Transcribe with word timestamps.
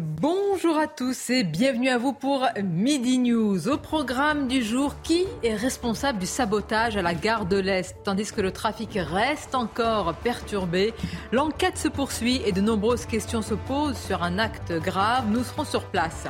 Bonjour 0.00 0.76
à 0.76 0.88
tous 0.88 1.30
et 1.30 1.44
bienvenue 1.44 1.88
à 1.88 1.98
vous 1.98 2.12
pour 2.12 2.48
Midi 2.64 3.18
News. 3.18 3.68
Au 3.68 3.78
programme 3.78 4.48
du 4.48 4.60
jour, 4.60 4.96
qui 5.04 5.24
est 5.44 5.54
responsable 5.54 6.18
du 6.18 6.26
sabotage 6.26 6.96
à 6.96 7.02
la 7.02 7.14
gare 7.14 7.46
de 7.46 7.58
l'Est? 7.58 7.94
Tandis 8.02 8.32
que 8.32 8.40
le 8.40 8.50
trafic 8.50 8.98
reste 9.00 9.54
encore 9.54 10.12
perturbé, 10.14 10.94
l'enquête 11.30 11.78
se 11.78 11.86
poursuit 11.86 12.42
et 12.44 12.50
de 12.50 12.60
nombreuses 12.60 13.06
questions 13.06 13.40
se 13.40 13.54
posent 13.54 13.96
sur 13.96 14.24
un 14.24 14.40
acte 14.40 14.72
grave. 14.72 15.26
Nous 15.28 15.44
serons 15.44 15.64
sur 15.64 15.84
place. 15.84 16.26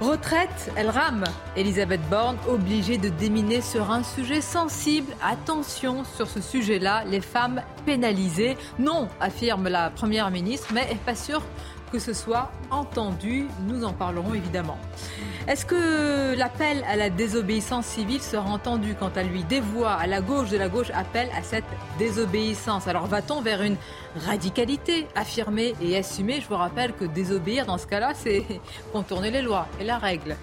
Retraite, 0.00 0.72
elle 0.74 0.90
rame. 0.90 1.24
Elisabeth 1.56 2.00
Borne 2.10 2.38
obligée 2.48 2.98
de 2.98 3.08
déminer 3.08 3.60
sur 3.60 3.92
un 3.92 4.02
sujet 4.02 4.40
sensible. 4.40 5.12
Attention 5.22 6.02
sur 6.16 6.28
ce 6.28 6.40
sujet-là, 6.40 7.04
les 7.04 7.20
femmes 7.20 7.62
pénalisées. 7.86 8.56
Non, 8.80 9.08
affirme 9.20 9.68
la 9.68 9.90
Première 9.90 10.32
ministre, 10.32 10.68
mais 10.74 10.96
pas 11.06 11.14
sûre 11.14 11.42
que 11.90 11.98
ce 11.98 12.12
soit 12.12 12.50
entendu. 12.70 13.46
Nous 13.66 13.84
en 13.84 13.92
parlerons 13.92 14.34
évidemment. 14.34 14.78
Est-ce 15.46 15.64
que 15.64 16.36
l'appel 16.36 16.84
à 16.86 16.96
la 16.96 17.08
désobéissance 17.08 17.86
civile 17.86 18.20
sera 18.20 18.50
entendu 18.50 18.94
quant 18.94 19.10
à 19.16 19.22
lui 19.22 19.44
Des 19.44 19.60
voix 19.60 19.92
à 19.92 20.06
la 20.06 20.20
gauche 20.20 20.50
de 20.50 20.58
la 20.58 20.68
gauche 20.68 20.90
appellent 20.92 21.30
à 21.34 21.42
cette 21.42 21.64
désobéissance? 21.98 22.86
Alors 22.86 23.06
va-t-on 23.06 23.40
vers 23.40 23.62
une 23.62 23.76
radicalité 24.26 25.06
affirmée 25.14 25.74
et 25.80 25.96
assumée? 25.96 26.40
Je 26.40 26.48
vous 26.48 26.56
rappelle 26.56 26.92
que 26.92 27.06
désobéir 27.06 27.64
dans 27.64 27.78
ce 27.78 27.86
cas-là, 27.86 28.12
c'est 28.14 28.44
contourner 28.92 29.30
les 29.30 29.42
lois 29.42 29.66
et 29.80 29.84
la 29.84 29.98
règle. 29.98 30.36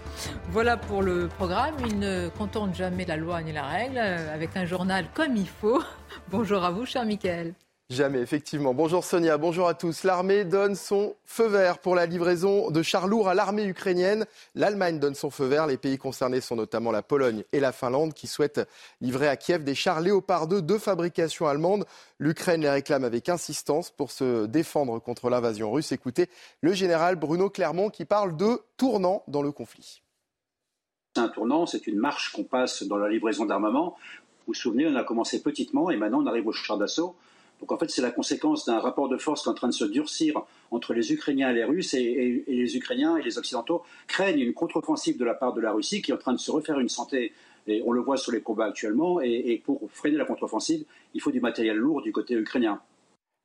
Voilà 0.50 0.78
pour 0.78 1.04
le 1.04 1.28
programme. 1.28 1.76
Il 1.86 2.00
ne 2.00 2.30
contourne 2.30 2.74
jamais 2.74 3.06
la 3.06 3.18
loi 3.18 3.42
ni 3.44 3.52
la 3.52 3.64
règle, 3.64 4.00
avec 4.00 4.58
un 4.58 4.66
journal 4.66 5.06
comme 5.14 5.36
il 5.36 5.48
faut. 5.48 5.84
Bonjour 6.32 6.64
à 6.64 6.72
vous, 6.72 6.86
cher 6.86 7.06
Michael. 7.06 7.54
Jamais, 7.92 8.20
effectivement. 8.20 8.74
Bonjour 8.74 9.04
Sonia, 9.04 9.38
bonjour 9.38 9.68
à 9.68 9.76
tous. 9.76 10.06
L'armée 10.06 10.44
donne 10.44 10.74
son 10.74 11.16
feu 11.24 11.46
vert 11.46 11.78
pour 11.78 11.94
la 11.94 12.08
livraison 12.08 12.72
de 12.72 12.82
chars 12.82 13.06
lourds 13.06 13.30
à 13.30 13.36
l'armée 13.36 13.66
ukrainienne. 13.66 14.26
L'Allemagne 14.56 14.98
donne 14.98 15.14
son 15.14 15.30
feu 15.30 15.46
vert. 15.46 15.68
Les 15.68 15.78
pays 15.78 16.00
concernés 16.00 16.42
sont 16.42 16.56
notamment 16.56 16.92
la 16.92 17.04
Pologne 17.04 17.44
et 17.52 17.60
la 17.60 17.72
Finlande 17.72 18.16
qui 18.16 18.26
souhaitent 18.26 18.68
livrer 19.02 19.28
à 19.28 19.38
Kiev 19.38 19.64
des 19.64 19.76
chars 19.76 20.02
Léopard 20.02 20.48
2 20.48 20.64
de 20.64 20.78
fabrication 20.80 21.46
allemande. 21.46 21.86
L'Ukraine 22.18 22.62
les 22.62 22.72
réclame 22.72 23.04
avec 23.04 23.30
insistance 23.30 23.92
pour 23.92 24.10
se 24.10 24.48
défendre 24.48 24.98
contre 24.98 25.30
l'invasion 25.30 25.72
russe. 25.72 25.92
Écoutez 25.92 26.28
le 26.62 26.74
général 26.74 27.18
Bruno 27.18 27.52
Clermont 27.52 27.92
qui 27.92 28.06
parle 28.06 28.36
de 28.36 28.62
tournant 28.78 29.22
dans 29.28 29.44
le 29.44 29.52
conflit. 29.52 30.02
C'est 31.16 31.22
un 31.22 31.30
tournant, 31.30 31.68
c'est 31.68 31.86
une 31.86 32.00
marche 32.00 32.32
qu'on 32.32 32.46
passe 32.46 32.82
dans 32.82 32.98
la 32.98 33.10
livraison 33.10 33.46
d'armement. 33.46 33.96
Vous 34.40 34.44
vous 34.48 34.54
souvenez, 34.56 34.88
on 34.88 34.96
a 34.96 35.04
commencé 35.04 35.44
petitement 35.44 35.92
et 35.92 35.98
maintenant 35.98 36.24
on 36.24 36.26
arrive 36.26 36.48
au 36.48 36.52
char 36.52 36.80
d'assaut. 36.80 37.16
Donc 37.60 37.72
en 37.72 37.78
fait, 37.78 37.90
c'est 37.90 38.02
la 38.02 38.12
conséquence 38.12 38.66
d'un 38.66 38.80
rapport 38.80 39.10
de 39.10 39.18
force 39.18 39.44
qui 39.44 39.48
est 39.48 39.52
en 39.52 39.56
train 39.56 39.68
de 39.68 39.74
se 39.74 39.86
durcir 39.86 40.42
entre 40.72 40.94
les 40.94 41.14
Ukrainiens 41.14 41.50
et 41.52 41.54
les 41.54 41.64
Russes, 41.64 41.94
et, 41.94 42.44
les 42.48 42.78
Ukrainiens 42.78 43.18
et 43.18 43.24
les 43.24 43.38
Occidentaux 43.38 43.84
craignent 44.08 44.40
une 44.40 44.54
contre-offensive 44.54 45.18
de 45.18 45.26
la 45.26 45.34
part 45.34 45.54
de 45.54 45.62
la 45.62 45.72
Russie 45.72 46.02
qui 46.02 46.12
est 46.12 46.14
en 46.14 46.18
train 46.18 46.34
de 46.34 46.40
se 46.40 46.52
refaire 46.52 46.80
une 46.80 46.90
santé. 46.90 47.34
Et 47.68 47.82
on 47.86 47.92
le 47.92 48.02
voit 48.02 48.18
sur 48.18 48.32
les 48.32 48.42
combats 48.42 48.66
actuellement, 48.66 49.20
et, 49.22 49.62
pour 49.66 49.82
freiner 49.92 50.18
la 50.18 50.26
contre-offensive, 50.26 50.86
il 51.14 51.22
faut 51.22 51.32
du 51.32 51.42
matériel 51.42 51.78
lourd 51.78 52.02
du 52.02 52.12
côté 52.12 52.36
ukrainien. 52.36 52.80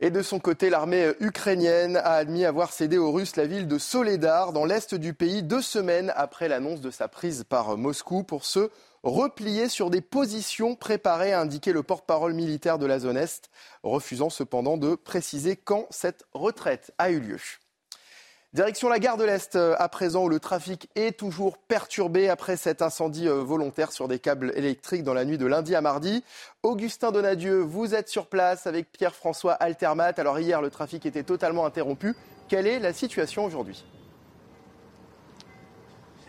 Et 0.02 0.10
de 0.10 0.22
son 0.22 0.40
côté, 0.40 0.70
l'armée 0.70 1.12
ukrainienne 1.20 1.96
a 1.96 2.12
admis 2.12 2.44
avoir 2.44 2.72
cédé 2.72 2.96
aux 2.98 3.12
Russes 3.12 3.36
la 3.36 3.46
ville 3.46 3.68
de 3.68 3.78
Soledar, 3.78 4.52
dans 4.52 4.64
l'est 4.64 4.94
du 4.94 5.14
pays, 5.14 5.42
deux 5.42 5.60
semaines 5.60 6.12
après 6.16 6.48
l'annonce 6.48 6.80
de 6.80 6.90
sa 6.90 7.08
prise 7.08 7.44
par 7.44 7.76
Moscou 7.76 8.22
pour 8.22 8.44
ce 8.44 8.70
replié 9.02 9.68
sur 9.68 9.90
des 9.90 10.00
positions 10.00 10.74
préparées, 10.76 11.32
a 11.32 11.40
indiqué 11.40 11.72
le 11.72 11.82
porte-parole 11.82 12.34
militaire 12.34 12.78
de 12.78 12.86
la 12.86 12.98
zone 12.98 13.16
Est, 13.16 13.50
refusant 13.82 14.30
cependant 14.30 14.76
de 14.76 14.94
préciser 14.94 15.56
quand 15.56 15.86
cette 15.90 16.24
retraite 16.32 16.92
a 16.98 17.10
eu 17.10 17.20
lieu. 17.20 17.38
Direction 18.52 18.88
la 18.88 18.98
gare 18.98 19.16
de 19.16 19.22
l'Est, 19.22 19.54
euh, 19.54 19.76
à 19.78 19.88
présent 19.88 20.24
où 20.24 20.28
le 20.28 20.40
trafic 20.40 20.90
est 20.96 21.16
toujours 21.16 21.56
perturbé 21.56 22.28
après 22.28 22.56
cet 22.56 22.82
incendie 22.82 23.28
euh, 23.28 23.44
volontaire 23.44 23.92
sur 23.92 24.08
des 24.08 24.18
câbles 24.18 24.52
électriques 24.56 25.04
dans 25.04 25.14
la 25.14 25.24
nuit 25.24 25.38
de 25.38 25.46
lundi 25.46 25.76
à 25.76 25.80
mardi. 25.80 26.24
Augustin 26.64 27.12
Donadieu, 27.12 27.60
vous 27.60 27.94
êtes 27.94 28.08
sur 28.08 28.26
place 28.26 28.66
avec 28.66 28.90
Pierre-François 28.90 29.52
Altermat. 29.52 30.14
Alors 30.16 30.40
hier, 30.40 30.60
le 30.62 30.70
trafic 30.70 31.06
était 31.06 31.22
totalement 31.22 31.64
interrompu. 31.64 32.16
Quelle 32.48 32.66
est 32.66 32.80
la 32.80 32.92
situation 32.92 33.44
aujourd'hui? 33.44 33.84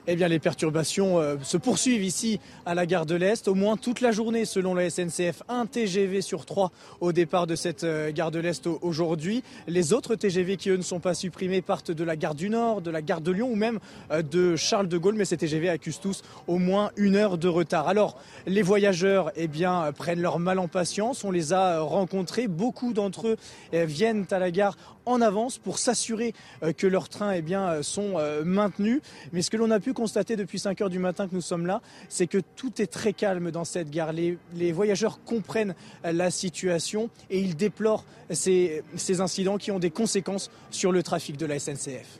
Eh 0.07 0.15
bien, 0.15 0.27
les 0.27 0.39
perturbations 0.39 1.19
euh, 1.19 1.35
se 1.43 1.57
poursuivent 1.57 2.03
ici 2.03 2.39
à 2.65 2.73
la 2.73 2.87
gare 2.87 3.05
de 3.05 3.13
l'Est. 3.13 3.47
Au 3.47 3.53
moins 3.53 3.77
toute 3.77 4.01
la 4.01 4.11
journée, 4.11 4.45
selon 4.45 4.73
la 4.73 4.89
SNCF, 4.89 5.43
un 5.47 5.67
TGV 5.67 6.21
sur 6.21 6.45
trois 6.45 6.71
au 7.01 7.11
départ 7.11 7.45
de 7.45 7.55
cette 7.55 7.83
euh, 7.83 8.11
gare 8.11 8.31
de 8.31 8.39
l'Est 8.39 8.67
aujourd'hui. 8.81 9.43
Les 9.67 9.93
autres 9.93 10.15
TGV 10.15 10.57
qui, 10.57 10.69
eux, 10.71 10.77
ne 10.77 10.81
sont 10.81 10.99
pas 10.99 11.13
supprimés 11.13 11.61
partent 11.61 11.91
de 11.91 12.03
la 12.03 12.15
gare 12.15 12.33
du 12.33 12.49
Nord, 12.49 12.81
de 12.81 12.89
la 12.89 13.03
gare 13.03 13.21
de 13.21 13.31
Lyon 13.31 13.49
ou 13.51 13.55
même 13.55 13.79
euh, 14.11 14.23
de 14.23 14.55
Charles 14.55 14.87
de 14.87 14.97
Gaulle. 14.97 15.15
Mais 15.15 15.25
ces 15.25 15.37
TGV 15.37 15.69
accusent 15.69 15.99
tous 15.99 16.23
au 16.47 16.57
moins 16.57 16.89
une 16.97 17.15
heure 17.15 17.37
de 17.37 17.47
retard. 17.47 17.87
Alors, 17.87 18.17
les 18.47 18.63
voyageurs 18.63 19.31
eh 19.35 19.47
bien, 19.47 19.91
prennent 19.95 20.21
leur 20.21 20.39
mal 20.39 20.57
en 20.57 20.67
patience. 20.67 21.23
On 21.23 21.31
les 21.31 21.53
a 21.53 21.79
rencontrés. 21.81 22.47
Beaucoup 22.47 22.93
d'entre 22.93 23.27
eux 23.27 23.37
viennent 23.71 24.25
à 24.31 24.39
la 24.39 24.49
gare 24.49 24.77
en 25.05 25.21
avance 25.21 25.57
pour 25.57 25.79
s'assurer 25.79 26.33
que 26.77 26.87
leurs 26.87 27.09
trains 27.09 27.33
eh 27.33 27.41
bien, 27.41 27.81
sont 27.81 28.15
maintenus. 28.45 29.01
Mais 29.31 29.41
ce 29.41 29.49
que 29.49 29.57
l'on 29.57 29.71
a 29.71 29.79
pu 29.79 29.90
constater 29.93 30.35
depuis 30.35 30.59
5 30.59 30.81
heures 30.81 30.89
du 30.89 30.99
matin 30.99 31.27
que 31.27 31.35
nous 31.35 31.41
sommes 31.41 31.65
là, 31.65 31.81
c'est 32.09 32.27
que 32.27 32.37
tout 32.37 32.81
est 32.81 32.87
très 32.87 33.13
calme 33.13 33.51
dans 33.51 33.65
cette 33.65 33.89
gare. 33.89 34.13
Les, 34.13 34.71
voyageurs 34.71 35.23
comprennent 35.23 35.75
la 36.03 36.31
situation 36.31 37.09
et 37.29 37.39
ils 37.39 37.55
déplorent 37.55 38.05
ces, 38.29 38.83
incidents 39.19 39.57
qui 39.57 39.71
ont 39.71 39.79
des 39.79 39.91
conséquences 39.91 40.49
sur 40.69 40.91
le 40.91 41.03
trafic 41.03 41.37
de 41.37 41.45
la 41.45 41.59
SNCF. 41.59 42.19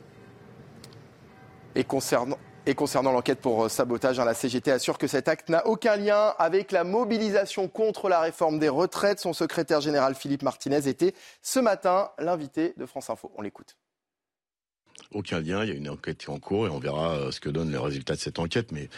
Et 1.74 1.84
concernant, 1.84 2.36
et 2.66 2.74
concernant 2.74 3.12
l'enquête 3.12 3.40
pour 3.40 3.64
euh, 3.64 3.68
sabotage, 3.68 4.20
hein, 4.20 4.24
la 4.24 4.34
CGT 4.34 4.70
assure 4.70 4.98
que 4.98 5.06
cet 5.06 5.26
acte 5.26 5.48
n'a 5.48 5.66
aucun 5.66 5.96
lien 5.96 6.34
avec 6.38 6.70
la 6.70 6.84
mobilisation 6.84 7.66
contre 7.66 8.08
la 8.08 8.20
réforme 8.20 8.58
des 8.58 8.68
retraites. 8.68 9.20
Son 9.20 9.32
secrétaire 9.32 9.80
général 9.80 10.14
Philippe 10.14 10.42
Martinez 10.42 10.86
était 10.86 11.14
ce 11.40 11.60
matin 11.60 12.10
l'invité 12.18 12.74
de 12.76 12.86
France 12.86 13.10
Info. 13.10 13.32
On 13.36 13.42
l'écoute. 13.42 13.76
Aucun 15.12 15.40
lien, 15.40 15.64
il 15.64 15.68
y 15.68 15.72
a 15.72 15.74
une 15.74 15.88
enquête 15.88 16.24
en 16.28 16.38
cours 16.38 16.66
et 16.66 16.70
on 16.70 16.78
verra 16.78 17.12
euh, 17.12 17.30
ce 17.30 17.40
que 17.40 17.48
donnent 17.48 17.70
les 17.70 17.78
résultats 17.78 18.14
de 18.14 18.20
cette 18.20 18.38
enquête. 18.38 18.72
Mais 18.72 18.88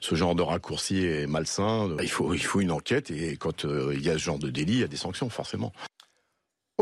ce 0.00 0.14
genre 0.14 0.34
de 0.34 0.42
raccourci 0.42 1.04
est 1.04 1.26
malsain. 1.26 1.88
Il 2.00 2.10
faut, 2.10 2.34
il 2.34 2.42
faut 2.42 2.60
une 2.60 2.70
enquête 2.70 3.10
et 3.10 3.36
quand 3.36 3.64
euh, 3.64 3.92
il 3.94 4.04
y 4.04 4.10
a 4.10 4.14
ce 4.14 4.18
genre 4.18 4.38
de 4.38 4.50
délit, 4.50 4.74
il 4.74 4.80
y 4.80 4.84
a 4.84 4.88
des 4.88 4.96
sanctions 4.96 5.30
forcément. 5.30 5.72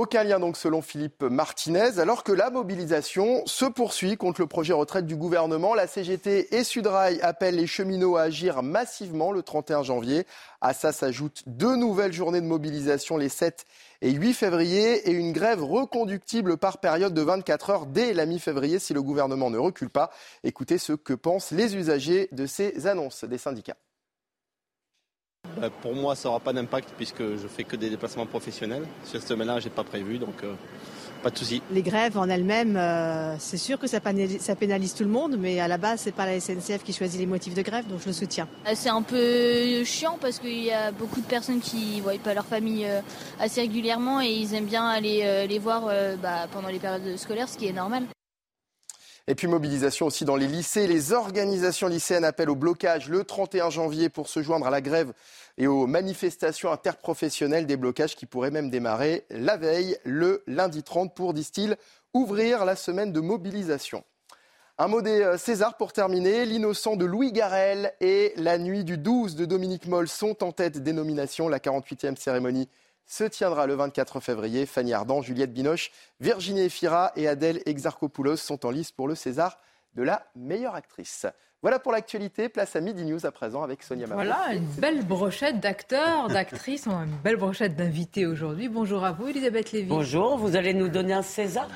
Aucun 0.00 0.25
lien 0.25 0.41
donc 0.41 0.56
selon 0.56 0.81
Philippe 0.81 1.25
Martinez, 1.25 1.99
alors 1.99 2.25
que 2.25 2.33
la 2.33 2.49
mobilisation 2.49 3.43
se 3.44 3.66
poursuit 3.66 4.16
contre 4.16 4.41
le 4.41 4.47
projet 4.47 4.72
retraite 4.72 5.05
du 5.05 5.15
gouvernement. 5.15 5.75
La 5.75 5.87
CGT 5.87 6.56
et 6.56 6.65
Sudrail 6.65 7.21
appellent 7.21 7.56
les 7.56 7.66
cheminots 7.66 8.16
à 8.16 8.22
agir 8.22 8.62
massivement 8.62 9.31
le 9.31 9.43
31 9.43 9.83
janvier. 9.83 10.27
À 10.62 10.72
ça 10.72 10.93
s'ajoutent 10.93 11.43
deux 11.44 11.77
nouvelles 11.77 12.15
journées 12.15 12.41
de 12.41 12.47
mobilisation 12.47 13.19
les 13.19 13.28
7 13.28 13.66
et 14.00 14.10
8 14.10 14.33
février 14.33 15.06
et 15.06 15.12
une 15.12 15.33
grève 15.33 15.62
reconductible 15.62 16.56
par 16.56 16.78
période 16.78 17.12
de 17.12 17.21
24 17.21 17.69
heures 17.69 17.84
dès 17.84 18.15
la 18.15 18.25
mi-février 18.25 18.78
si 18.78 18.94
le 18.94 19.03
gouvernement 19.03 19.50
ne 19.50 19.59
recule 19.59 19.91
pas. 19.91 20.10
Écoutez 20.44 20.78
ce 20.78 20.94
que 20.94 21.12
pensent 21.12 21.50
les 21.50 21.77
usagers 21.77 22.31
de 22.33 22.47
ces 22.47 22.87
annonces 22.87 23.25
des 23.25 23.37
syndicats. 23.37 23.77
Euh, 25.62 25.69
pour 25.83 25.95
moi, 25.95 26.15
ça 26.15 26.28
n'aura 26.28 26.41
pas 26.41 26.53
d'impact 26.53 26.91
puisque 26.97 27.23
je 27.23 27.49
fais 27.49 27.65
que 27.65 27.77
des 27.77 27.91
déplacements 27.91 28.27
professionnels. 28.27 28.84
Sur 29.05 29.21
ce 29.21 29.28
semaine-là, 29.28 29.61
je 29.61 29.67
n'ai 29.67 29.71
pas 29.71 29.84
prévu, 29.84 30.19
donc 30.19 30.43
euh, 30.43 30.55
pas 31.23 31.31
de 31.31 31.39
souci. 31.39 31.62
Les 31.71 31.83
grèves 31.83 32.17
en 32.17 32.28
elles-mêmes, 32.28 32.77
euh, 32.77 33.37
c'est 33.39 33.56
sûr 33.56 33.78
que 33.78 33.87
ça 33.87 34.01
pénalise, 34.01 34.95
tout 34.95 35.05
le 35.05 35.11
monde, 35.11 35.37
mais 35.39 35.61
à 35.61 35.69
la 35.69 35.78
base, 35.78 36.01
c'est 36.01 36.15
pas 36.15 36.27
la 36.27 36.41
SNCF 36.41 36.83
qui 36.83 36.93
choisit 36.93 37.21
les 37.21 37.27
motifs 37.27 37.55
de 37.55 37.62
grève, 37.62 37.87
donc 37.87 38.01
je 38.01 38.06
le 38.06 38.12
soutiens. 38.12 38.49
C'est 38.75 38.89
un 38.89 39.03
peu 39.03 39.84
chiant 39.84 40.19
parce 40.21 40.39
qu'il 40.39 40.62
y 40.62 40.73
a 40.73 40.93
beaucoup 40.93 41.21
de 41.21 41.27
personnes 41.27 41.61
qui 41.61 41.97
ne 41.97 42.03
voient 42.03 42.19
pas 42.22 42.34
leur 42.34 42.47
famille 42.47 42.87
assez 43.39 43.61
régulièrement 43.61 44.21
et 44.21 44.28
ils 44.28 44.55
aiment 44.55 44.67
bien 44.67 44.87
aller 44.87 45.47
les 45.49 45.59
voir 45.59 45.91
bah, 46.22 46.47
pendant 46.51 46.69
les 46.69 46.78
périodes 46.78 47.17
scolaires, 47.17 47.49
ce 47.49 47.59
qui 47.59 47.67
est 47.67 47.72
normal. 47.72 48.05
Et 49.27 49.35
puis 49.35 49.47
mobilisation 49.47 50.07
aussi 50.07 50.25
dans 50.25 50.37
les 50.37 50.47
lycées. 50.47 50.87
Les 50.87 51.13
organisations 51.13 51.89
lycéennes 51.89 52.25
appellent 52.25 52.51
au 52.51 52.57
blocage 52.57 53.09
le 53.09 53.25
31 53.25 53.71
janvier 53.71 54.09
pour 54.09 54.28
se 54.28 54.43
joindre 54.43 54.67
à 54.67 54.71
la 54.71 54.81
grève 54.81 55.13
et 55.59 55.67
aux 55.67 55.87
manifestations 55.87 56.72
interprofessionnelles, 56.72 57.67
des 57.67 57.77
blocages 57.77 58.17
qui 58.17 58.27
pourraient 58.27 58.51
même 58.51 58.71
démarrer 58.71 59.25
la 59.31 59.57
veille, 59.57 59.97
le 60.05 60.43
lundi 60.47 60.83
30, 60.83 61.15
pour, 61.15 61.34
disent-ils, 61.34 61.77
ouvrir 62.15 62.65
la 62.65 62.77
semaine 62.77 63.13
de 63.13 63.21
mobilisation. 63.21 64.05
Un 64.78 64.89
mot 64.89 65.03
des 65.03 65.21
euh, 65.21 65.37
Césars 65.37 65.77
pour 65.77 65.93
terminer. 65.93 66.47
L'innocent 66.47 66.97
de 66.97 67.05
Louis 67.05 67.33
Garel 67.33 67.93
et 68.01 68.33
La 68.37 68.57
nuit 68.57 68.83
du 68.83 68.97
12 68.97 69.37
de 69.37 69.45
Dominique 69.45 69.87
Moll 69.87 70.09
sont 70.09 70.43
en 70.43 70.53
tête 70.53 70.83
des 70.83 70.95
nominations. 70.95 71.51
La 71.51 71.59
48e 71.59 72.16
cérémonie 72.16 72.66
se 73.07 73.25
tiendra 73.25 73.67
le 73.67 73.75
24 73.75 74.21
février. 74.21 74.67
Fanny 74.67 74.93
Ardant, 74.93 75.23
Juliette 75.23 75.53
Binoche, 75.53 75.91
Virginie 76.21 76.63
Efira 76.63 77.13
et 77.17 77.29
Adèle 77.29 77.63
Exarchopoulos 77.67 78.37
sont 78.37 78.67
en 78.67 78.71
lice 78.71 78.93
pour 78.93 79.09
le 79.09 79.15
César 79.15 79.59
de 79.95 80.03
la 80.03 80.27
meilleure 80.37 80.75
actrice. 80.75 81.27
Voilà 81.63 81.79
pour 81.79 81.93
l'actualité. 81.93 82.49
Place 82.49 82.75
à 82.77 82.81
Midi 82.81 83.05
News 83.05 83.27
à 83.27 83.33
présent 83.33 83.63
avec 83.63 83.83
Sonia 83.83 84.07
Mabrouk. 84.07 84.27
Voilà, 84.27 84.55
une 84.55 84.67
belle 84.67 85.05
brochette 85.05 85.61
d'acteurs, 85.61 86.29
d'actrices, 86.29 86.87
une 86.87 87.19
belle 87.23 87.37
brochette 87.37 87.77
d'invités 87.77 88.27
aujourd'hui. 88.27 88.69
Bonjour 88.69 89.05
à 89.05 89.13
vous, 89.13 89.29
Elisabeth 89.29 89.73
Lévy. 89.73 89.89
Bonjour, 89.89 90.39
vous 90.39 90.57
allez 90.57 90.73
nous 90.73 90.89
donner 90.89 91.13
un 91.13 91.23
César? 91.23 91.69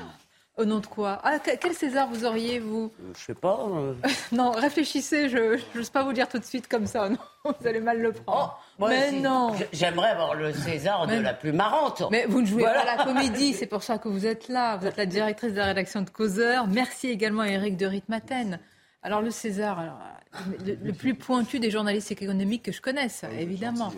Au 0.57 0.63
nom 0.63 0.79
de 0.79 0.85
quoi? 0.85 1.19
Ah, 1.23 1.37
Quel 1.39 1.73
César 1.73 2.07
vous 2.09 2.23
auriez, 2.23 2.59
vous? 2.59 2.89
Euh, 3.01 3.11
Je 3.17 3.25
sais 3.25 3.33
pas. 3.33 3.59
Euh. 3.69 3.93
non, 4.31 4.51
réfléchissez, 4.51 5.27
je 5.27 5.59
n'ose 5.75 5.89
pas 5.89 6.03
vous 6.03 6.13
dire 6.13 6.29
tout 6.29 6.39
de 6.39 6.45
suite 6.45 6.69
comme 6.69 6.87
ça, 6.87 7.09
non, 7.09 7.17
vous 7.59 7.67
allez 7.67 7.81
mal 7.81 7.99
le 7.99 8.13
prendre. 8.13 8.57
Oh, 8.79 8.85
mais 8.87 9.11
non 9.11 9.53
J'aimerais 9.73 10.11
avoir 10.11 10.33
le 10.35 10.53
César 10.53 11.07
de 11.07 11.15
la 11.15 11.33
plus 11.33 11.51
marrante. 11.51 12.03
Mais 12.09 12.25
vous 12.27 12.39
ne 12.41 12.45
jouez 12.45 12.63
pas 12.63 12.79
à 12.79 12.97
la 12.97 13.03
comédie, 13.03 13.53
c'est 13.59 13.65
pour 13.65 13.83
ça 13.83 13.97
que 13.97 14.07
vous 14.07 14.25
êtes 14.25 14.47
là. 14.47 14.77
Vous 14.77 14.87
êtes 14.87 14.97
la 14.97 15.05
directrice 15.05 15.51
de 15.51 15.57
la 15.57 15.65
rédaction 15.65 16.01
de 16.01 16.09
Causeur. 16.09 16.67
Merci 16.67 17.09
également 17.09 17.41
à 17.41 17.49
Eric 17.49 17.75
de 17.75 17.85
Ritmaten. 17.87 18.59
Alors 19.05 19.21
le 19.21 19.29
César, 19.29 19.77
alors, 19.77 19.99
le, 20.65 20.91
plus 20.91 21.13
pointu 21.13 21.59
des 21.59 21.69
journalistes 21.69 22.11
économiques 22.11 22.63
que 22.63 22.71
je 22.71 22.81
connaisse, 22.81 23.23
ah 23.23 23.31
évidemment. 23.39 23.93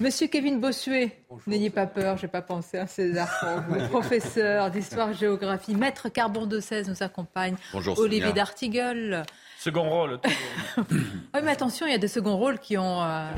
Monsieur 0.00 0.26
Kevin 0.26 0.60
Bossuet, 0.60 1.16
n'ayez 1.46 1.70
pas 1.70 1.86
peur, 1.86 2.18
je 2.18 2.26
n'ai 2.26 2.28
pas 2.30 2.42
pensé 2.42 2.76
à 2.76 2.86
César 2.86 3.26
pour 3.40 3.78
vous. 3.78 3.88
Professeur 3.88 4.70
d'histoire-géographie, 4.70 5.74
maître 5.74 6.10
Carbon 6.10 6.44
de 6.44 6.60
16 6.60 6.90
nous 6.90 7.02
accompagne. 7.02 7.56
Bonjour, 7.72 7.98
Olivier 7.98 8.34
d'Artigueul. 8.34 9.22
Second 9.58 9.88
rôle. 9.88 10.20
oui, 10.90 11.40
mais 11.42 11.50
attention, 11.50 11.86
il 11.86 11.92
y 11.92 11.96
a 11.96 11.98
des 11.98 12.06
seconds 12.06 12.36
rôles 12.36 12.58
qui, 12.58 12.76
ont, 12.76 13.02
euh, 13.02 13.30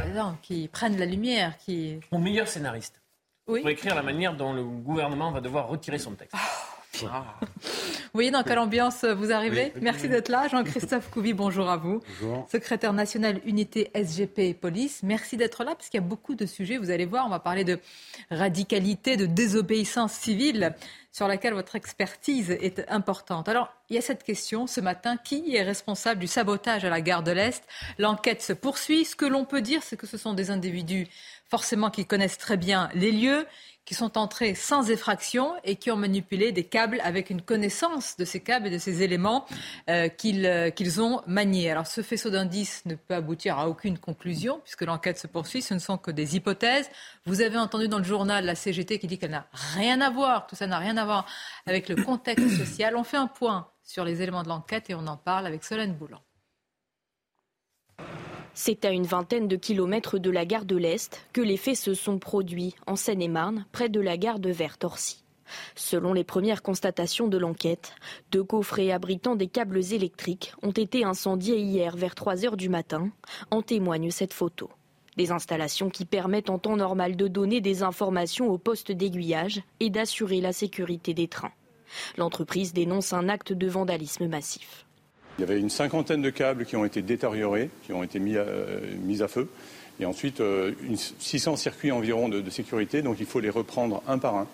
qui 0.42 0.66
prennent 0.66 0.98
la 0.98 1.06
lumière. 1.06 1.56
Qui... 1.56 2.00
Mon 2.10 2.18
meilleur 2.18 2.48
scénariste. 2.48 3.00
Oui. 3.46 3.60
Pour 3.60 3.70
écrire 3.70 3.94
la 3.94 4.02
manière 4.02 4.34
dont 4.34 4.52
le 4.52 4.64
gouvernement 4.64 5.30
va 5.30 5.40
devoir 5.40 5.68
retirer 5.68 6.00
son 6.00 6.16
texte. 6.16 6.34
Ah. 6.36 6.75
Ah. 7.04 7.24
Vous 7.40 8.10
voyez 8.14 8.30
dans 8.30 8.42
quelle 8.42 8.58
ambiance 8.58 9.04
vous 9.04 9.32
arrivez 9.32 9.72
Merci 9.80 10.08
d'être 10.08 10.28
là. 10.28 10.48
Jean-Christophe 10.48 11.10
Couvi, 11.10 11.34
bonjour 11.34 11.68
à 11.68 11.76
vous. 11.76 12.00
Bonjour. 12.20 12.48
Secrétaire 12.50 12.92
national 12.92 13.40
unité 13.44 13.90
SGP 13.94 14.54
Police. 14.58 15.02
Merci 15.02 15.36
d'être 15.36 15.64
là 15.64 15.74
parce 15.74 15.88
qu'il 15.88 16.00
y 16.00 16.04
a 16.04 16.06
beaucoup 16.06 16.34
de 16.34 16.46
sujets. 16.46 16.78
Vous 16.78 16.90
allez 16.90 17.04
voir, 17.04 17.26
on 17.26 17.30
va 17.30 17.40
parler 17.40 17.64
de 17.64 17.78
radicalité, 18.30 19.16
de 19.16 19.26
désobéissance 19.26 20.12
civile 20.12 20.74
sur 21.12 21.28
laquelle 21.28 21.54
votre 21.54 21.76
expertise 21.76 22.50
est 22.50 22.84
importante. 22.88 23.48
Alors, 23.48 23.72
il 23.88 23.96
y 23.96 23.98
a 23.98 24.02
cette 24.02 24.22
question 24.22 24.66
ce 24.66 24.80
matin, 24.80 25.16
qui 25.16 25.56
est 25.56 25.62
responsable 25.62 26.20
du 26.20 26.26
sabotage 26.26 26.84
à 26.84 26.90
la 26.90 27.00
gare 27.00 27.22
de 27.22 27.32
l'Est? 27.32 27.64
L'enquête 27.98 28.42
se 28.42 28.52
poursuit. 28.52 29.06
Ce 29.06 29.16
que 29.16 29.24
l'on 29.24 29.46
peut 29.46 29.62
dire, 29.62 29.82
c'est 29.82 29.96
que 29.96 30.06
ce 30.06 30.18
sont 30.18 30.34
des 30.34 30.50
individus 30.50 31.08
forcément 31.48 31.90
qui 31.90 32.04
connaissent 32.04 32.38
très 32.38 32.56
bien 32.56 32.90
les 32.94 33.12
lieux, 33.12 33.46
qui 33.86 33.94
sont 33.94 34.18
entrés 34.18 34.54
sans 34.54 34.90
effraction 34.90 35.54
et 35.64 35.76
qui 35.76 35.90
ont 35.92 35.96
manipulé 35.96 36.50
des 36.50 36.64
câbles 36.64 37.00
avec 37.04 37.30
une 37.30 37.40
connaissance 37.40 38.16
de 38.16 38.24
ces 38.24 38.40
câbles 38.40 38.66
et 38.66 38.70
de 38.70 38.78
ces 38.78 39.02
éléments 39.02 39.46
euh, 39.88 40.08
euh, 40.24 40.70
qu'ils 40.70 41.00
ont 41.00 41.22
maniés. 41.26 41.70
Alors 41.70 41.86
ce 41.86 42.02
faisceau 42.02 42.28
d'indices 42.28 42.84
ne 42.84 42.96
peut 42.96 43.14
aboutir 43.14 43.58
à 43.58 43.68
aucune 43.68 43.96
conclusion 43.96 44.60
puisque 44.64 44.82
l'enquête 44.82 45.18
se 45.18 45.28
poursuit. 45.28 45.62
Ce 45.62 45.72
ne 45.72 45.78
sont 45.78 45.96
que 45.98 46.10
des 46.10 46.36
hypothèses. 46.36 46.90
Vous 47.24 47.40
avez 47.40 47.56
entendu 47.56 47.86
dans 47.86 47.98
le 47.98 48.04
journal 48.04 48.44
la 48.44 48.56
CGT 48.56 48.98
qui 48.98 49.06
dit 49.06 49.18
qu'elle 49.18 49.30
n'a 49.30 49.46
rien 49.52 50.00
à 50.00 50.10
voir, 50.10 50.48
tout 50.48 50.56
ça 50.56 50.66
n'a 50.66 50.78
rien 50.78 50.96
à 50.96 51.04
voir 51.04 51.26
avec 51.66 51.88
le 51.88 51.96
contexte 51.96 52.50
social. 52.58 52.96
On 52.96 53.04
fait 53.04 53.16
un 53.16 53.28
point 53.28 53.68
sur 53.84 54.04
les 54.04 54.20
éléments 54.20 54.42
de 54.42 54.48
l'enquête 54.48 54.90
et 54.90 54.94
on 54.96 55.06
en 55.06 55.16
parle 55.16 55.46
avec 55.46 55.62
Solène 55.62 55.94
Boulan. 55.94 56.20
C'est 58.58 58.86
à 58.86 58.90
une 58.90 59.04
vingtaine 59.04 59.48
de 59.48 59.56
kilomètres 59.56 60.18
de 60.18 60.30
la 60.30 60.46
gare 60.46 60.64
de 60.64 60.76
l'Est 60.76 61.20
que 61.34 61.42
les 61.42 61.58
faits 61.58 61.76
se 61.76 61.92
sont 61.92 62.18
produits 62.18 62.74
en 62.86 62.96
Seine-et-Marne, 62.96 63.66
près 63.70 63.90
de 63.90 64.00
la 64.00 64.16
gare 64.16 64.38
de 64.38 64.48
Vert-Orcy. 64.48 65.22
Selon 65.74 66.14
les 66.14 66.24
premières 66.24 66.62
constatations 66.62 67.28
de 67.28 67.36
l'enquête, 67.36 67.92
deux 68.32 68.42
coffrets 68.42 68.92
abritant 68.92 69.36
des 69.36 69.46
câbles 69.46 69.92
électriques 69.92 70.54
ont 70.62 70.70
été 70.70 71.04
incendiés 71.04 71.58
hier 71.58 71.96
vers 71.98 72.14
3 72.14 72.46
heures 72.46 72.56
du 72.56 72.70
matin, 72.70 73.10
en 73.50 73.60
témoigne 73.60 74.10
cette 74.10 74.32
photo. 74.32 74.70
Des 75.18 75.32
installations 75.32 75.90
qui 75.90 76.06
permettent 76.06 76.48
en 76.48 76.58
temps 76.58 76.76
normal 76.76 77.14
de 77.14 77.28
donner 77.28 77.60
des 77.60 77.82
informations 77.82 78.48
aux 78.48 78.58
postes 78.58 78.90
d'aiguillage 78.90 79.60
et 79.80 79.90
d'assurer 79.90 80.40
la 80.40 80.54
sécurité 80.54 81.12
des 81.12 81.28
trains. 81.28 81.52
L'entreprise 82.16 82.72
dénonce 82.72 83.12
un 83.12 83.28
acte 83.28 83.52
de 83.52 83.68
vandalisme 83.68 84.28
massif. 84.28 84.85
Il 85.38 85.42
y 85.42 85.44
avait 85.44 85.60
une 85.60 85.70
cinquantaine 85.70 86.22
de 86.22 86.30
câbles 86.30 86.64
qui 86.64 86.76
ont 86.76 86.84
été 86.84 87.02
détériorés, 87.02 87.70
qui 87.84 87.92
ont 87.92 88.02
été 88.02 88.18
mis 88.18 88.36
à, 88.36 88.46
mis 89.02 89.22
à 89.22 89.28
feu. 89.28 89.48
Et 90.00 90.06
ensuite, 90.06 90.40
euh, 90.40 90.72
une, 90.82 90.96
600 90.96 91.56
circuits 91.56 91.92
environ 91.92 92.28
de, 92.28 92.40
de 92.40 92.50
sécurité. 92.50 93.02
Donc 93.02 93.16
il 93.20 93.26
faut 93.26 93.40
les 93.40 93.50
reprendre 93.50 94.02
un 94.06 94.18
par 94.18 94.34
un, 94.36 94.46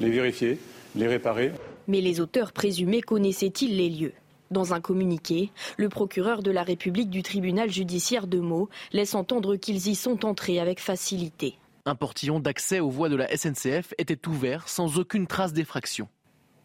les 0.00 0.10
vérifier, 0.10 0.58
les 0.94 1.06
réparer. 1.06 1.52
Mais 1.88 2.00
les 2.00 2.20
auteurs 2.20 2.52
présumés 2.52 3.02
connaissaient-ils 3.02 3.76
les 3.76 3.88
lieux? 3.88 4.12
Dans 4.50 4.74
un 4.74 4.80
communiqué, 4.80 5.50
le 5.76 5.88
procureur 5.88 6.42
de 6.42 6.50
la 6.52 6.62
République 6.62 7.10
du 7.10 7.22
tribunal 7.22 7.70
judiciaire 7.70 8.26
de 8.26 8.38
Meaux 8.38 8.68
laisse 8.92 9.14
entendre 9.14 9.56
qu'ils 9.56 9.88
y 9.88 9.94
sont 9.96 10.24
entrés 10.24 10.60
avec 10.60 10.80
facilité. 10.80 11.58
Un 11.84 11.94
portillon 11.94 12.40
d'accès 12.40 12.80
aux 12.80 12.90
voies 12.90 13.08
de 13.08 13.16
la 13.16 13.28
SNCF 13.36 13.94
était 13.98 14.26
ouvert 14.28 14.68
sans 14.68 14.98
aucune 14.98 15.26
trace 15.26 15.52
d'effraction. 15.52 16.08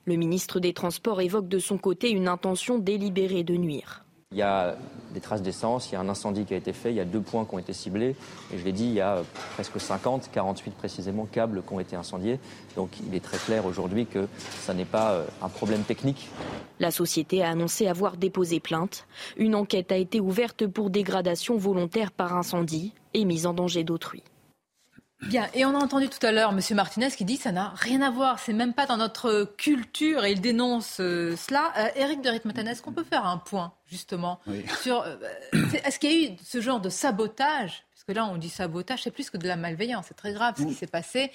Le 0.05 0.15
ministre 0.15 0.59
des 0.59 0.73
Transports 0.73 1.21
évoque 1.21 1.47
de 1.47 1.59
son 1.59 1.77
côté 1.77 2.09
une 2.09 2.27
intention 2.27 2.79
délibérée 2.79 3.43
de 3.43 3.55
nuire. 3.55 4.03
Il 4.31 4.37
y 4.37 4.41
a 4.41 4.75
des 5.13 5.19
traces 5.19 5.43
d'essence, 5.43 5.89
il 5.89 5.93
y 5.93 5.95
a 5.95 5.99
un 5.99 6.09
incendie 6.09 6.45
qui 6.45 6.53
a 6.53 6.57
été 6.57 6.73
fait, 6.73 6.89
il 6.89 6.95
y 6.95 7.01
a 7.01 7.05
deux 7.05 7.19
points 7.19 7.45
qui 7.45 7.53
ont 7.53 7.59
été 7.59 7.73
ciblés. 7.73 8.15
Et 8.51 8.57
je 8.57 8.63
l'ai 8.63 8.71
dit, 8.71 8.85
il 8.85 8.93
y 8.93 9.01
a 9.01 9.21
presque 9.53 9.79
50, 9.79 10.31
48 10.31 10.73
précisément, 10.73 11.25
câbles 11.25 11.61
qui 11.61 11.73
ont 11.73 11.79
été 11.79 11.95
incendiés. 11.95 12.39
Donc 12.75 12.91
il 13.05 13.13
est 13.13 13.19
très 13.19 13.37
clair 13.37 13.65
aujourd'hui 13.65 14.07
que 14.07 14.27
ça 14.61 14.73
n'est 14.73 14.85
pas 14.85 15.11
euh, 15.11 15.25
un 15.43 15.49
problème 15.49 15.83
technique. 15.83 16.29
La 16.79 16.89
société 16.89 17.43
a 17.43 17.49
annoncé 17.49 17.87
avoir 17.87 18.17
déposé 18.17 18.59
plainte. 18.59 19.05
Une 19.37 19.53
enquête 19.53 19.91
a 19.91 19.97
été 19.97 20.19
ouverte 20.19 20.65
pour 20.65 20.89
dégradation 20.89 21.57
volontaire 21.57 22.11
par 22.11 22.35
incendie 22.35 22.93
et 23.13 23.25
mise 23.25 23.45
en 23.45 23.53
danger 23.53 23.83
d'autrui. 23.83 24.23
Bien, 25.27 25.47
et 25.53 25.65
on 25.65 25.75
a 25.75 25.77
entendu 25.77 26.09
tout 26.09 26.25
à 26.25 26.31
l'heure 26.31 26.49
M. 26.49 26.59
Martinez 26.75 27.11
qui 27.11 27.25
dit 27.25 27.37
que 27.37 27.43
ça 27.43 27.51
n'a 27.51 27.73
rien 27.75 28.01
à 28.01 28.09
voir, 28.09 28.39
c'est 28.39 28.53
même 28.53 28.73
pas 28.73 28.87
dans 28.87 28.97
notre 28.97 29.53
culture 29.55 30.25
et 30.25 30.31
il 30.31 30.41
dénonce 30.41 30.97
euh, 30.99 31.35
cela. 31.35 31.71
Euh, 31.77 31.87
Éric 31.95 32.21
de 32.21 32.29
Ritmaten, 32.29 32.67
est-ce 32.67 32.81
qu'on 32.81 32.91
peut 32.91 33.03
faire 33.03 33.25
un 33.25 33.37
point 33.37 33.71
justement 33.87 34.39
sur 34.81 35.03
euh, 35.03 35.17
est-ce 35.85 35.99
qu'il 35.99 36.11
y 36.11 36.25
a 36.25 36.29
eu 36.31 36.35
ce 36.43 36.59
genre 36.59 36.81
de 36.81 36.89
sabotage? 36.89 37.83
Parce 37.93 38.03
que 38.03 38.13
là, 38.13 38.25
on 38.25 38.37
dit 38.37 38.49
sabotage, 38.49 39.03
c'est 39.03 39.11
plus 39.11 39.29
que 39.29 39.37
de 39.37 39.47
la 39.47 39.55
malveillance. 39.55 40.05
C'est 40.07 40.15
très 40.15 40.33
grave 40.33 40.55
ce 40.57 40.63
qui 40.63 40.73
s'est 40.73 40.87
passé 40.87 41.29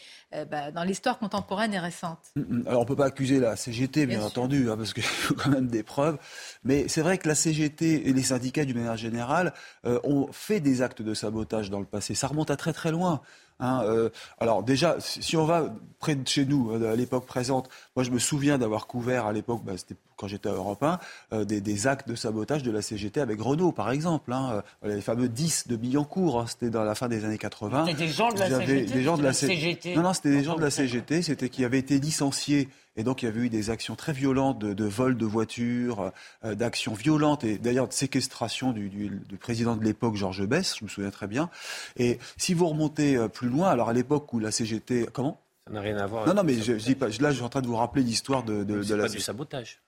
bah, 0.50 0.72
dans 0.72 0.82
l'histoire 0.82 1.20
contemporaine 1.20 1.72
et 1.72 1.78
récente. 1.78 2.18
Mm, 2.34 2.40
mm. 2.40 2.64
Alors, 2.66 2.80
on 2.80 2.82
ne 2.82 2.88
peut 2.88 2.96
pas 2.96 3.04
accuser 3.04 3.38
la 3.38 3.54
CGT, 3.54 4.06
bien, 4.06 4.20
entendu, 4.20 4.68
hein, 4.68 4.76
parce 4.76 4.92
qu'il 4.92 5.02
faut 5.04 5.34
quand 5.34 5.50
même 5.50 5.68
des 5.68 5.84
preuves. 5.84 6.18
Mais 6.64 6.88
c'est 6.88 7.02
vrai 7.02 7.18
que 7.18 7.28
la 7.28 7.36
CGT 7.36 8.08
et 8.08 8.12
les 8.12 8.22
syndicats, 8.24 8.64
d'une 8.64 8.78
manière 8.78 8.96
générale, 8.96 9.54
ont 9.84 10.26
fait 10.32 10.58
des 10.58 10.82
actes 10.82 11.02
de 11.02 11.14
sabotage 11.14 11.70
dans 11.70 11.78
le 11.78 11.86
passé. 11.86 12.16
Ça 12.16 12.26
remonte 12.26 12.50
à 12.50 12.56
très 12.56 12.72
très 12.72 12.90
loin. 12.90 13.22
Hein, 13.58 13.82
euh, 13.84 14.10
alors 14.38 14.62
déjà, 14.62 14.96
si 15.00 15.36
on 15.36 15.46
va 15.46 15.74
près 15.98 16.14
de 16.14 16.26
chez 16.28 16.44
nous, 16.44 16.72
euh, 16.72 16.92
à 16.92 16.96
l'époque 16.96 17.26
présente, 17.26 17.68
moi 17.96 18.04
je 18.04 18.10
me 18.10 18.18
souviens 18.18 18.58
d'avoir 18.58 18.86
couvert 18.86 19.26
à 19.26 19.32
l'époque, 19.32 19.62
bah, 19.64 19.72
c'était 19.76 19.96
quand 20.16 20.28
j'étais 20.28 20.48
à 20.48 20.52
Europe 20.52 20.82
1, 20.82 20.98
euh, 21.32 21.44
des, 21.44 21.86
actes 21.86 22.08
de 22.08 22.14
sabotage 22.14 22.62
de 22.62 22.70
la 22.70 22.82
CGT 22.82 23.20
avec 23.20 23.40
Renault, 23.40 23.72
par 23.72 23.90
exemple. 23.90 24.32
Hein, 24.32 24.62
les 24.82 25.00
fameux 25.00 25.28
10 25.28 25.68
de 25.68 25.76
Billancourt, 25.76 26.40
hein, 26.40 26.46
c'était 26.46 26.70
dans 26.70 26.84
la 26.84 26.94
fin 26.94 27.08
des 27.08 27.24
années 27.24 27.38
80. 27.38 27.86
C'était 27.86 27.98
des 27.98 28.08
gens 28.08 28.32
de 28.32 28.38
la 28.38 28.48
CGT 28.48 28.92
des 28.92 29.02
gens 29.02 29.16
de 29.16 29.22
la 29.22 29.32
CGT. 29.32 29.94
Non, 29.94 30.02
non, 30.02 30.12
c'était 30.12 30.30
des 30.30 30.44
gens 30.44 30.56
de 30.56 30.62
la 30.62 30.70
CGT, 30.70 31.22
c'était 31.22 31.48
qui 31.48 31.64
avaient 31.64 31.78
été 31.78 31.98
licenciés 31.98 32.68
et 32.96 33.04
donc 33.04 33.22
il 33.22 33.26
y 33.26 33.28
avait 33.28 33.40
eu 33.40 33.48
des 33.50 33.70
actions 33.70 33.94
très 33.94 34.12
violentes 34.12 34.58
de, 34.58 34.72
de 34.72 34.84
vol 34.84 35.16
de 35.16 35.26
voitures, 35.26 36.12
euh, 36.44 36.54
d'actions 36.54 36.94
violentes 36.94 37.44
et 37.44 37.58
d'ailleurs 37.58 37.88
de 37.88 37.92
séquestration 37.92 38.72
du, 38.72 38.88
du, 38.88 39.10
du 39.10 39.36
président 39.36 39.76
de 39.76 39.84
l'époque, 39.84 40.16
Georges 40.16 40.46
Bess, 40.46 40.76
je 40.78 40.84
me 40.84 40.88
souviens 40.88 41.10
très 41.10 41.26
bien. 41.26 41.50
Et 41.98 42.18
si 42.36 42.54
vous 42.54 42.66
remontez 42.66 43.16
euh, 43.16 43.28
plus 43.28 43.48
loin, 43.48 43.68
alors 43.68 43.88
à 43.88 43.92
l'époque 43.92 44.32
où 44.32 44.38
la 44.38 44.50
CGT... 44.50 45.08
Comment? 45.12 45.38
Ça 45.66 45.72
n'a 45.72 45.80
rien 45.80 45.96
à 45.98 46.06
voir. 46.06 46.26
Non, 46.26 46.34
non, 46.34 46.44
mais 46.44 46.54
je, 46.54 46.78
je 46.78 46.84
dis 46.84 46.94
pas, 46.94 47.08
là 47.08 47.30
je 47.30 47.36
suis 47.36 47.42
en 47.42 47.48
train 47.48 47.62
de 47.62 47.66
vous 47.66 47.76
rappeler 47.76 48.02
l'histoire 48.02 48.44
de, 48.44 48.62
de, 48.64 48.82
de 48.82 48.94
la... 48.94 49.04
pas 49.04 49.08
du 49.10 49.20
sabotage. 49.20 49.80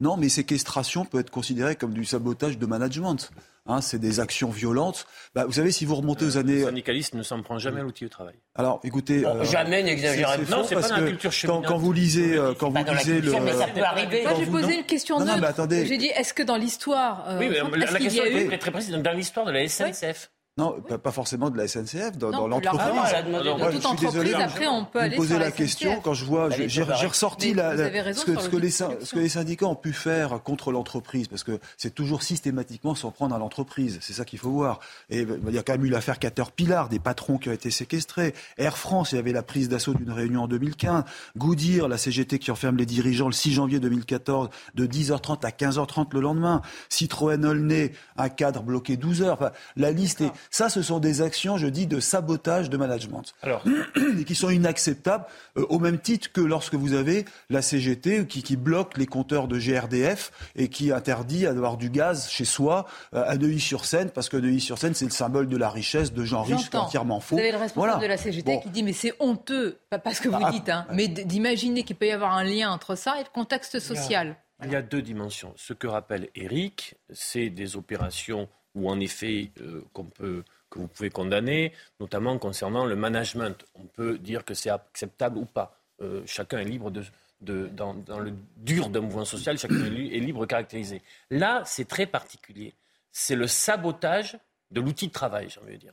Non, 0.00 0.16
mais 0.16 0.28
séquestration 0.28 1.04
peut 1.04 1.18
être 1.18 1.30
considérée 1.30 1.74
comme 1.74 1.94
du 1.94 2.04
sabotage 2.04 2.58
de 2.58 2.66
management. 2.66 3.30
Hein, 3.68 3.80
c'est 3.80 3.98
des 3.98 4.20
actions 4.20 4.50
violentes. 4.50 5.06
Bah, 5.34 5.44
vous 5.44 5.52
savez, 5.52 5.72
si 5.72 5.84
vous 5.84 5.96
remontez 5.96 6.24
aux 6.24 6.36
euh, 6.36 6.40
années. 6.40 6.60
Le 6.60 6.66
syndicaliste 6.66 7.14
ne 7.14 7.22
s'en 7.22 7.42
prend 7.42 7.58
jamais 7.58 7.80
à 7.80 7.82
l'outil 7.82 8.04
au 8.04 8.08
travail. 8.08 8.34
Alors, 8.54 8.80
écoutez. 8.84 9.26
Euh, 9.26 9.42
jamais, 9.44 9.82
n'exagérez 9.82 10.44
pas. 10.44 10.56
Non, 10.56 10.64
c'est 10.64 10.76
pas 10.76 10.88
dans 10.88 10.96
la 10.98 11.08
culture 11.08 11.32
quand, 11.46 11.62
quand, 11.62 11.78
vous 11.78 11.92
lisez, 11.92 12.36
euh, 12.36 12.54
quand 12.54 12.70
vous 12.70 12.84
lisez 12.84 13.20
le. 13.20 13.32
Mais 13.40 13.54
ça 13.54 13.66
peut 13.66 13.82
arriver. 13.82 14.22
Moi, 14.22 14.34
j'ai 14.38 14.46
posé 14.46 14.76
une 14.76 14.84
question 14.84 15.18
non, 15.18 15.24
non, 15.24 15.42
attendez. 15.42 15.86
J'ai 15.86 15.98
dit, 15.98 16.06
est-ce 16.06 16.34
que 16.34 16.42
dans 16.42 16.56
l'histoire. 16.56 17.24
Euh, 17.28 17.38
oui, 17.38 17.48
mais 17.48 17.78
la, 17.78 17.98
question 17.98 18.24
est 18.24 18.58
très 18.58 18.70
précise. 18.70 18.92
Dans 18.92 19.12
l'histoire 19.12 19.46
de 19.46 19.52
la 19.52 19.66
SNCF. 19.66 20.30
Non, 20.58 20.80
pas 20.80 21.10
forcément 21.10 21.50
de 21.50 21.58
la 21.58 21.68
SNCF, 21.68 22.16
dans, 22.16 22.30
dans 22.30 22.48
l'entreprise. 22.48 22.88
Moi, 23.28 23.70
je 23.70 23.78
suis 23.78 23.96
désolé, 23.98 24.32
après, 24.32 24.66
on 24.66 24.86
peut 24.86 25.00
aller 25.00 25.16
poser 25.16 25.38
la, 25.38 25.50
question 25.50 26.00
quand 26.00 26.14
je 26.14 26.24
vois, 26.24 26.48
j'ai 26.48 26.82
ressorti 26.82 27.52
la, 27.52 27.76
ce, 28.14 28.24
que, 28.24 28.40
ce, 28.40 28.48
que 28.48 28.56
les, 28.56 28.70
ce 28.70 29.12
que 29.12 29.18
les 29.18 29.28
syndicats 29.28 29.66
ont 29.66 29.74
pu 29.74 29.92
faire 29.92 30.42
contre 30.42 30.72
l'entreprise, 30.72 31.28
parce 31.28 31.44
que 31.44 31.60
c'est 31.76 31.94
toujours 31.94 32.22
systématiquement 32.22 32.94
s'en 32.94 33.10
prendre 33.10 33.34
à 33.34 33.38
l'entreprise. 33.38 33.98
C'est 34.00 34.14
ça 34.14 34.24
qu'il 34.24 34.38
faut 34.38 34.48
voir. 34.48 34.80
Et 35.10 35.26
il 35.46 35.54
y 35.54 35.58
a 35.58 35.62
quand 35.62 35.74
même 35.74 35.84
eu 35.84 35.90
l'affaire 35.90 36.18
Caterpillar, 36.18 36.88
des 36.88 37.00
patrons 37.00 37.36
qui 37.36 37.50
ont 37.50 37.52
été 37.52 37.70
séquestrés. 37.70 38.32
Air 38.56 38.78
France, 38.78 39.12
il 39.12 39.16
y 39.16 39.18
avait 39.18 39.32
la 39.32 39.42
prise 39.42 39.68
d'assaut 39.68 39.92
d'une 39.92 40.10
réunion 40.10 40.44
en 40.44 40.48
2015. 40.48 41.04
Goodyear, 41.36 41.86
la 41.86 41.98
CGT 41.98 42.38
qui 42.38 42.50
enferme 42.50 42.78
les 42.78 42.86
dirigeants 42.86 43.26
le 43.26 43.34
6 43.34 43.52
janvier 43.52 43.78
2014, 43.78 44.48
de 44.74 44.86
10h30 44.86 45.44
à 45.44 45.50
15h30 45.50 46.14
le 46.14 46.20
lendemain. 46.20 46.62
Citroën 46.88 47.44
Olney, 47.44 47.92
un 48.16 48.30
cadre 48.30 48.62
bloqué 48.62 48.96
12 48.96 49.20
heures. 49.20 49.34
Enfin, 49.34 49.52
la 49.76 49.90
liste 49.90 50.22
est 50.22 50.32
Ça, 50.50 50.68
ce 50.68 50.82
sont 50.82 50.98
des 50.98 51.22
actions, 51.22 51.56
je 51.56 51.66
dis, 51.66 51.86
de 51.86 52.00
sabotage 52.00 52.70
de 52.70 52.76
management. 52.76 53.34
Alors, 53.42 53.62
et 54.18 54.24
qui 54.24 54.34
sont 54.34 54.50
inacceptables 54.50 55.24
euh, 55.56 55.66
au 55.68 55.78
même 55.78 55.98
titre 55.98 56.32
que 56.32 56.40
lorsque 56.40 56.74
vous 56.74 56.94
avez 56.94 57.24
la 57.50 57.62
CGT 57.62 58.26
qui, 58.26 58.42
qui 58.42 58.56
bloque 58.56 58.96
les 58.96 59.06
compteurs 59.06 59.48
de 59.48 59.58
GRDF 59.58 60.32
et 60.54 60.68
qui 60.68 60.92
interdit 60.92 61.42
d'avoir 61.42 61.76
du 61.76 61.90
gaz 61.90 62.28
chez 62.28 62.44
soi 62.44 62.86
euh, 63.14 63.24
à 63.26 63.36
Neuilly-sur-Seine 63.36 64.10
parce 64.10 64.28
que 64.28 64.36
Neuilly-sur-Seine 64.36 64.94
c'est 64.94 65.04
le 65.04 65.10
symbole 65.10 65.48
de 65.48 65.56
la 65.56 65.70
richesse 65.70 66.12
de 66.12 66.24
gens 66.24 66.42
riches, 66.42 66.68
c'est 66.70 66.76
entièrement 66.76 67.20
faux. 67.20 67.36
Vous 67.36 67.42
avez 67.42 67.52
le 67.52 67.58
responsable 67.58 68.02
de 68.02 68.06
la 68.06 68.16
CGT 68.16 68.60
qui 68.60 68.70
dit 68.70 68.82
mais 68.82 68.92
c'est 68.92 69.14
honteux, 69.20 69.78
pas 69.90 69.98
parce 69.98 70.20
que 70.20 70.28
vous 70.28 70.38
Ah, 70.40 70.50
dites, 70.50 70.68
hein, 70.68 70.86
mais 70.92 71.08
d'imaginer 71.08 71.82
qu'il 71.82 71.96
peut 71.96 72.06
y 72.06 72.12
avoir 72.12 72.32
un 72.34 72.44
lien 72.44 72.70
entre 72.70 72.94
ça 72.94 73.16
et 73.20 73.24
le 73.24 73.28
contexte 73.32 73.80
social. 73.80 74.36
Il 74.64 74.72
y 74.72 74.76
a 74.76 74.82
deux 74.82 75.02
dimensions. 75.02 75.52
Ce 75.56 75.72
que 75.74 75.86
rappelle 75.86 76.28
Eric, 76.34 76.94
c'est 77.12 77.50
des 77.50 77.76
opérations 77.76 78.48
où, 78.76 78.88
en 78.88 79.00
effet, 79.00 79.50
euh, 79.60 79.82
qu'on 79.92 80.04
peut, 80.04 80.44
que 80.70 80.78
vous 80.78 80.86
pouvez 80.86 81.10
condamner, 81.10 81.72
notamment 81.98 82.38
concernant 82.38 82.84
le 82.84 82.94
management. 82.94 83.64
On 83.74 83.86
peut 83.86 84.18
dire 84.18 84.44
que 84.44 84.54
c'est 84.54 84.70
acceptable 84.70 85.38
ou 85.38 85.44
pas. 85.46 85.80
Euh, 86.00 86.22
chacun 86.26 86.58
est 86.58 86.64
libre 86.64 86.90
de. 86.92 87.02
de- 87.40 87.66
dans, 87.68 87.94
dans 87.94 88.18
le 88.20 88.32
dur 88.56 88.88
d'un 88.90 89.00
mouvement 89.00 89.24
social, 89.24 89.58
chacun 89.58 89.84
est 89.84 89.90
li- 89.90 90.14
est 90.14 90.20
libre 90.20 90.40
de 90.42 90.46
caractériser. 90.46 91.02
Là, 91.30 91.62
c'est 91.66 91.86
très 91.88 92.06
particulier. 92.06 92.74
C'est 93.12 93.36
le 93.36 93.46
sabotage 93.46 94.38
de 94.70 94.80
l'outil 94.80 95.08
de 95.08 95.12
travail, 95.12 95.48
j'ai 95.50 95.60
envie 95.60 95.72
de 95.74 95.80
dire. 95.80 95.92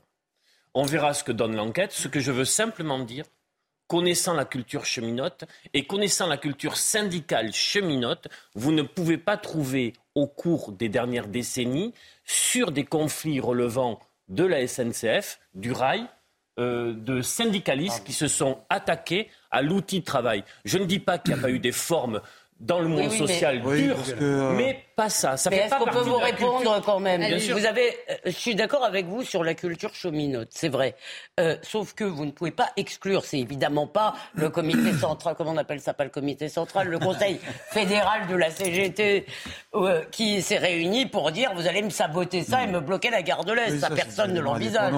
On 0.74 0.84
verra 0.84 1.14
ce 1.14 1.24
que 1.24 1.32
donne 1.32 1.56
l'enquête. 1.56 1.92
Ce 1.92 2.08
que 2.08 2.20
je 2.20 2.32
veux 2.32 2.46
simplement 2.46 3.00
dire, 3.00 3.26
connaissant 3.88 4.34
la 4.34 4.46
culture 4.46 4.86
cheminote 4.86 5.44
et 5.74 5.86
connaissant 5.86 6.28
la 6.28 6.38
culture 6.38 6.76
syndicale 6.78 7.54
cheminote, 7.54 8.28
vous 8.56 8.72
ne 8.72 8.82
pouvez 8.82 9.18
pas 9.18 9.38
trouver 9.38 9.94
au 10.16 10.28
cours 10.28 10.72
des 10.72 10.90
dernières 10.90 11.28
décennies, 11.28 11.94
sur 12.26 12.72
des 12.72 12.86
conflits 12.86 13.40
relevant 13.40 14.00
de 14.30 14.44
la 14.44 14.68
SNCF, 14.68 15.40
du 15.54 15.72
rail, 15.72 16.08
euh, 16.60 16.94
de 16.94 17.22
syndicalistes 17.22 18.04
qui 18.04 18.14
se 18.14 18.28
sont 18.28 18.60
attaqués 18.70 19.28
à 19.50 19.64
l'outil 19.64 20.02
de 20.02 20.06
travail. 20.06 20.44
Je 20.66 20.78
ne 20.78 20.86
dis 20.86 21.00
pas 21.00 21.18
qu'il 21.18 21.34
n'y 21.34 21.40
a 21.40 21.42
pas 21.42 21.50
eu 21.50 21.58
des 21.58 21.72
formes 21.72 22.22
dans 22.60 22.80
le 22.80 22.88
monde 22.88 23.00
Oui, 23.00 23.08
oui, 23.10 23.18
mais- 23.20 23.28
social 23.28 23.62
dur, 23.62 23.98
que, 24.18 24.24
euh, 24.24 24.54
mais 24.54 24.80
pas 24.96 25.10
ça. 25.10 25.36
Ça 25.38 25.50
Mais 25.50 25.58
est-ce 25.58 25.76
qu'on 25.76 25.86
peut 25.86 26.00
vous 26.00 26.16
répondre 26.18 26.62
culture. 26.62 26.82
quand 26.86 27.00
même 27.00 27.20
Bien 27.26 27.40
sûr. 27.40 27.58
Vous 27.58 27.66
avez, 27.66 27.90
euh, 28.10 28.16
je 28.26 28.32
suis 28.32 28.56
d'accord 28.56 28.86
avec 28.86 29.06
vous 29.06 29.24
sur 29.24 29.44
la 29.44 29.54
culture 29.54 29.94
cheminote, 29.94 30.48
c'est 30.52 30.70
vrai. 30.70 30.96
Euh, 31.40 31.58
sauf 31.64 31.94
que 31.94 32.04
vous 32.04 32.26
ne 32.26 32.32
pouvez 32.32 32.52
pas 32.52 32.70
exclure, 32.78 33.26
c'est 33.26 33.40
évidemment 33.40 33.88
pas 33.88 34.14
le 34.34 34.50
comité 34.50 34.94
central, 34.94 35.36
comment 35.38 35.52
on 35.52 35.58
appelle 35.58 35.82
ça, 35.82 35.94
pas 35.94 36.04
le 36.06 36.10
comité 36.10 36.48
central, 36.48 36.88
le 36.88 37.00
conseil 37.00 37.40
fédéral 37.72 38.28
de 38.28 38.36
la 38.36 38.50
CGT 38.52 39.26
euh, 39.76 40.04
qui 40.12 40.42
s'est 40.42 40.58
réuni 40.58 41.06
pour 41.06 41.32
dire 41.32 41.52
vous 41.56 41.68
allez 41.68 41.82
me 41.82 41.90
saboter 41.90 42.44
ça 42.44 42.64
et 42.64 42.68
me 42.68 42.80
bloquer 42.80 43.10
la 43.10 43.24
gare 43.24 43.44
de 43.44 43.52
l'Est. 43.54 43.72
Oui, 43.72 43.80
ça, 43.80 43.90
personne 43.90 44.34
ne 44.34 44.40
l'envisage. 44.40 44.94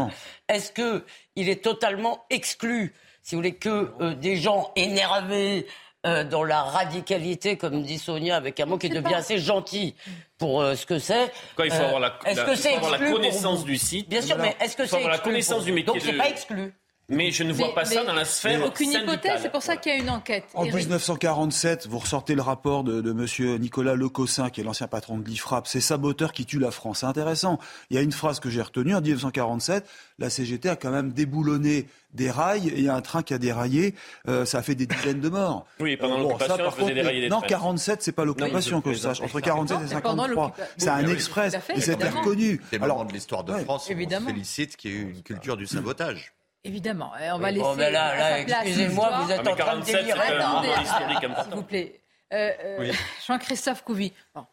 Est-ce 0.50 0.72
que 0.72 1.04
il 1.36 1.50
est 1.50 1.64
totalement 1.64 2.26
exclu, 2.30 2.94
si 3.24 3.34
vous 3.36 3.40
voulez, 3.40 3.56
que 3.56 3.92
euh, 4.02 4.14
des 4.14 4.36
gens 4.36 4.72
énervés 4.76 5.66
euh, 6.06 6.24
dans 6.24 6.44
la 6.44 6.62
radicalité, 6.64 7.58
comme 7.58 7.82
dit 7.84 7.98
Sonia, 7.98 8.36
avec 8.36 8.60
un 8.60 8.66
mot 8.66 8.78
qui 8.78 8.90
devient 8.90 9.16
assez 9.16 9.38
gentil 9.40 9.96
pour 10.38 10.62
euh, 10.62 10.76
ce 10.76 10.86
que 10.86 11.00
c'est. 11.00 11.32
Quoi, 11.56 11.66
il 11.66 11.72
faut 11.72 11.82
Euh, 11.82 11.86
avoir 11.86 12.00
la- 12.00 12.20
est-ce 12.26 12.38
la- 12.40 12.46
que 12.46 12.52
il 12.52 12.56
faut 12.58 12.62
c'est 12.62 12.76
avoir 12.76 12.92
la 12.92 12.98
exclu 12.98 13.12
pour 13.12 13.20
connaissance 13.22 13.66
du 13.66 13.78
site? 13.78 14.10
Bien 14.10 14.22
sûr, 14.22 14.36
Voilà. 14.36 14.54
mais 14.60 14.66
est-ce 14.66 14.76
que 14.78 14.84
Il 14.84 14.86
faut 14.88 14.92
c'est 14.92 14.96
avoir 14.98 15.10
la 15.12 15.16
exclu 15.18 15.32
connaissance 15.32 15.64
du 15.66 15.72
métier 15.72 15.86
Donc 15.94 16.02
c'est 16.02 16.12
de- 16.12 16.18
pas 16.18 16.30
exclu. 16.30 16.74
Mais 17.08 17.30
je 17.32 17.44
ne 17.44 17.54
vois 17.54 17.68
Mais- 17.68 17.74
pas 17.76 17.86
ça 17.86 18.04
dans 18.04 18.14
la 18.14 18.26
sphère 18.26 18.66
Aucune 18.66 18.92
syndicale. 18.92 19.04
hypothèse, 19.16 19.40
c'est 19.44 19.52
pour 19.52 19.62
ça 19.62 19.78
qu'il 19.78 19.92
y 19.92 19.96
a 19.96 20.00
une 20.00 20.10
enquête. 20.10 20.46
En 20.56 20.64
Eric. 20.64 20.76
1947, 20.76 21.86
vous 21.88 22.00
ressortez 22.00 22.34
le 22.34 22.42
rapport 22.42 22.84
de, 22.84 23.02
de 23.02 23.14
Monsieur 23.14 23.58
Nicolas 23.58 23.94
Lecossin, 23.96 24.50
qui 24.50 24.62
est 24.62 24.64
l'ancien 24.64 24.88
patron 24.88 25.20
de 25.20 25.28
l'IFRAP. 25.28 25.68
C'est 25.68 25.82
saboteur 25.82 26.34
qui 26.34 26.46
tue 26.46 26.58
la 26.60 26.72
France. 26.72 27.00
C'est 27.02 27.06
intéressant. 27.06 27.60
Il 27.92 27.96
y 27.96 28.00
a 28.00 28.02
une 28.02 28.12
phrase 28.12 28.40
que 28.40 28.50
j'ai 28.50 28.62
retenue. 28.62 28.96
En 28.96 29.02
1947, 29.02 29.86
la 30.18 30.30
CGT 30.30 30.68
a 30.70 30.76
quand 30.76 30.90
même 30.92 31.12
déboulonné 31.12 31.88
des 32.14 32.32
rails 32.32 32.70
et 32.70 32.78
il 32.78 32.84
y 32.86 32.90
a 32.90 32.96
un 32.96 33.02
train 33.02 33.22
qui 33.22 33.34
a 33.34 33.38
déraillé. 33.38 33.94
Euh, 34.28 34.46
ça 34.46 34.60
a 34.60 34.62
fait 34.64 34.74
des 34.76 34.88
dizaines 34.88 35.20
de 35.22 35.30
morts. 35.30 35.66
Oui, 35.80 35.98
pendant 35.98 36.16
Euh, 36.18 36.24
l'occupation, 36.24 36.58
ça, 36.58 36.64
par 36.64 36.76
contre, 36.76 36.94
dérailler 36.94 37.22
des 37.22 37.30
Non, 37.30 37.40
trains. 37.40 37.48
47, 37.50 38.02
c'est 38.02 38.14
pas 38.14 38.26
l'occupation 38.26 38.82
que 38.82 38.94
je 38.94 38.98
sache. 39.00 39.22
Entre 39.22 39.40
47 39.42 39.78
et 39.78 39.82
Non, 39.82 39.88
c'est 39.90 40.02
pendant 40.02 40.24
53. 40.24 40.46
l'occupation. 40.48 40.74
C'est 40.78 40.90
un 40.90 41.08
express. 41.08 41.54
Et 41.76 41.82
c'était 41.82 42.10
reconnu. 42.10 42.62
C'est 42.72 42.78
le 42.78 42.84
Alors, 42.84 42.98
moment 42.98 43.10
de 43.10 43.14
l'histoire 43.14 43.44
de. 43.44 43.54
France. 43.60 43.90
Évidemment. 43.92 44.26
On 44.26 44.30
se 44.30 44.34
félicite 44.34 44.76
qu'il 44.78 44.92
y 44.92 44.94
ait 44.96 44.98
eu 44.98 45.12
une 45.12 45.22
culture 45.24 45.58
du 45.58 45.68
sabotage. 45.68 46.34
Évidemment, 46.65 47.12
Et 47.17 47.31
on 47.31 47.38
va 47.38 47.48
Oui, 47.48 47.53
laisser. 47.53 47.63
bon, 47.63 47.75
ben 47.75 47.93
là, 47.93 48.05
à 48.07 48.17
là, 48.17 48.39
excusez-moi, 48.41 49.10
vous 49.22 49.31
êtes 49.31 49.39
Ah, 49.39 49.43
mais 49.43 49.51
en 49.51 49.55
train 49.55 49.79
de 49.79 49.86
47, 49.86 49.95
délirer. 49.95 50.84
historique 50.84 51.19
S'il 51.45 51.53
vous 51.55 51.63
plaît. 51.63 52.01
Euh, 52.34 52.51
euh, 52.63 52.77
Oui. 52.79 52.91
Jean-Christophe 53.27 53.84
Couvi. 53.84 54.12
Bon, 54.34 54.45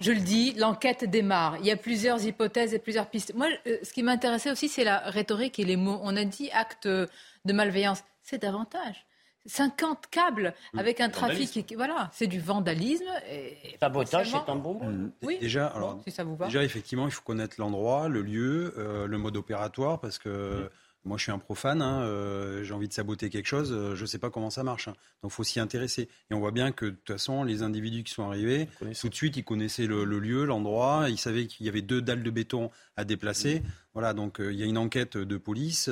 je 0.00 0.10
le 0.12 0.20
dis, 0.20 0.52
l'enquête 0.54 1.04
démarre. 1.08 1.56
Il 1.60 1.66
y 1.66 1.70
a 1.70 1.76
plusieurs 1.76 2.22
hypothèses 2.24 2.74
et 2.74 2.78
plusieurs 2.78 3.06
pistes. 3.06 3.34
Moi, 3.34 3.46
euh, 3.66 3.78
ce 3.82 3.92
qui 3.92 4.02
m'intéressait 4.02 4.50
aussi, 4.50 4.68
c'est 4.68 4.84
la 4.84 4.98
rhétorique 4.98 5.58
et 5.58 5.64
les 5.64 5.76
mots. 5.76 6.00
On 6.02 6.16
a 6.16 6.24
dit 6.24 6.50
acte 6.52 6.86
de 6.88 7.52
malveillance. 7.52 8.02
C'est 8.22 8.42
davantage. 8.42 9.06
50 9.46 10.06
câbles 10.10 10.52
avec 10.76 11.00
un 11.00 11.08
trafic. 11.08 11.72
Voilà, 11.74 12.10
c'est 12.12 12.26
du 12.26 12.40
vandalisme. 12.40 13.04
Et 13.30 13.56
Sabotage, 13.80 14.30
c'est 14.30 14.50
un 14.50 14.56
bon 14.56 14.74
mot. 14.74 15.10
Oui, 15.22 15.38
Déjà, 15.40 15.68
bon, 15.70 15.76
alors, 15.76 16.00
si 16.04 16.10
ça 16.10 16.24
vous 16.24 16.36
va. 16.36 16.46
déjà, 16.46 16.62
effectivement, 16.62 17.06
il 17.06 17.10
faut 17.10 17.22
connaître 17.22 17.54
l'endroit, 17.58 18.08
le 18.08 18.20
lieu, 18.20 18.74
euh, 18.76 19.06
le 19.06 19.18
mode 19.18 19.36
opératoire, 19.36 19.98
parce 20.00 20.18
que. 20.18 20.70
Moi, 21.04 21.16
je 21.16 21.22
suis 21.22 21.32
un 21.32 21.38
profane, 21.38 21.80
hein, 21.80 22.02
euh, 22.02 22.62
j'ai 22.62 22.74
envie 22.74 22.88
de 22.88 22.92
saboter 22.92 23.30
quelque 23.30 23.46
chose, 23.46 23.72
euh, 23.72 23.94
je 23.94 24.02
ne 24.02 24.06
sais 24.06 24.18
pas 24.18 24.28
comment 24.28 24.50
ça 24.50 24.62
marche. 24.62 24.88
hein. 24.88 24.94
donc, 25.22 25.32
il 25.32 25.34
faut 25.34 25.44
s'y 25.44 25.58
intéresser. 25.58 26.08
Et 26.30 26.34
on 26.34 26.40
voit 26.40 26.50
bien 26.50 26.72
que, 26.72 26.84
de 26.86 26.90
toute 26.90 27.06
façon, 27.12 27.42
les 27.42 27.62
individus 27.62 28.04
qui 28.04 28.12
sont 28.12 28.26
arrivés, 28.26 28.68
tout 29.00 29.08
de 29.08 29.14
suite, 29.14 29.36
ils 29.36 29.44
connaissaient 29.44 29.86
le, 29.86 30.04
le 30.04 30.18
lieu, 30.18 30.44
l'endroit, 30.44 31.06
ils 31.08 31.18
savaient 31.18 31.46
qu'il 31.46 31.64
y 31.64 31.68
avait 31.70 31.82
deux 31.82 32.02
dalles 32.02 32.22
de 32.22 32.30
béton 32.30 32.70
à 32.96 33.04
déplacer. 33.04 33.62
Voilà, 33.94 34.12
donc 34.12 34.40
euh, 34.40 34.52
il 34.52 34.58
y 34.58 34.62
a 34.62 34.66
une 34.66 34.78
enquête 34.78 35.16
de 35.16 35.36
police. 35.38 35.88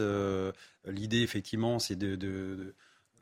L'idée, 0.87 1.23
effectivement, 1.23 1.79
c'est 1.79 1.97
de... 1.97 2.17
de 2.17 2.75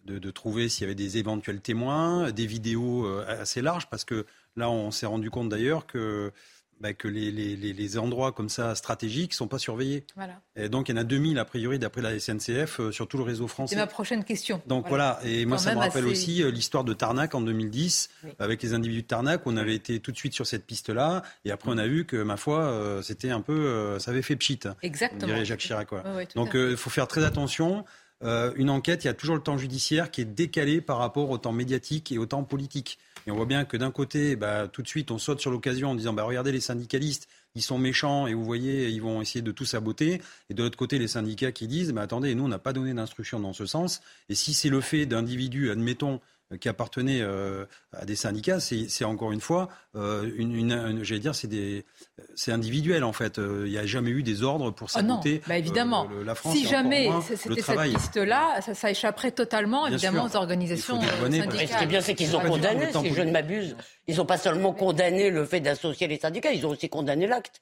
de, 0.04 0.20
de 0.20 0.30
trouver 0.30 0.68
s'il 0.68 0.82
y 0.82 0.84
avait 0.84 0.94
des 0.94 1.18
éventuels 1.18 1.60
témoins, 1.60 2.30
des 2.30 2.46
vidéos 2.46 3.08
assez 3.26 3.60
larges, 3.60 3.88
parce 3.90 4.04
que 4.04 4.24
là, 4.54 4.70
on 4.70 4.92
s'est 4.92 5.04
rendu 5.06 5.30
compte 5.30 5.48
d'ailleurs 5.48 5.84
que, 5.84 6.30
bah, 6.80 6.92
que 6.92 7.08
les, 7.08 7.30
les- 7.30 7.56
les- 7.56 7.98
endroits 7.98 8.32
comme 8.32 8.48
ça 8.48 8.74
stratégiques 8.74 9.32
sont 9.32 9.48
pas 9.48 9.58
surveillés. 9.58 10.04
Voilà. 10.16 10.40
Et 10.56 10.68
donc, 10.68 10.88
il 10.88 10.92
y 10.92 10.98
en 10.98 11.00
a 11.00 11.04
2000 11.04 11.38
a 11.38 11.44
priori, 11.44 11.78
d'après 11.78 12.02
la 12.02 12.18
SNCF, 12.18 12.80
euh, 12.80 12.92
sur 12.92 13.08
tout 13.08 13.16
le 13.16 13.22
réseau 13.22 13.48
français. 13.48 13.74
C'est 13.74 13.80
ma 13.80 13.86
prochaine 13.86 14.24
question. 14.24 14.60
Donc 14.66 14.86
voilà, 14.88 15.18
et 15.24 15.46
moi 15.46 15.56
ça 15.58 15.74
me 15.74 15.78
rappelle 15.78 16.04
assez- 16.04 16.12
aussi 16.12 16.42
euh, 16.42 16.50
l'histoire 16.50 16.84
de 16.84 16.92
Tarnac 16.92 17.34
en 17.34 17.40
2010, 17.40 18.10
Oui. 18.24 18.30
avec 18.38 18.62
les 18.62 18.74
individus 18.74 19.02
de 19.02 19.06
Tarnac, 19.06 19.42
on 19.46 19.56
avait 19.56 19.74
été 19.74 20.00
tout 20.00 20.12
de 20.12 20.16
suite 20.18 20.34
sur 20.34 20.46
cette 20.46 20.66
piste-là, 20.66 21.22
et 21.44 21.50
après 21.50 21.70
on 21.70 21.78
a 21.78 21.86
vu 21.86 22.04
que, 22.04 22.16
ma 22.22 22.36
foi, 22.36 22.60
euh, 22.64 23.00
c'était 23.02 23.30
un 23.30 23.40
peu, 23.40 23.98
ça 23.98 24.10
avait 24.10 24.22
fait 24.22 24.36
pchit, 24.36 24.60
Exactement. 24.82 25.22
on 25.22 25.26
dirait 25.26 25.44
Jacques 25.44 25.60
Chirac. 25.60 25.88
quoi. 25.88 26.02
Donc 26.34 26.50
il 26.54 26.76
faut 26.76 26.90
faire 26.90 27.08
très 27.08 27.24
attention. 27.24 27.84
Une 28.22 28.70
enquête, 28.70 29.04
il 29.04 29.06
y 29.06 29.10
a 29.10 29.14
toujours 29.14 29.36
le 29.36 29.42
temps 29.42 29.58
judiciaire 29.58 30.10
qui 30.10 30.22
est 30.22 30.24
décalé 30.24 30.80
par 30.80 30.98
rapport 30.98 31.30
au 31.30 31.38
temps 31.38 31.52
médiatique 31.52 32.10
et 32.12 32.18
au 32.18 32.26
temps 32.26 32.44
politique. 32.44 32.98
Et 33.26 33.32
on 33.32 33.34
voit 33.34 33.46
bien 33.46 33.64
que 33.64 33.76
d'un 33.76 33.90
côté, 33.90 34.36
bah, 34.36 34.68
tout 34.68 34.82
de 34.82 34.88
suite, 34.88 35.10
on 35.10 35.18
saute 35.18 35.40
sur 35.40 35.50
l'occasion 35.50 35.90
en 35.90 35.94
disant 35.96 36.12
bah, 36.12 36.22
regardez 36.22 36.52
les 36.52 36.60
syndicalistes, 36.60 37.28
ils 37.56 37.62
sont 37.62 37.76
méchants 37.76 38.28
et 38.28 38.34
vous 38.34 38.44
voyez, 38.44 38.88
ils 38.88 39.02
vont 39.02 39.20
essayer 39.20 39.42
de 39.42 39.50
tout 39.50 39.64
saboter. 39.64 40.22
Et 40.48 40.54
de 40.54 40.62
l'autre 40.62 40.78
côté, 40.78 40.98
les 40.98 41.08
syndicats 41.08 41.50
qui 41.50 41.66
disent 41.66 41.92
bah, 41.92 42.02
attendez, 42.02 42.34
nous, 42.36 42.44
on 42.44 42.48
n'a 42.48 42.60
pas 42.60 42.72
donné 42.72 42.94
d'instruction 42.94 43.40
dans 43.40 43.52
ce 43.52 43.66
sens. 43.66 44.00
Et 44.28 44.36
si 44.36 44.54
c'est 44.54 44.68
le 44.68 44.80
fait 44.80 45.06
d'individus, 45.06 45.70
admettons, 45.70 46.20
qui 46.60 46.68
appartenaient 46.68 47.20
euh, 47.22 47.64
à 47.92 48.04
des 48.04 48.14
syndicats, 48.14 48.60
c'est 48.60 49.04
encore 49.04 49.32
une 49.32 49.40
fois, 49.40 49.68
euh, 49.96 50.30
une, 50.36 50.54
une- 50.54 50.72
une- 50.72 51.02
j'allais 51.02 51.20
dire, 51.20 51.34
c'est 51.34 52.52
individuel 52.52 53.02
en 53.04 53.12
fait. 53.12 53.38
Euh, 53.38 53.64
Il 53.66 53.72
n'y 53.72 53.78
a 53.78 53.86
jamais 53.86 54.10
eu 54.10 54.22
des 54.22 54.42
ordres 54.42 54.70
pour 54.70 54.88
Ah 54.94 55.02
non, 55.02 55.16
saboter 55.16 55.42
bah 55.48 55.58
évidemment. 55.58 56.04
euh, 56.10 56.18
le- 56.18 56.22
la 56.24 56.34
France. 56.34 56.54
si 56.54 56.66
jamais 56.66 57.10
c'était 57.22 57.60
cette 57.62 57.82
piste-là, 57.94 58.60
ça, 58.60 58.74
ça 58.74 58.90
échapperait 58.90 59.32
totalement, 59.32 59.86
Bien 59.86 59.94
évidemment, 59.94 60.28
sûr. 60.28 60.38
aux 60.38 60.42
organisations 60.42 60.98
euh, 61.00 61.30
syndicales. 61.30 61.68
ce 61.68 61.76
qui 61.78 61.84
est 61.84 61.86
bien, 61.86 62.00
c'est 62.00 62.14
qu'ils 62.14 62.36
ont 62.36 62.40
du 62.40 62.46
tout 62.46 62.52
condamné, 62.52 62.92
si 62.92 63.12
je 63.14 63.22
ne 63.22 63.30
m'abuse. 63.32 63.76
Ils 64.06 64.16
n'ont 64.16 64.26
pas 64.26 64.38
seulement 64.38 64.72
condamné 64.72 65.30
le 65.30 65.44
fait 65.44 65.60
d'associer 65.60 66.06
les 66.06 66.18
syndicats, 66.18 66.52
ils 66.52 66.64
ont 66.66 66.70
aussi 66.70 66.88
condamné 66.88 67.26
l'acte. 67.26 67.60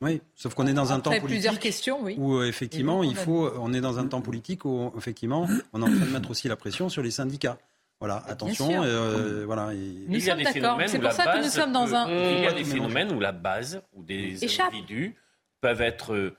Oui, 0.00 0.20
sauf 0.36 0.54
qu'on 0.54 0.66
est 0.68 0.72
dans 0.72 0.92
un 0.92 1.00
temps 1.00 1.10
politique. 1.10 1.28
plusieurs 1.28 1.58
questions, 1.58 1.98
oui. 2.00 2.14
Où 2.18 2.36
euh, 2.36 2.46
effectivement, 2.48 3.02
il 3.02 3.16
faut, 3.16 3.50
on 3.58 3.72
est 3.72 3.80
dans 3.80 3.98
un 3.98 4.06
temps 4.06 4.20
politique 4.20 4.64
où 4.64 4.92
effectivement, 4.96 5.48
on 5.72 5.80
est 5.80 5.84
en 5.84 5.88
train 5.88 6.06
de 6.06 6.10
mettre 6.12 6.30
aussi 6.30 6.46
la 6.48 6.54
pression 6.56 6.88
sur 6.88 7.02
les 7.02 7.10
syndicats. 7.10 7.58
Voilà, 7.98 8.22
attention. 8.26 8.68
sûr. 8.70 8.82
euh, 8.82 9.44
voilà. 9.46 9.72
et- 9.72 9.76
Nous 9.76 10.04
Il 10.08 10.18
y 10.18 10.22
a 10.22 10.32
sommes 10.32 10.38
des 10.38 10.44
d'accord. 10.44 10.52
phénomènes 10.62 10.88
C'est 10.88 10.96
où 10.98 11.00
pour 11.00 11.08
la 11.08 11.14
ça 11.14 11.24
que 11.24 11.36
nous 11.38 11.42
base 11.44 11.54
sommes 11.54 11.72
dans 11.72 11.94
un. 11.94 12.08
Il 12.10 12.42
y 12.42 12.46
a 12.46 12.50
Mmh. 12.50 12.54
des 12.54 12.64
phénomènes 12.64 13.12
où 13.12 13.20
la 13.20 13.32
base, 13.32 13.82
où 13.94 14.02
des 14.02 14.44
Échappe. 14.44 14.68
individus 14.68 15.16
peuvent 15.62 15.80
être 15.80 16.12
euh, 16.14 16.36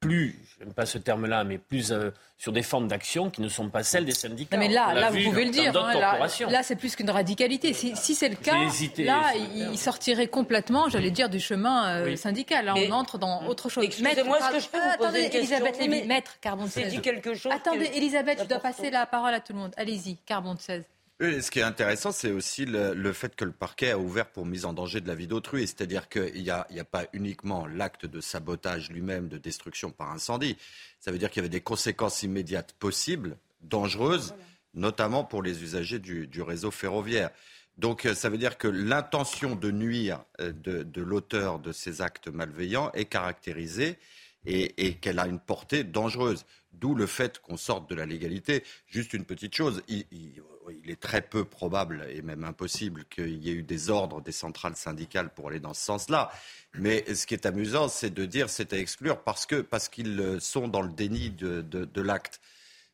plus, 0.00 0.34
je 0.58 0.64
n'aime 0.64 0.72
pas 0.72 0.86
ce 0.86 0.96
terme-là, 0.96 1.44
mais 1.44 1.58
plus 1.58 1.92
euh, 1.92 2.10
sur 2.38 2.52
des 2.52 2.62
formes 2.62 2.88
d'action 2.88 3.28
qui 3.28 3.42
ne 3.42 3.48
sont 3.50 3.68
pas 3.68 3.82
celles 3.82 4.06
des 4.06 4.12
syndicats. 4.14 4.56
Non, 4.56 4.62
mais 4.62 4.72
là, 4.72 5.10
vous 5.10 5.22
pouvez 5.22 5.44
le 5.44 5.50
dire. 5.50 5.76
hein, 5.76 6.18
là, 6.48 6.62
c'est 6.62 6.76
plus 6.76 6.96
qu'une 6.96 7.10
radicalité. 7.10 7.74
Si, 7.74 7.94
si 7.96 8.14
c'est 8.14 8.30
le 8.30 8.36
cas, 8.36 8.56
hésité, 8.62 9.04
là, 9.04 9.32
il 9.36 9.78
sortirait 9.78 10.28
complètement, 10.28 10.88
j'allais 10.88 11.10
dire, 11.10 11.28
du 11.28 11.38
chemin 11.38 11.88
euh, 11.88 12.04
Oui. 12.06 12.16
syndical. 12.16 12.64
Là, 12.64 12.72
Mais- 12.74 12.88
on 12.90 12.94
entre 12.94 13.18
dans 13.18 13.46
autre 13.46 13.68
chose. 13.68 13.84
Excusez-moi, 13.84 14.38
est-ce 14.38 14.50
que 14.52 14.60
je 14.60 14.68
peux 14.68 14.78
vous 14.78 14.96
poser 14.96 15.04
attendez, 15.24 15.26
une 15.26 15.34
Elisabeth 15.36 15.78
Lévy, 15.78 16.06
maître, 16.06 16.38
16. 16.68 16.92
dit 16.94 17.00
quelque 17.02 17.34
chose. 17.34 17.52
Attendez, 17.52 17.88
que- 17.90 17.96
Elisabeth, 17.96 18.40
je 18.42 18.48
dois 18.48 18.58
passer 18.58 18.90
la 18.90 19.04
parole 19.04 19.34
à 19.34 19.40
tout 19.40 19.52
le 19.52 19.58
monde. 19.58 19.74
Allez-y, 19.76 20.16
carbone 20.24 20.56
16. 20.58 20.82
Oui, 21.20 21.42
ce 21.42 21.50
qui 21.50 21.58
est 21.58 21.62
intéressant, 21.62 22.12
c'est 22.12 22.30
aussi 22.30 22.64
le, 22.64 22.94
le, 22.94 23.12
fait 23.12 23.36
que 23.36 23.44
le 23.44 23.52
parquet 23.52 23.90
a 23.90 23.98
ouvert 23.98 24.26
pour 24.26 24.46
mise 24.46 24.64
en 24.64 24.72
danger 24.72 25.02
de 25.02 25.08
la 25.08 25.14
vie 25.14 25.26
d'autrui. 25.26 25.66
C'est-à-dire 25.66 26.08
qu'il 26.08 26.42
n'y 26.42 26.48
a, 26.48 26.66
a, 26.66 26.84
pas 26.84 27.04
uniquement 27.12 27.66
l'acte 27.66 28.06
de 28.06 28.22
sabotage 28.22 28.90
lui-même, 28.90 29.28
de 29.28 29.36
destruction 29.36 29.90
par 29.90 30.12
incendie. 30.12 30.56
Ça 30.98 31.12
veut 31.12 31.18
dire 31.18 31.28
qu'il 31.30 31.40
y 31.40 31.44
avait 31.44 31.50
des 31.50 31.60
conséquences 31.60 32.22
immédiates 32.22 32.72
possibles, 32.72 33.36
dangereuses, 33.60 34.34
notamment 34.72 35.22
pour 35.22 35.42
les 35.42 35.62
usagers 35.62 35.98
du, 35.98 36.26
du 36.26 36.40
réseau 36.40 36.70
ferroviaire. 36.70 37.28
Donc 37.76 38.08
ça 38.14 38.30
veut 38.30 38.38
dire 38.38 38.56
que 38.56 38.68
l'intention 38.68 39.56
de 39.56 39.70
nuire 39.70 40.24
euh, 40.40 40.52
de, 40.52 40.82
de 40.82 41.02
l'auteur 41.02 41.58
de 41.58 41.72
ces 41.72 42.00
actes 42.00 42.28
malveillants 42.28 42.92
est 42.92 43.04
caractérisée 43.04 43.98
et, 44.46 44.86
et 44.86 44.94
qu'elle 44.94 45.18
a 45.18 45.26
une 45.26 45.38
portée 45.40 45.84
dangereuse. 45.84 46.46
D'où 46.72 46.94
le 46.94 47.06
fait 47.06 47.40
qu'on 47.40 47.56
sorte 47.56 47.90
de 47.90 47.94
la 47.94 48.06
légalité. 48.06 48.62
Juste 48.86 49.12
une 49.12 49.24
petite 49.24 49.54
chose, 49.54 49.82
il, 49.88 50.06
il, 50.12 50.40
il, 50.84 50.90
est 50.90 51.00
très 51.00 51.20
peu 51.22 51.44
probable 51.44 52.06
et 52.10 52.22
même 52.22 52.44
impossible 52.44 53.04
qu'il 53.06 53.44
y 53.44 53.50
ait 53.50 53.54
eu 53.54 53.62
des 53.62 53.90
ordres 53.90 54.20
des 54.20 54.32
centrales 54.32 54.76
syndicales 54.76 55.30
pour 55.30 55.48
aller 55.48 55.60
dans 55.60 55.74
ce 55.74 55.84
sens-là. 55.84 56.30
Mais 56.74 57.04
ce 57.14 57.26
qui 57.26 57.34
est 57.34 57.46
amusant, 57.46 57.88
c'est 57.88 58.10
de 58.10 58.24
dire 58.24 58.50
c'est 58.50 58.72
à 58.72 58.78
exclure 58.78 59.22
parce 59.22 59.46
que 59.46 59.60
parce 59.60 59.88
qu'ils 59.88 60.38
sont 60.40 60.68
dans 60.68 60.82
le 60.82 60.92
déni 60.92 61.30
de, 61.30 61.62
de, 61.62 61.84
de 61.84 62.00
l'acte. 62.00 62.40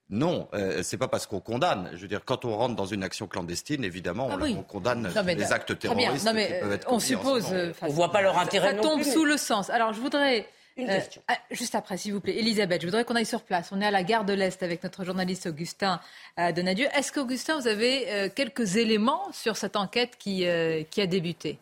Non, 0.09 0.49
euh, 0.55 0.85
c'est 0.85 0.99
pas 0.99 1.09
parce 1.09 1.27
qu'on 1.27 1.41
condamne. 1.41 1.91
Je 1.95 1.99
veux 1.99 2.07
dire, 2.07 2.25
quand 2.25 2.45
on 2.45 2.57
rentre 2.57 2.77
dans 2.77 2.87
une 2.87 3.03
action 3.03 3.27
clandestine, 3.27 3.83
évidemment, 3.83 4.29
ah 4.31 4.37
on, 4.39 4.43
oui. 4.43 4.55
on, 4.57 4.63
condamne 4.63 5.11
non, 5.13 5.23
mais, 5.25 5.35
les 5.35 5.53
actes 5.53 5.77
terroristes 5.77 6.25
non, 6.25 6.33
mais, 6.33 6.47
qui 6.47 6.61
peuvent 6.61 6.73
être 6.73 6.93
On 6.93 7.01
suppose. 7.01 7.47
Euh, 7.53 7.73
on 7.83 7.89
voit 7.89 8.13
pas 8.13 8.23
leur 8.23 8.39
intérêt. 8.39 8.71
Ça, 8.71 8.77
ça 8.77 8.83
tombe 8.83 9.01
plus, 9.01 9.13
sous 9.13 9.25
le 9.25 9.37
sens. 9.37 9.69
Alors, 9.69 9.93
je 9.93 10.01
voudrais. 10.01 10.49
Une 10.77 10.87
question. 10.87 11.23
Euh, 11.31 11.35
juste 11.51 11.75
après, 11.75 11.97
s'il 11.97 12.13
vous 12.13 12.21
plaît. 12.21 12.39
Elisabeth, 12.39 12.83
je 12.83 12.87
voudrais 12.87 13.05
qu'on 13.05 13.17
aille 13.17 13.25
sur 13.25 13.43
place. 13.43 13.71
On 13.73 13.81
est 13.81 13.87
à 13.87 13.91
la 13.91 14.03
gare 14.03 14.25
de 14.25 14.35
l'Est 14.35 14.63
avec 14.63 14.83
notre 14.83 15.05
journaliste 15.05 15.47
Augustin 15.47 16.01
euh, 16.39 16.53
Donadieu. 16.53 16.87
Est-ce 16.95 17.13
qu'Augustin, 17.13 17.59
vous 17.59 17.67
avez 17.67 18.11
euh, 18.11 18.29
quelques 18.35 18.77
éléments 18.77 19.33
sur 19.33 19.57
cette 19.57 19.77
enquête 19.77 20.17
qui, 20.19 20.47
euh, 20.47 20.83
qui 20.91 21.01
a 21.01 21.07
débuté? 21.07 21.59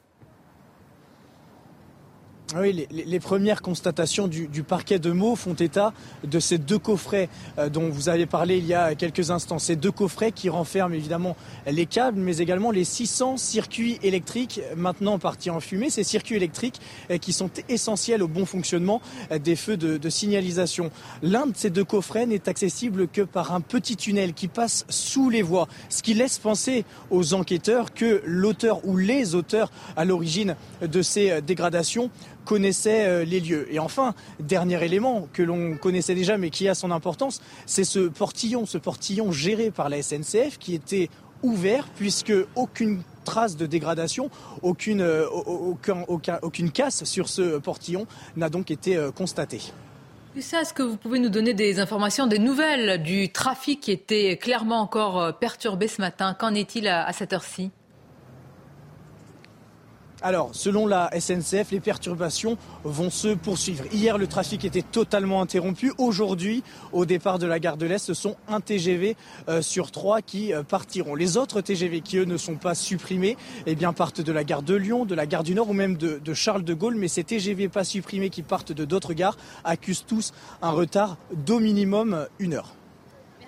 Oui, 2.56 2.86
les, 2.90 3.20
premières 3.20 3.62
constatations 3.62 4.28
du, 4.28 4.48
du, 4.48 4.62
parquet 4.62 4.98
de 4.98 5.10
Meaux 5.10 5.34
font 5.34 5.54
état 5.54 5.94
de 6.24 6.38
ces 6.38 6.58
deux 6.58 6.78
coffrets 6.78 7.30
euh, 7.58 7.70
dont 7.70 7.88
vous 7.88 8.10
avez 8.10 8.26
parlé 8.26 8.58
il 8.58 8.66
y 8.66 8.74
a 8.74 8.94
quelques 8.94 9.30
instants. 9.30 9.58
Ces 9.58 9.76
deux 9.76 9.90
coffrets 9.90 10.30
qui 10.30 10.50
renferment 10.50 10.94
évidemment 10.94 11.36
les 11.66 11.86
câbles, 11.86 12.20
mais 12.20 12.36
également 12.36 12.70
les 12.70 12.84
600 12.84 13.38
circuits 13.38 13.98
électriques 14.02 14.60
maintenant 14.76 15.18
partis 15.18 15.48
en 15.48 15.58
fumée. 15.58 15.88
Ces 15.88 16.04
circuits 16.04 16.36
électriques 16.36 16.80
euh, 17.10 17.16
qui 17.16 17.32
sont 17.32 17.50
essentiels 17.70 18.22
au 18.22 18.28
bon 18.28 18.44
fonctionnement 18.44 19.00
euh, 19.32 19.38
des 19.38 19.56
feux 19.56 19.78
de, 19.78 19.96
de 19.96 20.08
signalisation. 20.10 20.90
L'un 21.22 21.46
de 21.46 21.56
ces 21.56 21.70
deux 21.70 21.84
coffrets 21.84 22.26
n'est 22.26 22.48
accessible 22.48 23.08
que 23.08 23.22
par 23.22 23.54
un 23.54 23.62
petit 23.62 23.96
tunnel 23.96 24.34
qui 24.34 24.48
passe 24.48 24.84
sous 24.90 25.30
les 25.30 25.42
voies, 25.42 25.66
ce 25.88 26.02
qui 26.02 26.12
laisse 26.12 26.38
penser 26.38 26.84
aux 27.10 27.32
enquêteurs 27.32 27.94
que 27.94 28.22
l'auteur 28.26 28.86
ou 28.86 28.98
les 28.98 29.34
auteurs 29.34 29.72
à 29.96 30.04
l'origine 30.04 30.56
de 30.82 31.00
ces 31.00 31.40
dégradations 31.40 32.10
connaissait 32.44 33.06
euh, 33.06 33.24
les 33.24 33.40
lieux. 33.40 33.66
Et 33.72 33.78
enfin, 33.78 34.14
dernier 34.40 34.82
élément 34.84 35.28
que 35.32 35.42
l'on 35.42 35.76
connaissait 35.76 36.14
déjà 36.14 36.38
mais 36.38 36.50
qui 36.50 36.68
a 36.68 36.74
son 36.74 36.90
importance, 36.90 37.40
c'est 37.66 37.84
ce 37.84 38.00
portillon, 38.08 38.66
ce 38.66 38.78
portillon 38.78 39.32
géré 39.32 39.70
par 39.70 39.88
la 39.88 40.02
SNCF 40.02 40.58
qui 40.58 40.74
était 40.74 41.08
ouvert 41.42 41.88
puisque 41.96 42.32
aucune 42.54 43.02
trace 43.24 43.56
de 43.56 43.66
dégradation, 43.66 44.30
aucune, 44.62 45.00
euh, 45.00 45.26
aucun, 45.28 46.04
aucun, 46.08 46.38
aucune 46.42 46.70
casse 46.70 47.04
sur 47.04 47.28
ce 47.28 47.58
portillon 47.58 48.06
n'a 48.36 48.48
donc 48.48 48.70
été 48.70 48.96
euh, 48.96 49.10
constatée. 49.10 49.62
Est-ce 50.36 50.74
que 50.74 50.82
vous 50.82 50.96
pouvez 50.96 51.20
nous 51.20 51.28
donner 51.28 51.54
des 51.54 51.78
informations, 51.78 52.26
des 52.26 52.40
nouvelles 52.40 53.00
du 53.02 53.30
trafic 53.30 53.80
qui 53.80 53.92
était 53.92 54.36
clairement 54.36 54.80
encore 54.80 55.38
perturbé 55.38 55.86
ce 55.86 56.00
matin? 56.00 56.34
Qu'en 56.34 56.54
est-il 56.54 56.88
à 56.88 57.12
cette 57.12 57.32
heure-ci? 57.32 57.70
Alors, 60.24 60.54
selon 60.54 60.86
la 60.86 61.10
SNCF, 61.20 61.70
les 61.70 61.80
perturbations 61.80 62.56
vont 62.82 63.10
se 63.10 63.34
poursuivre. 63.34 63.84
Hier, 63.92 64.16
le 64.16 64.26
trafic 64.26 64.64
était 64.64 64.80
totalement 64.80 65.42
interrompu. 65.42 65.92
Aujourd'hui, 65.98 66.62
au 66.92 67.04
départ 67.04 67.38
de 67.38 67.46
la 67.46 67.58
gare 67.58 67.76
de 67.76 67.84
l'Est, 67.84 67.98
ce 67.98 68.14
sont 68.14 68.34
un 68.48 68.62
TGV 68.62 69.18
euh, 69.50 69.60
sur 69.60 69.90
trois 69.90 70.22
qui 70.22 70.54
euh, 70.54 70.62
partiront. 70.62 71.14
Les 71.14 71.36
autres 71.36 71.60
TGV 71.60 72.00
qui, 72.00 72.16
eux, 72.16 72.24
ne 72.24 72.38
sont 72.38 72.54
pas 72.54 72.74
supprimés, 72.74 73.36
eh 73.66 73.74
bien, 73.74 73.92
partent 73.92 74.22
de 74.22 74.32
la 74.32 74.44
gare 74.44 74.62
de 74.62 74.74
Lyon, 74.74 75.04
de 75.04 75.14
la 75.14 75.26
gare 75.26 75.44
du 75.44 75.54
Nord 75.54 75.68
ou 75.68 75.74
même 75.74 75.98
de, 75.98 76.18
de 76.18 76.32
Charles 76.32 76.64
de 76.64 76.72
Gaulle. 76.72 76.96
Mais 76.96 77.08
ces 77.08 77.22
TGV 77.22 77.68
pas 77.68 77.84
supprimés 77.84 78.30
qui 78.30 78.40
partent 78.40 78.72
de 78.72 78.86
d'autres 78.86 79.12
gares 79.12 79.36
accusent 79.62 80.06
tous 80.06 80.32
un 80.62 80.70
retard 80.70 81.18
d'au 81.34 81.60
minimum 81.60 82.26
une 82.38 82.54
heure. 82.54 82.72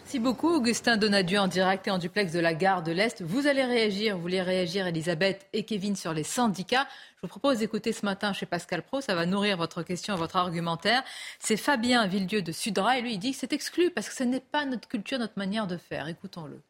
Merci 0.07 0.21
beaucoup, 0.21 0.55
Augustin 0.55 0.97
Donadieu, 0.97 1.41
en 1.41 1.49
direct 1.49 1.89
et 1.89 1.91
en 1.91 1.99
duplex 1.99 2.31
de 2.31 2.39
la 2.39 2.55
gare 2.55 2.85
de 2.85 2.93
l'Est. 2.93 3.23
Vous 3.23 3.49
allez 3.49 3.65
réagir, 3.65 4.15
vous 4.15 4.23
voulez 4.23 4.41
réagir, 4.41 4.87
Elisabeth 4.87 5.49
et 5.53 5.65
Kevin, 5.65 5.97
sur 5.97 6.15
les 6.15 6.23
syndicats. 6.23 6.87
Je 7.17 7.23
vous 7.23 7.27
propose 7.27 7.59
d'écouter 7.59 7.93
ce 7.93 8.05
matin 8.05 8.33
chez 8.33 8.47
Pascal 8.47 8.85
Pro, 8.85 9.01
ça 9.01 9.17
va 9.17 9.27
nourrir 9.27 9.57
votre 9.57 9.83
question 9.83 10.15
et 10.15 10.17
votre 10.17 10.37
argumentaire. 10.37 11.03
C'est 11.41 11.57
Fabien 11.57 12.07
Villedieu 12.07 12.41
de 12.41 12.53
Sudra, 12.53 12.99
et 12.99 13.03
lui, 13.03 13.15
il 13.15 13.19
dit 13.19 13.33
que 13.33 13.39
c'est 13.39 13.53
exclu 13.53 13.91
parce 13.91 14.09
que 14.09 14.15
ce 14.15 14.23
n'est 14.23 14.39
pas 14.39 14.65
notre 14.65 14.87
culture, 14.87 15.19
notre 15.19 15.39
manière 15.39 15.67
de 15.67 15.77
faire. 15.77 16.07
Écoutons-le. 16.07 16.63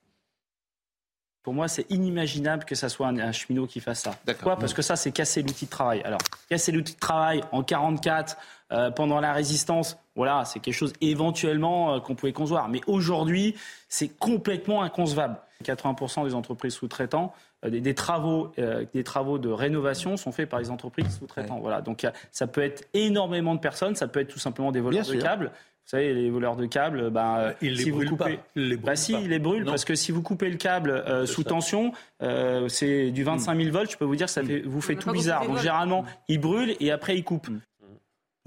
Pour 1.46 1.54
moi, 1.54 1.68
c'est 1.68 1.88
inimaginable 1.92 2.64
que 2.64 2.74
ça 2.74 2.88
soit 2.88 3.06
un, 3.06 3.20
un 3.20 3.30
cheminot 3.30 3.68
qui 3.68 3.78
fasse 3.78 4.00
ça. 4.00 4.18
Pourquoi? 4.26 4.56
Parce 4.56 4.74
que 4.74 4.82
ça, 4.82 4.96
c'est 4.96 5.12
casser 5.12 5.42
l'outil 5.42 5.66
de 5.66 5.70
travail. 5.70 6.02
Alors, 6.02 6.18
casser 6.50 6.72
l'outil 6.72 6.94
de 6.94 6.98
travail 6.98 7.40
en 7.52 7.62
44, 7.62 8.36
euh, 8.72 8.90
pendant 8.90 9.20
la 9.20 9.32
résistance, 9.32 9.96
voilà, 10.16 10.44
c'est 10.44 10.58
quelque 10.58 10.74
chose 10.74 10.92
éventuellement 11.00 11.94
euh, 11.94 12.00
qu'on 12.00 12.16
pouvait 12.16 12.32
concevoir. 12.32 12.68
Mais 12.68 12.80
aujourd'hui, 12.88 13.54
c'est 13.88 14.08
complètement 14.08 14.82
inconcevable. 14.82 15.36
80% 15.62 16.24
des 16.24 16.34
entreprises 16.34 16.74
sous-traitants, 16.74 17.32
euh, 17.64 17.70
des, 17.70 17.80
des, 17.80 17.94
travaux, 17.94 18.50
des 18.92 19.04
travaux 19.04 19.38
de 19.38 19.48
rénovation 19.48 20.16
sont 20.16 20.32
faits 20.32 20.48
par 20.48 20.58
les 20.58 20.72
entreprises 20.72 21.16
sous-traitants. 21.16 21.54
Ouais. 21.54 21.60
Voilà, 21.60 21.80
donc 21.80 22.04
ça 22.32 22.48
peut 22.48 22.60
être 22.62 22.88
énormément 22.92 23.54
de 23.54 23.60
personnes, 23.60 23.94
ça 23.94 24.08
peut 24.08 24.18
être 24.18 24.32
tout 24.32 24.40
simplement 24.40 24.72
des 24.72 24.80
voleurs 24.80 25.02
Bien 25.04 25.12
de 25.12 25.16
sûr. 25.20 25.22
câbles. 25.22 25.52
Vous 25.86 25.90
savez, 25.90 26.14
les 26.14 26.30
voleurs 26.30 26.56
de 26.56 26.66
câbles, 26.66 27.10
ben, 27.10 27.54
ils 27.62 27.78
si 27.78 27.84
les 27.84 27.90
vous 27.92 28.04
coupez, 28.06 28.36
pas. 28.36 28.42
Ils 28.56 28.70
les 28.70 28.76
bah 28.76 28.96
si, 28.96 29.12
ils 29.12 29.28
les 29.28 29.38
brûlent 29.38 29.62
non. 29.62 29.70
parce 29.70 29.84
que 29.84 29.94
si 29.94 30.10
vous 30.10 30.20
coupez 30.20 30.50
le 30.50 30.56
câble 30.56 30.90
euh, 30.90 31.26
sous 31.26 31.44
ça. 31.44 31.50
tension, 31.50 31.92
euh, 32.24 32.66
c'est 32.66 33.12
du 33.12 33.22
25 33.22 33.56
000 33.56 33.70
volts. 33.70 33.92
Je 33.92 33.96
peux 33.96 34.04
vous 34.04 34.16
dire, 34.16 34.28
ça 34.28 34.42
fait, 34.42 34.62
vous 34.62 34.80
fait 34.80 34.96
tout 34.96 35.12
bizarre. 35.12 35.46
Donc 35.46 35.58
généralement, 35.58 36.04
ils 36.26 36.40
brûlent 36.40 36.74
et 36.80 36.90
après 36.90 37.16
ils 37.16 37.22
coupent. 37.22 37.50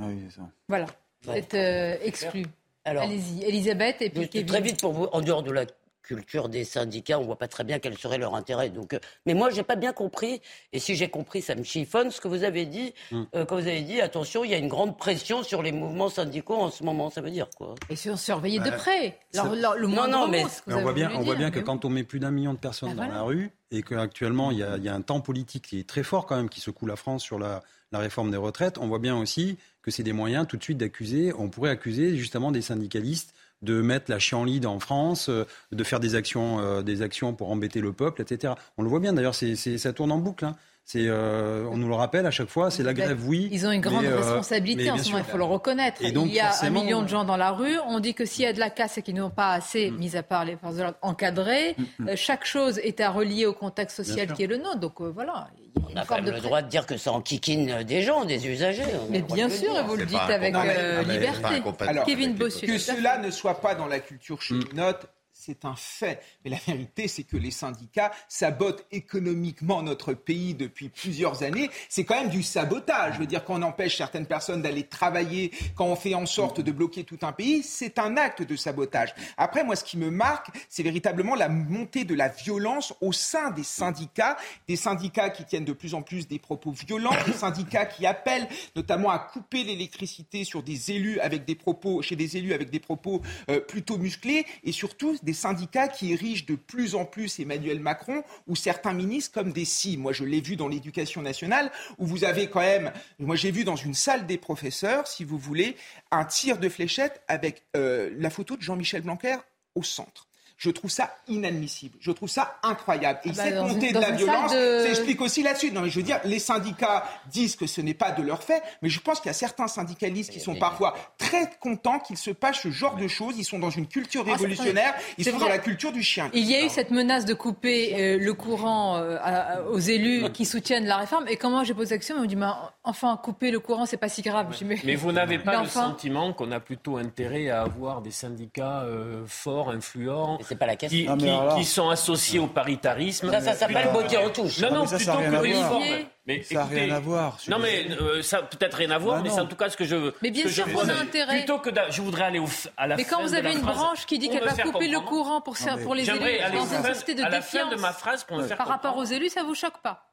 Ah 0.02 0.08
oui, 0.08 0.19
c'est 0.28 0.36
ça. 0.36 0.49
Voilà, 0.67 0.88
vous 1.23 1.32
êtes 1.32 1.54
euh, 1.54 1.95
exclu. 2.04 2.43
Allez-y, 2.84 3.45
Elisabeth 3.45 4.02
et 4.02 4.10
puis 4.10 4.28
Kevin. 4.28 4.45
Très 4.45 4.62
vite 4.62 4.82
pour 4.82 4.91
vous, 4.91 5.06
en 5.06 5.21
dehors 5.21 5.43
de 5.43 5.52
la 5.52 5.65
culture 6.10 6.50
des 6.50 6.63
syndicats, 6.63 7.19
on 7.19 7.24
voit 7.24 7.38
pas 7.38 7.48
très 7.48 7.63
bien 7.63 7.78
quel 7.78 7.95
serait 7.95 8.17
leur 8.17 8.34
intérêt. 8.34 8.69
Donc, 8.69 8.95
euh, 8.95 9.00
mais 9.28 9.36
moi, 9.36 9.52
j'ai 9.52 9.62
pas 9.62 9.76
bien 9.76 9.93
compris. 9.93 10.41
Et 10.74 10.80
si 10.80 10.95
j'ai 10.95 11.08
compris, 11.08 11.43
ça 11.43 11.54
me 11.54 11.62
chiffonne 11.62 12.10
ce 12.10 12.19
que 12.19 12.28
vous 12.28 12.43
avez 12.43 12.65
dit. 12.65 12.95
Mm. 13.12 13.24
Euh, 13.36 13.45
quand 13.45 13.58
vous 13.58 13.67
avez 13.67 13.82
dit, 13.82 14.02
attention, 14.02 14.43
il 14.43 14.50
y 14.50 14.56
a 14.56 14.58
une 14.58 14.69
grande 14.69 14.98
pression 14.98 15.43
sur 15.43 15.62
les 15.62 15.72
mouvements 15.72 16.10
syndicaux 16.10 16.56
en 16.56 16.72
ce 16.72 16.84
moment. 16.84 17.12
Ça 17.12 17.22
veut 17.22 17.30
dire 17.30 17.48
quoi? 17.56 17.76
Et 17.91 17.95
sur 17.95 18.17
surveiller 18.17 18.60
de 18.60 18.72
près. 18.72 19.19
Alors, 19.38 19.76
le 19.76 19.88
non, 19.88 20.08
non, 20.08 20.28
mais, 20.28 20.43
mais 20.65 20.74
on 20.74 20.82
voit 20.82 20.93
bien, 20.93 21.12
on 21.13 21.22
voit 21.22 21.36
bien 21.36 21.52
que 21.52 21.60
quand 21.60 21.86
on 21.86 21.89
met 21.89 22.04
plus 22.04 22.19
d'un 22.19 22.32
million 22.32 22.54
de 22.54 22.60
personnes 22.60 22.89
ah, 22.93 22.95
dans 22.95 23.04
voilà. 23.04 23.19
la 23.19 23.24
rue 23.24 23.52
et 23.72 23.84
qu'actuellement 23.84 24.50
il 24.50 24.58
y, 24.58 24.63
a, 24.63 24.78
il 24.78 24.84
y 24.84 24.89
a 24.89 24.95
un 24.95 25.02
temps 25.02 25.22
politique 25.22 25.67
qui 25.67 25.80
est 25.80 25.88
très 25.88 26.02
fort 26.02 26.26
quand 26.26 26.36
même, 26.36 26.50
qui 26.50 26.60
secoue 26.60 26.88
la 26.88 26.95
France 26.95 27.22
sur 27.22 27.38
la, 27.38 27.62
la 27.91 28.00
réforme 28.00 28.32
des 28.32 28.38
retraites, 28.38 28.78
on 28.78 28.88
voit 28.88 29.00
bien 29.00 29.15
aussi 29.15 29.58
que 29.82 29.91
c'est 29.91 30.04
des 30.04 30.13
moyens 30.13 30.48
tout 30.48 30.58
de 30.58 30.63
suite 30.63 30.78
d'accuser. 30.78 31.34
On 31.38 31.50
pourrait 31.50 31.72
accuser 31.72 32.15
justement 32.17 32.52
des 32.52 32.62
syndicalistes 32.62 33.34
de 33.62 33.82
mettre 33.82 34.10
la 34.10 34.19
chienlit 34.19 34.65
en 34.65 34.80
France, 34.80 35.30
euh, 35.30 35.45
de 35.72 35.84
faire 35.84 36.00
des 36.00 36.15
actions, 36.15 36.60
euh, 36.60 36.82
des 36.82 37.02
actions 37.02 37.34
pour 37.34 37.52
embêter 37.52 37.82
le 37.82 37.93
peuple, 37.93 38.22
etc. 38.22 38.54
On 38.78 38.84
le 38.84 38.89
voit 38.89 39.00
bien 39.00 39.13
d'ailleurs, 39.13 39.36
ça 39.36 39.93
tourne 39.93 40.12
en 40.12 40.17
boucle. 40.17 40.45
Hein. 40.45 40.56
C'est, 40.91 41.06
euh, 41.06 41.69
on 41.71 41.78
nous 41.78 41.88
le 41.88 41.93
rappelle 41.93 42.25
à 42.25 42.32
chaque 42.32 42.49
fois, 42.49 42.71
c'est 42.71 42.82
la 42.82 42.95
grève, 42.95 43.19
oui. 43.28 43.47
Ils 43.52 43.67
ont 43.67 43.71
une 43.71 43.80
grande 43.80 44.06
mais, 44.06 44.12
responsabilité 44.12 44.89
en 44.89 44.97
ce 44.97 45.10
moment, 45.10 45.19
il 45.19 45.23
faut 45.23 45.38
le 45.38 45.43
reconnaître. 45.43 46.04
Et 46.04 46.12
donc, 46.12 46.30
il 46.30 46.34
y 46.34 46.39
a 46.39 46.52
un 46.63 46.69
million 46.71 47.04
de 47.04 47.08
gens 47.08 47.25
dans 47.25 47.38
la 47.38 47.52
rue. 47.52 47.78
On 47.86 47.99
dit 47.99 48.15
que 48.15 48.25
s'il 48.25 48.45
y 48.45 48.47
a 48.47 48.54
de 48.54 48.60
la 48.60 48.71
casse 48.71 48.97
et 48.97 49.04
qu'ils 49.04 49.13
n'ont 49.13 49.30
pas 49.30 49.52
assez, 49.52 49.91
mm. 49.91 49.97
mis 49.97 50.17
à 50.17 50.23
part 50.23 50.45
les 50.45 50.58
forces 50.58 50.78
de 50.78 50.82
l'ordre, 50.82 50.97
encadrées, 51.04 51.75
mm. 51.78 52.10
euh, 52.10 52.15
chaque 52.15 52.43
chose 52.43 52.80
est 52.80 53.02
à 53.02 53.12
relier 53.12 53.45
au 53.45 53.54
contexte 53.54 53.97
social 53.97 54.34
qui 54.34 54.41
est 54.41 54.47
le 54.47 54.58
nôtre. 54.58 54.80
Donc 54.80 54.99
euh, 54.99 55.12
voilà. 55.13 55.49
On 55.93 55.95
a 55.95 56.06
quand 56.06 56.23
même 56.23 56.34
le 56.34 56.41
droit 56.41 56.63
de 56.63 56.69
dire 56.69 56.88
que 56.88 56.97
ça 56.97 57.12
enquiquine 57.12 57.84
des 57.84 58.02
gens, 58.02 58.25
des 58.25 58.47
usagers. 58.47 58.82
Mais 59.12 59.21
bien 59.21 59.47
sûr, 59.47 59.78
et 59.78 59.84
vous 59.84 59.95
le 59.95 60.08
dites 60.08 60.17
avec 60.17 60.56
euh, 60.56 61.04
liberté. 61.04 61.62
Alors, 61.82 62.06
Kevin 62.06 62.34
Bossuet. 62.34 62.65
Que 62.65 62.80
cela 62.80 63.19
ne 63.19 63.30
soit 63.30 63.62
pas 63.62 63.75
dans 63.75 63.86
la 63.86 63.99
culture 63.99 64.41
cheminote, 64.41 65.06
c'est 65.41 65.63
un 65.63 65.75
fait. 65.75 66.21
Mais 66.43 66.52
la 66.52 66.58
vérité, 66.58 67.08
c'est 67.08 67.23
que 67.23 67.38
les 67.38 67.52
syndicats 67.52 68.12
sabotent 68.28 68.86
économiquement 68.91 69.82
notre 69.82 70.13
pays 70.13 70.54
depuis 70.54 70.89
plusieurs 70.89 71.43
années. 71.43 71.69
C'est 71.88 72.04
quand 72.04 72.19
même 72.19 72.30
du 72.30 72.43
sabotage. 72.43 73.13
Je 73.13 73.19
veux 73.19 73.25
dire, 73.25 73.45
quand 73.45 73.58
on 73.58 73.62
empêche 73.62 73.95
certaines 73.95 74.25
personnes 74.25 74.62
d'aller 74.62 74.84
travailler, 74.84 75.52
quand 75.75 75.86
on 75.86 75.95
fait 75.95 76.13
en 76.13 76.25
sorte 76.25 76.60
de 76.60 76.71
bloquer 76.73 77.06
tout 77.06 77.19
un 77.21 77.32
pays, 77.32 77.63
c'est 77.63 77.99
un 77.99 78.17
acte 78.17 78.43
de 78.43 78.56
sabotage. 78.58 79.15
Après, 79.38 79.63
moi, 79.63 79.78
ce 79.78 79.86
qui 79.86 79.97
me 79.97 80.12
marque, 80.12 80.49
c'est 80.67 80.84
véritablement 80.84 81.36
la 81.36 81.47
montée 81.47 82.04
de 82.04 82.15
la 82.15 82.28
violence 82.28 82.93
au 82.99 83.13
sein 83.13 83.52
des 83.52 83.63
syndicats, 83.63 84.36
des 84.67 84.75
syndicats 84.75 85.30
qui 85.30 85.45
tiennent 85.45 85.63
de 85.63 85.71
plus 85.71 85.93
en 85.93 86.02
plus 86.02 86.28
des 86.28 86.39
propos 86.39 86.71
violents, 86.71 87.15
des 87.25 87.32
syndicats 87.32 87.86
qui 87.86 88.06
appellent 88.06 88.49
notamment 88.75 89.10
à 89.10 89.19
couper 89.19 89.63
l'électricité 89.63 90.43
sur 90.43 90.63
des 90.63 90.91
élus 90.91 91.17
avec 91.21 91.45
des 91.45 91.56
propos, 91.56 92.02
chez 92.02 92.17
des 92.17 92.36
élus 92.36 92.54
avec 92.54 92.71
des 92.71 92.82
propos 92.82 93.21
euh, 93.49 93.62
plutôt 93.62 93.97
musclés, 93.97 94.45
et 94.65 94.73
surtout 94.73 95.17
syndicats 95.34 95.88
qui 95.88 96.13
érigent 96.13 96.46
de 96.46 96.56
plus 96.56 96.96
en 96.96 97.06
plus 97.06 97.39
Emmanuel 97.39 97.80
Macron 97.80 98.24
ou 98.48 98.56
certains 98.56 98.94
ministres 98.94 99.34
comme 99.34 99.52
des 99.52 99.65
cibles. 99.65 100.02
Moi, 100.02 100.13
je 100.13 100.24
l'ai 100.24 100.42
vu 100.42 100.56
dans 100.56 100.68
l'éducation 100.68 101.22
nationale, 101.22 101.72
où 101.98 102.06
vous 102.06 102.24
avez 102.24 102.48
quand 102.48 102.62
même, 102.62 102.92
moi 103.20 103.36
j'ai 103.36 103.52
vu 103.52 103.63
dans 103.63 103.76
une 103.76 103.94
salle 103.94 104.26
des 104.26 104.38
professeurs, 104.38 105.08
si 105.08 105.24
vous 105.24 105.38
voulez, 105.38 105.76
un 106.12 106.26
tir 106.26 106.58
de 106.58 106.70
fléchette 106.70 107.22
avec 107.28 107.63
euh, 107.76 108.10
la 108.18 108.30
photo 108.30 108.56
de 108.56 108.62
Jean-Michel 108.62 109.02
Blanquer 109.02 109.38
au 109.76 109.84
centre. 109.84 110.29
Je 110.62 110.69
trouve 110.72 110.91
ça 110.91 111.15
inadmissible. 111.30 111.98
Je 112.02 112.12
trouve 112.12 112.28
ça 112.28 112.58
incroyable. 112.63 113.19
Et 113.24 113.30
Ah 113.30 113.34
bah, 113.38 113.43
cette 113.43 113.56
montée 113.56 113.93
de 113.93 114.00
la 114.00 114.12
violence 114.12 114.52
de- 114.52 114.84
s'explique 114.86 115.22
aussi 115.22 115.41
là-dessus. 115.41 115.72
Non, 115.72 115.80
mais 115.82 115.89
je 115.89 115.95
veux 115.95 116.04
dire, 116.04 116.19
les 116.26 116.38
syndicats 116.39 117.06
disent 117.32 117.56
que 117.56 117.65
ce 117.65 117.80
n'est 117.80 117.93
pas 117.93 118.12
de 118.12 118.22
leur 118.22 118.43
fait, 118.43 118.62
mais 118.82 118.89
je 118.89 119.00
pense 119.00 119.22
qu'il 119.22 119.28
y 119.30 119.32
a 119.32 119.34
certains 119.34 119.69
syndicalistes 119.69 120.32
qui 120.32 120.41
sont 120.41 120.56
parfois 120.56 120.95
très 121.17 121.50
contents 121.62 122.00
qu'il 122.00 122.17
se 122.17 122.32
passe 122.32 122.60
ce 122.60 122.72
genre 122.72 122.98
de 122.98 123.08
choses. 123.08 123.36
Ils 123.38 123.45
sont 123.45 123.58
dans 123.58 123.69
une 123.69 123.88
culture 123.88 124.26
Ah, 124.28 124.34
révolutionnaire. 124.34 124.93
Ils 125.17 125.24
sont 125.24 125.38
dans 125.38 125.48
la 125.48 125.60
culture 125.60 125.93
du 125.93 126.04
chien. 126.04 126.30
Il 126.34 126.43
y 126.43 126.56
a 126.56 126.65
eu 126.65 126.67
cette 126.69 126.91
menace 126.91 127.24
de 127.24 127.34
couper 127.34 127.95
euh, 127.95 128.17
le 128.19 128.34
courant 128.34 128.98
euh, 128.98 129.17
à- 129.24 129.62
aux 129.72 129.80
élus 129.80 130.30
qui 130.34 130.43
soutiennent 130.45 130.86
la 130.88 130.98
réforme. 130.98 131.26
Et 131.30 131.38
comment 131.38 131.63
j'ai 131.63 131.74
posé 131.74 131.95
l'action 131.95 132.17
On 132.17 132.22
me 132.24 132.28
dit, 132.28 132.36
mais 132.36 132.48
enfin, 132.84 133.17
couper 133.24 133.50
le 133.52 133.62
courant, 133.62 133.86
c'est 133.86 133.95
pas 133.95 134.10
si 134.10 134.22
grave. 134.22 134.48
Mais 134.84 134.95
vous 134.95 135.13
n'avez 135.13 135.39
pas 135.39 135.52
Mais 135.52 135.58
le 135.60 135.63
enfin, 135.63 135.88
sentiment 135.91 136.34
qu'on 136.34 136.52
a 136.52 136.60
plutôt 136.60 136.98
intérêt 136.98 137.50
à 137.50 137.62
avoir 137.62 138.02
des 138.02 138.12
syndicats 138.12 138.82
euh, 138.84 139.24
forts, 139.26 139.69
influents, 139.69 140.38
pas 140.55 140.65
la 140.65 140.75
question. 140.75 140.99
qui, 140.99 141.07
Ah, 141.07 141.15
mais 141.15 141.23
qui- 141.23 141.29
alors 141.29 141.45
là- 141.45 141.55
qui 141.55 141.65
sont 141.65 141.89
associés 141.89 142.39
au 142.39 142.47
paritarisme 142.47 143.31
Ça, 143.31 143.41
ça 143.41 143.53
s'appelle 143.53 143.77
Plutôt- 143.89 143.91
beauté 144.01 144.17
en 144.17 144.29
touche. 144.29 144.59
Non, 144.59 144.67
Ah, 144.69 144.73
non, 144.73 144.81
mais 144.81 144.88
ça, 144.88 144.95
plutôt 144.97 145.12
que 145.12 145.17
à 145.35 145.43
une 145.45 145.53
voir. 145.55 145.69
forme. 145.69 145.85
Mais 146.25 146.43
Ça 146.43 146.53
n'a 146.55 146.65
rien 146.65 146.93
à 146.95 146.99
voir. 146.99 147.38
Non 147.47 147.57
mais 147.57 147.88
euh, 147.89 148.21
ça 148.21 148.43
peut-être 148.43 148.75
rien 148.77 148.91
à 148.91 148.99
voir, 148.99 149.15
Bah 149.17 149.21
mais 149.23 149.29
non. 149.29 149.35
c'est 149.35 149.41
en 149.41 149.47
tout 149.47 149.55
cas 149.55 149.67
ce 149.69 149.75
que 149.77 149.83
je 149.85 149.95
veux. 149.95 150.13
Mais 150.21 150.29
bien 150.29 150.47
sûr 150.47 150.67
je 150.67 150.73
qu'on 150.73 150.81
a 150.81 150.93
vois. 150.93 151.01
intérêt. 151.01 151.38
Plutôt 151.38 151.57
que 151.57 151.71
je 151.89 152.01
voudrais 152.03 152.25
aller 152.25 152.38
au 152.38 152.45
f- 152.45 152.67
à 152.77 152.85
la 152.85 152.97
Mais 152.97 153.03
fin 153.03 153.15
quand 153.17 153.23
vous 153.23 153.29
de 153.31 153.35
avez 153.35 153.47
la 153.49 153.53
une 153.55 153.62
phrase 153.62 153.75
branche 153.75 154.05
qui 154.05 154.19
dit 154.19 154.29
qu'elle 154.29 154.43
va 154.43 154.53
couper 154.53 154.88
le 154.89 154.99
courant 154.99 155.41
pour, 155.41 155.57
ça- 155.57 155.77
pour 155.77 155.95
les 155.95 156.03
élus 156.07 156.13
J'aimerais 156.19 156.39
aller 156.41 156.57
dans 156.57 156.65
une 156.67 156.83
société 156.83 157.15
de 157.15 157.23
à 157.23 157.29
la 157.29 157.41
fin 157.41 157.57
défiance 157.65 157.75
de 157.75 157.81
ma 157.81 157.93
phrase 157.93 158.23
pour 158.25 158.38
me 158.38 158.43
faire 158.43 158.57
par 158.57 158.67
rapport 158.67 158.95
aux 158.97 159.05
élus, 159.05 159.29
ça 159.29 159.41
vous 159.43 159.55
choque 159.55 159.79
pas? 159.81 160.05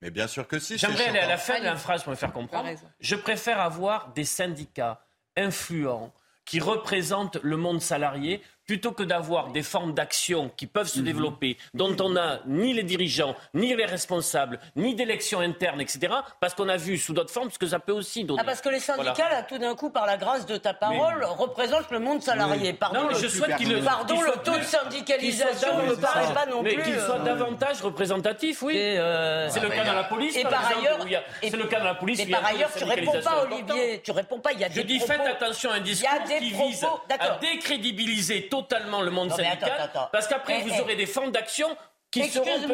Mais 0.00 0.10
bien 0.10 0.26
sûr 0.28 0.48
que 0.48 0.58
si. 0.58 0.78
c'est 0.78 0.86
J'aimerais 0.86 1.08
aller 1.08 1.18
à 1.18 1.26
la 1.28 1.36
fin 1.36 1.58
de 1.58 1.64
la 1.64 1.76
phrase 1.76 2.04
pour 2.04 2.10
me 2.12 2.16
faire 2.16 2.32
comprendre. 2.32 2.66
Je 3.00 3.16
préfère 3.16 3.60
avoir 3.60 4.12
des 4.14 4.24
syndicats 4.24 5.02
influents 5.36 6.10
qui 6.46 6.58
représentent 6.58 7.36
le 7.42 7.56
monde 7.58 7.82
salarié 7.82 8.40
plutôt 8.70 8.92
que 8.92 9.02
d'avoir 9.02 9.48
des 9.50 9.64
formes 9.64 9.94
d'action 9.94 10.48
qui 10.56 10.68
peuvent 10.68 10.84
Mhm. 10.84 10.98
se 10.98 11.00
développer, 11.00 11.56
dont 11.74 11.96
on 12.00 12.10
n'a 12.10 12.38
ni 12.46 12.72
les 12.72 12.84
dirigeants, 12.84 13.34
ni 13.52 13.74
les 13.74 13.84
responsables, 13.84 14.60
ni 14.76 14.94
d'élections 14.94 15.40
internes, 15.40 15.80
etc. 15.80 15.98
Parce 16.38 16.54
qu'on 16.54 16.68
a 16.68 16.76
vu 16.76 16.96
sous 16.96 17.12
d'autres 17.12 17.32
formes 17.32 17.50
ce 17.50 17.58
que 17.58 17.66
ça 17.66 17.80
peut 17.80 17.90
aussi 17.90 18.22
donner. 18.22 18.40
Ah, 18.42 18.46
parce 18.46 18.60
que 18.60 18.68
les 18.68 18.78
syndicats, 18.78 19.12
Voilà. 19.16 19.34
là, 19.38 19.42
tout 19.42 19.58
d'un 19.58 19.74
coup, 19.74 19.90
par 19.90 20.06
la 20.06 20.16
grâce 20.16 20.46
de 20.46 20.56
ta 20.56 20.72
parole, 20.72 21.24
représentent 21.24 21.90
le 21.90 21.98
monde 21.98 22.22
salarié. 22.22 22.72
Pardon, 22.72 23.00
Non, 23.00 23.06
mais 23.08 23.14
le, 23.14 23.18
je 23.20 23.26
souhaite 23.26 23.58
le- 23.60 23.80
pardon, 23.82 24.20
le 24.22 24.32
taux 24.44 24.56
de 24.56 24.62
syndicalisation 24.62 25.76
ne 25.78 25.90
me 25.90 25.96
paraît 25.96 26.32
pas 26.32 26.46
non 26.46 26.62
mais 26.62 26.74
plus. 26.74 26.84
qu'il 26.84 27.00
soit 27.00 27.16
euh, 27.18 27.24
davantage 27.24 27.80
représentatif, 27.82 28.62
oui. 28.62 28.76
euh, 28.78 29.48
c'est 29.50 29.58
le 29.58 29.68
cas 29.68 29.82
mais 29.82 29.84
dans 29.84 29.92
la 29.94 29.98
il 29.98 30.02
y 30.02 30.04
a- 30.04 30.04
police, 30.04 30.36
et 30.36 30.42
par, 30.42 30.50
par 30.52 30.60
exemple, 30.70 30.86
ailleurs- 30.86 31.00
a- 31.24 31.44
et- 31.46 31.50
c'est 31.50 31.56
le 31.56 31.64
cas 31.66 31.78
dans 31.80 31.84
la 31.86 31.94
police. 31.96 32.18
Mais 32.18 32.24
où 32.24 32.28
il 32.28 32.30
y 32.30 32.34
a 32.34 32.38
par 32.38 32.50
ailleurs, 32.50 32.70
tu 32.76 32.84
réponds 32.84 33.20
pas. 33.20 33.42
Olivier. 33.50 34.00
Tu 34.04 34.10
réponds 34.12 34.38
pas. 34.38 34.52
Il 34.52 34.60
y 34.60 34.64
a 34.64 34.68
Je 34.68 34.74
des 34.74 34.84
dis 34.84 34.98
propos- 34.98 35.12
faites 35.12 35.26
attention 35.26 35.70
à 35.72 35.74
un 35.74 35.80
discours 35.80 36.10
qui 36.28 36.50
vise 36.50 36.84
à 37.18 37.38
décrédibiliser 37.40 38.42
totalement 38.62 39.00
le 39.02 39.10
monde 39.10 39.28
Non, 39.30 39.36
syndical, 39.36 39.70
attends, 39.72 39.84
attends. 39.84 40.08
parce 40.12 40.26
qu'après 40.28 40.60
Eh, 40.60 40.68
vous 40.68 40.74
eh. 40.76 40.80
aurez 40.80 40.96
des 40.96 41.06
formes 41.06 41.30
d'action 41.32 41.76
qui 42.10 42.28
seront 42.28 42.44
peut-être 42.44 42.66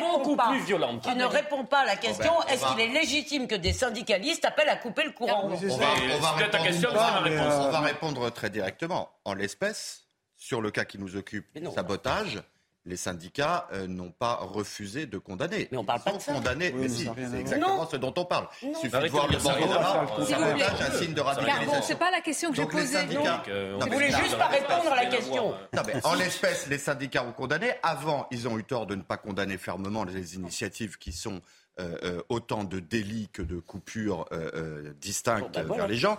beaucoup 0.00 0.36
pas. 0.36 0.48
plus 0.50 0.60
violentes. 0.60 1.02
Tu 1.02 1.14
ne 1.16 1.24
réponds 1.24 1.64
pas 1.64 1.80
à 1.80 1.84
la 1.84 1.96
question. 1.96 2.32
ben, 2.32 2.44
on 2.46 2.48
Est-ce 2.52 2.64
qu'il 2.66 2.80
est 2.80 2.86
légitime 3.00 3.48
que 3.48 3.56
des 3.56 3.72
syndicalistes 3.72 4.44
appellent 4.44 4.68
à 4.68 4.76
couper 4.76 5.02
le 5.04 5.10
courant? 5.10 5.42
On 5.44 5.48
va, 5.48 5.54
on 5.56 5.58
va 5.58 6.34
C'est 6.38 6.50
ta 6.50 6.58
répondre, 6.58 6.64
question, 6.64 6.88
c'est 6.90 6.96
ma 6.96 7.18
réponse. 7.20 7.54
on 7.66 7.70
va 7.70 7.80
répondre 7.80 8.30
très 8.30 8.50
directement. 8.50 9.10
En 9.24 9.34
l'espèce, 9.34 10.04
sur 10.36 10.60
le 10.60 10.70
cas 10.70 10.84
qui 10.84 10.98
nous 10.98 11.16
occupe, 11.16 11.46
sabotage, 11.74 12.40
les 12.84 12.96
syndicats 12.96 13.68
euh, 13.72 13.86
n'ont 13.86 14.10
pas 14.10 14.34
refusé 14.42 15.06
de 15.06 15.16
condamner. 15.18 15.68
Mais 15.70 15.78
on 15.78 15.84
parle 15.84 16.00
pas 16.02 16.12
de 16.12 16.18
ça. 16.20 16.32
Condamné, 16.32 16.72
mais 16.72 16.88
si, 16.88 17.08
c'est 17.30 17.38
exactement 17.38 17.76
Non. 17.76 17.88
ce 17.88 17.96
dont 17.96 18.12
on 18.16 18.24
parle. 18.24 18.48
Il 18.62 18.74
suffit 18.74 18.90
de 18.90 19.08
voir 19.08 19.28
le 19.28 19.38
bandeau 19.38 20.24
sabotage, 20.24 20.80
un 20.80 20.90
signe 20.98 21.14
de 21.14 21.20
radicalisation. 21.20 21.70
bon, 21.72 21.82
c'est 21.82 21.98
pas 21.98 22.10
la 22.10 22.20
question 22.20 22.50
que 22.50 22.56
j'ai 22.56 22.66
posée. 22.66 22.86
syndicats- 22.98 23.42
euh, 23.48 23.78
Vous 23.80 23.92
voulez 23.92 24.10
juste 24.10 24.32
pas 24.32 24.38
va 24.38 24.46
répondre 24.48 24.92
à 24.92 24.96
la 24.96 25.06
question. 25.06 25.48
voir. 25.48 25.58
Non, 25.74 25.82
mais 25.86 26.04
en 26.04 26.14
l'espèce, 26.14 26.66
les 26.66 26.78
syndicats 26.78 27.22
ont 27.24 27.32
condamné. 27.32 27.72
Avant, 27.84 28.26
ils 28.32 28.48
ont 28.48 28.58
eu 28.58 28.64
tort 28.64 28.86
de 28.86 28.96
ne 28.96 29.02
pas 29.02 29.16
condamner 29.16 29.58
fermement 29.58 30.04
les 30.04 30.34
initiatives 30.34 30.98
qui 30.98 31.12
sont 31.12 31.40
euh, 31.80 31.96
euh, 32.04 32.22
autant 32.28 32.64
de 32.64 32.80
délits 32.80 33.28
que 33.32 33.42
de 33.42 33.58
coupures 33.58 34.26
euh, 34.32 34.92
distinctes 35.00 35.52
ben 35.54 35.64
voilà. 35.64 35.82
vers 35.84 35.88
les 35.88 35.96
gens. 35.96 36.18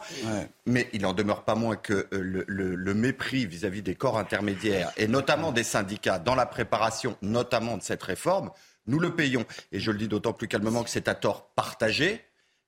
Mais 0.65 0.89
il 0.93 1.01
n'en 1.03 1.13
demeure 1.13 1.43
pas 1.43 1.55
moins 1.55 1.75
que 1.75 2.07
le, 2.11 2.43
le- 2.47 2.75
le 2.75 2.93
mépris 2.93 3.45
vis-à-vis 3.45 3.81
des 3.83 3.95
corps 3.95 4.17
intermédiaires, 4.17 4.91
et 4.97 5.07
notamment 5.07 5.51
des 5.51 5.63
syndicats, 5.63 6.17
dans 6.19 6.35
la 6.35 6.45
préparation 6.47 7.17
notamment 7.21 7.77
de 7.77 7.83
cette 7.83 8.01
réforme, 8.03 8.49
nous 8.87 8.99
le 8.99 9.15
payons. 9.15 9.45
Et 9.71 9.79
je 9.79 9.91
le 9.91 9.97
dis 9.97 10.07
d'autant 10.07 10.33
plus 10.33 10.47
calmement 10.47 10.83
que 10.83 10.89
c'est 10.89 11.07
à 11.07 11.15
tort 11.15 11.49
partagé. 11.55 12.21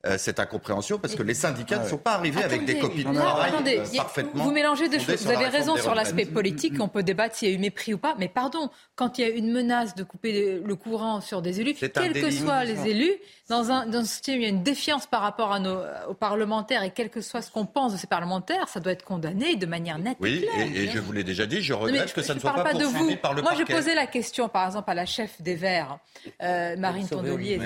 Euh, 0.06 0.18
cette 0.18 0.40
incompréhension 0.40 1.00
parce 1.00 1.16
que 1.16 1.24
les 1.24 1.34
syndicats 1.34 1.80
ne 1.80 1.88
sont 1.88 1.98
pas 1.98 2.14
arrivés 2.14 2.44
avec 2.44 2.66
des 2.66 2.78
copies 2.80 3.04
de 3.04 3.14
travail 3.14 3.50
attendez, 3.52 3.80
euh, 3.80 3.98
parfaitement 3.98 4.44
Vous 4.44 4.52
mélangez 4.52 4.88
deux 4.90 5.00
choses. 5.00 5.24
Vous 5.24 5.32
avez 5.32 5.48
raison 5.48 5.76
sur 5.78 5.96
l'aspect 5.96 6.26
politique. 6.26 6.74
On 6.80 6.88
peut 6.88 7.04
débattre 7.04 7.36
s'il 7.36 7.50
y 7.50 7.52
a 7.52 7.56
eu 7.56 7.58
mépris 7.58 7.94
ou 7.94 7.98
pas. 7.98 8.16
Mais 8.20 8.28
pardon, 8.28 8.70
quand 8.96 9.18
il 9.18 9.22
y 9.22 9.24
a 9.26 9.30
une 9.30 9.52
menace 9.52 9.96
de 9.96 10.04
couper 10.04 10.62
le 10.64 10.76
courant 10.76 11.22
sur 11.22 11.42
des 11.42 11.62
élus, 11.62 11.74
quels 11.76 12.14
que 12.14 12.30
soient 12.32 12.64
les 12.64 12.88
élus, 12.88 13.14
dans 13.50 13.72
un, 13.72 13.86
dans 13.86 14.04
système 14.04 14.36
où 14.36 14.38
il 14.40 14.44
y 14.44 14.48
a 14.48 14.50
une 14.50 14.64
défiance 14.64 15.06
par 15.06 15.22
rapport 15.22 15.52
à 15.52 15.60
nos, 15.60 15.78
aux 16.10 16.14
parlementaires 16.16 16.82
et 16.84 16.92
quel 16.92 17.10
que 17.10 17.22
soit 17.22 17.42
ce 17.42 17.52
qu'on 17.52 17.66
pense 17.66 17.94
de 17.94 17.98
ces 17.98 18.08
parlementaires, 18.08 18.68
ça 18.70 18.80
doit 18.80 18.92
être 18.92 19.04
condamné 19.04 19.56
de 19.56 19.66
manière 19.68 20.00
nette 20.00 20.18
et 20.20 20.24
Oui, 20.24 20.42
claire. 20.42 20.68
et, 20.76 20.84
et 20.86 20.88
je 20.90 20.98
vous 21.00 21.12
l'ai 21.12 21.24
déjà 21.24 21.46
dit, 21.46 21.62
je 21.62 21.74
regrette 21.74 22.12
que 22.14 22.22
je 22.22 22.26
ça 22.26 22.34
ne 22.34 22.38
ne 22.38 22.42
soit 22.42 22.52
parle 22.52 22.64
pas, 22.64 22.72
pas 22.72 22.78
de 22.80 22.84
poursuivi 22.86 23.14
vous. 23.16 23.20
par 23.22 23.34
le 23.34 23.42
Moi, 23.44 23.52
parquet. 23.52 23.66
j'ai 23.68 23.76
posé 23.76 23.94
la 23.96 24.08
question, 24.08 24.50
par 24.50 24.66
exemple, 24.66 24.90
à 24.90 24.94
la 24.96 25.06
chef 25.06 25.40
des 25.42 25.56
Verts, 25.56 26.00
euh, 26.42 26.76
Marine 26.78 27.08
Tondelier, 27.08 27.60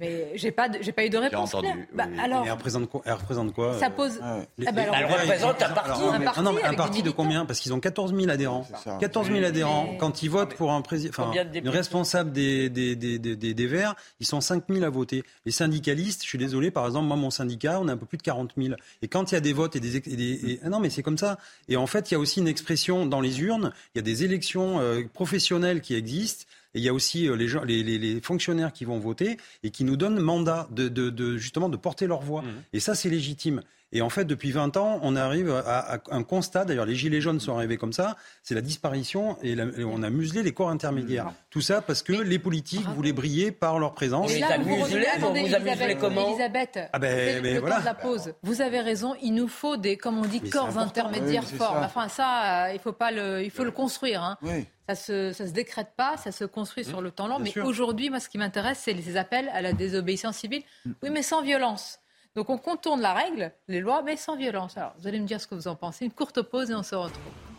mais 0.00 0.32
j'ai 0.34 0.50
pas, 0.50 0.68
j'ai 0.80 0.92
pas 0.92 1.04
eu 1.04 1.10
de 1.10 1.18
réponse 1.18 1.52
claire. 1.52 1.76
Bah, 1.92 2.04
alors, 2.22 2.44
elle 2.44 2.52
représente 2.52 2.88
quoi, 2.88 3.02
elle 3.04 3.12
représente 3.14 3.52
quoi 3.52 3.78
Ça 3.78 3.86
euh, 3.86 3.90
pose- 3.90 4.20
les- 4.58 4.66
Ah 4.66 4.72
bah 4.72 4.82
alors- 4.82 4.94
les- 4.94 5.00
Elle 5.02 5.08
les- 5.08 5.14
représente 5.24 5.62
un 5.62 5.68
parti. 5.70 5.90
alors, 5.90 6.14
Un 6.14 6.18
mais- 6.18 6.24
parti 6.24 6.40
non, 6.40 6.52
mais 6.52 6.62
avec 6.62 6.72
un 6.72 6.76
parti 6.82 7.02
de 7.02 7.10
combien 7.10 7.44
Parce 7.46 7.60
qu'ils 7.60 7.72
ont 7.72 7.80
14 7.80 8.14
000 8.14 8.30
adhérents. 8.30 8.66
14 9.00 9.28
000 9.28 9.44
adhérents. 9.44 9.88
Mais- 9.92 9.98
Quand 9.98 10.22
ils 10.22 10.30
votent 10.30 10.54
pour 10.54 10.72
un 10.72 10.82
président, 10.82 11.32
une 11.54 11.68
responsable 11.68 12.32
des, 12.32 12.68
des, 12.70 12.96
des, 12.96 13.18
des, 13.18 13.36
des- 13.36 13.54
des 13.54 13.66
Verts, 13.66 13.94
ils 14.20 14.26
sont 14.26 14.40
5 14.40 14.64
000 14.68 14.84
à 14.84 14.90
voter. 14.90 15.22
Les 15.46 15.52
syndicalistes, 15.52 16.22
je 16.22 16.28
suis 16.28 16.38
désolé, 16.38 16.70
par 16.70 16.86
exemple, 16.86 17.06
moi, 17.06 17.16
mon 17.16 17.30
syndicat, 17.30 17.80
on 17.80 17.88
a 17.88 17.92
un 17.92 17.96
peu 17.96 18.06
plus 18.06 18.18
de 18.18 18.22
40 18.22 18.52
000. 18.56 18.74
Et 19.02 19.08
quand 19.08 19.30
il 19.30 19.34
y 19.34 19.38
a 19.38 19.40
des 19.40 19.52
votes 19.52 19.76
et 19.76 19.80
des... 19.80 19.96
et 19.96 20.00
des- 20.00 20.52
et- 20.52 20.60
ah 20.64 20.68
non, 20.68 20.80
mais 20.80 20.90
c'est 20.90 21.02
comme 21.02 21.18
ça. 21.18 21.38
Et 21.68 21.76
en 21.76 21.86
fait, 21.86 22.10
il 22.10 22.14
y 22.14 22.16
a 22.16 22.20
aussi 22.20 22.40
une 22.40 22.48
expression 22.48 23.06
dans 23.06 23.20
les 23.20 23.40
urnes. 23.42 23.72
Il 23.94 23.98
y 23.98 24.00
a 24.00 24.02
des 24.02 24.24
élections 24.24 24.80
euh, 24.80 25.02
professionnelles 25.12 25.80
qui 25.80 25.94
existent. 25.94 26.44
Et 26.74 26.78
il 26.78 26.84
y 26.84 26.88
a 26.88 26.92
aussi 26.94 27.28
euh, 27.28 27.34
les, 27.36 27.48
gens, 27.48 27.62
les, 27.64 27.82
les, 27.82 27.98
les 27.98 28.20
fonctionnaires 28.20 28.72
qui 28.72 28.84
vont 28.84 28.98
voter 28.98 29.36
et 29.62 29.70
qui 29.70 29.84
nous 29.84 29.96
donnent 29.96 30.18
mandat 30.20 30.68
de, 30.70 30.88
de, 30.88 31.10
de 31.10 31.36
justement 31.36 31.68
de 31.68 31.76
porter 31.76 32.06
leur 32.06 32.20
voix. 32.20 32.42
Et 32.72 32.80
ça, 32.80 32.94
c'est 32.94 33.08
légitime. 33.10 33.62
Et 33.92 34.02
en 34.02 34.08
fait, 34.08 34.24
depuis 34.24 34.52
20 34.52 34.76
ans, 34.76 35.00
on 35.02 35.16
arrive 35.16 35.50
à, 35.50 35.94
à 35.96 35.98
un 36.12 36.22
constat, 36.22 36.64
d'ailleurs 36.64 36.86
les 36.86 36.94
Gilets 36.94 37.20
jaunes 37.20 37.40
sont 37.40 37.56
arrivés 37.56 37.76
comme 37.76 37.92
ça, 37.92 38.16
c'est 38.44 38.54
la 38.54 38.60
disparition 38.60 39.36
et, 39.42 39.56
la- 39.56 39.64
et 39.76 39.82
on 39.82 40.04
a 40.04 40.10
muselé 40.10 40.44
les 40.44 40.52
corps 40.52 40.70
intermédiaires. 40.70 41.32
Tout 41.50 41.60
ça 41.60 41.82
parce 41.82 42.04
que 42.04 42.12
les 42.12 42.38
politiques 42.38 42.86
voulaient 42.94 43.12
briller 43.12 43.50
par 43.50 43.80
leur 43.80 43.92
présence. 43.94 44.30
Et 44.30 44.38
là, 44.38 44.58
vous 44.58 44.76
vous 44.76 44.84
revenez- 44.84 45.08
attendez, 45.08 45.40
Elisabeth, 45.40 45.80
Elisabeth, 45.80 46.78
Ah 46.92 46.98
ben, 47.00 47.18
c'est 47.34 47.40
mais 47.42 47.54
le 47.54 47.58
voilà. 47.60 47.74
temps 47.76 47.80
de 47.80 47.86
la 47.86 47.94
pause. 47.94 48.32
Vous 48.44 48.62
avez 48.62 48.78
raison, 48.80 49.14
il 49.22 49.34
nous 49.34 49.48
faut 49.48 49.76
des, 49.76 49.96
comme 49.96 50.18
on 50.18 50.24
dit, 50.24 50.40
Mais 50.40 50.50
corps 50.50 50.78
intermédiaires 50.78 51.44
Oui, 51.50 51.58
forts. 51.58 51.72
ça. 51.74 51.82
Enfin, 51.84 52.08
ça, 52.08 52.66
euh, 52.68 52.72
il 52.74 52.78
faut 52.78 52.92
pas 52.92 53.10
le, 53.10 53.42
il 53.42 53.50
faut 53.50 53.64
le 53.64 53.72
construire. 53.72 54.22
Hein. 54.22 54.38
Oui. 54.42 54.66
Ça 54.90 54.96
se, 54.96 55.32
ça 55.32 55.46
se 55.46 55.52
décrète 55.52 55.92
pas, 55.96 56.16
ça 56.16 56.32
se 56.32 56.44
construit 56.44 56.84
sur 56.84 57.00
le 57.00 57.12
temps 57.12 57.28
long. 57.28 57.38
Mais 57.38 57.56
aujourd'hui, 57.60 58.10
moi, 58.10 58.18
ce 58.18 58.28
qui 58.28 58.38
m'intéresse, 58.38 58.80
c'est 58.80 59.00
ces 59.00 59.16
appels 59.16 59.48
à 59.50 59.62
la 59.62 59.72
désobéissance 59.72 60.38
civile. 60.38 60.64
Oui, 60.84 61.10
mais 61.10 61.22
sans 61.22 61.42
violence. 61.42 62.00
Donc, 62.34 62.50
on 62.50 62.58
contourne 62.58 63.00
la 63.00 63.14
règle, 63.14 63.52
les 63.68 63.78
lois, 63.78 64.02
mais 64.02 64.16
sans 64.16 64.34
violence. 64.34 64.76
Alors, 64.76 64.94
vous 64.98 65.06
allez 65.06 65.20
me 65.20 65.26
dire 65.26 65.40
ce 65.40 65.46
que 65.46 65.54
vous 65.54 65.68
en 65.68 65.76
pensez. 65.76 66.06
Une 66.06 66.10
courte 66.10 66.42
pause 66.42 66.72
et 66.72 66.74
on 66.74 66.82
se 66.82 66.96
retrouve. 66.96 67.49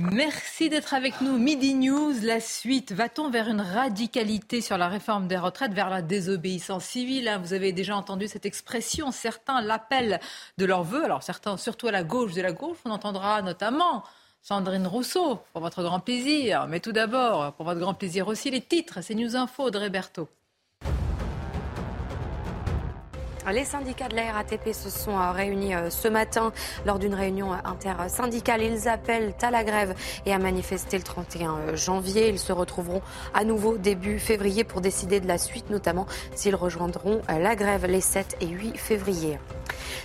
Merci 0.00 0.68
d'être 0.68 0.94
avec 0.94 1.20
nous. 1.22 1.38
Midi 1.38 1.74
News, 1.74 2.12
la 2.22 2.38
suite. 2.38 2.92
Va-t-on 2.92 3.30
vers 3.30 3.48
une 3.48 3.60
radicalité 3.60 4.60
sur 4.60 4.78
la 4.78 4.86
réforme 4.86 5.26
des 5.26 5.36
retraites, 5.36 5.72
vers 5.72 5.90
la 5.90 6.02
désobéissance 6.02 6.84
civile 6.84 7.26
hein? 7.26 7.38
Vous 7.38 7.52
avez 7.52 7.72
déjà 7.72 7.96
entendu 7.96 8.28
cette 8.28 8.46
expression. 8.46 9.10
Certains 9.10 9.60
l'appellent 9.60 10.20
de 10.56 10.64
leur 10.66 10.84
vœu. 10.84 11.04
Alors 11.04 11.24
certains, 11.24 11.56
surtout 11.56 11.88
à 11.88 11.90
la 11.90 12.04
gauche 12.04 12.34
de 12.34 12.42
la 12.42 12.52
gauche, 12.52 12.76
on 12.84 12.92
entendra 12.92 13.42
notamment 13.42 14.04
Sandrine 14.40 14.86
Rousseau, 14.86 15.40
pour 15.52 15.62
votre 15.62 15.82
grand 15.82 15.98
plaisir. 15.98 16.68
Mais 16.68 16.78
tout 16.78 16.92
d'abord, 16.92 17.54
pour 17.54 17.64
votre 17.64 17.80
grand 17.80 17.94
plaisir 17.94 18.28
aussi, 18.28 18.52
les 18.52 18.60
titres. 18.60 19.00
C'est 19.02 19.16
News 19.16 19.34
Info 19.34 19.72
de 19.72 19.88
Berthaud. 19.88 20.28
Les 23.52 23.64
syndicats 23.64 24.08
de 24.08 24.16
la 24.16 24.32
RATP 24.32 24.74
se 24.74 24.90
sont 24.90 25.18
euh, 25.18 25.30
réunis 25.30 25.74
euh, 25.74 25.88
ce 25.88 26.06
matin 26.08 26.52
lors 26.84 26.98
d'une 26.98 27.14
réunion 27.14 27.52
intersyndicale. 27.52 28.62
Ils 28.62 28.88
appellent 28.88 29.32
à 29.40 29.50
la 29.50 29.64
grève 29.64 29.94
et 30.26 30.34
à 30.34 30.38
manifester 30.38 30.98
le 30.98 31.02
31 31.02 31.74
janvier. 31.74 32.28
Ils 32.28 32.38
se 32.38 32.52
retrouveront 32.52 33.00
à 33.32 33.44
nouveau 33.44 33.78
début 33.78 34.18
février 34.18 34.64
pour 34.64 34.82
décider 34.82 35.20
de 35.20 35.26
la 35.26 35.38
suite, 35.38 35.70
notamment 35.70 36.06
s'ils 36.34 36.56
rejoindront 36.56 37.22
la 37.28 37.56
grève 37.56 37.86
les 37.86 38.02
7 38.02 38.36
et 38.40 38.46
8 38.46 38.76
février. 38.76 39.38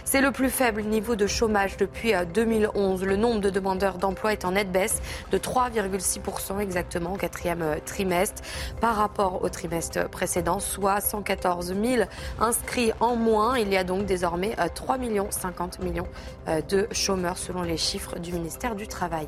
C'est 0.06 0.22
le 0.22 0.32
plus 0.32 0.50
faible 0.50 0.84
niveau 0.84 1.16
de 1.16 1.28
chômage 1.28 1.78
depuis 1.78 2.14
2011. 2.34 3.04
Le 3.04 3.16
nombre 3.16 3.42
de 3.42 3.50
demandeurs 3.50 3.98
d'emploi 3.98 4.34
est 4.34 4.46
en 4.46 4.52
nette 4.52 4.72
baisse 4.72 5.02
de 5.32 5.38
3,6% 5.38 6.60
exactement 6.60 7.14
au 7.14 7.18
quatrième 7.18 7.78
trimestre 7.86 8.42
par 8.80 8.96
rapport 8.96 9.44
au 9.44 9.50
trimestre 9.50 10.10
précédent, 10.10 10.60
soit 10.60 11.02
114 11.02 11.74
000 11.74 12.04
inscrits 12.40 12.92
en 13.00 13.16
moins. 13.16 13.33
Il 13.58 13.70
y 13.74 13.78
a 13.78 13.84
donc 13.84 14.06
désormais 14.06 14.56
3 14.76 14.98
millions 15.00 15.28
50 15.32 15.80
millions 15.80 16.08
euh, 16.48 16.62
de 16.62 16.88
chômeurs 16.92 17.38
selon 17.40 17.64
les 17.64 17.78
chiffres 17.78 18.20
du 18.20 18.32
ministère 18.32 18.76
du 18.76 18.88
Travail. 18.88 19.28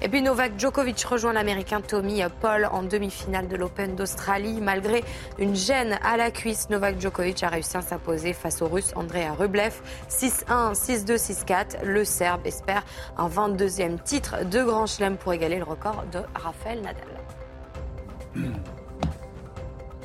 Et 0.00 0.08
puis 0.08 0.22
Novak 0.22 0.58
Djokovic 0.58 1.02
rejoint 1.04 1.34
l'Américain 1.34 1.82
Tommy 1.82 2.22
Paul 2.40 2.66
en 2.72 2.82
demi-finale 2.82 3.48
de 3.48 3.56
l'Open 3.56 3.96
d'Australie. 3.96 4.60
Malgré 4.62 5.04
une 5.38 5.54
gêne 5.54 5.98
à 6.02 6.16
la 6.16 6.30
cuisse, 6.30 6.70
Novak 6.70 6.98
Djokovic 6.98 7.42
a 7.42 7.48
réussi 7.48 7.76
à 7.76 7.82
s'imposer 7.82 8.32
face 8.32 8.62
au 8.62 8.66
Russe 8.66 8.92
Andrei 8.96 9.28
Rublev 9.28 9.74
6-1, 10.08 10.72
6-2, 10.74 11.44
6-4. 11.44 11.84
Le 11.84 12.04
Serbe 12.04 12.46
espère 12.46 12.82
un 13.18 13.28
22e 13.28 14.02
titre 14.02 14.44
de 14.44 14.62
Grand 14.62 14.86
Chelem 14.86 15.18
pour 15.18 15.34
égaler 15.34 15.58
le 15.58 15.64
record 15.64 16.04
de 16.10 16.20
Rafael 16.34 16.80
Nadal. 16.80 17.04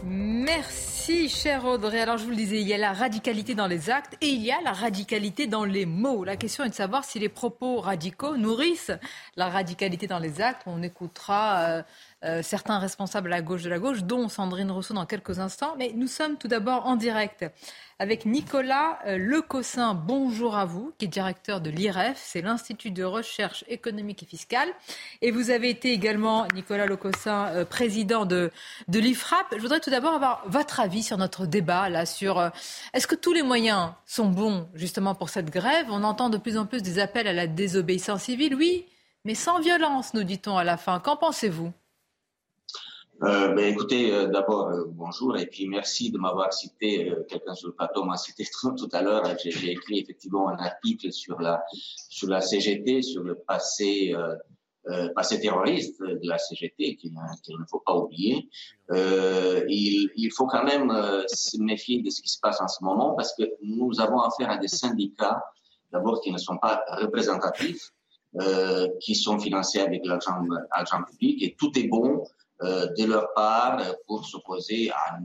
Merci, 0.05 1.27
cher 1.27 1.65
Audrey. 1.65 1.99
Alors, 1.99 2.17
je 2.17 2.23
vous 2.23 2.29
le 2.29 2.35
disais, 2.35 2.61
il 2.61 2.67
y 2.67 2.73
a 2.73 2.77
la 2.77 2.93
radicalité 2.93 3.53
dans 3.53 3.67
les 3.67 3.89
actes 3.89 4.15
et 4.21 4.27
il 4.27 4.41
y 4.41 4.51
a 4.51 4.61
la 4.61 4.71
radicalité 4.71 5.45
dans 5.45 5.65
les 5.65 5.85
mots. 5.85 6.23
La 6.23 6.37
question 6.37 6.63
est 6.63 6.69
de 6.69 6.73
savoir 6.73 7.03
si 7.03 7.19
les 7.19 7.27
propos 7.27 7.81
radicaux 7.81 8.37
nourrissent 8.37 8.91
la 9.35 9.49
radicalité 9.49 10.07
dans 10.07 10.19
les 10.19 10.41
actes. 10.41 10.61
On 10.65 10.81
écoutera 10.83 11.59
euh, 11.59 11.83
euh, 12.23 12.41
certains 12.41 12.79
responsables 12.79 13.33
à 13.33 13.41
gauche 13.41 13.63
de 13.63 13.69
la 13.69 13.79
gauche, 13.79 14.03
dont 14.03 14.29
Sandrine 14.29 14.71
Rousseau 14.71 14.93
dans 14.93 15.05
quelques 15.05 15.39
instants. 15.39 15.75
Mais 15.77 15.91
nous 15.93 16.07
sommes 16.07 16.37
tout 16.37 16.47
d'abord 16.47 16.85
en 16.85 16.95
direct 16.95 17.45
avec 17.99 18.25
Nicolas 18.25 18.97
euh, 19.05 19.17
Lecossin. 19.17 19.93
Bonjour 19.93 20.55
à 20.55 20.65
vous, 20.65 20.93
qui 20.97 21.05
est 21.05 21.09
directeur 21.09 21.59
de 21.59 21.69
l'IREF, 21.69 22.17
c'est 22.17 22.41
l'Institut 22.41 22.91
de 22.91 23.03
recherche 23.03 23.65
économique 23.67 24.23
et 24.23 24.25
fiscale. 24.25 24.69
Et 25.21 25.31
vous 25.31 25.49
avez 25.49 25.69
été 25.69 25.91
également, 25.91 26.47
Nicolas 26.55 26.85
Lecossin, 26.85 27.47
euh, 27.49 27.65
président 27.65 28.25
de, 28.25 28.51
de 28.87 28.99
l'IFRAP. 28.99 29.47
Je 29.55 29.61
voudrais 29.61 29.81
tout 29.81 29.89
d'abord 29.89 30.13
avoir 30.13 30.43
votre 30.47 30.79
avis 30.79 31.03
sur 31.03 31.17
notre 31.17 31.45
débat, 31.45 31.89
là, 31.89 32.05
sur 32.05 32.51
est-ce 32.93 33.05
que 33.05 33.15
tous 33.15 33.33
les 33.33 33.43
moyens 33.43 33.91
sont 34.05 34.29
bons, 34.29 34.69
justement, 34.73 35.13
pour 35.13 35.29
cette 35.29 35.49
grève? 35.49 35.87
On 35.89 36.03
entend 36.03 36.29
de 36.29 36.37
plus 36.37 36.57
en 36.57 36.65
plus 36.65 36.81
des 36.81 36.99
appels 36.99 37.27
à 37.27 37.33
la 37.33 37.47
désobéissance 37.47 38.23
civile, 38.23 38.55
oui, 38.55 38.85
mais 39.25 39.35
sans 39.35 39.59
violence, 39.59 40.13
nous 40.13 40.23
dit-on 40.23 40.55
à 40.57 40.63
la 40.63 40.77
fin. 40.77 40.99
Qu'en 41.01 41.17
pensez-vous? 41.17 41.73
Euh, 43.21 43.49
ben, 43.49 43.65
écoutez, 43.65 44.13
euh, 44.13 44.27
d'abord, 44.27 44.69
euh, 44.69 44.85
bonjour, 44.87 45.37
et 45.37 45.45
puis 45.45 45.67
merci 45.67 46.09
de 46.09 46.17
m'avoir 46.17 46.53
cité, 46.53 47.09
euh, 47.09 47.25
quelqu'un 47.27 47.53
sur 47.53 47.67
le 47.67 47.73
plateau 47.73 48.05
m'a 48.05 48.15
cité 48.15 48.45
tout 48.77 48.89
à 48.93 49.01
l'heure, 49.01 49.23
j'ai 49.43 49.71
écrit 49.71 49.99
effectivement 49.99 50.47
un 50.47 50.57
article 50.57 51.11
sur 51.11 51.37
la, 51.41 51.61
sur 51.73 52.29
la 52.29 52.39
CGT, 52.39 53.01
sur 53.01 53.23
le 53.23 53.35
passé, 53.35 54.13
passé 55.15 55.39
terroriste 55.39 56.01
de 56.01 56.27
la 56.27 56.37
CGT, 56.37 56.95
qu'il 56.95 57.11
ne 57.11 57.65
faut 57.69 57.81
pas 57.85 57.93
oublier. 57.93 58.49
Il, 58.89 60.09
il, 60.15 60.31
faut 60.31 60.47
quand 60.47 60.63
même 60.63 60.89
se 61.27 61.61
méfier 61.61 62.01
de 62.01 62.09
ce 62.09 62.21
qui 62.21 62.29
se 62.29 62.39
passe 62.39 62.59
en 62.61 62.67
ce 62.67 62.83
moment, 62.83 63.13
parce 63.15 63.35
que 63.35 63.43
nous 63.61 63.99
avons 63.99 64.19
affaire 64.21 64.49
à 64.49 64.57
des 64.57 64.67
syndicats, 64.67 65.43
d'abord, 65.91 66.21
qui 66.21 66.31
ne 66.31 66.37
sont 66.37 66.57
pas 66.57 66.83
représentatifs, 67.01 67.91
qui 69.01 69.13
sont 69.13 69.37
financés 69.37 69.79
avec 69.79 70.05
l'argent 70.05 71.03
public, 71.07 71.43
et 71.43 71.55
tout 71.59 71.77
est 71.77 71.87
bon 71.87 72.23
euh, 72.23 72.38
de 72.61 73.05
leur 73.05 73.33
part 73.33 73.81
pour 74.07 74.25
s'opposer 74.25 74.91
à 74.91 75.17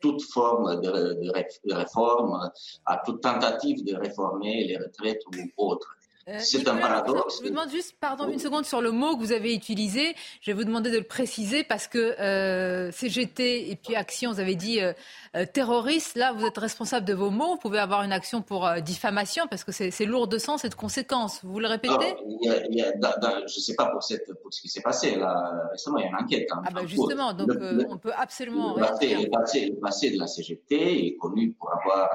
toute 0.00 0.22
forme 0.22 0.80
de, 0.80 0.90
de, 0.90 1.74
réforme, 1.74 2.50
à 2.86 2.96
toute 3.04 3.20
tentative 3.20 3.84
de 3.84 3.96
réformer 3.96 4.64
les 4.64 4.76
retraites 4.76 5.22
ou 5.26 5.64
autres. 5.64 5.97
Euh, 6.28 6.38
c'est 6.40 6.68
un 6.68 6.76
paradoxe. 6.76 7.38
Je 7.38 7.44
vous 7.44 7.50
demande 7.50 7.70
juste, 7.70 7.94
pardon, 7.98 8.28
une 8.28 8.38
seconde 8.38 8.66
sur 8.66 8.82
le 8.82 8.90
mot 8.90 9.16
que 9.16 9.20
vous 9.20 9.32
avez 9.32 9.54
utilisé. 9.54 10.14
Je 10.42 10.50
vais 10.50 10.56
vous 10.56 10.64
demander 10.64 10.90
de 10.90 10.98
le 10.98 11.04
préciser 11.04 11.64
parce 11.64 11.88
que 11.88 11.98
euh, 11.98 12.92
CGT 12.92 13.70
et 13.70 13.76
puis 13.76 13.96
Action, 13.96 14.32
vous 14.32 14.40
avez 14.40 14.54
dit 14.54 14.80
euh, 14.80 14.92
terroriste. 15.54 16.16
Là, 16.16 16.32
vous 16.32 16.44
êtes 16.44 16.58
responsable 16.58 17.06
de 17.06 17.14
vos 17.14 17.30
mots. 17.30 17.52
Vous 17.52 17.56
pouvez 17.58 17.78
avoir 17.78 18.02
une 18.02 18.12
action 18.12 18.42
pour 18.42 18.66
euh, 18.66 18.80
diffamation 18.80 19.46
parce 19.48 19.64
que 19.64 19.72
c'est 19.72 20.04
lourd 20.04 20.28
de 20.28 20.36
sens 20.36 20.66
et 20.66 20.68
de 20.68 20.74
conséquences. 20.74 21.40
Vous 21.44 21.60
le 21.60 21.68
répétez? 21.68 22.14
Je 22.42 23.42
ne 23.42 23.48
sais 23.48 23.74
pas 23.74 23.86
pour, 23.86 24.02
cette, 24.02 24.26
pour, 24.42 24.52
ce 24.52 24.60
qui 24.60 24.68
s'est 24.68 24.82
passé 24.82 25.16
là 25.16 25.34
récemment. 25.72 25.96
Il 25.96 26.02
y 26.02 26.04
a 26.04 26.08
une 26.08 26.16
enquête. 26.16 26.48
Hein, 26.52 26.62
ah 26.66 26.70
bah 26.70 26.82
justement, 26.84 27.32
donc 27.32 27.48
on 27.88 27.96
peut 27.96 28.12
absolument. 28.14 28.76
Le 28.76 28.82
passé, 28.82 29.14
le, 29.14 29.30
passé, 29.30 29.70
le 29.70 29.80
passé, 29.80 30.10
de 30.10 30.18
la 30.18 30.26
CGT 30.26 31.06
est 31.06 31.16
connu 31.16 31.52
pour 31.52 31.72
avoir 31.72 32.10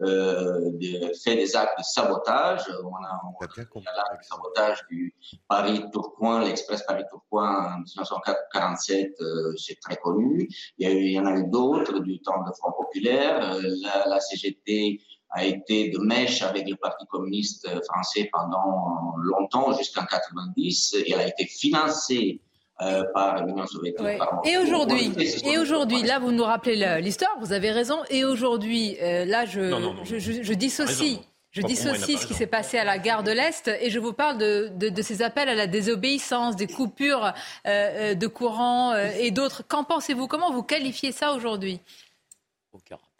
fait 0.00 1.34
des 1.34 1.56
actes 1.56 1.78
de 1.78 1.84
sabotage. 1.84 2.62
On 2.84 2.94
a, 3.04 3.20
on 3.28 3.32
il 3.56 3.82
y 3.82 3.88
a 3.88 3.92
là 3.92 4.04
le 4.12 4.22
sabotage 4.22 4.86
du 4.90 5.14
Paris-Tourcoing, 5.48 6.44
l'Express 6.44 6.82
Paris-Tourcoing 6.82 7.74
en 7.74 7.78
1947, 7.78 9.14
euh, 9.20 9.54
c'est 9.56 9.78
très 9.80 9.96
connu. 9.96 10.48
Il 10.78 10.88
y, 10.88 10.90
a 10.90 10.94
eu, 10.94 11.04
il 11.04 11.12
y 11.12 11.18
en 11.18 11.26
a 11.26 11.36
eu 11.36 11.44
d'autres 11.48 12.00
du 12.00 12.20
temps 12.20 12.42
de 12.44 12.52
Front 12.58 12.72
Populaire. 12.72 13.54
Euh, 13.54 13.62
la, 13.82 14.06
la, 14.08 14.20
CGT 14.20 15.00
a 15.30 15.44
été 15.44 15.90
de 15.90 15.98
mèche 15.98 16.42
avec 16.42 16.68
le 16.68 16.76
Parti 16.76 17.06
communiste 17.06 17.68
français 17.84 18.30
pendant 18.32 19.14
longtemps, 19.18 19.72
jusqu'en 19.76 20.04
90. 20.04 20.94
Et 21.04 21.12
elle 21.12 21.20
a 21.20 21.28
été 21.28 21.46
financée 21.46 22.40
euh, 22.82 23.04
par 23.14 23.46
l'Union 23.46 23.66
soviétique. 23.66 24.00
Ouais. 24.02 24.18
Et 24.44 24.58
aujourd'hui, 24.58 25.10
et 25.46 25.56
aujourd'hui, 25.56 26.02
là, 26.02 26.18
vous 26.18 26.30
nous 26.30 26.44
rappelez 26.44 27.00
l'histoire. 27.00 27.34
Vous 27.40 27.52
avez 27.54 27.70
raison. 27.70 28.00
Et 28.10 28.26
aujourd'hui, 28.26 28.98
euh, 29.00 29.24
là, 29.24 29.46
je, 29.46 29.62
non, 29.62 29.80
non, 29.80 29.94
non. 29.94 30.04
je, 30.04 30.18
je, 30.18 30.42
je 30.42 30.52
dissocie. 30.52 31.20
Je 31.56 31.62
dissocie 31.62 32.18
ce 32.18 32.26
qui 32.26 32.34
s'est 32.34 32.46
passé 32.46 32.76
à 32.76 32.84
la 32.84 32.98
gare 32.98 33.22
de 33.22 33.30
l'Est 33.30 33.68
et 33.68 33.88
je 33.88 33.98
vous 33.98 34.12
parle 34.12 34.36
de, 34.36 34.70
de, 34.74 34.90
de, 34.90 35.02
ces 35.02 35.22
appels 35.22 35.48
à 35.48 35.54
la 35.54 35.66
désobéissance, 35.66 36.54
des 36.54 36.66
coupures 36.66 37.24
euh, 37.24 37.30
euh 37.66 38.14
de 38.14 38.26
courant 38.26 38.92
euh, 38.92 39.08
et 39.18 39.30
d'autres. 39.30 39.62
Qu'en 39.66 39.82
pensez-vous? 39.82 40.26
Comment 40.26 40.52
vous 40.52 40.62
qualifiez 40.62 41.12
ça 41.12 41.32
aujourd'hui? 41.32 41.80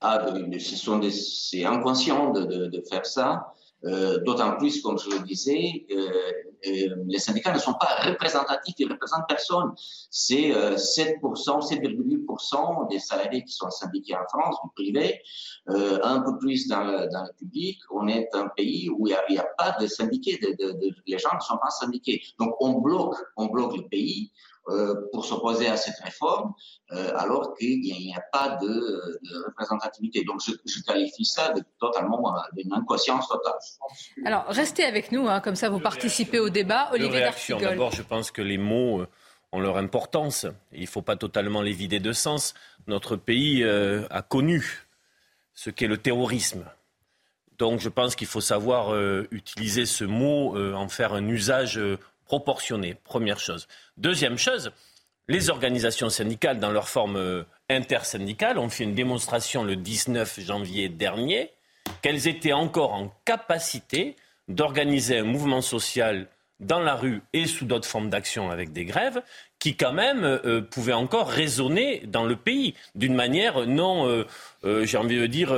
Ah, 0.02 0.26
C'est 1.10 1.64
inconscient 1.64 2.30
de, 2.32 2.66
de, 2.66 2.80
faire 2.82 3.06
ça. 3.06 3.54
Euh, 3.86 4.18
D'autant 4.24 4.56
plus, 4.56 4.82
comme 4.82 4.98
je 4.98 5.10
le 5.10 5.20
disais, 5.20 5.86
euh, 5.90 6.32
euh, 6.66 6.96
les 7.06 7.18
syndicats 7.18 7.52
ne 7.52 7.58
sont 7.58 7.74
pas 7.74 8.02
représentatifs, 8.04 8.74
ils 8.78 8.90
représentent 8.90 9.28
personne. 9.28 9.72
C'est 10.10 10.50
7%, 10.50 11.20
7,8% 11.20 12.88
des 12.90 12.98
salariés 12.98 13.44
qui 13.44 13.52
sont 13.52 13.70
syndiqués 13.70 14.16
en 14.16 14.26
France, 14.28 14.56
du 14.64 14.70
privé, 14.74 15.20
euh, 15.68 15.98
un 16.02 16.20
peu 16.20 16.36
plus 16.38 16.66
dans 16.66 16.82
le, 16.82 17.08
dans 17.12 17.22
le, 17.24 17.32
public. 17.38 17.78
On 17.90 18.08
est 18.08 18.28
un 18.34 18.48
pays 18.48 18.90
où 18.90 19.06
il 19.06 19.16
n'y 19.30 19.38
a, 19.38 19.46
pas 19.56 19.76
de 19.80 19.86
syndiqués, 19.86 20.38
de, 20.38 20.94
les 21.06 21.18
gens 21.18 21.34
ne 21.34 21.40
sont 21.40 21.58
pas 21.58 21.70
syndiqués. 21.70 22.20
Donc 22.40 22.54
on 22.60 22.80
bloque, 22.80 23.16
on 23.36 23.46
bloque 23.46 23.76
le 23.76 23.86
pays. 23.88 24.32
Euh, 24.68 24.94
pour 25.12 25.24
s'opposer 25.24 25.68
à 25.68 25.76
cette 25.76 25.98
réforme, 26.00 26.52
euh, 26.90 27.12
alors 27.16 27.54
qu'il 27.56 27.80
n'y 27.80 28.12
a, 28.12 28.18
a, 28.18 28.22
pas 28.32 28.56
de, 28.56 28.66
de 28.66 29.44
représentativité. 29.46 30.24
Donc 30.24 30.40
je, 30.44 30.50
je, 30.64 30.82
qualifie 30.82 31.24
ça 31.24 31.52
de 31.52 31.62
totalement 31.78 32.34
euh, 32.34 32.40
d'une 32.56 32.72
inconscience 32.72 33.28
totale. 33.28 33.54
Alors 34.24 34.44
restez 34.48 34.82
avec 34.84 35.12
nous, 35.12 35.28
hein, 35.28 35.38
comme 35.38 35.54
ça 35.54 35.68
vous 35.68 35.78
participez 35.78 36.40
au 36.40 36.48
débat. 36.48 36.88
Olivier 36.92 37.30
D'abord, 37.60 37.92
je 37.92 38.02
pense 38.02 38.32
que 38.32 38.42
les 38.42 38.58
mots 38.58 39.06
ont 39.52 39.60
leur 39.60 39.76
importance. 39.76 40.46
Il 40.72 40.82
ne 40.82 40.86
faut 40.86 41.02
pas 41.02 41.16
totalement 41.16 41.62
les 41.62 41.72
vider 41.72 42.00
de 42.00 42.12
sens. 42.12 42.54
Notre 42.86 43.16
pays 43.16 43.62
euh, 43.62 44.06
a 44.10 44.22
connu 44.22 44.86
ce 45.54 45.70
qu'est 45.70 45.86
le 45.86 45.98
terrorisme. 45.98 46.64
Donc 47.58 47.80
je 47.80 47.88
pense 47.88 48.14
qu'il 48.14 48.26
faut 48.26 48.40
savoir 48.40 48.92
euh, 48.92 49.26
utiliser 49.30 49.86
ce 49.86 50.04
mot, 50.04 50.56
euh, 50.56 50.74
en 50.74 50.88
faire 50.88 51.14
un 51.14 51.26
usage 51.28 51.78
euh, 51.78 51.98
proportionné, 52.26 52.94
première 52.94 53.40
chose. 53.40 53.68
Deuxième 53.96 54.38
chose, 54.38 54.72
les 55.28 55.50
organisations 55.50 56.10
syndicales, 56.10 56.58
dans 56.58 56.70
leur 56.70 56.88
forme 56.88 57.16
euh, 57.16 57.44
intersyndicale, 57.68 58.58
ont 58.58 58.68
fait 58.68 58.84
une 58.84 58.94
démonstration 58.94 59.64
le 59.64 59.76
19 59.76 60.40
janvier 60.40 60.88
dernier 60.88 61.50
qu'elles 62.02 62.28
étaient 62.28 62.52
encore 62.52 62.92
en 62.92 63.12
capacité 63.24 64.16
d'organiser 64.48 65.18
un 65.18 65.24
mouvement 65.24 65.62
social 65.62 66.28
dans 66.60 66.80
la 66.80 66.94
rue 66.94 67.22
et 67.32 67.46
sous 67.46 67.66
d'autres 67.66 67.88
formes 67.88 68.08
d'action 68.08 68.50
avec 68.50 68.72
des 68.72 68.84
grèves 68.84 69.22
qui 69.58 69.76
quand 69.76 69.92
même 69.92 70.24
euh, 70.24 70.62
pouvaient 70.62 70.92
encore 70.92 71.28
résonner 71.28 72.02
dans 72.06 72.24
le 72.24 72.36
pays 72.36 72.74
d'une 72.94 73.14
manière 73.14 73.66
non 73.66 74.08
euh, 74.08 74.26
j'ai 74.84 74.98
envie 74.98 75.18
de 75.18 75.26
dire, 75.26 75.54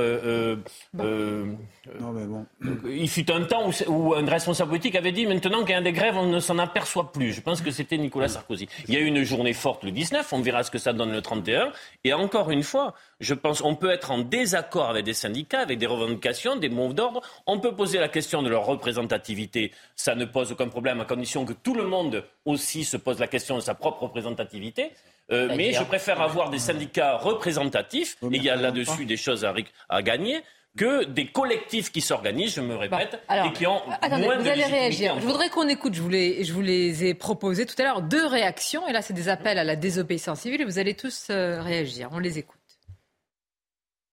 il 2.85 3.09
fut 3.09 3.31
un 3.31 3.43
temps 3.43 3.69
où, 3.87 4.13
un 4.13 4.25
responsable 4.25 4.69
politique 4.69 4.95
avait 4.95 5.11
dit 5.11 5.25
maintenant 5.25 5.61
qu'il 5.61 5.71
y 5.71 5.77
a 5.77 5.81
des 5.81 5.91
grèves, 5.91 6.15
on 6.17 6.27
ne 6.27 6.39
s'en 6.39 6.57
aperçoit 6.59 7.11
plus. 7.11 7.33
Je 7.33 7.41
pense 7.41 7.61
que 7.61 7.71
c'était 7.71 7.97
Nicolas 7.97 8.27
Sarkozy. 8.27 8.67
Il 8.87 8.93
y 8.93 8.97
a 8.97 8.99
eu 8.99 9.05
une 9.05 9.23
journée 9.23 9.53
forte 9.53 9.83
le 9.83 9.91
19, 9.91 10.31
on 10.33 10.41
verra 10.41 10.63
ce 10.63 10.71
que 10.71 10.77
ça 10.77 10.93
donne 10.93 11.11
le 11.11 11.21
31. 11.21 11.71
Et 12.03 12.13
encore 12.13 12.51
une 12.51 12.63
fois, 12.63 12.93
je 13.19 13.33
pense 13.33 13.61
qu'on 13.61 13.75
peut 13.75 13.89
être 13.89 14.11
en 14.11 14.19
désaccord 14.19 14.89
avec 14.89 15.05
des 15.05 15.13
syndicats, 15.13 15.61
avec 15.61 15.79
des 15.79 15.87
revendications, 15.87 16.55
des 16.55 16.69
mots 16.69 16.93
d'ordre. 16.93 17.21
On 17.47 17.59
peut 17.59 17.75
poser 17.75 17.99
la 17.99 18.09
question 18.09 18.41
de 18.41 18.49
leur 18.49 18.65
représentativité. 18.65 19.71
Ça 19.95 20.15
ne 20.15 20.25
pose 20.25 20.51
aucun 20.51 20.67
problème 20.67 21.01
à 21.01 21.05
condition 21.05 21.45
que 21.45 21.53
tout 21.53 21.75
le 21.75 21.83
monde 21.83 22.23
aussi 22.45 22.83
se 22.83 22.97
pose 22.97 23.19
la 23.19 23.27
question 23.27 23.55
de 23.55 23.61
sa 23.61 23.73
propre 23.73 24.03
représentativité. 24.03 24.91
Euh, 25.31 25.53
mais 25.55 25.73
je 25.73 25.83
préfère 25.83 26.21
avoir 26.21 26.49
des 26.49 26.59
syndicats 26.59 27.17
représentatifs, 27.17 28.17
et 28.23 28.35
il 28.37 28.43
y 28.43 28.49
a 28.49 28.55
là-dessus 28.55 29.05
des 29.05 29.17
choses 29.17 29.47
à 29.89 30.01
gagner, 30.01 30.41
que 30.77 31.03
des 31.03 31.25
collectifs 31.25 31.91
qui 31.91 31.99
s'organisent, 32.01 32.53
je 32.53 32.61
me 32.61 32.75
répète, 32.75 33.19
et 33.29 33.51
qui 33.53 33.65
ont 33.67 33.81
attendez, 34.01 34.23
moins 34.23 34.37
vous 34.37 34.43
de 34.43 34.49
allez 34.49 34.63
réagir. 34.65 35.15
Je 35.19 35.25
voudrais 35.25 35.49
qu'on 35.49 35.67
écoute, 35.67 35.93
je 35.93 36.01
vous, 36.01 36.09
les, 36.09 36.43
je 36.43 36.53
vous 36.53 36.61
les 36.61 37.05
ai 37.05 37.13
proposés 37.13 37.65
tout 37.65 37.75
à 37.79 37.83
l'heure, 37.83 38.01
deux 38.01 38.25
réactions, 38.25 38.87
et 38.87 38.93
là 38.93 39.01
c'est 39.01 39.13
des 39.13 39.29
appels 39.29 39.57
à 39.57 39.63
la 39.63 39.75
désobéissance 39.75 40.41
civile, 40.41 40.61
et 40.61 40.65
vous 40.65 40.79
allez 40.79 40.93
tous 40.93 41.27
euh, 41.29 41.61
réagir. 41.61 42.09
On 42.11 42.19
les 42.19 42.37
écoute. 42.37 42.58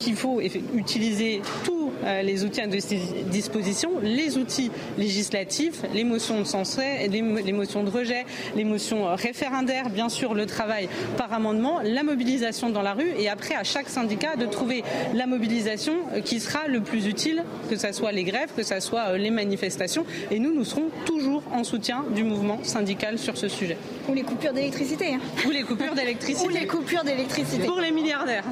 Il 0.04 0.14
faut 0.14 0.42
utiliser 0.74 1.40
tous 1.64 1.90
euh, 2.04 2.20
les 2.20 2.44
outils 2.44 2.60
à 2.60 2.66
disposition, 2.66 3.92
les 4.02 4.36
outils 4.36 4.70
législatifs, 4.98 5.84
les 5.94 6.04
motions 6.04 6.38
de 6.38 6.44
censure, 6.44 6.82
les, 7.10 7.22
motions 7.52 7.82
de 7.82 7.88
rejet, 7.88 8.26
les 8.54 8.64
motions 8.64 9.08
euh, 9.08 9.14
référendaires, 9.14 9.88
bien 9.88 10.10
sûr 10.10 10.34
le 10.34 10.44
travail 10.44 10.90
par 11.16 11.32
amendement, 11.32 11.80
la 11.82 12.02
mobilisation 12.02 12.68
dans 12.68 12.82
la 12.82 12.92
rue 12.92 13.10
et 13.18 13.30
après 13.30 13.54
à 13.54 13.64
chaque 13.64 13.88
syndicat 13.88 14.36
de 14.36 14.44
trouver 14.44 14.84
la 15.14 15.26
mobilisation 15.26 15.94
euh, 16.12 16.20
qui 16.20 16.40
sera 16.40 16.68
le 16.68 16.82
plus 16.82 17.06
utile, 17.06 17.42
que 17.70 17.76
ce 17.76 17.90
soit 17.92 18.12
les 18.12 18.24
grèves, 18.24 18.50
que 18.54 18.62
ce 18.62 18.78
soit 18.80 19.16
les 19.16 19.30
manifestations. 19.30 20.04
Et 20.30 20.38
nous, 20.38 20.54
nous 20.54 20.64
serons 20.64 20.90
toujours 21.06 21.42
en 21.52 21.64
soutien 21.64 22.04
du 22.14 22.22
mouvement 22.22 22.60
syndical 22.64 23.18
sur 23.18 23.38
ce 23.38 23.48
sujet. 23.48 23.78
Ou 24.10 24.12
les 24.14 24.22
coupures 24.22 24.52
d'électricité. 24.52 25.14
Hein. 25.14 25.20
Ou 25.46 25.50
les 25.50 25.62
coupures 25.62 25.94
d'électricité. 25.94 26.46
Ou 26.46 26.50
les 26.50 26.66
coupures 26.66 27.02
d'électricité. 27.02 27.66
Pour 27.66 27.80
les 27.80 27.90
milliardaires. 27.90 28.44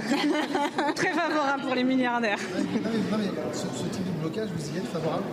Très 0.96 1.10
favorable 1.10 1.33
pour 1.62 1.74
les 1.74 1.84
milliardaires. 1.84 2.38
ce, 2.38 3.84
type 3.84 4.04
de 4.04 4.20
blocage, 4.20 4.48
vous 4.56 4.74
y 4.74 4.78
êtes 4.78 4.86
favorable? 4.86 5.24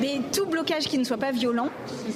Mais 0.00 0.20
tout 0.32 0.46
blocage 0.46 0.84
qui 0.84 0.96
ne 0.96 1.04
soit 1.04 1.18
pas 1.18 1.30
violent 1.30 1.68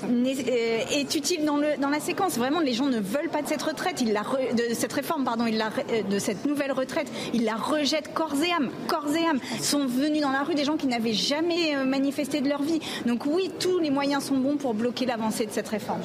euh, 0.05 0.81
est, 0.91 1.15
utile 1.15 1.45
dans, 1.45 1.59
le, 1.59 1.79
dans, 1.79 1.91
la 1.91 2.01
séquence. 2.01 2.39
Vraiment, 2.39 2.61
les 2.61 2.73
gens 2.73 2.87
ne 2.87 2.99
veulent 2.99 3.29
pas 3.29 3.43
de 3.43 3.47
cette 3.47 3.63
retraite, 3.63 4.01
ils 4.01 4.13
la 4.13 4.23
de 4.23 4.75
cette 4.75 4.93
réforme, 4.93 5.25
pardon, 5.25 5.45
ils 5.47 5.59
la, 5.59 5.69
euh, 5.91 6.03
de 6.03 6.19
cette 6.19 6.47
nouvelle 6.47 6.73
retraite. 6.73 7.09
Ils 7.35 7.45
la 7.45 7.57
rejettent 7.57 8.15
corps 8.15 8.35
et 8.43 8.53
âme. 8.53 8.71
Corps 8.89 9.15
et 9.15 9.27
âme. 9.27 9.39
Sont 9.61 9.87
venus 9.87 10.23
dans 10.23 10.33
la 10.33 10.45
rue 10.45 10.55
des 10.55 10.65
gens 10.65 10.77
qui 10.79 10.87
n'avaient 10.87 11.13
jamais 11.13 11.77
euh, 11.77 11.85
manifesté 11.85 12.41
de 12.41 12.49
leur 12.49 12.63
vie. 12.63 12.81
Donc 13.05 13.27
oui, 13.27 13.51
tous 13.61 13.79
les 13.81 13.91
moyens 13.91 14.25
sont 14.25 14.39
bons 14.39 14.57
pour 14.57 14.73
bloquer 14.73 15.05
l'avancée 15.05 15.45
de 15.45 15.53
cette 15.53 15.69
réforme. 15.69 16.01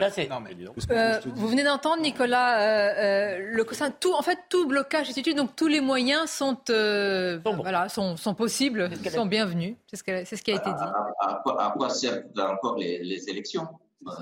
Euh, 0.00 1.20
vous 1.26 1.48
venez 1.48 1.62
d'entendre, 1.62 2.02
Nicolas, 2.02 2.60
euh, 2.60 3.36
euh, 3.36 3.38
le, 3.52 3.64
tout, 4.00 4.12
en 4.14 4.22
fait, 4.22 4.38
tout 4.48 4.66
blocage 4.66 5.10
est 5.10 5.16
utile, 5.16 5.34
donc 5.34 5.54
tous 5.54 5.68
les 5.68 5.80
moyens 5.80 6.30
sont, 6.30 6.56
voilà, 6.66 7.88
sont, 7.88 8.16
sont 8.16 8.34
possibles, 8.34 8.90
sont 9.10 9.26
bienvenus. 9.26 9.76
C'est 9.86 9.96
ce, 9.96 10.36
ce, 10.36 10.42
qui 10.42 10.52
a 10.52 10.56
été 10.56 10.70
dit. 10.70 10.84
À, 11.20 11.72
quoi, 11.76 11.90
servent 11.90 12.24
encore 12.36 12.78
les, 12.78 13.28
élections? 13.28 13.66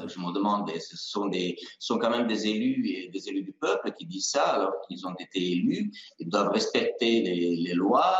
Je 0.06 0.18
me 0.18 0.35
demande, 0.35 0.70
ce 0.78 0.96
sont, 0.96 1.26
des, 1.26 1.56
sont 1.78 1.98
quand 1.98 2.11
même 2.11 2.26
des 2.26 2.46
élus 2.46 2.87
et 2.87 3.09
des 3.09 3.28
élus 3.28 3.42
du 3.42 3.52
peuple 3.52 3.92
qui 3.92 4.04
disent 4.04 4.28
ça 4.28 4.42
alors 4.42 4.74
qu'ils 4.87 5.06
ont 5.06 5.14
été 5.18 5.52
élus. 5.52 5.90
Ils 6.18 6.28
doivent 6.28 6.50
respecter 6.50 7.22
les, 7.22 7.74
lois, 7.74 8.18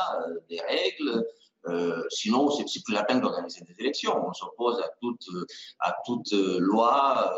les 0.49 0.61
règles. 0.61 1.27
Sinon, 2.09 2.51
c'est 2.51 2.65
plus 2.83 2.95
la 2.95 3.05
peine 3.05 3.21
d'organiser 3.21 3.65
des 3.65 3.75
élections. 3.81 4.15
On 4.27 4.33
s'oppose 4.33 4.81
à 4.81 4.89
toute, 5.01 5.27
à 5.79 5.97
toute 6.05 6.33
loi 6.33 7.33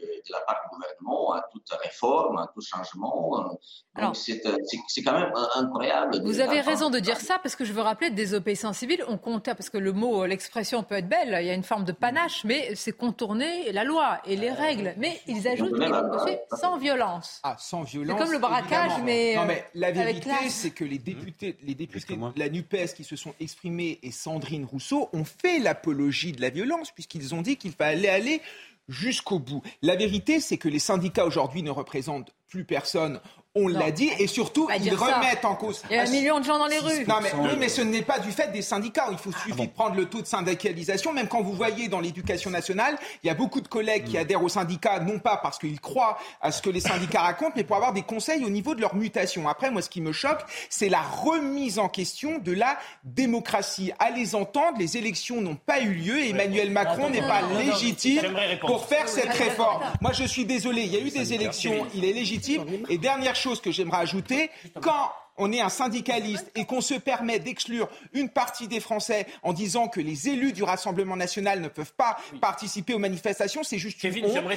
de 0.00 0.32
la 0.32 0.40
part 0.40 0.60
du 0.64 0.76
gouvernement 0.76 1.34
à 1.34 1.42
toute 1.52 1.68
réforme, 1.82 2.38
à 2.38 2.50
tout 2.52 2.60
changement. 2.60 3.58
Donc 4.00 4.16
c'est 4.16 5.02
quand 5.02 5.18
même 5.18 5.32
incroyable. 5.54 6.20
Vous 6.24 6.40
avez 6.40 6.60
raison 6.60 6.90
de 6.90 6.98
dire 6.98 7.20
ça 7.20 7.38
parce 7.38 7.56
que 7.56 7.64
je 7.64 7.72
veux 7.72 7.82
rappeler 7.82 8.10
des 8.10 8.34
obéissances 8.34 8.78
civiles, 8.78 9.04
on 9.08 9.18
compte 9.18 9.44
parce 9.44 9.70
que 9.70 9.78
le 9.78 9.92
mot, 9.92 10.26
l'expression 10.26 10.82
peut 10.82 10.96
être 10.96 11.08
belle, 11.08 11.36
il 11.40 11.46
y 11.46 11.50
a 11.50 11.54
une 11.54 11.62
forme 11.62 11.84
de 11.84 11.92
panache, 11.92 12.44
mais 12.44 12.74
c'est 12.74 12.92
contourner 12.92 13.72
la 13.72 13.84
loi 13.84 14.20
et 14.24 14.36
les 14.36 14.50
règles. 14.50 14.94
Mais 14.96 15.20
ils 15.26 15.48
ajoutent 15.48 15.74
qu'ils 15.74 15.92
ont 15.92 16.56
sans 16.56 16.78
violence. 16.78 17.40
Ah, 17.42 17.56
sans 17.58 17.82
violence. 17.82 18.18
C'est 18.18 18.24
comme 18.24 18.32
le 18.32 18.38
braquage, 18.38 18.92
mais. 19.04 19.34
Non, 19.36 19.44
mais 19.44 19.64
la 19.74 19.90
vérité, 19.90 20.30
c'est 20.48 20.70
que 20.70 20.84
les 20.84 20.98
députés, 20.98 21.56
les 21.62 21.74
députés 21.74 22.16
de 22.16 22.38
la 22.38 22.48
NUPES 22.48 22.94
qui 22.94 23.04
se 23.04 23.16
sont 23.16 23.34
exprimés 23.40 23.98
et 24.02 24.10
Sandrine 24.10 24.64
Rousseau 24.64 25.08
ont 25.12 25.24
fait 25.24 25.58
l'apologie 25.58 26.32
de 26.32 26.40
la 26.40 26.50
violence 26.50 26.90
puisqu'ils 26.90 27.34
ont 27.34 27.42
dit 27.42 27.56
qu'il 27.56 27.72
fallait 27.72 28.08
aller 28.08 28.42
jusqu'au 28.90 29.38
bout. 29.38 29.62
La 29.80 29.96
vérité, 29.96 30.40
c'est 30.40 30.58
que 30.58 30.68
les 30.68 30.78
syndicats 30.78 31.24
aujourd'hui 31.24 31.62
ne 31.62 31.70
représentent 31.70 32.34
plus 32.48 32.64
personne 32.64 33.20
on 33.56 33.66
l'a 33.66 33.90
dit, 33.90 34.08
et 34.20 34.28
surtout, 34.28 34.68
ils 34.80 34.94
remettent 34.94 35.44
en 35.44 35.56
cause. 35.56 35.82
Il 35.90 35.96
y 35.96 35.98
a 35.98 36.02
un 36.02 36.10
million 36.10 36.38
de 36.38 36.44
gens 36.44 36.56
dans 36.56 36.68
les 36.68 36.78
rues. 36.78 37.04
Non, 37.08 37.16
mais, 37.20 37.32
oui, 37.36 37.50
mais 37.58 37.68
ce 37.68 37.82
n'est 37.82 38.02
pas 38.02 38.20
du 38.20 38.30
fait 38.30 38.52
des 38.52 38.62
syndicats. 38.62 39.08
Il 39.10 39.18
faut 39.18 39.30
ah 39.34 39.38
suffit 39.44 39.66
de 39.66 39.72
prendre 39.72 39.96
le 39.96 40.04
taux 40.04 40.22
de 40.22 40.26
syndicalisation. 40.26 41.12
Même 41.12 41.26
quand 41.26 41.42
vous 41.42 41.54
voyez 41.54 41.88
dans 41.88 41.98
l'éducation 41.98 42.50
nationale, 42.50 42.96
il 43.24 43.26
y 43.26 43.30
a 43.30 43.34
beaucoup 43.34 43.60
de 43.60 43.66
collègues 43.66 44.04
qui 44.04 44.16
mm. 44.16 44.20
adhèrent 44.20 44.44
aux 44.44 44.48
syndicats, 44.48 45.00
non 45.00 45.18
pas 45.18 45.36
parce 45.36 45.58
qu'ils 45.58 45.80
croient 45.80 46.16
à 46.40 46.52
ce 46.52 46.62
que 46.62 46.70
les 46.70 46.78
syndicats 46.78 47.22
racontent, 47.22 47.54
mais 47.56 47.64
pour 47.64 47.74
avoir 47.74 47.92
des 47.92 48.02
conseils 48.02 48.44
au 48.44 48.50
niveau 48.50 48.76
de 48.76 48.80
leur 48.80 48.94
mutation. 48.94 49.48
Après, 49.48 49.72
moi, 49.72 49.82
ce 49.82 49.90
qui 49.90 50.00
me 50.00 50.12
choque, 50.12 50.42
c'est 50.68 50.88
la 50.88 51.02
remise 51.02 51.80
en 51.80 51.88
question 51.88 52.38
de 52.38 52.52
la 52.52 52.78
démocratie. 53.02 53.90
À 53.98 54.10
les 54.10 54.36
entendre, 54.36 54.78
les 54.78 54.96
élections 54.96 55.40
n'ont 55.40 55.56
pas 55.56 55.80
eu 55.80 55.92
lieu 55.92 56.18
et 56.20 56.30
Emmanuel 56.30 56.70
Macron 56.70 57.10
n'est 57.10 57.20
pas 57.20 57.42
légitime 57.58 58.22
pour 58.60 58.86
faire 58.86 59.08
cette 59.08 59.32
réforme. 59.32 59.82
Moi, 60.00 60.12
je 60.12 60.22
suis 60.22 60.44
désolé. 60.44 60.82
Il 60.82 60.92
y 60.92 60.96
a 60.96 61.00
eu 61.00 61.10
des 61.10 61.32
élections. 61.32 61.88
Il 61.96 62.04
est 62.04 62.12
légitime. 62.12 62.64
Et 62.88 62.96
dernière 62.96 63.34
chose 63.40 63.60
que 63.60 63.70
j'aimerais 63.70 64.02
ajouter, 64.02 64.50
quand 64.80 65.10
on 65.40 65.52
est 65.52 65.60
un 65.60 65.68
syndicaliste 65.68 66.50
et 66.54 66.66
qu'on 66.66 66.80
se 66.80 66.94
permet 66.94 67.38
d'exclure 67.38 67.88
une 68.12 68.28
partie 68.28 68.68
des 68.68 68.80
Français 68.80 69.26
en 69.42 69.52
disant 69.52 69.88
que 69.88 70.00
les 70.00 70.28
élus 70.28 70.52
du 70.52 70.62
Rassemblement 70.62 71.16
national 71.16 71.60
ne 71.60 71.68
peuvent 71.68 71.94
pas 71.94 72.18
participer 72.40 72.94
aux 72.94 72.98
manifestations, 72.98 73.62
c'est 73.62 73.78
juste 73.78 74.02
une 74.04 74.10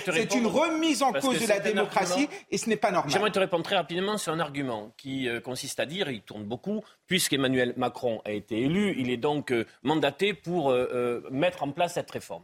c'est 0.06 0.36
une 0.36 0.48
remise 0.48 1.02
en 1.02 1.14
cause 1.14 1.40
de 1.40 1.48
la 1.48 1.60
démocratie 1.60 2.28
et 2.52 2.58
ce 2.58 2.70
n'est 2.70 2.76
pas 2.76 2.92
normal. 2.92 3.12
J'aimerais 3.12 3.32
te 3.32 3.40
répondre 3.40 3.64
très 3.64 3.78
rapidement 3.78 4.18
sur 4.18 4.34
un 4.34 4.40
argument 4.40 4.92
qui 4.98 5.30
euh, 5.30 5.40
consiste 5.40 5.80
à 5.80 5.86
dire, 5.86 6.10
il 6.10 6.22
tourne 6.22 6.44
beaucoup, 6.44 6.84
puisqu'Emmanuel 7.08 7.74
Macron 7.78 8.22
a 8.26 8.32
été 8.32 8.60
élu, 8.62 8.96
il 8.98 9.10
est 9.10 9.18
donc 9.18 9.52
euh, 9.52 9.66
mandaté 9.84 10.34
pour 10.34 10.72
euh, 10.72 11.26
mettre 11.32 11.64
en 11.64 11.72
place 11.72 11.94
cette 11.94 12.12
réforme. 12.12 12.44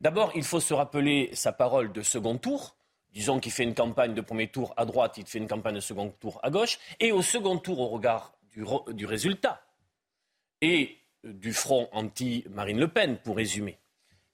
D'abord, 0.00 0.32
il 0.34 0.42
faut 0.42 0.60
se 0.60 0.74
rappeler 0.74 1.30
sa 1.32 1.52
parole 1.52 1.92
de 1.92 2.02
second 2.02 2.36
tour 2.36 2.76
disons 3.16 3.40
qu'il 3.40 3.50
fait 3.50 3.62
une 3.62 3.74
campagne 3.74 4.12
de 4.12 4.20
premier 4.20 4.46
tour 4.48 4.74
à 4.76 4.84
droite, 4.84 5.14
il 5.16 5.24
fait 5.24 5.38
une 5.38 5.48
campagne 5.48 5.76
de 5.76 5.80
second 5.80 6.10
tour 6.20 6.38
à 6.42 6.50
gauche, 6.50 6.78
et 7.00 7.12
au 7.12 7.22
second 7.22 7.56
tour, 7.56 7.80
au 7.80 7.88
regard 7.88 8.34
du, 8.92 9.06
résultat 9.06 9.62
et 10.60 10.98
du 11.24 11.54
front 11.54 11.88
anti-Marine 11.92 12.78
Le 12.78 12.88
Pen, 12.88 13.16
pour 13.16 13.36
résumer, 13.36 13.78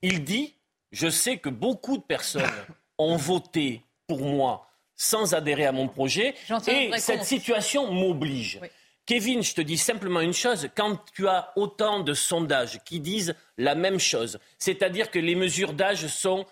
il 0.03 0.25
dit 0.25 0.55
Je 0.91 1.09
sais 1.09 1.37
que 1.37 1.49
beaucoup 1.49 1.97
de 1.97 2.03
personnes 2.03 2.43
ont 2.99 3.17
voté 3.17 3.83
pour 4.09 4.21
moi 4.21 4.69
sans 4.97 5.33
adhérer 5.33 5.67
à 5.67 5.73
mon 5.73 5.87
projet, 5.87 6.35
et 6.67 6.91
cette 6.99 7.25
situation 7.25 7.93
m'oblige. 7.93 8.61
Kevin, 9.07 9.45
je 9.45 9.55
te 9.55 9.61
dis 9.61 9.79
simplement 9.79 10.21
une 10.21 10.35
chose, 10.35 10.69
quand 10.77 10.99
tu 11.15 11.29
as 11.29 11.53
autant 11.55 12.01
de 12.01 12.15
sondages 12.15 12.81
qui 12.85 12.99
disent 12.99 13.35
la 13.59 13.77
même 13.77 14.01
chose, 14.01 14.41
c'est-à-dire 14.59 15.11
que 15.11 15.21
les 15.21 15.37
mesures 15.37 15.73
d'âge 15.73 16.09
sont 16.09 16.47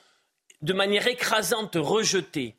de 0.63 0.73
manière 0.73 1.07
écrasante 1.07 1.77
rejeté. 1.77 2.57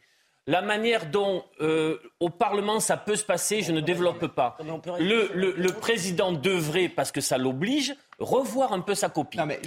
La 0.48 0.64
manière 0.64 1.06
dont 1.06 1.44
euh, 1.62 2.00
au 2.20 2.30
Parlement 2.30 2.80
ça 2.80 2.98
peut 2.98 3.16
se 3.16 3.24
passer, 3.24 3.62
je 3.62 3.72
ne 3.72 3.80
développe 3.80 4.26
pas. 4.28 4.58
Le, 5.00 5.70
président 5.70 6.32
devrait, 6.32 6.90
parce 6.90 7.12
que 7.12 7.22
ça 7.22 7.38
l'oblige, 7.38 7.94
revoir 8.20 8.74
un 8.74 8.82
peu 8.82 8.96
sa 8.96 9.10
copie. 9.10 9.38
Non 9.38 9.46
mais 9.46 9.60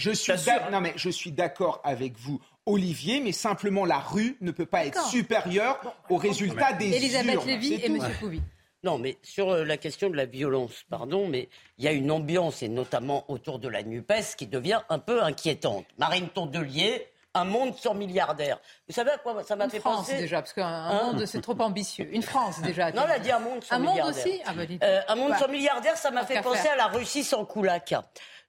je 0.96 1.10
suis 1.10 1.32
d'accord 1.32 1.80
avec 1.84 2.18
vous. 2.18 2.40
Olivier, 2.66 3.20
mais 3.20 3.32
simplement 3.32 3.84
la 3.84 3.98
rue 3.98 4.36
ne 4.40 4.50
peut 4.50 4.66
pas 4.66 4.86
être 4.86 5.06
supérieure 5.06 5.78
aux 6.08 6.16
résultats 6.16 6.72
des 6.72 6.94
Elisabeth 6.94 7.44
Lévy 7.44 7.74
et 7.74 7.86
M. 7.86 7.98
Couvi. 8.18 8.40
Non, 8.84 8.98
mais 8.98 9.16
sur 9.22 9.50
euh, 9.50 9.64
la 9.64 9.78
question 9.78 10.10
de 10.10 10.16
la 10.16 10.26
violence, 10.26 10.84
pardon, 10.90 11.26
mais 11.26 11.48
il 11.78 11.84
y 11.86 11.88
a 11.88 11.92
une 11.92 12.10
ambiance, 12.10 12.62
et 12.62 12.68
notamment 12.68 13.24
autour 13.30 13.58
de 13.58 13.66
la 13.66 13.82
NUPES, 13.82 14.36
qui 14.36 14.46
devient 14.46 14.82
un 14.90 14.98
peu 14.98 15.22
inquiétante. 15.22 15.86
Marine 15.96 16.28
Tondelier, 16.28 17.06
un 17.34 17.44
monde 17.44 17.76
sans 17.76 17.94
milliardaires. 17.94 18.58
Vous 18.88 18.94
savez 18.94 19.10
à 19.10 19.18
quoi 19.18 19.42
ça 19.42 19.56
m'a 19.56 19.68
fait 19.68 19.80
France, 19.80 20.06
penser 20.06 20.18
déjà, 20.18 20.40
parce 20.40 20.52
qu'un 20.52 20.66
hein 20.66 21.12
monde, 21.12 21.26
c'est 21.26 21.40
trop 21.40 21.60
ambitieux. 21.60 22.08
Une 22.12 22.22
France, 22.22 22.60
déjà. 22.62 22.90
Non, 22.94 23.02
elle 23.06 23.12
a 23.12 23.18
dit 23.18 23.32
un 23.32 23.40
monde 23.40 23.62
sans 23.64 23.74
un 23.74 23.78
milliardaires. 23.80 24.04
Monde 24.06 24.14
aussi 24.14 24.40
ah, 24.46 24.52
bah, 24.54 24.62
euh, 24.82 25.00
Un 25.08 25.14
monde 25.16 25.34
sans 25.36 25.48
milliardaires, 25.48 25.96
ça 25.96 26.10
m'a 26.10 26.24
fait 26.24 26.40
penser 26.40 26.68
à 26.68 26.76
la 26.76 26.86
Russie 26.86 27.24
sans 27.24 27.44
Koulaka. 27.44 28.04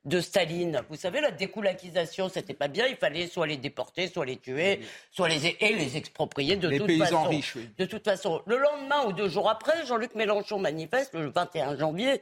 de 0.05 0.21
Staline. 0.21 0.83
Vous 0.89 0.95
savez, 0.97 1.19
la 1.19 1.31
découlakisation, 1.31 2.29
c'était 2.29 2.53
pas 2.53 2.67
bien. 2.67 2.85
Il 2.85 2.95
fallait 2.95 3.25
soit 3.27 3.47
les 3.47 3.57
déporter, 3.57 4.07
soit 4.07 4.25
les 4.25 4.37
tuer, 4.37 4.81
soit 5.11 5.27
les 5.29 5.57
et 5.59 5.73
les 5.73 5.97
exproprier 5.97 6.57
de 6.57 6.67
Les 6.67 6.77
toute 6.77 6.85
paysans 6.85 7.05
façon. 7.05 7.23
riches, 7.29 7.55
oui. 7.55 7.69
De 7.79 7.85
toute 7.85 8.03
façon, 8.03 8.43
le 8.45 8.57
lendemain 8.57 9.03
ou 9.07 9.13
deux 9.13 9.29
jours 9.29 9.49
après, 9.49 9.83
Jean-Luc 9.87 10.13
Mélenchon 10.13 10.59
manifeste 10.59 11.15
le 11.15 11.31
21 11.31 11.75
janvier. 11.77 12.21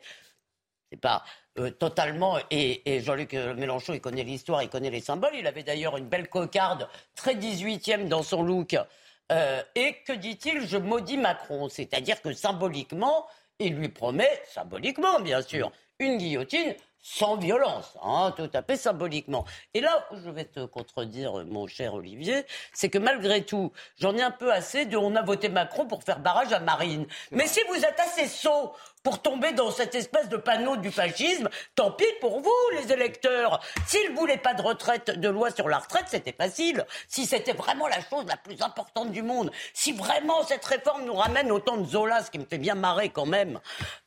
C'est 0.89 0.99
pas 1.01 1.23
euh, 1.59 1.69
totalement. 1.69 2.37
Et, 2.51 2.95
et 2.95 3.01
Jean-Luc 3.01 3.33
Mélenchon, 3.33 3.93
il 3.93 4.01
connaît 4.01 4.23
l'histoire, 4.23 4.63
il 4.63 4.69
connaît 4.69 4.89
les 4.89 5.01
symboles. 5.01 5.33
Il 5.35 5.47
avait 5.47 5.63
d'ailleurs 5.63 5.97
une 5.97 6.07
belle 6.07 6.29
cocarde, 6.29 6.87
très 7.15 7.35
18e 7.35 8.07
dans 8.07 8.23
son 8.23 8.43
look. 8.43 8.75
Euh, 9.31 9.61
et 9.75 9.95
que 10.05 10.13
dit-il 10.13 10.67
Je 10.67 10.77
maudis 10.77 11.17
Macron. 11.17 11.69
C'est-à-dire 11.69 12.21
que 12.21 12.33
symboliquement, 12.33 13.25
il 13.59 13.75
lui 13.75 13.89
promet, 13.89 14.41
symboliquement 14.47 15.19
bien 15.19 15.41
sûr, 15.41 15.71
une 15.99 16.17
guillotine 16.17 16.75
sans 17.05 17.35
violence, 17.35 17.97
hein, 18.01 18.33
tout 18.35 18.49
à 18.53 18.61
fait 18.63 18.77
symboliquement. 18.77 19.43
Et 19.73 19.81
là 19.81 20.07
où 20.11 20.15
je 20.23 20.29
vais 20.29 20.45
te 20.45 20.65
contredire, 20.65 21.43
mon 21.45 21.67
cher 21.67 21.93
Olivier, 21.95 22.45
c'est 22.71 22.89
que 22.89 22.97
malgré 22.97 23.43
tout, 23.43 23.73
j'en 23.99 24.15
ai 24.15 24.21
un 24.21 24.31
peu 24.31 24.53
assez 24.53 24.85
de 24.85 24.95
on 24.95 25.13
a 25.17 25.21
voté 25.21 25.49
Macron 25.49 25.85
pour 25.85 26.03
faire 26.03 26.19
barrage 26.19 26.53
à 26.53 26.61
Marine. 26.61 27.05
Mais 27.31 27.45
si 27.47 27.59
vous 27.67 27.75
êtes 27.75 27.99
assez 27.99 28.27
sot 28.27 28.73
pour 29.03 29.21
tomber 29.21 29.51
dans 29.51 29.69
cette 29.69 29.95
espèce 29.95 30.29
de 30.29 30.37
panneau 30.37 30.77
du 30.77 30.89
fascisme, 30.91 31.49
tant 31.75 31.91
pis 31.91 32.05
pour 32.21 32.39
vous, 32.39 32.51
les 32.81 32.91
électeurs. 32.93 33.59
S'ils 33.85 34.11
ne 34.13 34.15
voulaient 34.17 34.37
pas 34.37 34.53
de 34.53 34.61
retraite, 34.61 35.19
de 35.19 35.27
loi 35.29 35.51
sur 35.51 35.67
la 35.67 35.79
retraite, 35.79 36.05
c'était 36.07 36.31
facile. 36.31 36.85
Si 37.09 37.25
c'était 37.25 37.51
vraiment 37.53 37.87
la 37.87 37.97
chose 38.09 38.25
la 38.27 38.37
plus 38.37 38.61
importante 38.61 39.11
du 39.11 39.21
monde, 39.21 39.51
si 39.73 39.91
vraiment 39.91 40.43
cette 40.45 40.63
réforme 40.65 41.03
nous 41.05 41.13
ramène 41.15 41.51
autant 41.51 41.75
de 41.77 41.85
Zola, 41.85 42.23
ce 42.23 42.31
qui 42.31 42.39
me 42.39 42.45
fait 42.45 42.57
bien 42.57 42.75
marrer 42.75 43.09
quand 43.09 43.25
même, 43.25 43.59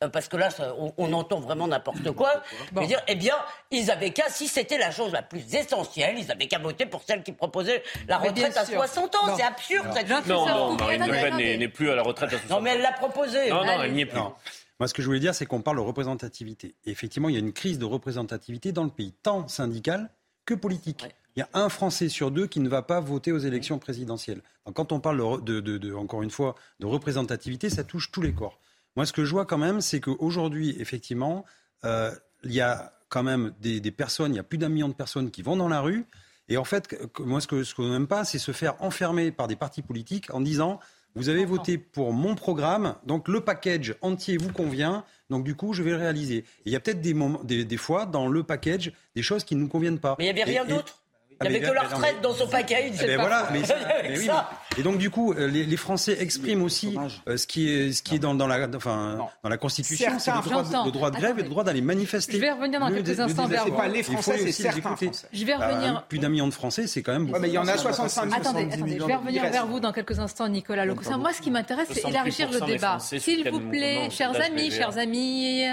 euh, 0.03 0.09
parce 0.09 0.27
que 0.27 0.35
là, 0.37 0.49
ça- 0.49 0.73
on, 0.79 0.91
on 0.97 1.13
entend 1.13 1.39
vraiment 1.39 1.67
n'importe 1.67 2.11
quoi, 2.13 2.31
je 2.73 2.79
veux 2.79 2.87
dire, 2.87 3.01
eh 3.07 3.15
bien, 3.15 3.35
ils 3.69 3.91
avaient 3.91 4.11
qu'à, 4.11 4.29
si 4.29 4.47
c'était 4.47 4.79
la 4.79 4.89
chose 4.91 5.11
la 5.13 5.21
plus 5.21 5.53
essentielle, 5.53 6.15
ils 6.17 6.31
avaient 6.31 6.47
qu'à 6.47 6.57
voter 6.59 6.87
pour 6.87 7.03
celle 7.03 7.21
qui 7.21 7.33
proposait 7.33 7.83
la 8.07 8.17
retraite 8.17 8.57
à 8.57 8.65
sûr. 8.65 8.75
60 8.77 9.15
ans. 9.15 9.27
Non. 9.27 9.35
C'est 9.37 9.43
absurde, 9.43 9.87
cette 9.93 10.09
Non, 10.09 10.19
histoire. 10.19 10.47
non, 10.47 10.73
Marine 10.73 11.05
Le 11.05 11.11
Pen 11.11 11.35
n'est 11.37 11.67
plus 11.67 11.91
à 11.91 11.95
la 11.95 12.01
retraite 12.01 12.29
à 12.33 12.37
60 12.39 12.49
Non, 12.49 12.61
mais 12.61 12.71
elle 12.71 12.81
l'a 12.81 12.93
proposé. 12.93 13.49
Non, 13.51 13.63
non, 13.63 13.83
elle 13.83 13.93
n'y 13.93 14.01
est 14.01 14.05
plus. 14.07 14.17
Non. 14.17 14.33
Moi, 14.79 14.87
ce 14.87 14.93
que 14.93 15.01
je 15.01 15.07
voulais 15.07 15.19
dire, 15.19 15.33
c'est 15.33 15.45
qu'on 15.45 15.61
parle 15.61 15.77
de 15.77 15.81
représentativité. 15.81 16.75
Et 16.85 16.91
effectivement, 16.91 17.29
il 17.29 17.33
y 17.33 17.37
a 17.37 17.39
une 17.39 17.53
crise 17.53 17.79
de 17.79 17.85
représentativité 17.85 18.71
dans 18.71 18.83
le 18.83 18.89
pays, 18.91 19.13
tant 19.23 19.47
syndicale 19.47 20.09
que 20.45 20.53
politique. 20.53 21.05
Il 21.35 21.39
y 21.39 21.43
a 21.43 21.49
un 21.53 21.69
Français 21.69 22.09
sur 22.09 22.31
deux 22.31 22.47
qui 22.47 22.59
ne 22.59 22.69
va 22.69 22.81
pas 22.81 22.99
voter 22.99 23.31
aux 23.31 23.37
élections 23.39 23.79
présidentielles. 23.79 24.41
Donc, 24.65 24.75
quand 24.75 24.91
on 24.91 24.99
parle, 24.99 25.17
de, 25.17 25.23
re- 25.23 25.43
de- 25.43 25.59
de- 25.59 25.77
de- 25.77 25.93
encore 25.93 26.23
une 26.23 26.31
fois, 26.31 26.55
de 26.79 26.85
représentativité, 26.85 27.69
ça 27.69 27.83
touche 27.83 28.11
tous 28.11 28.21
les 28.21 28.33
corps. 28.33 28.59
Moi, 28.95 29.05
ce 29.05 29.13
que 29.13 29.25
je 29.25 29.31
vois 29.31 29.45
quand 29.45 29.57
même, 29.59 29.81
c'est 29.81 29.99
qu'aujourd'hui, 29.99 30.75
effectivement, 30.79 31.45
euh, 31.85 32.11
il 32.43 32.53
y 32.53 32.61
a 32.61 32.93
quand 33.09 33.23
même 33.23 33.53
des, 33.61 33.79
des 33.79 33.91
personnes, 33.91 34.33
il 34.33 34.37
y 34.37 34.39
a 34.39 34.43
plus 34.43 34.57
d'un 34.57 34.69
million 34.69 34.89
de 34.89 34.93
personnes 34.93 35.29
qui 35.31 35.41
vont 35.43 35.55
dans 35.55 35.69
la 35.69 35.81
rue. 35.81 36.05
Et 36.49 36.57
en 36.57 36.63
fait, 36.63 36.97
moi, 37.19 37.41
ce 37.41 37.47
que, 37.47 37.63
ce 37.63 37.75
que 37.75 37.83
je 37.83 37.89
n'aime 37.89 38.07
pas, 38.07 38.25
c'est 38.25 38.39
se 38.39 38.51
faire 38.51 38.81
enfermer 38.81 39.31
par 39.31 39.47
des 39.47 39.55
partis 39.55 39.81
politiques 39.81 40.33
en 40.33 40.41
disant 40.41 40.79
vous 41.17 41.29
avez 41.29 41.45
voté 41.45 41.79
pour 41.79 42.13
mon 42.13 42.35
programme, 42.35 42.95
donc 43.05 43.27
le 43.27 43.41
package 43.41 43.95
entier 44.01 44.37
vous 44.37 44.51
convient, 44.51 45.03
donc 45.31 45.43
du 45.43 45.55
coup, 45.55 45.73
je 45.73 45.81
vais 45.81 45.89
le 45.89 45.97
réaliser. 45.97 46.37
Et 46.37 46.45
il 46.67 46.71
y 46.71 46.75
a 46.75 46.79
peut-être 46.79 47.01
des, 47.01 47.15
moments, 47.15 47.43
des, 47.43 47.65
des 47.65 47.77
fois 47.77 48.05
dans 48.05 48.27
le 48.27 48.43
package 48.43 48.93
des 49.15 49.23
choses 49.23 49.43
qui 49.43 49.55
ne 49.55 49.61
nous 49.61 49.67
conviennent 49.67 49.99
pas. 49.99 50.15
Mais 50.19 50.25
il 50.25 50.33
n'y 50.33 50.41
avait 50.41 50.49
rien 50.49 50.63
d'autre? 50.63 51.01
Il 51.41 51.47
n'y 51.49 51.53
mais 51.53 51.57
avait 51.59 51.67
que 51.67 51.73
la 51.75 51.81
mais 51.83 51.87
retraite 51.95 52.15
mais- 52.17 52.21
dans 52.23 52.33
son 52.33 52.47
package. 52.47 52.91
eh 53.01 53.05
ben 53.05 53.19
voilà, 53.19 53.49
mais, 53.51 53.59
y 53.61 53.63
mais 54.09 54.17
oui, 54.19 54.27
mais- 54.27 54.79
Et 54.79 54.83
donc 54.83 54.97
du 54.97 55.09
coup, 55.09 55.33
euh, 55.33 55.47
les, 55.47 55.63
les 55.65 55.77
Français 55.77 56.17
expriment 56.19 56.63
aussi 56.63 56.97
euh, 57.27 57.37
ce 57.37 57.45
qui 57.47 57.69
est, 57.71 57.91
ce 57.91 58.01
qui 58.03 58.15
est 58.15 58.19
dans, 58.19 58.33
dans 58.35 58.47
la, 58.47 58.67
enfin, 58.75 59.17
dans 59.43 59.49
la 59.49 59.57
Constitution, 59.57 60.17
c'est 60.19 60.31
le 60.31 60.41
droit, 60.41 60.63
de- 60.63 60.71
J'entends. 60.71 60.85
le 60.85 60.91
droit 60.91 61.11
de 61.11 61.17
grève 61.17 61.39
et 61.39 61.43
le 61.43 61.49
droit 61.49 61.63
d'aller 61.63 61.81
manifester. 61.81 62.33
Je 62.33 62.37
vais 62.39 62.51
revenir 62.51 62.79
dans 62.79 62.89
Le- 62.89 62.95
quelques 63.01 63.17
le- 63.17 63.23
instants 63.23 63.47
vers 63.47 63.65
pas 63.75 63.87
les 63.87 64.03
Français, 64.03 64.37
c'est 64.39 64.51
certains. 64.51 64.81
Français. 64.81 65.11
Je 65.33 65.45
vais 65.45 65.57
Bah, 65.57 65.67
revenir- 65.69 66.03
plus 66.07 66.19
d'un 66.19 66.29
million 66.29 66.47
de 66.47 66.53
Français, 66.53 66.87
c'est 66.87 67.01
quand 67.03 67.11
même 67.13 67.25
beaucoup. 67.25 67.35
Ouais, 67.35 67.41
mais 67.41 67.49
il 67.49 67.53
y 67.53 67.57
en 67.57 67.67
a 67.67 67.77
65 67.77 68.21
Attendez, 68.27 68.43
70 68.43 68.73
attendez, 68.73 68.97
je 68.99 69.05
vais 69.05 69.15
revenir 69.15 69.43
vers 69.49 69.67
vous 69.67 69.79
dans 69.79 69.91
quelques 69.91 70.19
instants, 70.19 70.47
Nicolas 70.47 70.85
Locossin. 70.85 71.17
Moi, 71.17 71.33
ce 71.33 71.41
qui 71.41 71.51
m'intéresse, 71.51 71.87
c'est 71.91 72.01
68% 72.01 72.09
élargir 72.09 72.51
le 72.51 72.65
débat. 72.65 72.97
S'il 72.99 73.49
vous 73.49 73.59
plaît, 73.59 74.09
chers 74.09 74.39
amis, 74.41 74.71
chers 74.71 74.97
amis. 74.97 75.65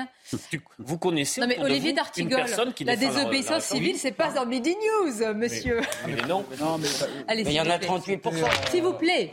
Vous 0.78 0.96
connaissez 0.98 1.40
Non, 1.40 1.46
mais 1.46 1.58
Olivier 1.60 1.92
d'Artigol, 1.92 2.44
la 2.86 2.96
désobéissance 2.96 3.64
civile, 3.64 3.96
c'est 3.98 4.12
pas 4.12 4.32
dans 4.32 4.46
Midi 4.46 4.70
News, 4.70 5.34
monsieur. 5.34 5.53
Mais 6.06 6.16
non. 6.28 6.44
Allez, 7.28 7.44
Mais 7.44 7.50
il 7.50 7.56
y 7.56 7.60
en 7.60 7.68
a 7.70 7.78
plaît. 7.78 7.88
38%. 7.88 8.70
S'il 8.70 8.82
vous 8.82 8.94
plaît. 8.94 9.32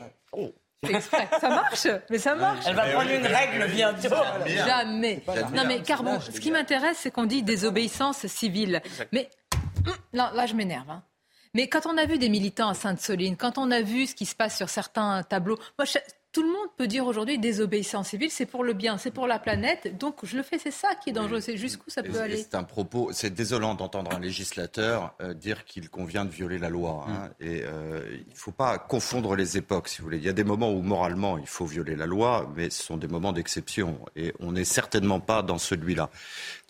Exprès. 0.89 1.27
Ça 1.39 1.49
marche 1.49 1.87
Mais 2.09 2.17
ça 2.17 2.33
marche. 2.35 2.65
Elle 2.67 2.75
va 2.75 2.87
prendre 2.87 3.11
une 3.11 3.25
règle 3.27 3.67
bientôt. 3.71 4.15
Jamais. 4.47 5.21
Non 5.53 5.63
mais 5.67 5.81
Carbon, 5.81 6.19
ce 6.19 6.39
qui 6.39 6.49
m'intéresse, 6.51 6.97
c'est 7.01 7.11
qu'on 7.11 7.25
dit 7.25 7.43
désobéissance 7.43 8.25
civile. 8.27 8.81
Mais 9.11 9.29
hum, 9.85 9.93
là, 10.13 10.31
là, 10.33 10.45
je 10.47 10.55
m'énerve. 10.55 10.89
hein. 10.89 11.03
Mais 11.53 11.67
quand 11.67 11.85
on 11.85 11.97
a 11.97 12.05
vu 12.05 12.17
des 12.17 12.29
militants 12.29 12.69
à 12.69 12.73
Sainte-Soline, 12.73 13.35
quand 13.35 13.57
on 13.57 13.71
a 13.71 13.81
vu 13.81 14.07
ce 14.07 14.15
qui 14.15 14.25
se 14.25 14.33
passe 14.35 14.55
sur 14.57 14.69
certains 14.69 15.21
tableaux, 15.23 15.57
moi, 15.77 15.85
je- 15.85 15.99
tout 16.31 16.43
le 16.43 16.47
monde 16.47 16.67
peut 16.77 16.87
dire 16.87 17.05
aujourd'hui 17.05 17.37
désobéissance 17.39 18.09
civile, 18.09 18.31
c'est 18.31 18.45
pour 18.45 18.63
le 18.63 18.73
bien, 18.73 18.97
c'est 18.97 19.11
pour 19.11 19.27
la 19.27 19.37
planète. 19.37 19.97
Donc 19.97 20.15
je 20.23 20.37
le 20.37 20.43
fais, 20.43 20.57
c'est 20.57 20.71
ça 20.71 20.95
qui 20.95 21.09
est 21.09 21.13
dangereux, 21.13 21.41
c'est 21.41 21.57
jusqu'où 21.57 21.89
ça 21.89 22.03
peut 22.03 22.15
Et 22.15 22.19
aller. 22.19 22.37
C'est 22.37 22.55
un 22.55 22.63
propos, 22.63 23.09
c'est 23.11 23.31
désolant 23.33 23.75
d'entendre 23.75 24.11
un 24.15 24.19
législateur 24.19 25.13
euh, 25.21 25.33
dire 25.33 25.65
qu'il 25.65 25.89
convient 25.89 26.23
de 26.23 26.29
violer 26.29 26.57
la 26.57 26.69
loi. 26.69 27.05
hein. 27.09 27.29
Et 27.41 27.63
euh, 27.63 28.01
il 28.25 28.31
ne 28.31 28.37
faut 28.37 28.51
pas 28.51 28.77
confondre 28.77 29.35
les 29.35 29.57
époques, 29.57 29.89
si 29.89 29.97
vous 29.99 30.05
voulez. 30.05 30.17
Il 30.17 30.23
y 30.23 30.29
a 30.29 30.33
des 30.33 30.45
moments 30.45 30.71
où 30.71 30.81
moralement 30.81 31.37
il 31.37 31.47
faut 31.47 31.65
violer 31.65 31.95
la 31.95 32.05
loi, 32.05 32.49
mais 32.55 32.69
ce 32.69 32.81
sont 32.81 32.97
des 32.97 33.07
moments 33.07 33.33
d'exception. 33.33 33.99
Et 34.15 34.33
on 34.39 34.53
n'est 34.53 34.63
certainement 34.65 35.19
pas 35.19 35.41
dans 35.43 35.57
celui-là. 35.57 36.09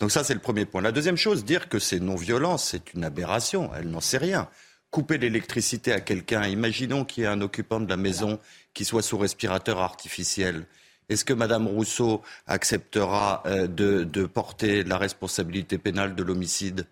Donc 0.00 0.10
ça, 0.10 0.24
c'est 0.24 0.34
le 0.34 0.40
premier 0.40 0.64
point. 0.64 0.80
La 0.82 0.92
deuxième 0.92 1.16
chose, 1.16 1.44
dire 1.44 1.68
que 1.68 1.78
c'est 1.78 2.00
non-violent, 2.00 2.58
c'est 2.58 2.94
une 2.94 3.04
aberration. 3.04 3.70
Elle 3.76 3.90
n'en 3.90 4.00
sait 4.00 4.18
rien. 4.18 4.48
Couper 4.90 5.16
l'électricité 5.16 5.90
à 5.92 6.00
quelqu'un, 6.00 6.46
imaginons 6.48 7.06
qu'il 7.06 7.22
y 7.22 7.24
ait 7.24 7.30
un 7.30 7.40
occupant 7.40 7.80
de 7.80 7.88
la 7.88 7.96
maison 7.96 8.38
qui 8.74 8.84
soit 8.84 9.02
sous 9.02 9.18
respirateur 9.18 9.80
artificiel. 9.80 10.66
Est-ce 11.08 11.24
que 11.24 11.32
Madame 11.32 11.66
Rousseau 11.66 12.22
acceptera 12.46 13.42
euh, 13.46 13.66
de, 13.66 14.04
de 14.04 14.24
porter 14.24 14.84
la 14.84 14.98
responsabilité 14.98 15.78
pénale 15.78 16.14
de 16.14 16.22
l'homicide? 16.22 16.86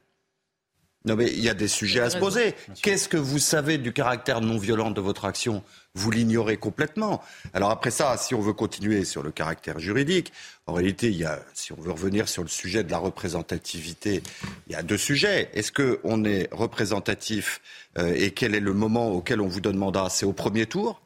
Non, 1.06 1.16
mais 1.16 1.28
il 1.32 1.40
y 1.40 1.48
a 1.48 1.54
des 1.54 1.68
sujets 1.68 2.00
à 2.00 2.10
se 2.10 2.18
poser. 2.18 2.54
Qu'est-ce 2.82 3.08
que 3.08 3.16
vous 3.16 3.38
savez 3.38 3.78
du 3.78 3.90
caractère 3.90 4.42
non 4.42 4.58
violent 4.58 4.90
de 4.90 5.00
votre 5.00 5.24
action? 5.24 5.62
Vous 5.94 6.10
l'ignorez 6.10 6.58
complètement. 6.58 7.22
Alors 7.54 7.70
après 7.70 7.90
ça, 7.90 8.18
si 8.18 8.34
on 8.34 8.40
veut 8.40 8.52
continuer 8.52 9.06
sur 9.06 9.22
le 9.22 9.30
caractère 9.30 9.78
juridique, 9.78 10.30
en 10.66 10.74
réalité, 10.74 11.06
il 11.06 11.16
y 11.16 11.24
a, 11.24 11.40
si 11.54 11.72
on 11.72 11.80
veut 11.80 11.90
revenir 11.90 12.28
sur 12.28 12.42
le 12.42 12.50
sujet 12.50 12.84
de 12.84 12.90
la 12.90 12.98
représentativité, 12.98 14.22
il 14.66 14.74
y 14.74 14.76
a 14.76 14.82
deux 14.82 14.98
sujets. 14.98 15.48
Est-ce 15.54 15.72
qu'on 15.72 16.24
est 16.24 16.52
représentatif 16.52 17.62
euh, 17.96 18.12
et 18.14 18.32
quel 18.32 18.54
est 18.54 18.60
le 18.60 18.74
moment 18.74 19.10
auquel 19.10 19.40
on 19.40 19.48
vous 19.48 19.62
donne 19.62 19.78
mandat 19.78 20.08
C'est 20.10 20.26
au 20.26 20.34
premier 20.34 20.66
tour? 20.66 21.00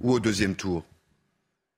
Ou 0.00 0.12
au 0.12 0.20
deuxième 0.20 0.54
tour 0.54 0.84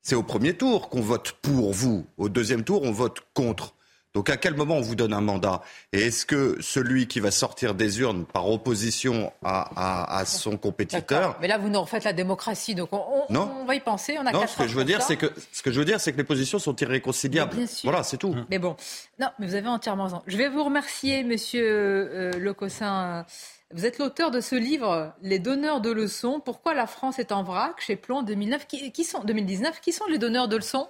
c'est 0.03 0.15
au 0.15 0.23
premier 0.23 0.55
tour 0.55 0.89
qu'on 0.89 1.03
vote 1.03 1.33
pour 1.43 1.73
vous. 1.75 2.07
Au 2.17 2.31
deuxième 2.31 2.65
tour, 2.65 2.81
on 2.85 2.91
vote 2.91 3.19
contre. 3.35 3.75
Donc 4.15 4.31
à 4.31 4.39
quel 4.39 4.55
moment 4.55 4.77
on 4.77 4.81
vous 4.81 4.95
donne 4.97 5.13
un 5.13 5.21
mandat? 5.21 5.61
Et 5.93 6.01
est-ce 6.07 6.25
que 6.25 6.57
celui 6.63 7.07
qui 7.07 7.21
va 7.21 7.31
sortir 7.31 7.75
des 7.75 8.01
urnes 8.01 8.25
par 8.25 8.49
opposition 8.49 9.31
à, 9.45 9.61
à- 9.77 10.17
à 10.21 10.25
son 10.25 10.57
compétiteur 10.57 11.37
Mais 11.43 11.49
là, 11.49 11.59
vous 11.59 11.69
nous 11.69 11.81
refaites 11.83 12.05
la 12.05 12.15
démocratie, 12.15 12.75
donc 12.75 12.89
on, 12.95 12.97
on- 13.29 13.33
Non. 13.33 13.53
on 13.61 13.67
va 13.67 13.75
y 13.75 13.81
penser. 13.81 14.17
On 14.19 14.25
a 14.25 14.33
Non, 14.33 14.47
ce 14.47 14.57
que 14.57 14.67
je 14.67 14.75
veux 14.75 14.85
dire, 14.87 15.03
c'est 15.03 15.19
que 15.19 15.31
ce 15.53 15.63
que 15.63 15.71
je 15.71 15.79
veux 15.79 15.85
dire, 15.85 16.01
c'est 16.01 16.13
que 16.13 16.17
les 16.17 16.25
positions 16.25 16.59
sont 16.59 16.75
irréconciliables. 16.77 17.53
Mais 17.53 17.59
bien 17.59 17.67
sûr. 17.67 17.91
Voilà, 17.91 18.03
c'est 18.03 18.17
tout. 18.17 18.35
Mais 18.49 18.59
bon, 18.59 18.77
non, 19.21 19.29
mais 19.39 19.47
vous 19.47 19.55
avez 19.55 19.69
entièrement 19.69 20.05
raison. 20.05 20.23
Je 20.27 20.37
vais 20.39 20.49
vous 20.49 20.65
remercier, 20.65 21.25
monsieur 21.25 21.63
euh, 21.71 22.33
Lecossin. 22.39 23.27
Vous 23.73 23.87
êtes 23.87 23.99
l'auteur 23.99 24.33
de 24.33 24.41
ce 24.41 24.57
livre, 24.57 25.15
Les 25.23 25.39
donneurs 25.39 25.81
de 25.81 25.91
leçons. 25.91 26.41
Pourquoi 26.41 26.75
la 26.75 26.89
France 26.89 27.21
est 27.21 27.31
en 27.31 27.45
vrac 27.45 27.81
chez 27.81 27.95
Plomb 27.95 28.23
2009 28.23 28.67
qui, 28.67 28.91
qui 28.91 29.05
sont, 29.05 29.23
2019 29.23 29.81
Qui 29.81 29.93
sont 29.93 30.07
les 30.07 30.19
donneurs 30.19 30.49
de 30.49 30.57
leçons? 30.57 30.89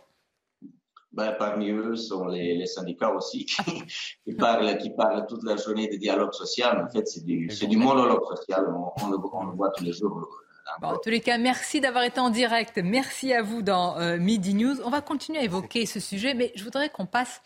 Ben, 1.12 1.32
parmi 1.32 1.70
eux 1.70 1.94
sont 1.96 2.26
les, 2.28 2.56
les 2.56 2.66
syndicats 2.66 3.12
aussi 3.12 3.44
qui, 3.46 3.82
qui 4.24 4.32
parlent, 4.32 4.78
qui 4.78 4.90
parlent 4.90 5.26
toute 5.26 5.42
la 5.44 5.56
journée 5.56 5.88
de 5.88 5.96
dialogue 5.96 6.32
social. 6.32 6.82
En 6.82 6.88
fait, 6.88 7.06
c'est 7.06 7.22
du, 7.22 7.76
monologue 7.76 8.24
social. 8.34 8.64
On, 8.74 9.04
on 9.04 9.10
le, 9.10 9.18
on 9.30 9.44
le 9.44 9.56
voit 9.56 9.70
tous 9.76 9.84
les 9.84 9.92
jours. 9.92 10.26
Bon, 10.80 10.88
en 10.88 10.98
tous 10.98 11.10
les 11.10 11.20
cas, 11.20 11.36
merci 11.38 11.80
d'avoir 11.80 12.04
été 12.04 12.20
en 12.20 12.30
direct. 12.30 12.78
Merci 12.82 13.32
à 13.34 13.42
vous 13.42 13.60
dans 13.62 13.98
euh, 13.98 14.18
Midi 14.18 14.54
News. 14.54 14.76
On 14.84 14.90
va 14.90 15.00
continuer 15.00 15.38
à 15.40 15.42
évoquer 15.42 15.84
ce 15.86 16.00
sujet, 16.00 16.34
mais 16.34 16.52
je 16.54 16.64
voudrais 16.64 16.88
qu'on 16.88 17.06
passe. 17.06 17.42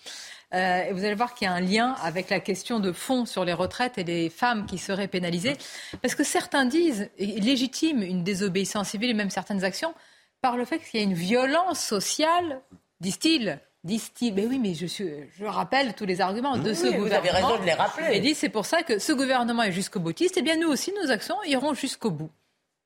euh, 0.54 0.82
et 0.84 0.92
vous 0.92 1.04
allez 1.04 1.14
voir 1.14 1.34
qu'il 1.34 1.46
y 1.46 1.48
a 1.48 1.52
un 1.54 1.60
lien 1.60 1.96
avec 2.02 2.30
la 2.30 2.38
question 2.40 2.80
de 2.80 2.92
fond 2.92 3.24
sur 3.26 3.44
les 3.44 3.52
retraites 3.54 3.98
et 3.98 4.04
les 4.04 4.28
femmes 4.30 4.66
qui 4.66 4.78
seraient 4.78 5.08
pénalisées. 5.08 5.56
Parce 6.02 6.14
que 6.14 6.22
certains 6.24 6.64
disent, 6.66 7.10
et 7.18 7.26
légitiment 7.40 8.02
une 8.02 8.22
désobéissance 8.24 8.90
civile 8.90 9.10
et 9.10 9.14
même 9.14 9.30
certaines 9.30 9.64
actions, 9.64 9.94
par 10.42 10.56
le 10.56 10.64
fait 10.64 10.78
qu'il 10.78 11.00
y 11.00 11.02
a 11.02 11.06
une 11.06 11.14
violence 11.14 11.80
sociale, 11.80 12.60
disent-ils. 13.00 13.58
Disent-ils, 13.84 14.32
mais 14.32 14.46
oui, 14.46 14.58
mais 14.58 14.72
je, 14.74 14.86
suis, 14.86 15.10
je 15.38 15.44
rappelle 15.44 15.92
tous 15.94 16.06
les 16.06 16.20
arguments 16.22 16.56
de 16.56 16.70
Oui, 16.70 16.76
ce 16.76 16.86
vous 16.86 16.92
gouvernement. 17.02 17.18
avez 17.18 17.30
raison 17.30 17.58
de 17.60 17.66
les 17.66 17.72
rappeler. 17.74 18.16
Et 18.16 18.20
dit, 18.20 18.34
c'est 18.34 18.48
pour 18.48 18.64
ça 18.64 18.82
que 18.82 18.98
ce 18.98 19.12
gouvernement 19.12 19.62
est 19.62 19.72
jusqu'au 19.72 20.00
boutiste. 20.00 20.38
Et 20.38 20.42
bien, 20.42 20.56
nous 20.56 20.68
aussi, 20.68 20.92
nos 21.02 21.10
actions 21.10 21.36
iront 21.44 21.74
jusqu'au 21.74 22.10
bout. 22.10 22.30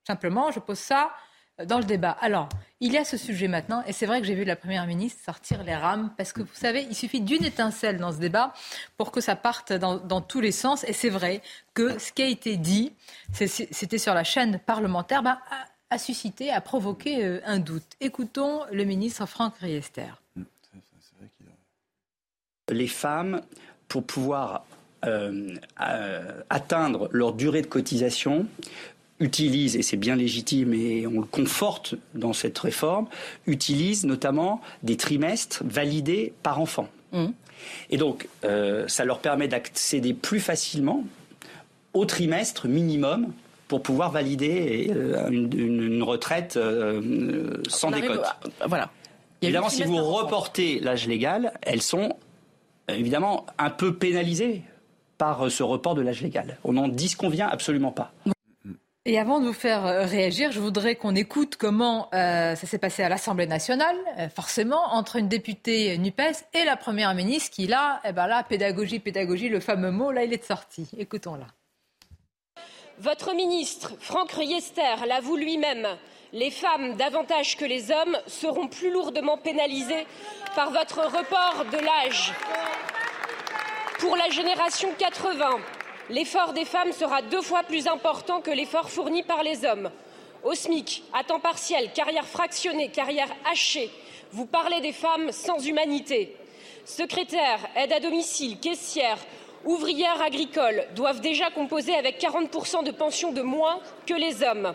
Simplement, 0.08 0.50
je 0.50 0.58
pose 0.58 0.78
ça 0.78 1.10
dans 1.66 1.76
le 1.76 1.84
débat. 1.84 2.16
Alors, 2.22 2.48
Il 2.80 2.92
y 2.92 2.96
a 2.96 3.04
ce 3.04 3.18
sujet 3.18 3.46
maintenant, 3.46 3.82
et 3.86 3.92
c'est 3.92 4.06
vrai 4.06 4.22
que 4.22 4.26
j'ai 4.26 4.34
vu 4.34 4.44
la 4.44 4.56
Première 4.56 4.86
ministre 4.86 5.22
sortir 5.22 5.62
les 5.64 5.74
rames, 5.74 6.14
parce 6.16 6.32
que 6.32 6.40
vous 6.40 6.54
savez, 6.54 6.86
il 6.88 6.94
suffit 6.94 7.20
d'une 7.20 7.44
étincelle 7.44 7.98
dans 7.98 8.12
ce 8.12 8.16
débat 8.16 8.54
pour 8.96 9.12
que 9.12 9.20
ça 9.20 9.36
parte 9.36 9.74
dans, 9.74 10.20
tous 10.22 10.40
les 10.40 10.52
sens. 10.52 10.82
Et 10.84 10.94
c'est 10.94 11.10
vrai 11.10 11.42
que 11.74 11.98
ce 11.98 12.10
qui 12.10 12.22
a 12.22 12.26
été 12.26 12.56
dit, 12.56 12.94
c'était 13.32 13.98
sur 13.98 14.14
la 14.14 14.24
chaîne 14.24 14.58
parlementaire, 14.60 15.22
bah, 15.22 15.40
a, 15.90 15.98
suscité, 15.98 16.50
a 16.50 16.62
provoqué 16.62 17.22
euh, 17.22 17.40
un 17.44 17.58
doute. 17.58 17.96
Écoutons 18.00 18.62
le 18.72 18.84
ministre 18.84 19.26
Franck 19.26 19.58
Riester. 19.58 20.12
Les 22.70 22.88
femmes, 22.88 23.42
pour 23.88 24.04
pouvoir 24.04 24.64
euh, 25.04 25.54
euh, 25.80 26.42
atteindre 26.50 27.08
leur 27.12 27.32
durée 27.32 27.62
de 27.62 27.68
cotisation, 27.68 28.46
utilise, 29.20 29.76
et 29.76 29.82
c'est 29.82 29.96
bien 29.96 30.16
légitime 30.16 30.74
et 30.74 31.06
on 31.06 31.20
le 31.20 31.26
conforte 31.26 31.94
dans 32.14 32.32
cette 32.32 32.58
réforme, 32.58 33.06
utilise 33.46 34.04
notamment 34.04 34.60
des 34.82 34.96
trimestres 34.96 35.62
validés 35.64 36.32
par 36.42 36.60
enfant. 36.60 36.88
Mmh. 37.12 37.26
Et 37.90 37.96
donc, 37.96 38.28
euh, 38.44 38.86
ça 38.86 39.04
leur 39.04 39.18
permet 39.18 39.48
d'accéder 39.48 40.14
plus 40.14 40.40
facilement 40.40 41.04
au 41.94 42.04
trimestre 42.04 42.68
minimum 42.68 43.32
pour 43.66 43.82
pouvoir 43.82 44.12
valider 44.12 44.90
euh, 44.94 45.28
une, 45.28 46.02
retraite 46.02 46.56
euh, 46.56 47.60
sans 47.68 47.90
décote. 47.90 48.24
voilà. 48.66 48.90
Évidemment, 49.42 49.68
si 49.68 49.84
vous 49.84 50.02
reportez 50.02 50.80
l'âge 50.80 51.06
légal, 51.06 51.52
elles 51.62 51.82
sont 51.82 52.16
évidemment 52.88 53.46
un 53.58 53.70
peu 53.70 53.94
pénalisées 53.94 54.62
par 55.16 55.50
ce 55.50 55.62
report 55.62 55.94
de 55.94 56.02
l'âge 56.02 56.22
légal. 56.22 56.58
On 56.64 56.72
n'en 56.72 56.88
disconvient 56.88 57.48
absolument 57.48 57.92
pas. 57.92 58.12
Et 59.04 59.18
avant 59.18 59.40
de 59.40 59.46
vous 59.46 59.52
faire 59.52 59.86
euh, 59.86 60.04
réagir, 60.04 60.52
je 60.52 60.60
voudrais 60.60 60.96
qu'on 60.96 61.14
écoute 61.14 61.56
comment 61.56 62.08
euh, 62.12 62.54
ça 62.54 62.66
s'est 62.66 62.78
passé 62.78 63.02
à 63.02 63.08
l'Assemblée 63.08 63.46
nationale, 63.46 63.96
euh, 64.18 64.28
forcément, 64.28 64.92
entre 64.92 65.16
une 65.16 65.28
députée 65.28 65.96
NUPES 65.96 66.44
et 66.54 66.64
la 66.64 66.76
Première 66.76 67.14
ministre 67.14 67.50
qui, 67.50 67.66
là, 67.66 68.00
eh 68.04 68.12
ben 68.12 68.26
là, 68.26 68.42
pédagogie, 68.42 68.98
pédagogie, 68.98 69.48
le 69.48 69.60
fameux 69.60 69.92
mot, 69.92 70.10
là, 70.10 70.24
il 70.24 70.32
est 70.32 70.44
sorti. 70.44 70.88
Écoutons-la. 70.98 71.46
Votre 72.98 73.32
ministre, 73.32 73.94
Franck 74.00 74.32
Riester, 74.32 75.06
l'avoue 75.06 75.36
lui-même. 75.36 75.86
Les 76.32 76.50
femmes, 76.50 76.96
davantage 76.96 77.56
que 77.56 77.64
les 77.64 77.90
hommes, 77.90 78.18
seront 78.26 78.66
plus 78.66 78.92
lourdement 78.92 79.38
pénalisées 79.38 80.06
par 80.54 80.72
votre 80.72 81.00
report 81.00 81.64
de 81.72 81.78
l'âge. 81.78 82.32
Pour 84.00 84.16
la 84.16 84.28
génération 84.28 84.90
80, 84.98 85.60
l'effort 86.10 86.52
des 86.52 86.64
femmes 86.64 86.92
sera 86.92 87.22
deux 87.22 87.42
fois 87.42 87.62
plus 87.62 87.86
important 87.86 88.40
que 88.40 88.50
l'effort 88.50 88.90
fourni 88.90 89.22
par 89.22 89.42
les 89.42 89.64
hommes. 89.64 89.90
Au 90.44 90.54
SMIC, 90.54 91.02
à 91.12 91.24
temps 91.24 91.40
partiel, 91.40 91.92
carrière 91.92 92.26
fractionnée, 92.26 92.88
carrière 92.88 93.34
hachée, 93.50 93.90
vous 94.32 94.46
parlez 94.46 94.80
des 94.80 94.92
femmes 94.92 95.32
sans 95.32 95.58
humanité. 95.66 96.36
Secrétaires, 96.84 97.68
aides 97.76 97.92
à 97.92 98.00
domicile, 98.00 98.58
caissières, 98.58 99.18
ouvrières 99.64 100.22
agricoles 100.22 100.84
doivent 100.94 101.20
déjà 101.20 101.50
composer 101.50 101.94
avec 101.94 102.20
40% 102.20 102.84
de 102.84 102.90
pension 102.90 103.32
de 103.32 103.42
moins 103.42 103.80
que 104.06 104.14
les 104.14 104.42
hommes. 104.42 104.74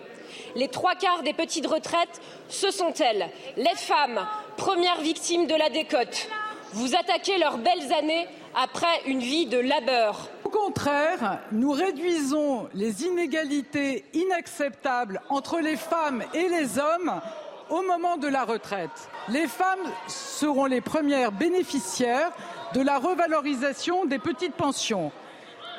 Les 0.56 0.68
trois 0.68 0.96
quarts 0.96 1.24
des 1.24 1.34
petites 1.34 1.68
retraites, 1.68 2.22
ce 2.50 2.72
sont 2.72 2.94
elles, 2.94 3.30
les 3.58 3.76
femmes, 3.76 4.28
premières 4.58 5.02
victimes 5.02 5.48
de 5.48 5.56
la 5.56 5.70
décote. 5.70 6.28
Vous 6.74 6.96
attaquez 6.96 7.38
leurs 7.38 7.60
belles 7.60 7.94
années 7.94 8.28
après 8.56 9.02
une 9.08 9.20
vie 9.20 9.46
de 9.46 9.58
labeur. 9.58 10.30
Au 10.44 10.50
contraire, 10.50 11.40
nous 11.52 11.72
réduisons 11.72 12.68
les 12.74 13.04
inégalités 13.06 14.06
inacceptables 14.14 15.22
entre 15.30 15.60
les 15.60 15.78
femmes 15.78 16.24
et 16.34 16.48
les 16.48 16.78
hommes 16.78 17.22
au 17.70 17.82
moment 17.82 18.18
de 18.18 18.28
la 18.28 18.44
retraite. 18.44 19.10
Les 19.30 19.48
femmes 19.48 19.92
seront 20.08 20.66
les 20.66 20.82
premières 20.82 21.32
bénéficiaires 21.32 22.32
de 22.74 22.82
la 22.82 23.00
revalorisation 23.00 24.06
des 24.06 24.20
petites 24.20 24.56
pensions. 24.56 25.12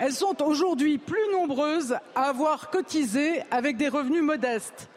Elles 0.00 0.12
sont 0.12 0.42
aujourd'hui 0.42 0.98
plus 0.98 1.32
nombreuses 1.32 1.96
à 2.14 2.28
avoir 2.28 2.70
cotisé 2.70 3.42
avec 3.50 3.76
des 3.76 3.88
revenus 3.88 4.22
modestes. 4.22 4.88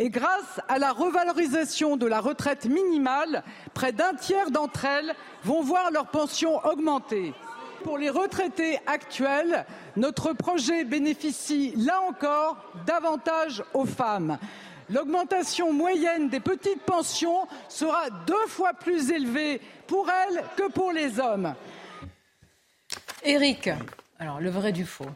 Et 0.00 0.08
grâce 0.08 0.62
à 0.66 0.78
la 0.78 0.92
revalorisation 0.92 1.98
de 1.98 2.06
la 2.06 2.20
retraite 2.20 2.64
minimale, 2.64 3.44
près 3.74 3.92
d'un 3.92 4.14
tiers 4.14 4.50
d'entre 4.50 4.86
elles 4.86 5.14
vont 5.44 5.60
voir 5.60 5.90
leur 5.90 6.06
pension 6.06 6.56
augmenter. 6.64 7.34
Pour 7.84 7.98
les 7.98 8.08
retraités 8.08 8.78
actuels, 8.86 9.66
notre 9.96 10.32
projet 10.32 10.84
bénéficie 10.84 11.74
là 11.76 12.00
encore 12.08 12.56
davantage 12.86 13.62
aux 13.74 13.84
femmes. 13.84 14.38
L'augmentation 14.88 15.70
moyenne 15.70 16.30
des 16.30 16.40
petites 16.40 16.82
pensions 16.82 17.46
sera 17.68 18.08
deux 18.26 18.46
fois 18.46 18.72
plus 18.72 19.10
élevée 19.10 19.60
pour 19.86 20.08
elles 20.08 20.42
que 20.56 20.72
pour 20.72 20.92
les 20.92 21.20
hommes. 21.20 21.54
Éric, 23.22 23.68
alors, 24.20 24.38
le 24.38 24.50
vrai 24.50 24.70
du 24.70 24.84
faux. 24.84 25.06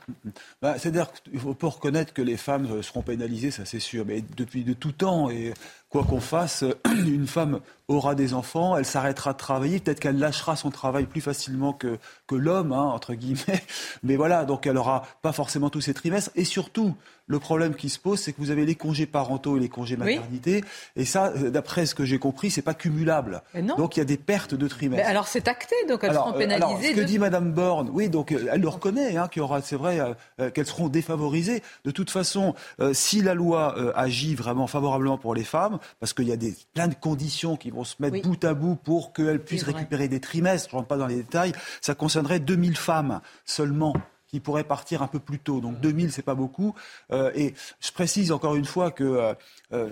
Bah, 0.62 0.76
C'est-à-dire 0.78 1.12
qu'il 1.12 1.38
faut 1.38 1.52
pas 1.52 1.68
reconnaître 1.68 2.14
que 2.14 2.22
les 2.22 2.38
femmes 2.38 2.82
seront 2.82 3.02
pénalisées, 3.02 3.50
ça 3.50 3.66
c'est 3.66 3.78
sûr. 3.78 4.06
Mais 4.06 4.24
depuis 4.34 4.64
de 4.64 4.72
tout 4.72 4.92
temps, 4.92 5.28
et 5.28 5.52
quoi 5.90 6.04
qu'on 6.04 6.20
fasse, 6.20 6.64
une 7.06 7.26
femme 7.26 7.60
aura 7.88 8.14
des 8.14 8.34
enfants, 8.34 8.76
elle 8.76 8.86
s'arrêtera 8.86 9.32
de 9.32 9.38
travailler, 9.38 9.78
peut-être 9.78 10.00
qu'elle 10.00 10.18
lâchera 10.18 10.56
son 10.56 10.70
travail 10.70 11.06
plus 11.06 11.20
facilement 11.20 11.72
que, 11.72 11.98
que 12.26 12.34
l'homme, 12.34 12.72
hein, 12.72 12.82
entre 12.82 13.14
guillemets. 13.14 13.62
Mais 14.02 14.16
voilà, 14.16 14.44
donc 14.44 14.66
elle 14.66 14.74
n'aura 14.74 15.06
pas 15.22 15.32
forcément 15.32 15.70
tous 15.70 15.82
ses 15.82 15.94
trimestres. 15.94 16.30
Et 16.34 16.44
surtout, 16.44 16.94
le 17.26 17.38
problème 17.38 17.74
qui 17.74 17.88
se 17.88 17.98
pose, 17.98 18.20
c'est 18.20 18.32
que 18.32 18.40
vous 18.40 18.50
avez 18.50 18.66
les 18.66 18.74
congés 18.74 19.06
parentaux 19.06 19.56
et 19.56 19.60
les 19.60 19.68
congés 19.68 19.96
maternité. 19.96 20.62
Et 20.96 21.04
ça, 21.04 21.32
euh, 21.36 21.50
d'après 21.50 21.86
ce 21.86 21.94
que 21.94 22.04
j'ai 22.04 22.18
compris, 22.18 22.50
c'est 22.50 22.62
pas 22.62 22.74
cumulable. 22.74 23.42
Donc 23.78 23.96
il 23.96 24.00
y 24.00 24.02
a 24.02 24.06
des 24.06 24.18
pertes 24.18 24.54
de 24.54 24.68
trimestres. 24.68 25.04
Mais 25.04 25.10
alors 25.10 25.26
c'est 25.26 25.48
acté, 25.48 25.74
donc 25.88 26.04
elles 26.04 26.12
seront 26.12 26.32
pénalisées. 26.32 26.64
Alors, 26.64 26.82
ce 26.82 26.92
que 26.92 27.00
dit 27.00 27.18
Madame 27.18 27.52
Borne, 27.52 27.90
oui, 27.92 28.08
donc 28.08 28.32
euh, 28.32 28.48
elle 28.52 28.60
le 28.60 28.68
reconnaît, 28.68 29.16
hein, 29.16 29.28
qu'il 29.28 29.40
y 29.40 29.42
aura, 29.42 29.62
c'est 29.62 29.76
vrai, 29.76 30.00
euh, 30.40 30.50
qu'elles 30.50 30.66
seront 30.66 30.88
défavorisées. 30.88 31.62
De 31.84 31.90
toute 31.90 32.10
façon, 32.10 32.54
si 32.92 33.22
la 33.22 33.34
loi 33.34 33.74
agit 33.96 34.34
vraiment 34.34 34.66
favorablement 34.66 35.18
pour 35.18 35.34
les 35.34 35.44
femmes, 35.44 35.78
parce 36.00 36.12
qu'il 36.12 36.28
y 36.28 36.32
a 36.32 36.36
des, 36.36 36.54
plein 36.74 36.88
de 36.88 36.94
conditions 36.94 37.56
qui 37.56 37.70
vont 37.74 37.84
se 37.84 37.96
mettre 38.00 38.22
bout 38.22 38.42
à 38.44 38.54
bout 38.54 38.76
pour 38.76 39.12
qu'elles 39.12 39.42
puissent 39.42 39.64
récupérer 39.64 40.08
des 40.08 40.20
trimestres. 40.20 40.70
Je 40.70 40.74
ne 40.74 40.78
rentre 40.78 40.88
pas 40.88 40.96
dans 40.96 41.06
les 41.06 41.16
détails. 41.16 41.52
Ça 41.80 41.94
concernerait 41.94 42.40
2000 42.40 42.76
femmes 42.76 43.20
seulement 43.44 43.94
qui 44.34 44.40
pourraient 44.40 44.64
partir 44.64 45.00
un 45.00 45.06
peu 45.06 45.20
plus 45.20 45.38
tôt. 45.38 45.60
Donc 45.60 45.78
2000, 45.78 46.10
c'est 46.10 46.22
pas 46.22 46.34
beaucoup. 46.34 46.74
Euh, 47.12 47.30
et 47.36 47.54
je 47.80 47.92
précise 47.92 48.32
encore 48.32 48.56
une 48.56 48.64
fois 48.64 48.90
que 48.90 49.34
euh, 49.72 49.88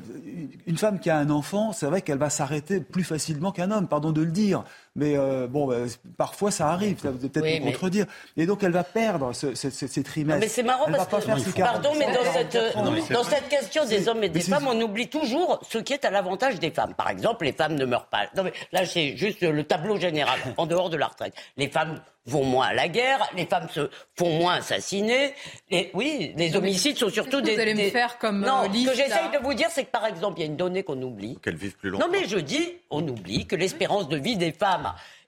une 0.67 0.77
femme 0.77 0.99
qui 0.99 1.11
a 1.11 1.17
un 1.17 1.31
enfant, 1.31 1.73
c'est 1.73 1.87
vrai 1.87 2.03
qu'elle 2.03 2.19
va 2.19 2.29
s'arrêter 2.29 2.81
plus 2.81 3.05
facilement 3.05 3.53
qu'un 3.53 3.71
homme, 3.71 3.87
pardon 3.87 4.11
de 4.11 4.21
le 4.21 4.33
dire. 4.33 4.65
Mais 4.95 5.17
bon, 5.49 5.67
bah, 5.67 5.77
parfois 6.17 6.51
ça 6.51 6.69
arrive, 6.69 6.99
ça 7.01 7.11
peut 7.11 7.29
peut-être 7.29 7.63
me 7.63 7.71
contredire. 7.71 8.07
Et 8.37 8.47
donc 8.47 8.63
elle 8.63 8.73
va 8.73 8.85
perdre 8.85 9.33
ces 9.33 10.03
trimestres. 10.03 10.41
mais 10.41 10.49
c'est 10.49 10.63
marrant 10.63 10.87
parce 10.91 11.07
que, 11.07 11.61
pardon, 11.61 11.93
mais 11.99 12.07
dans 12.07 12.33
cette, 12.33 13.11
dans 13.11 13.25
cette 13.25 13.49
question 13.49 13.85
des 13.87 14.09
hommes 14.09 14.23
et 14.25 14.29
des 14.29 14.41
femmes, 14.41 14.67
on 14.69 14.81
oublie 14.81 15.09
toujours 15.09 15.61
ce 15.69 15.79
qui 15.79 15.93
est 15.93 16.05
à 16.05 16.11
l'avantage 16.11 16.59
des 16.59 16.71
femmes. 16.71 16.95
Par 16.95 17.11
exemple, 17.11 17.45
les 17.45 17.53
femmes 17.53 17.75
ne 17.75 17.85
meurent 17.85 18.07
pas. 18.07 18.27
Non, 18.37 18.45
mais 18.45 18.53
là, 18.73 18.85
c'est 18.87 19.17
juste 19.17 19.43
le 19.43 19.65
tableau 19.65 19.99
général, 19.99 20.39
en 20.57 20.67
dehors 20.67 20.91
de 20.91 20.97
la 20.97 21.07
retraite. 21.07 21.35
Les 21.57 21.69
femmes 21.69 22.01
vont 22.27 22.45
moins 22.45 22.69
à 22.69 22.75
la 22.75 22.89
guerre, 22.89 23.29
les 23.37 23.47
femmes 23.47 23.69
se 23.69 23.91
font 24.17 24.39
moins 24.39 24.55
assassiner. 24.57 25.35
Et, 25.71 25.91
oui, 25.95 26.33
les 26.37 26.55
homicides 26.55 26.97
sont 26.97 27.09
surtout 27.09 27.41
des. 27.41 27.55
Vous 27.55 27.61
allez 27.61 27.75
me 27.75 27.91
faire 27.91 28.19
comme 28.19 28.41
non, 28.41 28.65
ce 28.65 28.91
que 28.91 28.95
j'essaye 28.95 29.31
de 29.33 29.43
vous 29.43 29.55
dire, 29.55 29.69
c'est 29.71 29.85
que 29.85 29.91
par 29.91 30.07
exemple, 30.07 30.39
il 30.39 30.43
y 30.43 30.45
a 30.45 30.47
une 30.47 30.57
donnée 30.57 30.83
qu'on 30.83 31.01
oublie. 31.03 31.39
Qu'elles 31.43 31.57
vivent 31.57 31.77
plus 31.77 31.91
longtemps. 31.91 32.07
Non, 32.07 32.13
mais 32.13 32.29
je 32.29 32.39
dis, 32.39 32.75
on 32.91 33.07
oublie 33.07 33.47
que 33.47 33.57
l'espérance 33.57 34.09
de 34.09 34.17
vie 34.17 34.37
des 34.37 34.53
femmes 34.53 34.82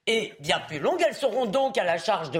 est 0.07 0.41
bien 0.41 0.61
plus 0.61 0.79
longue. 0.79 1.03
Elles 1.07 1.15
seront 1.15 1.47
donc 1.47 1.79
à 1.79 1.85
la 1.85 1.99
charge 1.99 2.31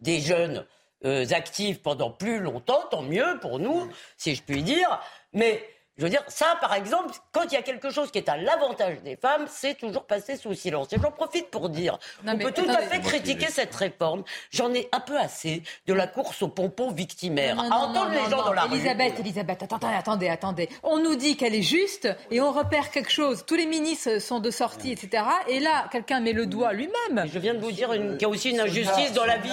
des 0.00 0.20
jeunes 0.20 0.66
euh, 1.04 1.26
actifs 1.32 1.82
pendant 1.82 2.10
plus 2.10 2.38
longtemps, 2.38 2.82
tant 2.90 3.02
mieux 3.02 3.38
pour 3.40 3.58
nous, 3.58 3.90
si 4.16 4.34
je 4.34 4.42
puis 4.42 4.62
dire. 4.62 5.00
Mais 5.32 5.62
je 5.96 6.02
veux 6.02 6.10
dire, 6.10 6.24
ça, 6.26 6.56
par 6.60 6.74
exemple, 6.74 7.14
quand 7.30 7.44
il 7.44 7.52
y 7.52 7.56
a 7.56 7.62
quelque 7.62 7.90
chose 7.90 8.10
qui 8.10 8.18
est 8.18 8.28
à 8.28 8.36
l'avantage 8.36 9.00
des 9.04 9.14
femmes, 9.14 9.46
c'est 9.48 9.74
toujours 9.74 10.04
passé 10.04 10.36
sous 10.36 10.52
silence. 10.54 10.92
Et 10.92 10.96
j'en 11.00 11.12
profite 11.12 11.50
pour 11.50 11.68
dire, 11.68 11.98
on 12.26 12.36
peut 12.36 12.50
tout 12.50 12.68
à 12.68 12.78
fait 12.78 13.00
critiquer 13.00 13.46
cette 13.46 13.72
réforme. 13.74 14.24
J'en 14.50 14.74
ai 14.74 14.88
un 14.90 14.98
peu 14.98 15.16
assez 15.16 15.62
de 15.86 15.94
la 15.94 16.08
course 16.08 16.42
aux 16.42 16.48
pompons 16.48 16.90
victimaires. 16.90 17.60
à 17.60 17.76
entendre 17.76 18.10
les 18.10 18.28
gens 18.28 18.42
dans 18.42 18.52
la 18.52 18.64
Elisabeth, 18.64 19.14
rue. 19.14 19.20
Elisabeth, 19.20 19.62
attendez, 19.62 19.86
attendez, 19.86 20.28
attendez. 20.28 20.68
On 20.82 20.98
nous 20.98 21.14
dit 21.14 21.36
qu'elle 21.36 21.54
est 21.54 21.62
juste 21.62 22.08
et 22.32 22.40
on 22.40 22.50
repère 22.50 22.90
quelque 22.90 23.12
chose. 23.12 23.44
Tous 23.46 23.54
les 23.54 23.66
ministres 23.66 24.18
sont 24.18 24.40
de 24.40 24.50
sortie, 24.50 24.90
etc. 24.90 25.22
Et 25.48 25.60
là, 25.60 25.86
quelqu'un 25.92 26.18
met 26.18 26.32
le 26.32 26.46
doigt 26.46 26.72
lui-même. 26.72 27.28
Je 27.32 27.38
viens 27.38 27.54
de 27.54 27.60
vous 27.60 27.70
dire 27.72 27.90
qu'il 27.92 28.22
y 28.22 28.24
a 28.24 28.28
aussi 28.28 28.50
une 28.50 28.60
injustice 28.60 29.12
dans 29.12 29.26
la 29.26 29.38
vie. 29.38 29.50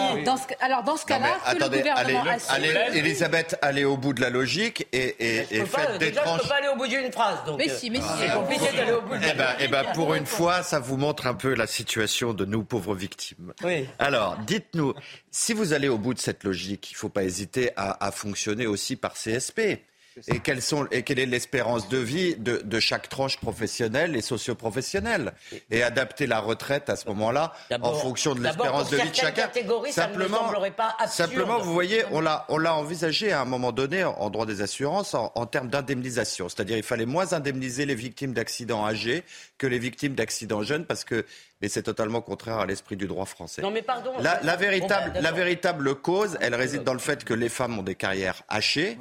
alors, 0.59 0.81
dans 0.81 0.97
ce 0.97 1.05
cas-là, 1.05 1.37
que 1.51 1.59
le 1.59 1.69
gouvernement 1.69 2.23
allez, 2.49 2.73
Elisabeth, 2.95 3.59
allez 3.61 3.85
au 3.85 3.97
bout 3.97 4.13
de 4.13 4.21
la 4.21 4.31
logique 4.31 4.87
et, 4.91 5.15
et, 5.19 5.45
et 5.51 5.65
faites 5.65 5.99
des 5.99 6.11
je 6.38 6.38
ne 6.38 6.43
peux 6.43 6.49
pas 6.49 6.55
aller 6.55 6.67
au 6.67 6.75
bout 6.75 6.88
d'une 6.88 7.11
phrase. 7.11 7.39
Donc, 7.45 7.57
mais 7.57 7.69
si, 7.69 7.89
mais 7.89 7.99
si. 7.99 8.07
C'est 8.19 8.34
compliqué 8.34 8.75
d'aller 8.75 8.91
au 8.91 9.01
bout 9.01 9.15
d'une 9.15 9.29
eh 9.32 9.34
ben, 9.34 9.55
eh 9.59 9.67
ben, 9.67 9.86
Pour 9.93 10.13
une 10.13 10.25
fois, 10.25 10.63
ça 10.63 10.79
vous 10.79 10.97
montre 10.97 11.27
un 11.27 11.34
peu 11.34 11.53
la 11.53 11.67
situation 11.67 12.34
de 12.34 12.45
nous 12.45 12.63
pauvres 12.63 12.95
victimes. 12.95 13.53
Oui. 13.63 13.88
Alors, 13.99 14.38
dites-nous, 14.45 14.93
si 15.29 15.53
vous 15.53 15.73
allez 15.73 15.89
au 15.89 15.97
bout 15.97 16.13
de 16.13 16.19
cette 16.19 16.43
logique, 16.43 16.91
il 16.91 16.95
ne 16.95 16.99
faut 16.99 17.09
pas 17.09 17.23
hésiter 17.23 17.71
à, 17.75 18.05
à 18.05 18.11
fonctionner 18.11 18.67
aussi 18.67 18.95
par 18.95 19.13
CSP. 19.13 19.82
Et, 20.28 20.39
quelles 20.39 20.62
sont, 20.62 20.88
et 20.91 21.03
quelle 21.03 21.20
est 21.20 21.26
l'espérance 21.26 21.88
de 21.89 21.97
vie 21.97 22.36
de, 22.36 22.62
de, 22.64 22.80
chaque 22.80 23.09
tranche 23.09 23.38
professionnelle 23.38 24.16
et 24.16 24.22
socio-professionnelle 24.22 25.34
et 25.70 25.84
adapter 25.84 26.28
la 26.28 26.39
retraite 26.39 26.89
à 26.89 26.95
ce 26.95 27.07
moment-là 27.07 27.53
en 27.82 27.93
fonction 27.93 28.36
de 28.36 28.41
l'espérance 28.41 28.89
de 28.89 28.97
vie 28.97 29.09
de 29.09 29.16
chacun. 29.16 29.49
Simplement, 29.91 30.51
pas 30.76 30.95
simplement, 31.07 31.59
vous 31.59 31.74
voyez, 31.74 32.03
on 32.12 32.22
l'a, 32.22 32.45
on 32.49 32.57
l'a 32.57 32.76
envisagé 32.76 33.32
à 33.32 33.41
un 33.41 33.45
moment 33.45 33.72
donné 33.72 34.03
en, 34.03 34.30
droit 34.30 34.45
des 34.45 34.62
assurances 34.62 35.14
en, 35.14 35.32
en 35.36 35.45
termes 35.45 35.70
d'indemnisation, 35.70 36.49
c'est-à-dire 36.49 36.78
il 36.78 36.84
fallait 36.84 37.05
moins 37.05 37.34
indemniser 37.34 37.86
les 37.86 37.95
victimes 37.95 38.34
d'accidents 38.34 38.86
âgés 38.86 39.24
que 39.57 39.68
les 39.68 39.80
victimes 39.80 40.16
d'accidents 40.16 40.64
jeunes 40.64 40.86
parce 40.86 41.03
que 41.03 41.26
mais 41.62 41.70
c'est 41.70 41.84
totalement 41.84 42.22
contraire 42.22 42.57
à 42.59 42.66
l'esprit 42.66 42.95
du 42.95 43.07
droit 43.07 43.26
français. 43.26 43.62
Non, 43.62 43.72
mais 43.72 43.82
pardon. 43.82 44.12
La, 44.20 44.55
véritable, 44.55 45.14
la 45.22 45.32
véritable 45.32 45.95
cause, 45.95 46.38
elle 46.41 46.55
réside 46.55 46.84
dans 46.84 46.93
le 46.93 46.99
fait 46.99 47.24
que 47.24 47.34
les 47.34 47.49
femmes 47.49 47.78
ont 47.78 47.84
des 47.84 47.95
carrières 47.95 48.41
hachées, 48.49 48.97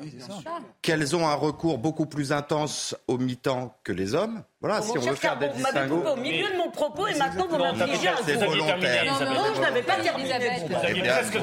qu'elles 0.83 1.17
ont 1.17 1.27
un 1.27 1.35
recours 1.35 1.79
beaucoup 1.79 2.07
plus 2.07 2.33
intense 2.33 2.95
au 3.09 3.19
mi-temps 3.19 3.77
que 3.85 3.93
les 3.93 4.15
hommes. 4.15 4.43
Voilà, 4.61 4.83
si 4.83 4.91
on 4.91 5.01
veut 5.01 5.15
faire 5.15 5.39
des 5.39 5.49
distinguos. 5.49 6.03
au 6.07 6.17
milieu 6.17 6.51
de 6.51 6.57
mon 6.59 6.71
propos 6.71 7.07
et 7.07 7.15
maintenant 7.15 7.47
vous 7.49 7.57
m'infligez 7.57 8.09
un 8.09 8.17
C'est 8.25 8.35
volontaire. 8.35 9.05
Non, 9.25 9.55
je 9.55 9.61
n'avais 9.61 9.83
pas 9.83 9.97
terminé. 9.97 10.35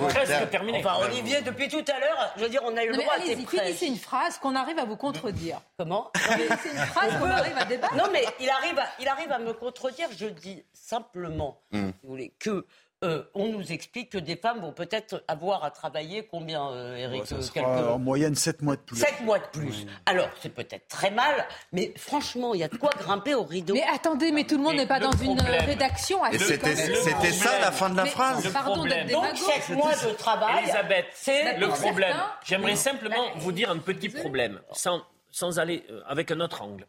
presque, 0.09 0.49
terminé. 0.51 0.79
Enfin, 0.79 1.03
Olivier, 1.03 1.41
depuis 1.41 1.67
tout 1.67 1.83
à 1.87 1.99
l'heure, 1.99 2.33
je 2.37 2.43
veux 2.43 2.49
dire, 2.49 2.61
on 2.63 2.77
a 2.77 2.83
eu 2.83 2.91
le 2.91 2.97
droit 2.97 3.13
à 3.15 3.19
tes 3.19 3.35
finissez 3.35 3.87
une 3.87 3.97
phrase 3.97 4.37
qu'on 4.37 4.55
arrive 4.55 4.77
à 4.77 4.85
vous 4.85 4.97
contredire. 4.97 5.61
Comment? 5.77 6.11
C'est 6.13 6.69
une 6.69 6.77
phrase 6.77 7.17
qu'on 7.19 7.29
arrive 7.29 7.57
à 7.57 7.65
débattre. 7.65 7.95
Non, 7.95 8.05
mais 8.11 8.23
il 8.39 8.49
arrive, 8.49 8.79
il 8.99 9.07
arrive 9.07 9.31
à 9.31 9.39
me 9.39 9.53
contredire. 9.53 10.07
Je 10.15 10.27
dis 10.27 10.63
simplement, 10.73 11.61
hmm. 11.71 11.87
si 11.87 11.93
vous 12.03 12.09
voulez, 12.09 12.33
que 12.39 12.65
euh, 13.03 13.21
on 13.35 13.49
nous 13.49 13.71
explique 13.71 14.09
que 14.09 14.17
des 14.17 14.35
femmes 14.35 14.59
vont 14.59 14.71
peut-être 14.71 15.23
avoir 15.27 15.63
à 15.63 15.69
travailler 15.69 16.25
combien, 16.25 16.71
euh, 16.71 16.95
Eric 16.95 17.31
euh, 17.31 17.89
En 17.89 17.99
moyenne 17.99 18.33
7 18.33 18.63
mois 18.63 18.75
de 18.75 18.81
plus. 18.81 18.97
7 18.97 19.21
mois 19.21 19.37
de 19.37 19.45
plus. 19.45 19.85
Alors, 20.07 20.29
c'est 20.41 20.49
peut-être 20.49 20.87
très 20.87 21.11
mal, 21.11 21.45
mais 21.71 21.93
franchement, 21.95 22.55
il 22.55 22.61
y 22.61 22.63
a 22.63 22.67
de 22.67 22.75
quoi 22.75 22.89
grimper 22.97 23.35
au 23.35 23.43
rideau. 23.43 23.75
Mais 23.75 23.85
attendez, 23.93 24.31
mais 24.31 24.45
tout 24.45 24.57
le 24.57 24.63
monde 24.63 24.77
n'est 24.77 24.87
pas 24.87 24.99
dans 24.99 25.11
une 25.11 25.39
rédaction 25.39 26.23
à 26.23 26.31
C'était 26.31 27.31
ça 27.31 27.59
la 27.59 27.71
fin 27.71 27.91
de 27.91 27.97
la 27.97 28.05
phrase. 28.05 28.51
pardon 28.51 28.83
Donc, 28.83 29.37
7 29.37 29.77
mois 29.77 29.93
de 29.93 30.15
travail. 30.17 30.63
Elisabeth, 30.63 31.05
c'est 31.13 31.59
le 31.59 31.67
problème. 31.67 32.17
J'aimerais 32.45 32.75
simplement 32.75 33.27
vous 33.35 33.51
dire 33.51 33.69
un 33.69 33.77
petit 33.77 34.09
problème, 34.09 34.59
sans, 34.71 35.03
sans 35.29 35.59
aller 35.59 35.85
avec 36.07 36.31
un 36.31 36.39
autre 36.39 36.63
angle 36.63 36.87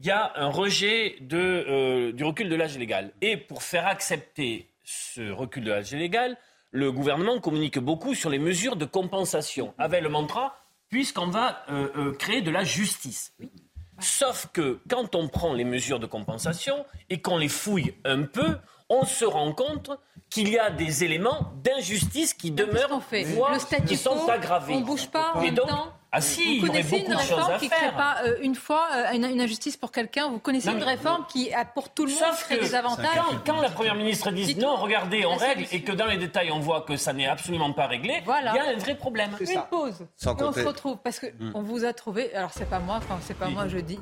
il 0.00 0.06
y 0.06 0.10
a 0.10 0.32
un 0.34 0.48
rejet 0.48 1.14
de, 1.20 2.10
du 2.10 2.24
recul 2.24 2.48
de 2.48 2.56
l'âge 2.56 2.76
légal. 2.76 3.12
Et 3.20 3.36
pour 3.36 3.62
faire 3.62 3.86
accepter 3.86 4.73
ce 4.84 5.30
recul 5.30 5.64
de 5.64 5.70
l'âge 5.70 5.92
légal, 5.92 6.36
le 6.70 6.92
gouvernement 6.92 7.40
communique 7.40 7.78
beaucoup 7.78 8.14
sur 8.14 8.30
les 8.30 8.38
mesures 8.38 8.76
de 8.76 8.84
compensation, 8.84 9.74
avec 9.78 10.02
le 10.02 10.08
mantra 10.08 10.64
puisqu'on 10.94 11.26
va 11.26 11.64
euh, 11.70 11.88
euh, 11.96 12.12
créer 12.12 12.40
de 12.40 12.52
la 12.52 12.62
justice. 12.62 13.32
Sauf 13.98 14.48
que 14.52 14.78
quand 14.88 15.16
on 15.16 15.26
prend 15.26 15.52
les 15.52 15.64
mesures 15.64 15.98
de 15.98 16.06
compensation 16.06 16.84
et 17.10 17.20
qu'on 17.20 17.36
les 17.36 17.48
fouille 17.48 17.94
un 18.04 18.22
peu, 18.22 18.58
on 18.88 19.04
se 19.04 19.24
rend 19.24 19.52
compte 19.52 19.90
qu'il 20.30 20.48
y 20.48 20.58
a 20.58 20.70
des 20.70 21.02
éléments 21.02 21.52
d'injustice 21.64 22.34
qui 22.34 22.52
demeurent, 22.52 23.00
voire 23.34 23.58
qui 23.86 23.96
sont 23.96 24.28
aggravés. 24.28 24.74
On 24.74 24.82
bouge 24.82 25.08
pas 25.08 25.32
en 25.34 25.40
même 25.40 25.54
temps? 25.54 25.92
Ah 26.16 26.20
si, 26.20 26.60
vous 26.60 26.66
connaissez 26.68 26.98
une 26.98 27.12
réforme 27.12 27.58
qui 27.58 27.64
ne 27.64 27.70
crée 27.70 27.92
pas 27.96 28.18
euh, 28.24 28.36
une 28.40 28.54
fois 28.54 28.86
euh, 28.94 29.12
une, 29.14 29.40
injustice 29.40 29.76
pour 29.76 29.90
quelqu'un 29.90 30.28
Vous 30.28 30.38
connaissez 30.38 30.70
une 30.70 30.82
réforme 30.82 31.26
qui 31.28 31.52
a 31.52 31.64
pour 31.64 31.88
tout 31.88 32.06
le 32.06 32.12
monde 32.12 32.34
crée 32.40 32.58
des 32.58 32.74
avantages 32.74 33.18
quand, 33.44 33.60
la 33.60 33.70
Première 33.70 33.96
ministre 33.96 34.30
dit 34.30 34.54
non, 34.54 34.76
regardez, 34.76 35.26
on 35.26 35.34
règle 35.34 35.66
et 35.72 35.82
que 35.82 35.90
dans 35.90 36.06
les 36.06 36.16
détails 36.16 36.52
on 36.52 36.60
voit 36.60 36.82
que 36.82 36.96
ça 36.96 37.12
n'est 37.12 37.26
absolument 37.26 37.72
pas 37.72 37.88
réglé, 37.88 38.22
il 38.24 38.54
y 38.54 38.58
a 38.58 38.68
un 38.68 38.76
vrai 38.76 38.94
problème. 38.96 39.30
Une 39.40 39.62
pause. 39.68 40.02
et 40.02 40.42
on 40.42 40.52
se 40.52 40.60
retrouve 40.60 40.98
parce 41.02 41.18
qu'on 41.18 41.26
mm. 41.26 41.52
on 41.54 41.62
vous 41.62 41.84
a 41.84 41.92
trouvé, 41.92 42.32
alors 42.34 42.52
c'est 42.52 42.68
pas 42.68 42.78
moi, 42.78 42.96
enfin 42.98 43.18
c'est 43.22 43.36
pas 43.36 43.48
moi 43.48 43.66
je 43.66 43.78
dis, 43.78 43.98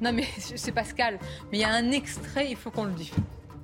non 0.00 0.12
mais 0.12 0.24
c'est 0.38 0.72
Pascal, 0.72 1.18
mais 1.50 1.58
il 1.58 1.60
y 1.62 1.64
a 1.64 1.70
un 1.70 1.90
extrait, 1.90 2.48
il 2.48 2.56
faut 2.56 2.70
qu'on 2.70 2.84
le 2.84 2.92
dise. 2.92 3.12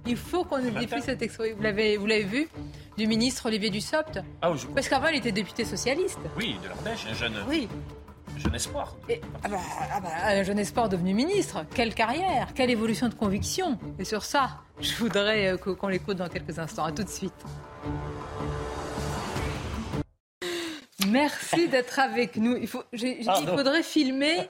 Il 0.06 0.16
faut 0.16 0.44
qu'on 0.44 0.58
diffuse 0.58 1.04
cet 1.04 1.22
extrait. 1.22 1.52
Vous 1.52 1.62
l'avez, 1.62 1.96
vous 1.96 2.06
l'avez 2.06 2.24
vu 2.24 2.48
du 2.96 3.06
ministre 3.06 3.46
Olivier 3.46 3.70
Dussopt 3.70 4.20
ah, 4.42 4.52
Parce 4.74 4.88
qu'avant, 4.88 5.08
il 5.08 5.16
était 5.16 5.32
député 5.32 5.64
socialiste. 5.64 6.18
Oui, 6.36 6.56
de 6.62 6.68
l'Ardèche, 6.68 7.06
un 7.10 7.14
jeune. 7.14 7.34
Oui. 7.48 7.68
Jeune 8.36 8.54
espoir. 8.54 8.96
ah 9.44 9.48
bah, 9.48 9.56
ah 9.92 10.00
bah, 10.00 10.08
un 10.24 10.42
jeune 10.42 10.58
espoir 10.58 10.88
devenu 10.88 11.14
ministre. 11.14 11.64
Quelle 11.74 11.94
carrière, 11.94 12.48
quelle 12.54 12.70
évolution 12.70 13.08
de 13.08 13.14
conviction. 13.14 13.78
Et 13.98 14.04
sur 14.04 14.24
ça, 14.24 14.60
je 14.80 14.94
voudrais 14.96 15.52
euh, 15.52 15.56
qu'on 15.56 15.88
l'écoute 15.88 16.16
dans 16.16 16.28
quelques 16.28 16.58
instants. 16.58 16.84
À 16.84 16.92
tout 16.92 17.04
de 17.04 17.08
suite. 17.08 17.32
Merci 21.08 21.68
d'être 21.68 21.98
avec 21.98 22.36
nous. 22.36 22.56
Il, 22.56 22.66
faut, 22.66 22.82
il 22.92 23.24
faudrait 23.24 23.82
filmer 23.82 24.48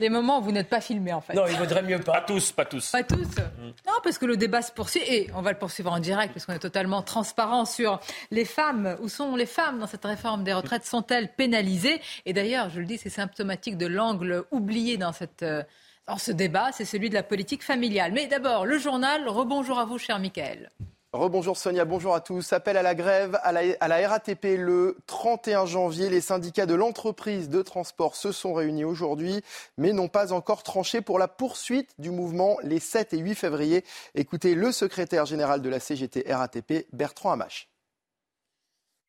les 0.00 0.08
moments 0.08 0.38
où 0.38 0.42
vous 0.42 0.52
n'êtes 0.52 0.68
pas 0.68 0.80
filmé, 0.80 1.12
en 1.12 1.20
fait. 1.20 1.34
Non, 1.34 1.44
il 1.46 1.56
vaudrait 1.56 1.82
mieux 1.82 2.00
pas. 2.00 2.12
Pas 2.12 2.20
tous, 2.22 2.52
pas 2.52 2.64
tous. 2.64 2.90
Pas 2.90 3.02
tous 3.02 3.16
mm. 3.16 3.72
Non, 3.86 3.94
parce 4.02 4.18
que 4.18 4.26
le 4.26 4.36
débat 4.36 4.62
se 4.62 4.72
poursuit 4.72 5.02
et 5.06 5.30
on 5.34 5.42
va 5.42 5.52
le 5.52 5.58
poursuivre 5.58 5.92
en 5.92 5.98
direct 5.98 6.32
parce 6.32 6.46
qu'on 6.46 6.52
est 6.52 6.58
totalement 6.58 7.02
transparent 7.02 7.64
sur 7.64 8.00
les 8.30 8.44
femmes. 8.44 8.96
Où 9.00 9.08
sont 9.08 9.36
les 9.36 9.46
femmes 9.46 9.78
dans 9.78 9.86
cette 9.86 10.04
réforme 10.04 10.44
des 10.44 10.52
retraites? 10.52 10.84
Sont-elles 10.84 11.32
pénalisées? 11.32 12.00
Et 12.26 12.32
d'ailleurs, 12.32 12.70
je 12.70 12.80
le 12.80 12.86
dis, 12.86 12.98
c'est 12.98 13.10
symptomatique 13.10 13.76
de 13.78 13.86
l'angle 13.86 14.44
oublié 14.50 14.96
dans 14.96 15.12
cette... 15.12 15.42
Euh, 15.42 15.62
dans 16.06 16.18
ce 16.18 16.32
débat, 16.32 16.70
c'est 16.70 16.84
celui 16.84 17.08
de 17.08 17.14
la 17.14 17.22
politique 17.22 17.62
familiale. 17.62 18.12
Mais 18.12 18.26
d'abord, 18.26 18.66
le 18.66 18.76
journal. 18.76 19.26
Rebonjour 19.26 19.78
à 19.78 19.86
vous, 19.86 19.96
cher 19.96 20.18
Michael. 20.18 20.70
Rebonjour 21.14 21.56
Sonia, 21.56 21.84
bonjour 21.84 22.12
à 22.12 22.20
tous. 22.20 22.52
Appel 22.52 22.76
à 22.76 22.82
la 22.82 22.96
grève 22.96 23.38
à 23.44 23.52
la, 23.52 24.08
RATP 24.08 24.56
le 24.58 24.96
31 25.06 25.64
janvier. 25.64 26.10
Les 26.10 26.20
syndicats 26.20 26.66
de 26.66 26.74
l'entreprise 26.74 27.48
de 27.48 27.62
transport 27.62 28.16
se 28.16 28.32
sont 28.32 28.52
réunis 28.52 28.82
aujourd'hui, 28.82 29.40
mais 29.78 29.92
n'ont 29.92 30.08
pas 30.08 30.32
encore 30.32 30.64
tranché 30.64 31.02
pour 31.02 31.20
la 31.20 31.28
poursuite 31.28 31.94
du 32.00 32.10
mouvement 32.10 32.56
les 32.64 32.80
7 32.80 33.14
et 33.14 33.18
8 33.18 33.36
février. 33.36 33.84
Écoutez 34.16 34.56
le 34.56 34.72
secrétaire 34.72 35.24
général 35.24 35.62
de 35.62 35.68
la 35.68 35.78
CGT 35.78 36.24
RATP, 36.28 36.88
Bertrand 36.92 37.30
Hamache. 37.30 37.68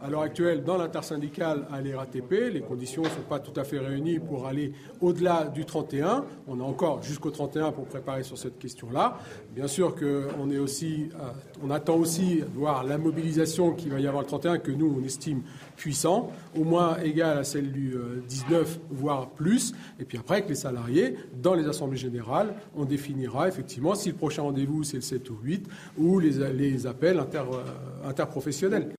À 0.04 0.10
l'heure 0.10 0.24
actuelle, 0.24 0.66
dans 0.66 0.76
l'intersyndicale 0.76 1.66
à 1.72 1.80
l'RATP, 1.80 2.52
les 2.52 2.60
conditions 2.60 3.04
ne 3.04 3.08
sont 3.08 3.22
pas 3.30 3.40
tout 3.40 3.58
à 3.58 3.64
fait 3.64 3.80
réunies 3.80 4.20
pour 4.20 4.46
aller 4.46 4.74
au-delà 5.00 5.46
du 5.46 5.64
31. 5.64 6.26
On 6.50 6.60
a 6.60 6.64
encore 6.64 7.02
jusqu'au 7.02 7.32
31 7.32 7.72
pour 7.72 7.86
préparer 7.86 8.22
sur 8.24 8.38
cette 8.38 8.60
question-là. 8.60 9.18
Bien 9.56 9.68
sûr 9.68 9.96
qu'on 9.96 10.52
euh, 10.52 11.72
attend 11.72 11.96
aussi 11.96 12.42
de 12.42 12.58
voir 12.58 12.84
la 12.84 12.98
mobilisation 12.98 13.72
qu'il 13.72 13.90
va 13.90 14.02
y 14.02 14.06
avoir 14.06 14.24
le 14.24 14.28
31, 14.28 14.58
que 14.58 14.72
nous, 14.72 14.94
on 15.00 15.02
estime 15.02 15.44
puissant, 15.78 16.30
au 16.60 16.66
moins 16.66 16.98
égale 16.98 17.38
à 17.38 17.44
celle 17.46 17.72
du 17.72 17.96
19, 18.28 18.52
euh, 18.52 18.80
voire 18.92 19.30
plus. 19.30 19.72
Et 19.98 20.04
puis 20.04 20.18
après, 20.18 20.36
avec 20.36 20.50
les 20.50 20.56
salariés, 20.56 21.16
dans 21.42 21.54
les 21.54 21.70
assemblées 21.70 21.96
générales, 21.96 22.54
on 22.76 22.84
définira 22.84 23.48
effectivement 23.48 23.96
si 23.96 24.10
le 24.10 24.16
prochain 24.16 24.42
rendez-vous, 24.42 24.84
c'est 24.84 24.98
le 24.98 25.04
7 25.04 25.30
ou 25.30 25.38
8, 25.42 25.70
ou 25.98 26.20
les, 26.20 26.86
appels 26.86 27.18
euh, 27.18 27.64
interprofessionnels. 28.04 28.90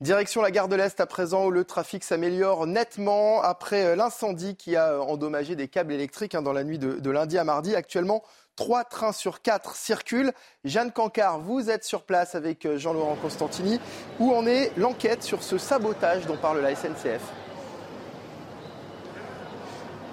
Direction 0.00 0.42
la 0.42 0.50
gare 0.50 0.66
de 0.66 0.74
l'Est 0.74 0.98
à 0.98 1.06
présent 1.06 1.46
où 1.46 1.50
le 1.52 1.64
trafic 1.64 2.02
s'améliore 2.02 2.66
nettement 2.66 3.40
après 3.42 3.84
euh, 3.84 3.96
l'incendie 3.96 4.56
qui 4.56 4.74
a 4.74 4.94
euh, 4.94 4.98
endommagé 4.98 5.54
des 5.54 5.68
câbles 5.68 5.92
électriques 5.92 6.34
hein, 6.34 6.42
dans 6.42 6.52
la 6.52 6.64
nuit 6.64 6.80
de, 6.80 7.10
lundi 7.10 7.38
à 7.38 7.44
mardi. 7.44 7.76
Actuellement, 7.76 8.24
trois 8.56 8.82
trains 8.82 9.12
sur 9.12 9.40
quatre 9.40 9.76
circulent. 9.76 10.32
Jeanne 10.64 10.90
Cancard, 10.90 11.38
vous 11.38 11.70
êtes 11.70 11.84
sur 11.84 12.02
place 12.02 12.34
avec 12.34 12.66
euh, 12.66 12.76
Jean-Laurent 12.76 13.14
Constantini. 13.14 13.78
Où 14.18 14.34
en 14.34 14.48
est 14.48 14.72
l'enquête 14.76 15.22
sur 15.22 15.44
ce 15.44 15.58
sabotage 15.58 16.26
dont 16.26 16.36
parle 16.36 16.60
la 16.60 16.74
SNCF 16.74 17.43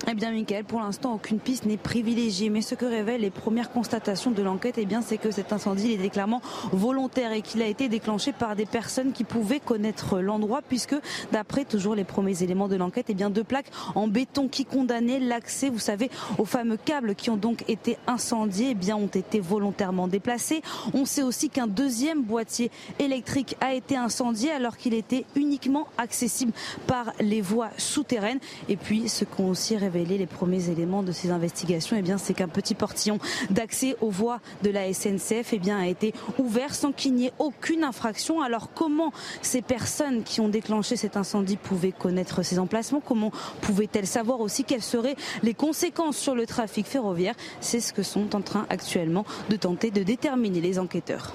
eh 0.10 0.14
bien, 0.16 0.32
Michael, 0.32 0.64
pour 0.64 0.80
l'instant, 0.80 1.14
aucune 1.14 1.39
piste 1.39 1.66
n'est 1.66 1.78
privilégiée. 1.78 2.49
Mais 2.49 2.62
ce 2.62 2.76
que 2.76 2.86
révèlent 2.86 3.22
les 3.22 3.30
premières 3.30 3.72
constatations 3.72 4.32
de 4.32 4.41
l'enquête, 4.41 4.76
eh 4.78 4.86
bien, 4.86 5.02
c'est 5.02 5.18
que 5.18 5.32
cet 5.32 5.54
incendie 5.54 5.93
est 5.93 6.10
clairement 6.10 6.41
volontaire 6.72 7.32
et 7.32 7.41
qu'il 7.41 7.62
a 7.62 7.68
été 7.68 7.88
déclenché 7.88 8.32
par 8.32 8.56
des 8.56 8.66
personnes 8.66 9.12
qui 9.12 9.24
pouvaient 9.24 9.60
connaître 9.60 10.20
l'endroit, 10.20 10.62
puisque, 10.68 10.95
d'après 11.32 11.66
toujours 11.66 11.93
les 11.93 12.04
premiers 12.04 12.41
éléments 12.41 12.68
de 12.68 12.76
l'enquête, 12.76 13.08
eh 13.10 13.14
bien, 13.14 13.30
deux 13.30 13.43
plaques 13.43 13.72
en 13.93 14.08
béton 14.08 14.47
qui 14.47 14.66
condamnaient 14.66 15.20
l'accès, 15.20 15.70
vous 15.70 15.80
savez, 15.80 16.10
aux 16.38 16.45
fameux 16.45 16.78
câbles 16.78 17.14
qui 17.14 17.30
ont 17.30 17.38
donc 17.38 17.64
été 17.70 17.97
incendiés, 18.08 18.70
eh 18.72 18.76
bien, 18.76 18.95
ont 18.95 19.08
été 19.08 19.39
volontairement 19.39 20.08
déplacés. 20.08 20.62
On 20.93 21.06
sait 21.06 21.24
aussi 21.24 21.49
qu'un 21.49 21.68
deuxième 21.68 22.24
boîtier 22.24 22.72
électrique 22.99 23.56
a 23.62 23.74
été 23.74 23.95
incendié 23.97 24.52
alors 24.52 24.78
qu'il 24.78 24.93
était 24.93 25.26
uniquement 25.36 25.88
accessible 25.97 26.54
par 26.88 27.14
les 27.20 27.41
voies 27.41 27.70
souterraines. 27.78 28.39
Et 28.68 28.78
puis, 28.78 29.08
ce 29.08 29.26
qu'ont 29.26 29.49
aussi 29.49 29.78
les 29.94 30.26
premiers 30.26 30.70
éléments 30.70 31.04
de 31.04 31.12
ces 31.12 31.32
investigations, 31.32 31.96
eh 31.98 32.02
bien, 32.02 32.18
c'est 32.18 32.34
qu'un 32.34 32.48
petit 32.48 32.76
portillon 32.76 33.20
d'accès 33.50 33.96
aux 34.02 34.10
voies 34.10 34.39
de 34.64 34.70
la 34.70 34.92
SNCF 34.92 35.54
eh 35.54 35.72
a 35.72 35.88
été 35.88 36.14
ouvert 36.38 36.74
sans 36.74 36.92
qu'il 36.92 37.14
n'y 37.14 37.28
ait 37.28 37.34
aucune 37.39 37.84
infraction. 37.84 38.42
Alors 38.42 38.74
comment 38.74 39.12
ces 39.42 39.62
personnes 39.62 40.24
qui 40.24 40.42
ont 40.42 40.50
déclenché 40.50 40.96
cet 40.96 41.18
incendie 41.18 41.58
pouvaient 41.58 41.92
connaître 41.92 42.44
ces 42.44 42.60
emplacements? 42.60 43.02
Comment 43.06 43.32
pouvaient-elles 43.62 44.08
savoir 44.08 44.42
aussi 44.42 44.64
quelles 44.64 44.82
seraient 44.82 45.16
les 45.44 45.54
conséquences 45.54 46.18
sur 46.18 46.36
le 46.36 46.46
trafic 46.46 46.86
ferroviaire? 46.86 47.36
C'est 47.60 47.80
ce 47.80 47.94
que 47.94 48.04
sont 48.04 48.36
en 48.36 48.42
train 48.42 48.66
actuellement 48.70 49.26
de 49.50 49.56
tenter 49.56 49.92
de 49.92 50.04
déterminer 50.04 50.62
les 50.62 50.80
enquêteurs. 50.80 51.34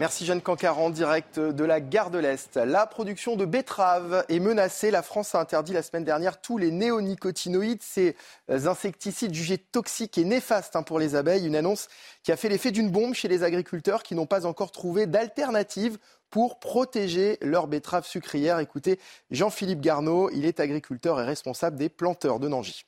Merci 0.00 0.24
Jeanne 0.24 0.40
Cancar 0.40 0.78
en 0.78 0.88
direct 0.88 1.38
de 1.38 1.62
la 1.62 1.78
gare 1.78 2.10
de 2.10 2.16
l'Est. 2.16 2.56
La 2.56 2.86
production 2.86 3.36
de 3.36 3.44
betteraves 3.44 4.24
est 4.30 4.38
menacée. 4.38 4.90
La 4.90 5.02
France 5.02 5.34
a 5.34 5.40
interdit 5.40 5.74
la 5.74 5.82
semaine 5.82 6.04
dernière 6.04 6.40
tous 6.40 6.56
les 6.56 6.70
néonicotinoïdes, 6.70 7.82
ces 7.82 8.16
insecticides 8.48 9.34
jugés 9.34 9.58
toxiques 9.58 10.16
et 10.16 10.24
néfastes 10.24 10.74
hein, 10.74 10.82
pour 10.82 10.98
les 10.98 11.16
abeilles. 11.16 11.46
Une 11.46 11.54
annonce 11.54 11.88
qui 12.22 12.32
a 12.32 12.38
fait 12.38 12.48
l'effet 12.48 12.70
d'une 12.70 12.90
bombe 12.90 13.12
chez 13.12 13.28
les 13.28 13.42
agriculteurs 13.42 14.02
qui 14.02 14.14
n'ont 14.14 14.24
pas 14.24 14.46
encore 14.46 14.72
trouvé 14.72 15.06
d'alternative 15.06 15.98
pour 16.30 16.60
protéger 16.60 17.36
leurs 17.42 17.66
betteraves 17.66 18.06
sucrières. 18.06 18.58
Écoutez 18.58 18.98
Jean-Philippe 19.30 19.82
Garneau, 19.82 20.30
il 20.30 20.46
est 20.46 20.60
agriculteur 20.60 21.20
et 21.20 21.24
responsable 21.24 21.76
des 21.76 21.90
planteurs 21.90 22.40
de 22.40 22.48
Nangy. 22.48 22.86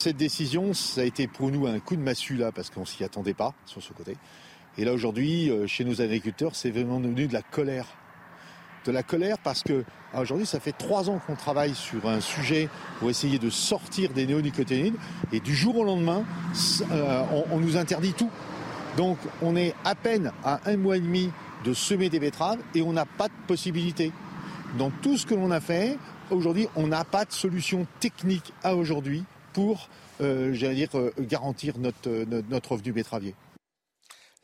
Cette 0.00 0.16
décision, 0.16 0.74
ça 0.74 1.00
a 1.00 1.04
été 1.04 1.26
pour 1.26 1.50
nous 1.50 1.66
un 1.66 1.80
coup 1.80 1.96
de 1.96 2.02
massue 2.02 2.36
là, 2.36 2.52
parce 2.52 2.70
qu'on 2.70 2.84
s'y 2.84 3.02
attendait 3.02 3.34
pas 3.34 3.52
sur 3.64 3.82
ce 3.82 3.92
côté. 3.92 4.16
Et 4.78 4.84
là 4.84 4.92
aujourd'hui, 4.92 5.50
euh, 5.50 5.66
chez 5.66 5.84
nos 5.84 6.02
agriculteurs, 6.02 6.54
c'est 6.54 6.70
vraiment 6.70 7.00
devenu 7.00 7.26
de 7.26 7.32
la 7.32 7.42
colère. 7.42 7.86
De 8.84 8.92
la 8.92 9.02
colère 9.02 9.38
parce 9.38 9.62
que 9.62 9.84
ah, 10.12 10.20
aujourd'hui, 10.20 10.46
ça 10.46 10.60
fait 10.60 10.72
trois 10.72 11.08
ans 11.08 11.20
qu'on 11.26 11.34
travaille 11.34 11.74
sur 11.74 12.06
un 12.06 12.20
sujet 12.20 12.68
pour 12.98 13.10
essayer 13.10 13.38
de 13.38 13.50
sortir 13.50 14.10
des 14.12 14.26
néonicotinoïdes. 14.26 14.96
Et 15.32 15.40
du 15.40 15.54
jour 15.54 15.78
au 15.78 15.84
lendemain, 15.84 16.24
euh, 16.90 17.22
on, 17.50 17.58
nous 17.58 17.76
interdit 17.76 18.12
tout. 18.12 18.30
Donc 18.96 19.18
on 19.42 19.56
est 19.56 19.74
à 19.84 19.94
peine 19.94 20.32
à 20.44 20.60
un 20.66 20.76
mois 20.76 20.98
et 20.98 21.00
demi 21.00 21.30
de 21.64 21.72
semer 21.72 22.10
des 22.10 22.20
betteraves 22.20 22.60
et 22.74 22.82
on 22.82 22.92
n'a 22.92 23.06
pas 23.06 23.28
de 23.28 23.34
possibilité. 23.46 24.12
Dans 24.78 24.90
tout 24.90 25.16
ce 25.16 25.26
que 25.26 25.34
l'on 25.34 25.50
a 25.50 25.60
fait, 25.60 25.96
aujourd'hui, 26.30 26.68
on 26.76 26.86
n'a 26.86 27.04
pas 27.04 27.24
de 27.24 27.32
solution 27.32 27.86
technique 27.98 28.52
à 28.62 28.76
aujourd'hui 28.76 29.24
pour, 29.54 29.88
euh, 30.20 30.52
dire, 30.52 30.90
garantir 31.20 31.78
notre, 31.78 32.10
notre, 32.26 32.48
notre 32.50 32.72
revenu 32.72 32.92
betteravier. 32.92 33.34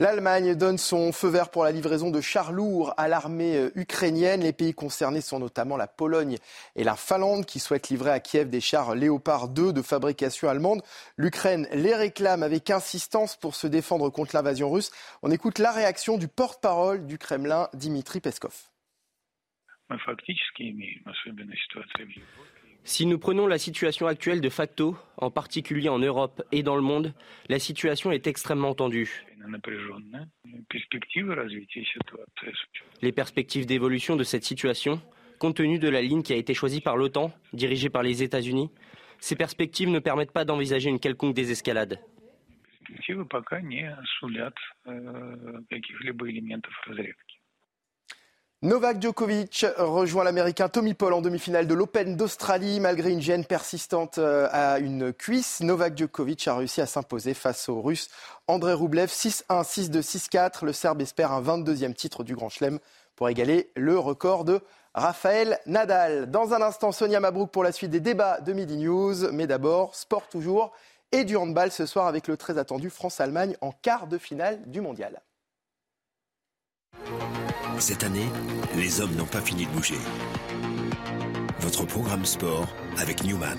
L'Allemagne 0.03 0.57
donne 0.57 0.79
son 0.79 1.13
feu 1.13 1.29
vert 1.29 1.49
pour 1.49 1.63
la 1.63 1.71
livraison 1.71 2.11
de 2.11 2.21
chars 2.21 2.51
lourds 2.51 2.93
à 2.97 3.07
l'armée 3.07 3.57
euh, 3.57 3.71
ukrainienne. 3.77 4.41
Les 4.41 4.53
pays 4.53 4.75
concernés 4.75 5.21
sont 5.21 5.39
notamment 5.39 5.77
la 5.77 5.87
Pologne 5.87 6.39
et 6.75 6.83
la 6.83 6.97
Finlande 6.97 7.47
qui 7.47 7.61
souhaitent 7.61 7.89
livrer 7.89 8.11
à 8.11 8.19
Kiev 8.19 8.51
des 8.51 8.61
chars 8.61 8.97
Léopard 8.97 9.49
2 9.49 9.73
de 9.73 9.81
fabrication 9.81 10.49
allemande. 10.49 10.83
L'Ukraine 11.17 11.69
les 11.71 11.95
réclame 11.95 12.43
avec 12.43 12.69
insistance 12.71 13.37
pour 13.37 13.55
se 13.55 13.69
défendre 13.69 14.11
contre 14.11 14.35
l'invasion 14.35 14.73
russe. 14.73 14.91
On 15.23 15.31
écoute 15.31 15.61
la 15.61 15.71
réaction 15.71 16.19
du 16.19 16.27
porte-parole 16.27 17.07
du 17.07 17.17
Kremlin, 17.17 17.69
Dimitri 17.73 18.19
Peskov. 18.19 18.57
Si 22.85 23.07
nous 23.07 23.19
prenons 23.19 23.47
la 23.47 23.59
situation 23.59 24.07
actuelle 24.07 24.41
de 24.41 24.49
facto, 24.49 24.97
en 25.17 25.31
particulier 25.31 25.89
en 25.89 26.01
Europe 26.01 26.43
et 26.51 26.65
dans 26.65 26.75
le 26.75 26.83
monde, 26.83 27.15
la 27.49 27.61
situation 27.61 28.11
est 28.11 28.27
extrêmement 28.27 28.75
tendue. 28.75 29.25
Les 33.01 33.13
perspectives 33.13 33.67
d'évolution 33.67 34.17
de 34.17 34.25
cette 34.25 34.45
situation, 34.45 35.01
compte 35.39 35.57
tenu 35.57 35.79
de 35.79 35.89
la 35.89 36.03
ligne 36.03 36.23
qui 36.23 36.33
a 36.33 36.37
été 36.37 36.55
choisie 36.55 36.81
par 36.81 36.97
l'OTAN, 36.97 37.33
dirigée 37.53 37.89
par 37.89 38.03
les 38.03 38.23
États-Unis, 38.25 38.71
ces 39.21 39.37
perspectives 39.37 39.89
ne 39.89 40.01
permettent 40.01 40.33
pas 40.33 40.45
d'envisager 40.45 40.91
une 40.91 40.99
quelconque 40.99 41.35
désescalade. 41.35 42.01
Novak 48.65 49.03
Djokovic 49.03 49.67
rejoint 49.77 50.23
l'Américain 50.23 50.69
Tommy 50.69 50.95
Paul 50.95 51.15
en 51.15 51.21
demi-finale 51.21 51.67
de 51.67 51.75
l'Open 51.75 52.17
d'Australie. 52.17 52.79
Malgré 52.79 53.11
une 53.11 53.21
gêne 53.21 53.45
persistante 53.45 54.19
euh, 54.19 54.49
à 54.53 54.79
une 54.79 55.13
cuisse, 55.13 55.63
Novak 55.63 55.99
Djokovic 55.99 56.47
a 56.47 56.55
réussi 56.55 56.81
à 56.81 56.87
s'imposer 56.87 57.35
face 57.35 57.69
au 57.69 57.83
Russe 57.83 58.09
André 58.47 58.73
Roublev 58.73 59.09
6-1, 59.09 59.65
6-2, 59.65 60.01
6-4. 60.01 60.65
Le 60.65 60.73
Serbe 60.73 61.01
espère 61.01 61.33
un 61.33 61.43
22e 61.43 61.93
titre 61.93 62.23
du 62.23 62.37
Grand 62.37 62.51
Chelem 62.51 62.79
pour 63.17 63.29
égaler 63.29 63.73
le 63.75 63.99
record 63.99 64.45
de 64.45 64.61
Raphaël 64.95 65.59
Nadal. 65.67 66.31
Dans 66.31 66.55
un 66.55 66.63
instant, 66.63 66.93
Sonia 66.93 67.19
Mabrouk 67.19 67.51
pour 67.51 67.65
la 67.65 67.73
suite 67.73 67.91
des 67.91 67.99
débats 67.99 68.41
de 68.43 68.53
Midi 68.53 68.77
News. 68.77 69.33
Mais 69.33 69.49
d'abord, 69.49 69.97
sport 69.97 70.29
toujours 70.29 70.71
et 71.11 71.25
du 71.25 71.37
handball 71.37 71.73
ce 71.73 71.85
soir 71.85 72.07
avec 72.07 72.29
le 72.29 72.37
très 72.37 72.59
attendu 72.59 72.91
France-Allemagne 72.91 73.57
en 73.61 73.73
quart 73.73 74.07
de 74.07 74.19
finale 74.19 74.61
du 74.67 74.81
mondial. 74.81 75.21
Cette 77.83 78.05
année, 78.05 78.29
les 78.77 79.01
hommes 79.01 79.17
n'ont 79.17 79.27
pas 79.27 79.41
fini 79.41 79.67
de 79.67 79.71
bouger. 79.73 79.99
Votre 81.59 81.85
programme 81.85 82.25
sport 82.25 82.69
avec 82.97 83.25
Newman. 83.25 83.59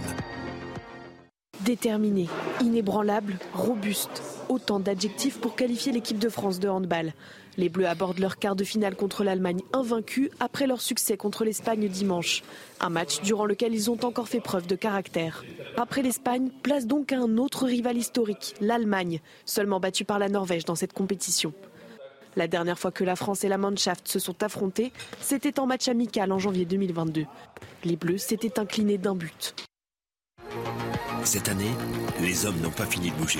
Déterminé, 1.66 2.30
inébranlable, 2.62 3.38
robuste. 3.54 4.24
Autant 4.48 4.80
d'adjectifs 4.80 5.42
pour 5.42 5.58
qualifier 5.58 5.92
l'équipe 5.92 6.20
de 6.20 6.30
France 6.30 6.62
de 6.62 6.70
handball. 6.70 7.12
Les 7.58 7.68
Bleus 7.68 7.86
abordent 7.86 8.20
leur 8.20 8.38
quart 8.38 8.56
de 8.56 8.64
finale 8.64 8.96
contre 8.96 9.26
l'Allemagne 9.26 9.60
invaincue 9.74 10.32
après 10.40 10.68
leur 10.68 10.80
succès 10.80 11.18
contre 11.18 11.44
l'Espagne 11.44 11.90
dimanche. 11.90 12.44
Un 12.80 12.90
match 12.90 13.20
durant 13.24 13.46
lequel 13.46 13.74
ils 13.74 13.92
ont 13.92 14.00
encore 14.06 14.30
fait 14.30 14.40
preuve 14.40 14.68
de 14.68 14.76
caractère. 14.78 15.44
Après 15.76 16.02
l'Espagne, 16.02 16.50
place 16.64 16.88
donc 16.88 17.12
à 17.12 17.18
un 17.18 17.38
autre 17.38 17.66
rival 17.66 17.98
historique, 17.98 18.56
l'Allemagne, 18.62 19.20
seulement 19.44 19.82
battue 19.82 20.06
par 20.06 20.18
la 20.18 20.30
Norvège 20.30 20.64
dans 20.64 20.76
cette 20.76 20.94
compétition. 20.94 21.54
La 22.36 22.48
dernière 22.48 22.80
fois 22.80 22.92
que 22.92 23.04
la 23.04 23.16
France 23.16 23.44
et 23.44 23.48
la 23.48 23.58
Mannschaft 23.58 24.08
se 24.08 24.20
sont 24.20 24.42
affrontés, 24.44 24.92
c'était 25.20 25.60
en 25.60 25.66
match 25.66 25.88
amical 25.88 26.32
en 26.32 26.40
janvier 26.40 26.66
2022. 26.66 27.26
Les 27.84 27.96
Bleus 27.96 28.18
s'étaient 28.18 28.60
inclinés 28.60 28.98
d'un 28.98 29.16
but. 29.16 29.54
Cette 31.24 31.48
année, 31.48 31.72
les 32.22 32.46
hommes 32.46 32.60
n'ont 32.60 32.72
pas 32.72 32.86
fini 32.86 33.12
de 33.12 33.16
bouger. 33.16 33.40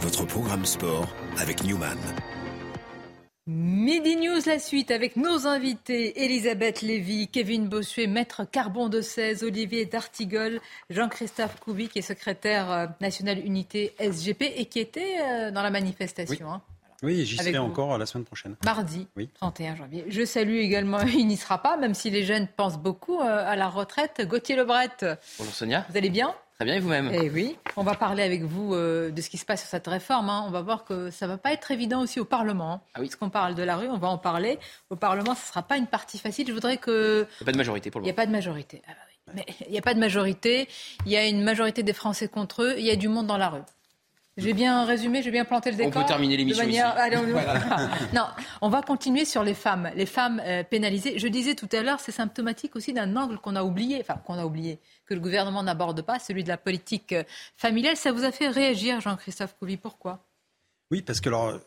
Votre 0.00 0.24
programme 0.24 0.64
sport 0.64 1.08
avec 1.38 1.64
Newman. 1.64 1.98
Midi 3.46 4.16
News, 4.16 4.40
la 4.44 4.58
suite 4.58 4.90
avec 4.90 5.16
nos 5.16 5.46
invités 5.46 6.22
Elisabeth 6.24 6.82
Lévy, 6.82 7.28
Kevin 7.28 7.66
Bossuet, 7.66 8.06
Maître 8.06 8.44
Carbon 8.44 8.88
de 8.90 9.00
16, 9.00 9.42
Olivier 9.42 9.86
D'Artigol, 9.86 10.60
Jean-Christophe 10.90 11.58
Couvi, 11.58 11.88
qui 11.88 12.00
est 12.00 12.02
secrétaire 12.02 12.70
euh, 12.70 12.86
national 13.00 13.38
unité 13.38 13.94
SGP 13.98 14.52
et 14.54 14.66
qui 14.66 14.80
était 14.80 15.16
euh, 15.22 15.50
dans 15.50 15.62
la 15.62 15.70
manifestation. 15.70 16.52
Hein. 16.52 16.62
Oui, 17.02 17.24
j'y 17.24 17.36
serai 17.36 17.58
encore 17.58 17.96
la 17.96 18.06
semaine 18.06 18.24
prochaine. 18.24 18.56
Mardi, 18.64 19.06
31 19.34 19.76
janvier. 19.76 20.04
Je 20.08 20.24
salue 20.24 20.56
également, 20.56 21.00
il 21.06 21.26
n'y 21.26 21.36
sera 21.36 21.62
pas, 21.62 21.76
même 21.76 21.94
si 21.94 22.10
les 22.10 22.24
jeunes 22.24 22.48
pensent 22.48 22.78
beaucoup 22.78 23.20
euh, 23.20 23.44
à 23.46 23.56
la 23.56 23.68
retraite, 23.68 24.26
Gauthier 24.26 24.56
Lebret. 24.56 24.90
Bonjour 25.38 25.54
Sonia. 25.54 25.86
Vous 25.90 25.96
allez 25.96 26.10
bien? 26.10 26.34
Très 26.56 26.64
bien, 26.64 26.74
et 26.74 26.80
vous-même? 26.80 27.12
Eh 27.14 27.30
oui, 27.30 27.56
on 27.76 27.84
va 27.84 27.94
parler 27.94 28.24
avec 28.24 28.42
vous 28.42 28.74
euh, 28.74 29.12
de 29.12 29.22
ce 29.22 29.30
qui 29.30 29.38
se 29.38 29.44
passe 29.44 29.60
sur 29.60 29.68
cette 29.68 29.86
réforme. 29.86 30.28
Hein. 30.28 30.42
On 30.48 30.50
va 30.50 30.60
voir 30.60 30.84
que 30.84 31.08
ça 31.08 31.26
ne 31.26 31.30
va 31.30 31.38
pas 31.38 31.52
être 31.52 31.70
évident 31.70 32.02
aussi 32.02 32.18
au 32.18 32.24
Parlement. 32.24 32.72
Hein. 32.72 32.80
Ah 32.94 33.00
oui. 33.00 33.06
Parce 33.06 33.14
qu'on 33.14 33.30
parle 33.30 33.54
de 33.54 33.62
la 33.62 33.76
rue, 33.76 33.86
on 33.86 33.98
va 33.98 34.08
en 34.08 34.18
parler. 34.18 34.58
Au 34.90 34.96
Parlement, 34.96 35.36
ce 35.36 35.42
ne 35.42 35.46
sera 35.46 35.62
pas 35.62 35.76
une 35.76 35.86
partie 35.86 36.18
facile. 36.18 36.48
Je 36.48 36.52
voudrais 36.52 36.78
que... 36.78 37.28
Il 37.40 37.44
n'y 37.44 37.44
a 37.44 37.46
pas 37.46 37.52
de 37.52 37.58
majorité 37.58 37.90
pour 37.92 38.00
le 38.00 38.06
Il 38.06 38.08
n'y 38.08 38.10
a 38.10 38.14
pas 38.14 38.26
de 38.26 38.32
majorité. 38.32 38.82
Ah 38.88 38.90
bah 38.90 39.32
Mais 39.36 39.46
il 39.66 39.70
n'y 39.70 39.78
a 39.78 39.82
pas 39.82 39.94
de 39.94 40.00
majorité. 40.00 40.66
Il 41.06 41.12
y 41.12 41.16
a 41.16 41.28
une 41.28 41.44
majorité 41.44 41.84
des 41.84 41.92
Français 41.92 42.26
contre 42.26 42.64
eux. 42.64 42.74
Il 42.76 42.84
y 42.84 42.90
a 42.90 42.96
du 42.96 43.06
monde 43.06 43.28
dans 43.28 43.38
la 43.38 43.50
rue. 43.50 43.62
J'ai 44.38 44.54
bien 44.54 44.84
résumé, 44.84 45.20
j'ai 45.20 45.32
bien 45.32 45.44
planté 45.44 45.72
le 45.72 45.76
décor. 45.76 45.92
On 45.96 46.00
peut 46.02 46.06
terminer 46.06 46.36
l'émission 46.36 46.64
manière... 46.64 46.94
non, 48.14 48.26
on 48.62 48.68
va 48.68 48.82
continuer 48.82 49.24
sur 49.24 49.42
les 49.42 49.54
femmes, 49.54 49.90
les 49.96 50.06
femmes 50.06 50.40
euh, 50.44 50.62
pénalisées. 50.62 51.18
Je 51.18 51.26
disais 51.26 51.56
tout 51.56 51.68
à 51.72 51.82
l'heure, 51.82 51.98
c'est 51.98 52.12
symptomatique 52.12 52.76
aussi 52.76 52.92
d'un 52.92 53.16
angle 53.16 53.38
qu'on 53.38 53.56
a 53.56 53.64
oublié, 53.64 53.98
enfin 54.00 54.14
qu'on 54.24 54.38
a 54.38 54.44
oublié, 54.44 54.78
que 55.06 55.14
le 55.14 55.20
gouvernement 55.20 55.64
n'aborde 55.64 56.02
pas, 56.02 56.20
celui 56.20 56.44
de 56.44 56.48
la 56.48 56.56
politique 56.56 57.12
euh, 57.12 57.24
familiale. 57.56 57.96
Ça 57.96 58.12
vous 58.12 58.24
a 58.24 58.30
fait 58.30 58.48
réagir, 58.48 59.00
Jean-Christophe 59.00 59.56
Couvi. 59.58 59.76
Pourquoi? 59.76 60.24
Oui, 60.92 61.02
parce 61.02 61.20
que 61.20 61.28
alors, 61.28 61.58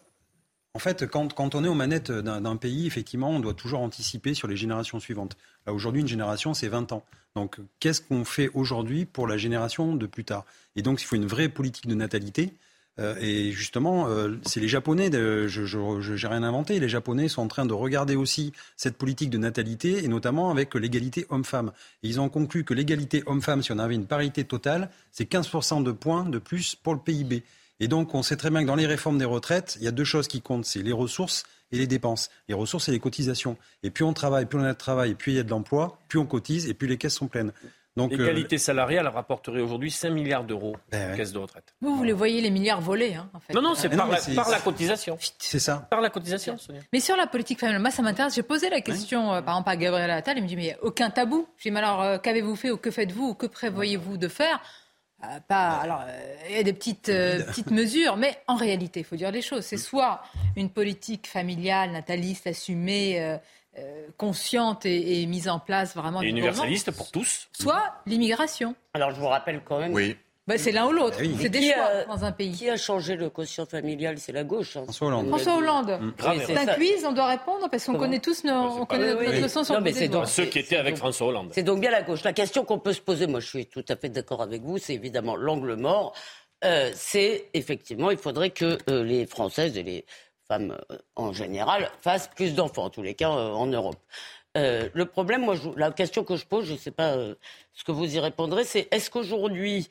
en 0.74 0.80
fait, 0.80 1.05
quand, 1.05 1.34
quand 1.34 1.55
on 1.55 1.63
est 1.63 1.67
aux 1.67 1.74
manettes 1.74 2.11
d'un 2.11 2.55
pays, 2.55 2.88
effectivement, 2.88 3.30
on 3.30 3.39
doit 3.39 3.53
toujours 3.53 3.82
anticiper 3.82 4.34
sur 4.34 4.47
les 4.47 4.55
générations 4.55 4.99
suivantes. 4.99 5.38
Là, 5.67 5.74
aujourd'hui, 5.74 6.01
une 6.01 6.07
génération, 6.07 6.53
c'est 6.53 6.69
20 6.69 6.93
ans. 6.93 7.03
Donc, 7.36 7.57
qu'est-ce 7.80 8.01
qu'on 8.01 8.24
fait 8.24 8.49
aujourd'hui 8.53 9.05
pour 9.05 9.28
la 9.28 9.38
génération 9.38 9.95
de 9.95 10.05
plus 10.05 10.24
tard? 10.24 10.45
Et 10.76 10.82
donc, 10.82 11.01
il 11.01 11.05
faut 11.05 11.17
une 11.17 11.28
vraie 11.28 11.49
politique 11.49 11.88
de 11.88 11.95
natalité. 11.95 12.53
Euh, 12.99 13.15
et 13.19 13.51
justement, 13.51 14.07
euh, 14.07 14.38
c'est 14.45 14.59
les 14.59 14.67
Japonais, 14.67 15.09
je 15.11 16.11
n'ai 16.11 16.28
rien 16.28 16.43
inventé, 16.43 16.80
les 16.80 16.89
Japonais 16.89 17.30
sont 17.30 17.41
en 17.41 17.47
train 17.47 17.65
de 17.65 17.74
regarder 17.74 18.15
aussi 18.15 18.51
cette 18.76 18.97
politique 18.97 19.30
de 19.30 19.38
natalité, 19.38 20.03
et 20.03 20.07
notamment 20.07 20.51
avec 20.51 20.76
l'égalité 20.76 21.26
homme-femme. 21.30 21.72
Ils 22.03 22.19
ont 22.19 22.28
conclu 22.28 22.63
que 22.65 22.74
l'égalité 22.74 23.24
homme-femme, 23.26 23.63
si 23.63 23.72
on 23.72 23.80
avait 23.80 23.95
une 23.95 24.07
parité 24.07 24.43
totale, 24.43 24.89
c'est 25.11 25.30
15% 25.30 25.84
de 25.84 25.91
points 25.91 26.26
de 26.26 26.38
plus 26.38 26.76
pour 26.76 26.93
le 26.93 26.99
PIB. 26.99 27.43
Et 27.82 27.88
donc, 27.88 28.13
on 28.13 28.21
sait 28.21 28.38
très 28.38 28.51
bien 28.51 28.61
que 28.61 28.67
dans 28.67 28.75
les 28.75 28.86
réformes 28.86 29.17
des 29.17 29.25
retraites, 29.25 29.75
il 29.79 29.86
y 29.86 29.88
a 29.88 29.91
deux 29.91 30.03
choses 30.03 30.27
qui 30.27 30.39
comptent, 30.39 30.65
c'est 30.65 30.84
les 30.84 30.91
ressources 30.91 31.45
et 31.71 31.79
les 31.79 31.88
dépenses. 31.88 32.29
Les 32.47 32.53
ressources 32.53 32.88
et 32.89 32.91
les 32.91 32.99
cotisations. 32.99 33.57
Et 33.82 33.89
plus 33.89 34.05
on 34.05 34.13
travaille, 34.13 34.45
plus 34.45 34.59
on 34.59 34.63
a 34.63 34.73
de 34.73 34.77
travail, 34.77 35.15
plus 35.15 35.32
il 35.32 35.36
y 35.38 35.39
a 35.39 35.43
de 35.43 35.49
l'emploi, 35.49 35.97
plus 36.07 36.19
on 36.19 36.27
cotise 36.27 36.67
et 36.67 36.75
plus 36.75 36.88
les 36.88 36.97
caisses 36.97 37.15
sont 37.15 37.27
pleines. 37.27 37.51
Donc, 37.97 38.11
L'égalité 38.11 38.55
euh, 38.55 38.59
salariale 38.59 39.07
rapporterait 39.07 39.59
aujourd'hui 39.61 39.89
5 39.89 40.11
milliards 40.11 40.43
d'euros 40.45 40.77
ben 40.91 41.11
aux 41.11 41.17
caisses 41.17 41.34
de 41.34 41.39
retraite. 41.39 41.73
Vous, 41.82 41.95
vous 41.95 42.03
les 42.03 42.13
voyez, 42.13 42.39
les 42.39 42.51
milliards 42.51 42.79
volés, 42.79 43.15
hein, 43.15 43.29
en 43.34 43.39
fait. 43.39 43.53
Non, 43.53 43.61
non, 43.61 43.73
c'est 43.75 43.89
par, 43.89 44.07
la 44.07 44.59
cotisation. 44.59 45.17
C'est 45.39 45.59
ça. 45.59 45.88
Par 45.89 45.99
la 45.99 46.09
cotisation. 46.09 46.55
Mais 46.93 47.01
sur 47.01 47.17
la 47.17 47.27
politique 47.27 47.59
familiale, 47.59 47.82
moi, 47.82 47.91
ça 47.91 48.01
m'intéresse. 48.01 48.36
J'ai 48.36 48.43
posé 48.43 48.69
la 48.69 48.79
question, 48.79 49.34
euh, 49.34 49.41
par 49.41 49.55
exemple, 49.55 49.71
à 49.71 49.75
Gabriel 49.75 50.11
Attal. 50.11 50.38
Il 50.38 50.43
me 50.43 50.47
dit, 50.47 50.55
mais 50.55 50.77
aucun 50.82 51.09
tabou. 51.09 51.47
J'ai 51.57 51.69
dit, 51.69 51.73
mais 51.73 51.79
alors, 51.79 52.01
euh, 52.01 52.17
qu'avez-vous 52.17 52.55
fait 52.55 52.71
ou 52.71 52.77
que 52.77 52.91
faites-vous 52.91 53.29
ou 53.29 53.34
que 53.34 53.47
prévoyez-vous 53.47 54.17
de 54.17 54.27
faire 54.29 54.55
euh, 54.57 54.80
pas, 55.47 55.78
alors, 55.78 56.03
euh, 56.07 56.36
il 56.49 56.55
y 56.55 56.59
a 56.59 56.63
des 56.63 56.74
petites, 56.74 57.09
euh, 57.09 57.43
petites 57.45 57.72
mesures, 57.72 58.17
mais 58.17 58.38
en 58.47 58.55
réalité, 58.55 59.01
il 59.01 59.03
faut 59.03 59.15
dire 59.15 59.32
les 59.32 59.41
choses. 59.41 59.65
C'est 59.65 59.78
soit 59.78 60.22
une 60.55 60.69
politique 60.69 61.28
familiale, 61.28 61.91
nataliste, 61.91 62.47
assumée, 62.47 63.38
consciente 64.17 64.86
et, 64.86 65.26
mise 65.26 65.47
en 65.47 65.59
place 65.59 65.95
vraiment. 65.95 66.22
Et 66.22 66.28
universaliste 66.28 66.91
pour 66.91 67.11
tous. 67.11 67.47
Soit 67.53 67.93
l'immigration. 68.05 68.76
Alors, 68.93 69.11
je 69.11 69.19
vous 69.19 69.28
rappelle 69.28 69.61
quand 69.63 69.80
même. 69.80 69.93
Oui. 69.93 70.17
Bah, 70.47 70.57
c'est 70.57 70.71
l'un 70.71 70.87
ou 70.87 70.91
l'autre. 70.91 71.17
Ah 71.19 71.23
c'est 71.39 71.49
des 71.49 71.61
choix 71.61 72.03
dans 72.07 72.25
un 72.25 72.31
pays. 72.31 72.51
Qui 72.51 72.69
a 72.69 72.77
changé 72.77 73.15
le 73.15 73.29
quotient 73.29 73.65
familial? 73.65 74.17
C'est 74.17 74.31
la 74.31 74.43
gauche. 74.43 74.75
Hein. 74.75 74.83
François 74.83 75.07
Hollande. 75.07 75.27
François 75.27 75.55
Hollande. 75.57 75.99
Mmh. 76.01 76.13
c'est 76.47 76.57
un 76.57 76.65
quiz, 76.73 77.05
on 77.05 77.11
doit 77.11 77.27
répondre 77.27 77.69
parce 77.69 77.85
qu'on 77.85 77.97
connaît 77.97 78.19
tous 78.19 78.43
nos, 78.43 78.53
on 78.53 78.85
connaît 78.85 79.13
notre 79.13 79.41
leçon 79.41 79.63
sur 79.63 79.75
non, 79.75 79.81
mais 79.81 79.93
c'est 79.93 80.07
donc, 80.07 80.27
Ceux 80.27 80.45
qui 80.45 80.59
étaient 80.59 80.77
avec 80.77 80.97
François 80.97 81.27
Hollande. 81.27 81.51
C'est 81.53 81.63
donc 81.63 81.79
bien 81.79 81.91
la 81.91 82.01
gauche. 82.01 82.23
La 82.23 82.33
question 82.33 82.65
qu'on 82.65 82.79
peut 82.79 82.93
se 82.93 83.01
poser, 83.01 83.27
moi 83.27 83.39
je 83.39 83.47
suis 83.47 83.65
tout 83.67 83.85
à 83.87 83.95
fait 83.95 84.09
d'accord 84.09 84.41
avec 84.41 84.63
vous, 84.63 84.79
c'est 84.79 84.95
évidemment 84.95 85.35
l'angle 85.35 85.75
mort. 85.75 86.13
Euh, 86.63 86.91
c'est 86.95 87.45
effectivement, 87.53 88.11
il 88.11 88.17
faudrait 88.17 88.51
que 88.51 88.77
euh, 88.89 89.03
les 89.03 89.25
Françaises 89.25 89.77
et 89.77 89.83
les 89.83 90.05
femmes 90.47 90.77
euh, 90.91 90.97
en 91.15 91.33
général 91.33 91.89
fassent 92.01 92.29
plus 92.29 92.55
d'enfants, 92.55 92.85
en 92.85 92.89
tous 92.89 93.01
les 93.01 93.15
cas 93.15 93.29
en 93.29 93.67
Europe. 93.67 93.99
le 94.55 95.03
problème, 95.03 95.41
moi, 95.41 95.55
je, 95.55 95.69
la 95.77 95.91
question 95.91 96.23
que 96.23 96.35
je 96.35 96.45
pose, 96.45 96.65
je 96.65 96.73
ne 96.73 96.77
sais 96.77 96.91
pas 96.91 97.15
ce 97.73 97.83
que 97.83 97.91
vous 97.91 98.15
y 98.15 98.19
répondrez, 98.19 98.63
c'est 98.63 98.87
est-ce 98.91 99.09
qu'aujourd'hui 99.09 99.87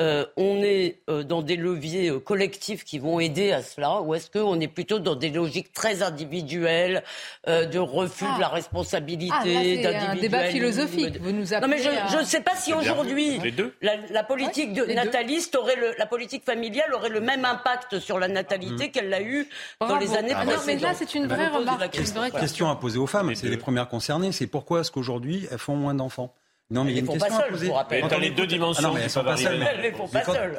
euh, 0.00 0.24
on 0.38 0.62
est 0.62 1.02
euh, 1.10 1.22
dans 1.22 1.42
des 1.42 1.56
leviers 1.56 2.08
euh, 2.08 2.18
collectifs 2.18 2.82
qui 2.82 2.98
vont 2.98 3.20
aider 3.20 3.52
à 3.52 3.62
cela 3.62 4.00
ou 4.00 4.14
est-ce 4.14 4.30
qu'on 4.30 4.58
est 4.58 4.68
plutôt 4.68 5.00
dans 5.00 5.16
des 5.16 5.28
logiques 5.28 5.74
très 5.74 6.02
individuelles 6.02 7.02
de 7.46 7.78
refus 7.78 8.24
de 8.24 8.40
la 8.40 8.46
ah. 8.46 8.54
responsabilité 8.54 9.34
ah, 9.34 9.42
C'est 9.44 9.86
un 9.86 10.14
débat 10.14 10.44
philosophique. 10.44 11.20
Vous 11.20 11.32
nous 11.32 11.44
non 11.52 11.68
mais 11.68 11.78
je 11.78 12.18
ne 12.18 12.24
sais 12.24 12.40
pas 12.40 12.56
si 12.56 12.72
aujourd'hui 12.72 13.38
la, 13.82 14.24
politique 14.24 14.72
de 14.72 14.84
nataliste 14.94 15.56
aurait 15.56 15.76
le, 15.76 15.92
la 15.98 16.06
politique 16.06 16.44
familiale 16.44 16.94
aurait 16.94 17.10
le 17.10 17.20
même 17.20 17.44
impact 17.44 17.98
sur 17.98 18.18
la 18.18 18.28
natalité 18.28 18.90
qu'elle 18.90 19.10
l'a 19.10 19.20
eu 19.20 19.46
dans 19.80 19.98
les 19.98 20.16
années 20.16 20.32
précédentes. 20.32 20.56
Non, 20.56 20.66
mais 20.66 20.76
là 20.76 20.94
c'est 20.94 21.14
une 21.14 21.26
vraie 21.26 21.48
remarque. 21.48 21.98
Une 21.98 22.40
question 22.40 22.70
à 22.70 22.76
poser 22.76 22.98
aux 22.98 23.06
femmes. 23.06 23.34
C'est 23.34 23.48
les 23.48 23.58
premières 23.58 23.88
concernées. 23.88 24.32
C'est 24.32 24.46
pourquoi 24.46 24.80
est-ce 24.80 24.90
qu'aujourd'hui 24.90 25.46
elles 25.50 25.58
font 25.58 25.76
moins 25.76 25.94
d'enfants? 25.94 26.34
Non, 26.72 26.84
mais 26.84 26.92
il 26.92 26.94
y 26.94 26.98
a 26.98 27.00
une 27.00 27.08
question 27.08 27.38
à 27.38 27.42
poser. 27.84 28.00
Quand 28.08 28.18
les 28.18 28.30
deux 28.30 28.46
dimensions. 28.46 28.94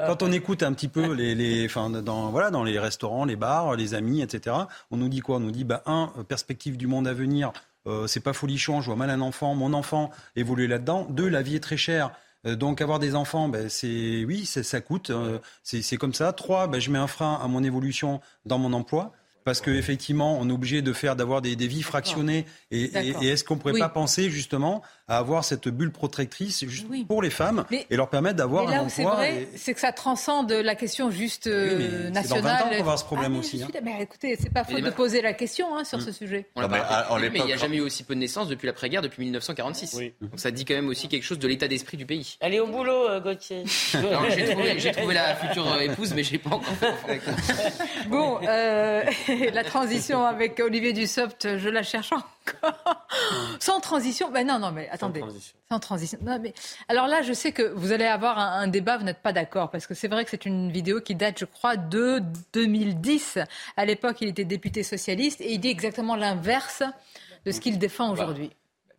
Quand, 0.07 0.23
on 0.23 0.31
écoute 0.31 0.63
un 0.63 0.73
petit 0.73 0.87
peu 0.87 1.13
les, 1.13 1.35
les 1.35 1.65
enfin, 1.65 1.89
dans, 1.89 2.29
voilà, 2.29 2.51
dans 2.51 2.63
les 2.63 2.79
restaurants, 2.79 3.25
les 3.25 3.35
bars, 3.35 3.75
les 3.75 3.93
amis, 3.93 4.21
etc., 4.21 4.55
on 4.91 4.97
nous 4.97 5.09
dit 5.09 5.21
quoi? 5.21 5.37
On 5.37 5.39
nous 5.39 5.51
dit, 5.51 5.63
bah, 5.63 5.81
un, 5.85 6.11
perspective 6.27 6.77
du 6.77 6.87
monde 6.87 7.07
à 7.07 7.13
venir, 7.13 7.51
euh, 7.87 8.07
c'est 8.07 8.19
pas 8.19 8.33
folichon, 8.33 8.79
je 8.81 8.87
vois 8.87 8.95
mal 8.95 9.09
un 9.09 9.21
enfant, 9.21 9.55
mon 9.55 9.73
enfant 9.73 10.11
évoluer 10.35 10.67
là-dedans. 10.67 11.07
Deux, 11.09 11.27
la 11.27 11.41
vie 11.41 11.55
est 11.55 11.63
très 11.63 11.77
chère. 11.77 12.11
Euh, 12.45 12.55
donc 12.55 12.81
avoir 12.81 12.99
des 12.99 13.15
enfants, 13.15 13.49
ben, 13.49 13.69
c'est 13.69 14.23
oui, 14.25 14.45
ça 14.45 14.81
coûte, 14.81 15.09
euh, 15.09 15.39
c'est 15.63 15.97
comme 15.97 16.13
ça. 16.13 16.31
Trois, 16.33 16.67
ben, 16.67 16.79
je 16.79 16.91
mets 16.91 16.99
un 16.99 17.07
frein 17.07 17.39
à 17.41 17.47
mon 17.47 17.63
évolution 17.63 18.21
dans 18.45 18.59
mon 18.59 18.73
emploi 18.73 19.13
parce 19.43 19.61
qu'effectivement, 19.61 20.37
on 20.39 20.49
est 20.49 20.53
obligé 20.53 20.81
de 20.81 20.93
faire 20.93 21.15
d'avoir 21.15 21.41
des, 21.41 21.55
des, 21.55 21.67
vies 21.67 21.83
fractionnées. 21.83 22.45
Et, 22.71 22.83
et, 22.83 23.27
est-ce 23.27 23.43
qu'on 23.43 23.55
ne 23.55 23.59
pourrait 23.59 23.79
pas 23.79 23.89
penser 23.89 24.29
justement 24.29 24.81
à 25.07 25.17
avoir 25.17 25.43
cette 25.43 25.67
bulle 25.67 25.91
protectrice 25.91 26.65
juste 26.65 26.87
pour 27.07 27.21
les 27.21 27.29
femmes 27.29 27.65
et 27.89 27.95
leur 27.95 28.09
permettre 28.09 28.37
d'avoir 28.37 28.69
un 28.69 28.79
emploi 28.79 28.89
C'est 28.89 29.03
vrai, 29.03 29.47
c'est 29.55 29.73
que 29.73 29.79
ça 29.79 29.91
transcende 29.91 30.51
la 30.51 30.75
question 30.75 31.11
juste 31.11 31.47
euh, 31.47 32.09
nationale. 32.09 32.23
C'est 32.23 32.41
dans 32.41 32.41
20 32.41 32.53
ans 32.53 32.63
qu'on 32.63 32.69
va 32.69 32.79
avoir 32.79 32.99
ce 32.99 33.03
problème 33.03 33.33
ah, 33.35 33.39
aussi. 33.39 33.61
Hein. 33.61 33.67
Mais 33.83 34.01
écoutez, 34.01 34.37
c'est 34.39 34.49
pas 34.49 34.63
faute 34.63 34.81
de 34.81 34.89
poser 34.89 35.21
la 35.21 35.33
question 35.33 35.75
hein, 35.75 35.83
sur 35.83 36.01
ce 36.01 36.11
sujet. 36.11 36.49
On 36.55 36.67
mais 36.67 37.39
il 37.39 37.45
n'y 37.45 37.53
a 37.53 37.57
jamais 37.57 37.77
eu 37.77 37.81
aussi 37.81 38.03
peu 38.03 38.13
de 38.15 38.19
naissances 38.19 38.47
depuis 38.47 38.67
l'après-guerre, 38.67 39.01
depuis 39.01 39.23
1946. 39.23 39.99
Donc 40.21 40.31
ça 40.37 40.51
dit 40.51 40.65
quand 40.65 40.75
même 40.75 40.87
aussi 40.87 41.07
quelque 41.07 41.23
chose 41.23 41.39
de 41.39 41.47
l'état 41.47 41.67
d'esprit 41.67 41.97
du 41.97 42.05
pays. 42.05 42.37
Allez 42.41 42.59
au 42.59 42.67
boulot, 42.67 43.09
euh, 43.09 43.19
Gauthier. 43.19 43.63
J'ai 44.77 44.91
trouvé, 44.91 45.13
la 45.13 45.35
future 45.35 45.71
euh, 45.71 45.79
épouse, 45.79 46.13
mais 46.13 46.23
je 46.23 46.33
n'ai 46.33 46.37
pas 46.37 46.51
encore 46.51 46.73
fait. 46.75 47.21
bon, 48.07 48.39
la 49.53 49.63
transition 49.63 50.25
avec 50.25 50.59
Olivier 50.59 50.93
Dussopt, 50.93 51.57
je 51.57 51.69
la 51.69 51.83
cherche 51.83 52.11
encore. 52.11 52.23
Sans 53.59 53.79
transition 53.79 54.29
ben 54.31 54.45
Non, 54.45 54.59
non, 54.59 54.71
mais 54.71 54.89
attendez. 54.93 55.21
Sans 55.69 55.79
transition. 55.79 56.19
Non, 56.21 56.39
mais... 56.41 56.53
Alors 56.87 57.07
là, 57.07 57.21
je 57.21 57.33
sais 57.33 57.51
que 57.51 57.63
vous 57.63 57.91
allez 57.91 58.05
avoir 58.05 58.37
un, 58.37 58.67
débat, 58.67 58.97
vous 58.97 59.03
n'êtes 59.03 59.21
pas 59.21 59.33
d'accord, 59.33 59.69
parce 59.71 59.87
que 59.87 59.93
c'est 59.93 60.07
vrai 60.07 60.23
que 60.23 60.29
c'est 60.29 60.45
une 60.45 60.71
vidéo 60.71 61.01
qui 61.01 61.15
date, 61.15 61.39
je 61.39 61.45
crois, 61.45 61.75
de 61.75 62.21
2010. 62.53 63.39
À 63.75 63.85
l'époque, 63.85 64.17
il 64.21 64.29
était 64.29 64.45
député 64.45 64.83
socialiste 64.83 65.41
et 65.41 65.53
il 65.53 65.59
dit 65.59 65.69
exactement 65.69 66.15
l'inverse 66.15 66.83
de 67.45 67.51
ce 67.51 67.59
qu'il 67.59 67.77
défend 67.77 68.11
aujourd'hui. 68.11 68.51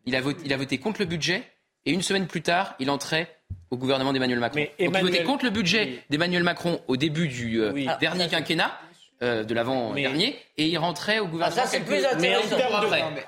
Il, 0.07 0.17
a 0.17 0.21
voté, 0.21 0.43
il 0.45 0.53
a 0.53 0.57
voté 0.57 0.79
contre 0.79 1.01
le 1.01 1.07
budget 1.07 1.43
et 1.87 1.93
une 1.93 2.03
semaine 2.03 2.27
plus 2.27 2.43
tard, 2.43 2.75
il 2.79 2.91
entrait 2.91 3.37
au 3.71 3.77
gouvernement 3.77 4.13
d'Emmanuel 4.13 4.41
Macron. 4.41 4.61
Mais 4.61 4.73
il 4.79 4.91
votait 4.91 5.23
contre 5.23 5.45
le 5.45 5.51
budget 5.51 6.03
d'Emmanuel 6.11 6.43
Macron 6.43 6.81
au 6.89 6.97
début 6.97 7.29
du 7.29 7.61
euh, 7.61 7.73
dernier 8.01 8.29
quinquennat. 8.29 8.79
Euh, 9.23 9.45
de 9.45 9.55
l'avant-dernier, 9.55 10.37
et 10.59 10.67
il 10.67 10.77
rentrait 10.77 11.21
au 11.21 11.29
gouvernement. 11.29 11.63
Ah, 11.63 11.67
ça, 11.67 11.71
c'est 11.71 11.85
plus 11.85 12.05
intéressant. 12.05 12.57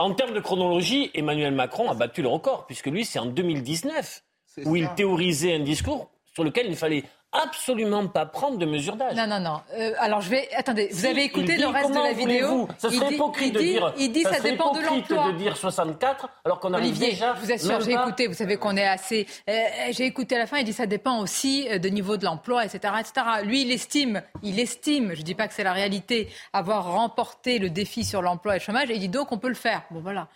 En 0.00 0.12
termes, 0.14 0.34
de, 0.34 0.40
chronologie, 0.40 1.12
Emmanuel 1.14 1.54
Macron 1.54 1.88
a 1.88 1.94
battu 1.94 2.22
le 2.22 2.28
record, 2.28 2.66
puisque 2.66 2.88
lui, 2.88 3.04
c'est 3.04 3.20
en 3.20 3.26
2019, 3.26 4.24
où 4.64 4.74
il 4.74 4.88
théorisait 4.96 5.54
un 5.54 5.60
discours 5.60 6.10
sur 6.34 6.42
lequel 6.42 6.66
il 6.66 6.76
fallait 6.76 7.04
absolument 7.42 8.06
pas 8.08 8.26
prendre 8.26 8.58
de 8.58 8.66
mesures 8.66 8.96
d'âge. 8.96 9.14
Non, 9.14 9.26
non, 9.26 9.40
non. 9.40 9.60
Euh, 9.74 9.92
alors 9.98 10.20
je 10.20 10.30
vais. 10.30 10.48
Attendez, 10.54 10.88
vous 10.92 11.06
avez 11.06 11.24
écouté 11.24 11.56
le 11.56 11.66
reste 11.66 11.90
de 11.90 11.94
la 11.94 12.12
vidéo? 12.12 12.68
Ça 12.78 12.90
serait 12.90 13.14
hypocrite 13.14 13.54
de 13.54 13.60
dire. 13.60 13.94
Il 13.98 14.12
dit 14.12 14.22
ça, 14.22 14.34
ça 14.34 14.40
dépend 14.40 14.72
de 14.72 14.80
l'emploi. 14.80 15.32
de 15.32 15.38
dire 15.38 15.56
64 15.56 16.28
alors 16.44 16.60
qu'on 16.60 16.72
a 16.74 16.80
déjà. 16.80 17.34
Je 17.34 17.40
vous 17.40 17.52
assure, 17.52 17.80
j'ai 17.80 17.92
écouté. 17.92 18.26
Vous 18.26 18.34
savez 18.34 18.56
qu'on 18.56 18.76
est 18.76 18.86
assez. 18.86 19.26
Euh, 19.48 19.52
j'ai 19.90 20.04
écouté 20.04 20.36
à 20.36 20.38
la 20.38 20.46
fin. 20.46 20.58
Il 20.58 20.64
dit 20.64 20.72
ça 20.72 20.86
dépend 20.86 21.20
aussi 21.20 21.68
euh, 21.70 21.78
de 21.78 21.88
niveau 21.88 22.16
de 22.16 22.24
l'emploi, 22.24 22.64
etc., 22.64 22.94
etc. 23.00 23.26
Lui, 23.44 23.62
il 23.62 23.72
estime, 23.72 24.22
il 24.42 24.58
estime. 24.60 25.14
Je 25.14 25.22
dis 25.22 25.34
pas 25.34 25.48
que 25.48 25.54
c'est 25.54 25.64
la 25.64 25.72
réalité, 25.72 26.28
avoir 26.52 26.92
remporté 26.92 27.58
le 27.58 27.70
défi 27.70 28.04
sur 28.04 28.22
l'emploi 28.22 28.56
et 28.56 28.58
le 28.58 28.64
chômage. 28.64 28.90
Et 28.90 28.94
il 28.94 29.00
dit 29.00 29.08
donc 29.08 29.32
on 29.32 29.38
peut 29.38 29.48
le 29.48 29.54
faire. 29.54 29.82
Bon 29.90 30.00
voilà. 30.00 30.28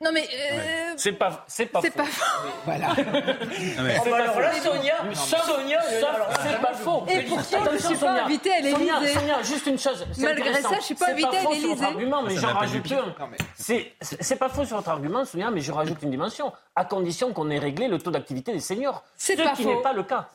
Non 0.00 0.10
mais 0.12 0.22
euh... 0.22 0.94
c'est 0.96 1.12
pas 1.12 1.44
c'est 1.46 1.66
pas 1.66 1.80
c'est 1.82 1.90
pas 1.90 2.04
faux. 2.04 2.48
Voilà. 2.64 2.94
mais... 2.96 3.96
Oh, 4.00 4.08
bah 4.10 4.16
alors 4.16 4.40
là, 4.40 4.52
Sonia, 4.54 4.94
Sonia, 5.14 5.80
c'est 5.82 6.60
pas 6.60 6.72
faux. 6.72 7.04
Et 7.08 7.22
pourtant, 7.22 7.58
je 7.72 7.78
suis 7.78 7.96
pas 7.96 8.22
invitée 8.24 8.52
à 8.52 8.60
l'Élysée. 8.60 9.12
Sonia, 9.12 9.42
juste 9.42 9.66
une 9.66 9.78
chose. 9.78 10.06
Malgré 10.18 10.54
ça, 10.62 10.76
je 10.78 10.84
suis 10.84 10.94
pas 10.94 11.10
invitée 11.10 11.36
à 11.36 11.42
l'Élysée. 11.42 11.76
C'est 11.76 11.84
argument, 11.84 12.22
mais 12.22 12.36
j'en 12.36 12.54
rajoute 12.54 12.92
un. 12.92 13.14
C'est 13.54 13.92
c'est 14.00 14.36
pas 14.36 14.48
faux 14.48 14.64
sur 14.64 14.76
votre 14.76 14.88
argument, 14.88 15.24
Sonia, 15.24 15.50
mais 15.50 15.60
je 15.60 15.70
rajoute 15.70 15.98
une 16.02 16.10
dimension. 16.10 16.52
À 16.74 16.86
condition 16.86 17.34
qu'on 17.34 17.50
ait 17.50 17.58
réglé 17.58 17.88
le 17.88 17.98
taux 17.98 18.10
d'activité 18.10 18.52
des 18.52 18.60
seniors. 18.60 19.04
C'est 19.16 19.36
pas 19.36 19.50
faux. 19.50 19.56
Ce 19.56 19.62
qui 19.62 19.66
n'est 19.66 19.82
pas 19.82 19.92
le 19.92 20.02
cas. 20.02 20.30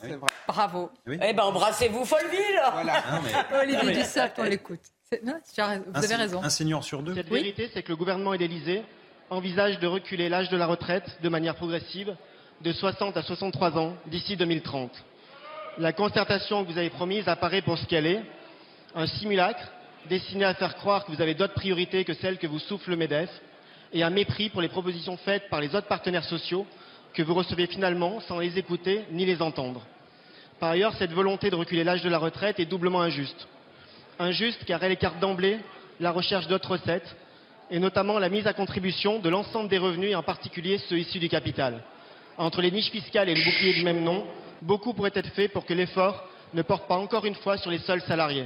Bravo. 0.47 0.91
Eh 1.07 1.33
ben, 1.33 1.43
embrassez-vous 1.43 2.05
Folleville. 2.05 2.61
Voilà. 2.71 3.03
Olivier 3.61 3.93
Dussopt, 3.93 4.37
on 4.37 4.43
l'écoute. 4.43 4.81
Vous 5.11 6.03
avez 6.03 6.15
raison. 6.15 6.43
Un 6.43 6.49
senior 6.49 6.83
sur 6.83 7.01
deux. 7.01 7.15
Cette 7.15 7.29
vérité, 7.29 7.69
c'est 7.73 7.81
que 7.81 7.89
le 7.89 7.95
gouvernement 7.95 8.33
et 8.33 8.37
l'Élysée 8.37 8.83
envisage 9.29 9.79
de 9.79 9.87
reculer 9.87 10.29
l'âge 10.29 10.49
de 10.49 10.57
la 10.57 10.67
retraite 10.67 11.17
de 11.21 11.29
manière 11.29 11.55
progressive 11.55 12.15
de 12.61 12.71
60 12.71 13.17
à 13.17 13.21
63 13.21 13.77
ans 13.77 13.93
d'ici 14.07 14.35
2030. 14.35 14.91
La 15.77 15.93
concertation 15.93 16.63
que 16.63 16.71
vous 16.71 16.77
avez 16.77 16.89
promise 16.89 17.27
apparaît 17.27 17.61
pour 17.61 17.77
ce 17.77 17.85
qu'elle 17.85 18.07
est, 18.07 18.21
un 18.95 19.05
simulacre 19.05 19.69
destiné 20.09 20.45
à 20.45 20.53
faire 20.53 20.75
croire 20.75 21.05
que 21.05 21.11
vous 21.11 21.21
avez 21.21 21.33
d'autres 21.33 21.53
priorités 21.53 22.03
que 22.03 22.13
celles 22.13 22.37
que 22.37 22.47
vous 22.47 22.59
souffle 22.59 22.91
le 22.91 22.95
MEDEF 22.95 23.29
et 23.93 24.03
un 24.03 24.09
mépris 24.09 24.49
pour 24.49 24.61
les 24.61 24.69
propositions 24.69 25.17
faites 25.17 25.49
par 25.49 25.61
les 25.61 25.75
autres 25.75 25.87
partenaires 25.87 26.23
sociaux 26.23 26.65
que 27.13 27.21
vous 27.21 27.33
recevez 27.33 27.67
finalement 27.67 28.19
sans 28.21 28.39
les 28.39 28.57
écouter 28.57 29.03
ni 29.11 29.25
les 29.25 29.41
entendre. 29.41 29.85
Par 30.59 30.69
ailleurs, 30.69 30.95
cette 30.95 31.11
volonté 31.11 31.49
de 31.49 31.55
reculer 31.55 31.83
l'âge 31.83 32.01
de 32.01 32.09
la 32.09 32.17
retraite 32.17 32.59
est 32.59 32.65
doublement 32.65 33.01
injuste. 33.01 33.47
Injuste 34.19 34.65
car 34.65 34.83
elle 34.83 34.93
écarte 34.93 35.19
d'emblée 35.19 35.59
la 35.99 36.11
recherche 36.11 36.47
d'autres 36.47 36.71
recettes 36.71 37.15
et 37.69 37.79
notamment 37.79 38.19
la 38.19 38.29
mise 38.29 38.47
à 38.47 38.53
contribution 38.53 39.19
de 39.19 39.29
l'ensemble 39.29 39.69
des 39.69 39.77
revenus 39.77 40.11
et 40.11 40.15
en 40.15 40.23
particulier 40.23 40.77
ceux 40.89 40.99
issus 40.99 41.19
du 41.19 41.29
capital. 41.29 41.83
Entre 42.37 42.61
les 42.61 42.71
niches 42.71 42.91
fiscales 42.91 43.29
et 43.29 43.35
le 43.35 43.43
bouclier 43.43 43.73
du 43.73 43.83
même 43.83 44.03
nom, 44.03 44.25
beaucoup 44.61 44.93
pourrait 44.93 45.11
être 45.13 45.31
fait 45.31 45.47
pour 45.47 45.65
que 45.65 45.73
l'effort 45.73 46.23
ne 46.53 46.61
porte 46.61 46.87
pas 46.87 46.97
encore 46.97 47.25
une 47.25 47.35
fois 47.35 47.57
sur 47.57 47.71
les 47.71 47.79
seuls 47.79 48.01
salariés. 48.01 48.45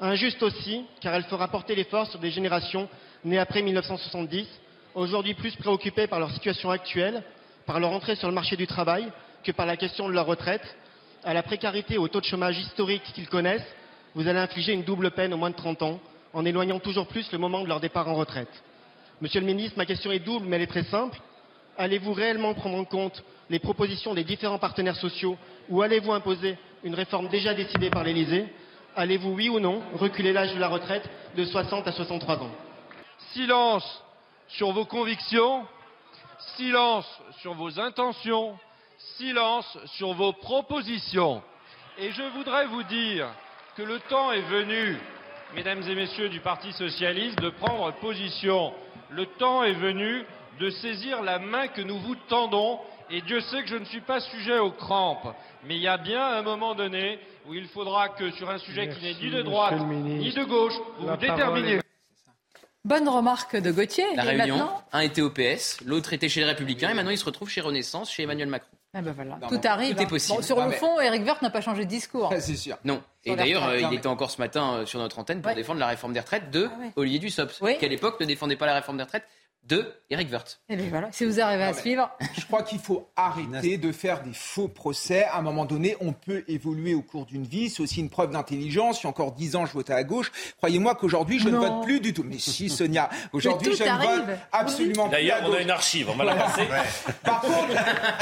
Injuste 0.00 0.42
aussi, 0.42 0.84
car 1.00 1.14
elle 1.14 1.24
fera 1.24 1.48
porter 1.48 1.74
l'effort 1.74 2.06
sur 2.06 2.20
des 2.20 2.30
générations 2.30 2.88
nées 3.24 3.38
après 3.38 3.62
1970, 3.62 4.46
aujourd'hui 4.94 5.34
plus 5.34 5.56
préoccupées 5.56 6.06
par 6.06 6.20
leur 6.20 6.30
situation 6.30 6.70
actuelle, 6.70 7.22
par 7.66 7.80
leur 7.80 7.90
entrée 7.90 8.14
sur 8.14 8.28
le 8.28 8.34
marché 8.34 8.56
du 8.56 8.66
travail, 8.66 9.08
que 9.44 9.52
par 9.52 9.66
la 9.66 9.76
question 9.76 10.08
de 10.08 10.14
leur 10.14 10.26
retraite. 10.26 10.76
À 11.24 11.34
la 11.34 11.42
précarité 11.42 11.94
et 11.94 11.98
au 11.98 12.06
taux 12.06 12.20
de 12.20 12.26
chômage 12.26 12.58
historique 12.58 13.02
qu'ils 13.14 13.28
connaissent, 13.28 13.66
vous 14.14 14.28
allez 14.28 14.38
infliger 14.38 14.72
une 14.72 14.84
double 14.84 15.10
peine 15.10 15.34
aux 15.34 15.36
moins 15.36 15.50
de 15.50 15.56
30 15.56 15.82
ans, 15.82 16.00
en 16.32 16.44
éloignant 16.44 16.78
toujours 16.78 17.06
plus 17.06 17.30
le 17.32 17.38
moment 17.38 17.62
de 17.62 17.68
leur 17.68 17.80
départ 17.80 18.08
en 18.08 18.14
retraite. 18.14 18.62
Monsieur 19.20 19.40
le 19.40 19.46
ministre, 19.46 19.76
ma 19.76 19.86
question 19.86 20.12
est 20.12 20.18
double, 20.18 20.46
mais 20.46 20.56
elle 20.56 20.62
est 20.62 20.66
très 20.66 20.84
simple. 20.84 21.18
Allez-vous 21.76 22.12
réellement 22.12 22.54
prendre 22.54 22.76
en 22.76 22.84
compte 22.84 23.22
les 23.50 23.58
propositions 23.58 24.14
des 24.14 24.24
différents 24.24 24.58
partenaires 24.58 24.96
sociaux 24.96 25.36
ou 25.68 25.82
allez-vous 25.82 26.12
imposer 26.12 26.56
une 26.84 26.94
réforme 26.94 27.28
déjà 27.28 27.54
décidée 27.54 27.90
par 27.90 28.04
l'Élysée? 28.04 28.46
Allez-vous, 28.96 29.30
oui 29.30 29.48
ou 29.48 29.60
non, 29.60 29.82
reculer 29.94 30.32
l'âge 30.32 30.54
de 30.54 30.60
la 30.60 30.68
retraite 30.68 31.08
de 31.36 31.44
60 31.44 31.86
à 31.86 31.92
63 31.92 32.42
ans? 32.42 32.50
Silence 33.32 34.04
sur 34.48 34.72
vos 34.72 34.84
convictions, 34.84 35.66
silence 36.56 37.06
sur 37.40 37.54
vos 37.54 37.78
intentions, 37.78 38.58
silence 39.16 39.78
sur 39.96 40.12
vos 40.14 40.32
propositions. 40.32 41.42
Et 41.98 42.10
je 42.12 42.22
voudrais 42.36 42.66
vous 42.66 42.82
dire 42.84 43.28
que 43.76 43.82
le 43.82 44.00
temps 44.00 44.32
est 44.32 44.42
venu, 44.42 44.96
mesdames 45.54 45.82
et 45.88 45.94
messieurs 45.94 46.28
du 46.28 46.40
Parti 46.40 46.72
socialiste, 46.72 47.40
de 47.40 47.50
prendre 47.50 47.92
position. 48.00 48.72
Le 49.10 49.26
temps 49.26 49.64
est 49.64 49.74
venu 49.74 50.24
de 50.60 50.70
saisir 50.70 51.22
la 51.22 51.38
main 51.38 51.68
que 51.68 51.80
nous 51.80 51.98
vous 51.98 52.16
tendons. 52.28 52.78
Et 53.10 53.22
Dieu 53.22 53.40
sait 53.40 53.62
que 53.62 53.68
je 53.68 53.76
ne 53.76 53.84
suis 53.86 54.02
pas 54.02 54.20
sujet 54.20 54.58
aux 54.58 54.70
crampes. 54.70 55.34
Mais 55.64 55.76
il 55.76 55.82
y 55.82 55.88
a 55.88 55.96
bien 55.96 56.22
un 56.22 56.42
moment 56.42 56.74
donné 56.74 57.18
où 57.46 57.54
il 57.54 57.66
faudra 57.68 58.10
que 58.10 58.30
sur 58.32 58.50
un 58.50 58.58
sujet 58.58 58.88
qui 58.88 59.02
n'est 59.02 59.14
ni 59.14 59.30
de 59.30 59.42
droite 59.42 59.80
ni 59.80 60.32
de 60.32 60.44
gauche, 60.44 60.74
vous 60.98 61.08
vous 61.08 61.16
déterminiez. 61.16 61.80
Bonne 62.84 63.08
remarque 63.08 63.56
de 63.56 63.70
Gauthier. 63.70 64.04
La 64.14 64.22
réunion, 64.22 64.68
un 64.92 65.00
était 65.00 65.20
au 65.20 65.30
PS, 65.30 65.80
l'autre 65.84 66.12
était 66.12 66.28
chez 66.28 66.40
les 66.40 66.46
Républicains, 66.46 66.90
et 66.90 66.94
maintenant 66.94 67.10
il 67.10 67.18
se 67.18 67.24
retrouve 67.24 67.50
chez 67.50 67.60
Renaissance, 67.60 68.10
chez 68.10 68.22
Emmanuel 68.22 68.48
Macron. 68.48 68.77
Ah 68.98 69.02
ben 69.02 69.12
voilà. 69.12 69.38
tout 69.48 69.60
arrive. 69.64 69.94
Tout 69.94 70.02
est 70.02 70.06
possible. 70.06 70.42
sur 70.42 70.64
le 70.64 70.72
fond, 70.72 70.98
Eric 71.00 71.24
Woerth 71.24 71.42
n'a 71.42 71.50
pas 71.50 71.60
changé 71.60 71.84
de 71.84 71.88
discours. 71.88 72.32
C'est 72.40 72.56
sûr. 72.56 72.76
Non. 72.84 73.00
Et 73.24 73.36
d'ailleurs, 73.36 73.68
euh, 73.68 73.78
il 73.78 73.94
était 73.94 74.08
encore 74.08 74.30
ce 74.30 74.40
matin 74.40 74.74
euh, 74.74 74.86
sur 74.86 74.98
notre 74.98 75.18
antenne 75.20 75.40
pour 75.40 75.54
défendre 75.54 75.78
la 75.78 75.86
réforme 75.86 76.12
des 76.12 76.20
retraites 76.20 76.50
de 76.50 76.68
Ah 76.70 76.86
Olivier 76.96 77.20
Dussopt, 77.20 77.62
qui 77.78 77.84
à 77.84 77.88
l'époque 77.88 78.18
ne 78.20 78.26
défendait 78.26 78.56
pas 78.56 78.66
la 78.66 78.74
réforme 78.74 78.96
des 78.96 79.04
retraites 79.04 79.24
de 79.64 79.92
Eric. 80.10 80.28
Et 80.70 80.76
bien 80.76 80.86
voilà, 80.88 81.08
si 81.12 81.26
vous 81.26 81.38
arrivez 81.38 81.64
à 81.64 81.74
suivre. 81.74 82.10
Je 82.34 82.44
crois 82.46 82.62
qu'il 82.62 82.78
faut 82.78 83.10
arrêter 83.16 83.76
de 83.76 83.92
faire 83.92 84.22
des 84.22 84.32
faux 84.32 84.68
procès. 84.68 85.24
À 85.24 85.38
un 85.38 85.42
moment 85.42 85.66
donné, 85.66 85.96
on 86.00 86.14
peut 86.14 86.44
évoluer 86.48 86.94
au 86.94 87.02
cours 87.02 87.26
d'une 87.26 87.44
vie. 87.44 87.68
C'est 87.68 87.82
aussi 87.82 88.00
une 88.00 88.08
preuve 88.08 88.30
d'intelligence. 88.30 89.02
Il 89.02 89.04
y 89.04 89.06
a 89.06 89.10
encore 89.10 89.32
dix 89.32 89.54
ans, 89.54 89.66
je 89.66 89.72
votais 89.72 89.92
à 89.92 90.04
gauche. 90.04 90.32
Croyez-moi 90.56 90.94
qu'aujourd'hui, 90.94 91.38
je 91.38 91.50
ne 91.50 91.58
vote 91.58 91.84
plus 91.84 92.00
du 92.00 92.14
tout. 92.14 92.24
Mais 92.24 92.38
si, 92.38 92.70
Sonia, 92.70 93.10
aujourd'hui, 93.32 93.76
je 93.76 93.84
ne 93.84 93.88
vote 93.90 94.38
absolument 94.50 95.08
plus. 95.08 95.12
D'ailleurs, 95.12 95.42
on 95.46 95.52
a 95.52 95.60
une 95.60 95.70
archive, 95.70 96.08
on 96.08 96.16
va 96.16 96.24
la 96.24 96.36
passer. 96.36 96.66
Par 97.22 97.42
contre, 97.42 97.74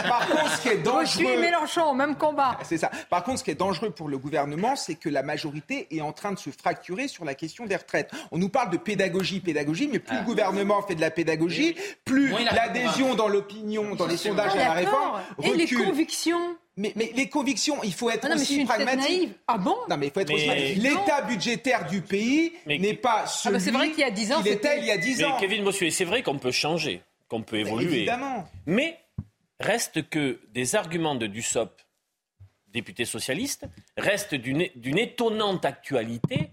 par 0.02 0.26
contre, 0.26 0.50
ce 0.56 0.62
qui 0.62 0.68
est 0.68 0.84
Moi, 0.84 1.04
je 1.04 1.10
suis 1.10 1.24
dangereux. 1.24 1.40
Mélenchon, 1.40 1.94
même 1.94 2.16
combat. 2.16 2.58
C'est 2.64 2.78
ça. 2.78 2.90
Par 3.10 3.22
contre, 3.22 3.38
ce 3.38 3.44
qui 3.44 3.52
est 3.52 3.56
dangereux 3.56 3.90
pour 3.90 4.08
le 4.08 4.18
gouvernement, 4.18 4.74
c'est 4.74 4.96
que 4.96 5.08
la 5.08 5.22
majorité 5.22 5.86
est 5.94 6.00
en 6.00 6.12
train 6.12 6.32
de 6.32 6.38
se 6.38 6.50
fracturer 6.50 7.06
sur 7.06 7.24
la 7.24 7.34
question 7.34 7.66
des 7.66 7.76
retraites. 7.76 8.10
On 8.32 8.38
nous 8.38 8.48
parle 8.48 8.70
de 8.70 8.76
pédagogie, 8.76 9.38
pédagogie, 9.38 9.88
mais 9.90 10.00
plus 10.00 10.16
le 10.16 10.24
gouvernement 10.24 10.82
fait 10.82 10.96
de 10.96 11.00
la 11.00 11.10
pédagogie, 11.10 11.25
plus 12.04 12.32
il 12.38 12.44
l'adhésion 12.44 13.14
dans 13.14 13.28
l'opinion, 13.28 13.94
dans 13.94 14.06
les 14.06 14.16
sondages 14.16 14.52
à 14.52 14.56
la 14.56 14.72
réforme 14.72 15.20
Et 15.42 15.52
les 15.54 15.66
convictions 15.66 16.56
Mais, 16.76 16.92
mais 16.94 17.10
les 17.14 17.28
convictions, 17.28 17.82
il 17.82 17.92
faut 17.94 18.10
être 18.10 18.24
Ah 18.24 18.28
non, 18.28 18.34
mais 18.34 18.44
je 18.44 18.52
aussi 18.52 18.64
pragmatique. 18.66 19.00
naïve. 19.00 19.32
Ah 19.46 19.56
bon 19.58 19.76
Non, 19.88 19.96
mais 19.96 20.06
il 20.08 20.12
faut 20.12 20.20
être 20.20 20.28
Mais- 20.28 20.34
aussi 20.34 20.46
pragmatique. 20.46 20.82
L'état 20.82 21.22
budgétaire 21.22 21.86
du 21.86 22.02
pays 22.02 22.52
n'est 22.66 22.92
pas 22.94 23.22
Ah 23.24 23.26
celui 23.26 23.60
c'est 23.60 23.70
vrai 23.70 23.90
qu'il 23.90 24.00
y 24.00 24.04
a 24.04 24.10
10 24.10 24.32
ans, 24.32 24.42
qu'il 24.42 24.52
était 24.52 24.68
c'était- 24.68 24.80
il 24.80 24.86
y 24.86 24.90
a 24.90 24.98
10 24.98 25.18
Mais 25.18 25.24
ans. 25.24 25.36
Kevin 25.40 25.64
Bossuet, 25.64 25.90
c'est 25.90 26.04
vrai 26.04 26.22
qu'on 26.22 26.38
peut 26.38 26.50
changer, 26.52 27.00
qu'on 27.28 27.42
peut 27.42 27.56
évoluer. 27.58 27.96
évidemment. 27.96 28.46
Mais 28.66 28.98
reste 29.58 30.08
que 30.10 30.38
des 30.52 30.76
arguments 30.76 31.14
de 31.14 31.26
Dussopt, 31.26 31.86
député 32.68 33.06
socialiste, 33.06 33.64
restent 33.96 34.34
d'une 34.34 34.98
étonnante 34.98 35.64
actualité 35.64 36.50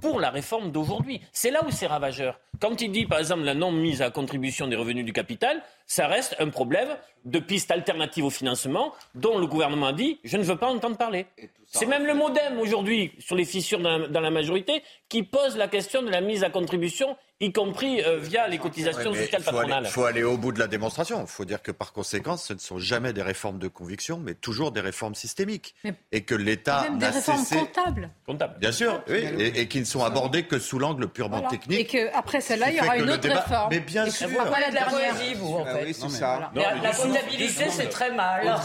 pour 0.00 0.20
la 0.20 0.30
réforme 0.30 0.70
d'aujourd'hui. 0.70 1.20
C'est 1.32 1.50
là 1.50 1.64
où 1.66 1.70
c'est 1.70 1.86
ravageur. 1.86 2.38
Quand 2.60 2.80
il 2.80 2.90
dit, 2.90 3.06
par 3.06 3.18
exemple, 3.18 3.42
la 3.42 3.54
non-mise 3.54 4.02
à 4.02 4.10
contribution 4.10 4.66
des 4.66 4.76
revenus 4.76 5.04
du 5.04 5.12
capital, 5.12 5.62
ça 5.86 6.06
reste 6.06 6.36
un 6.38 6.48
problème 6.48 6.88
de 7.24 7.38
piste 7.38 7.70
alternative 7.70 8.24
au 8.24 8.30
financement 8.30 8.92
dont 9.14 9.38
le 9.38 9.46
gouvernement 9.46 9.88
a 9.88 9.92
dit, 9.92 10.18
je 10.24 10.36
ne 10.36 10.42
veux 10.42 10.56
pas 10.56 10.68
entendre 10.68 10.96
parler. 10.96 11.26
C'est 11.70 11.86
même 11.86 12.06
le 12.06 12.14
modem 12.14 12.58
aujourd'hui, 12.58 13.12
sur 13.18 13.36
les 13.36 13.44
fissures 13.44 13.78
dans 13.80 13.98
la, 13.98 14.08
dans 14.08 14.20
la 14.20 14.30
majorité, 14.30 14.82
qui 15.08 15.22
pose 15.22 15.56
la 15.56 15.68
question 15.68 16.02
de 16.02 16.10
la 16.10 16.20
mise 16.20 16.42
à 16.44 16.50
contribution, 16.50 17.16
y 17.40 17.52
compris 17.52 18.02
euh, 18.02 18.18
via 18.18 18.48
les 18.48 18.58
cotisations 18.58 19.10
Ouais, 19.12 19.22
sociales 19.24 19.42
patronales. 19.42 19.84
Il 19.84 19.90
faut 19.90 20.04
aller 20.04 20.22
au 20.24 20.36
bout 20.38 20.50
de 20.50 20.58
la 20.58 20.66
démonstration. 20.66 21.20
Il 21.20 21.26
faut 21.28 21.44
dire 21.44 21.62
que 21.62 21.70
par 21.70 21.92
conséquent, 21.92 22.36
ce 22.36 22.52
ne 22.52 22.58
sont 22.58 22.78
jamais 22.78 23.12
des 23.12 23.22
réformes 23.22 23.58
de 23.58 23.68
conviction, 23.68 24.18
mais 24.18 24.34
toujours 24.34 24.72
des 24.72 24.80
réformes 24.80 25.14
systémiques. 25.14 25.74
Mais- 25.84 25.94
et 26.10 26.22
que 26.22 26.34
l'État 26.34 26.82
Même 26.84 26.98
des 26.98 27.06
n'a 27.06 27.12
réformes 27.12 27.38
cessé. 27.44 27.56
comptables. 27.60 28.10
Comptable. 28.26 28.56
Bien 28.58 28.72
sûr, 28.72 29.00
oui, 29.08 29.18
et, 29.38 29.60
et 29.60 29.68
qui 29.68 29.78
ne 29.80 29.84
sont 29.84 30.02
abordées 30.02 30.44
que 30.44 30.58
sous 30.58 30.78
l'angle 30.78 31.06
purement 31.08 31.36
Voilà. 31.36 31.50
technique. 31.50 31.78
Et 31.80 31.84
qu'après 32.10 32.40
celle-là, 32.40 32.70
il 32.70 32.76
y 32.76 32.80
aura 32.80 32.96
une 32.96 33.08
autre 33.10 33.20
débat- 33.20 33.40
réforme. 33.40 33.68
Mais 33.70 33.80
bien 33.80 34.06
Et 34.06 34.10
sûr. 34.10 34.28
pas 34.36 34.44
la 34.58 34.70
la 34.70 34.70
dernière. 34.70 35.14
vous, 35.36 35.54
en 35.54 35.64
Ah 35.68 35.74
fait. 35.76 35.84
oui, 35.84 35.94
c'est 35.94 36.08
ça. 36.08 36.50
Non, 36.54 36.62
La, 36.62 36.74
mais 36.74 36.82
la 36.82 36.92
comptabilité, 36.92 37.68
c'est 37.70 37.88
très 37.88 38.10
mal. 38.10 38.46
Autre. 38.48 38.64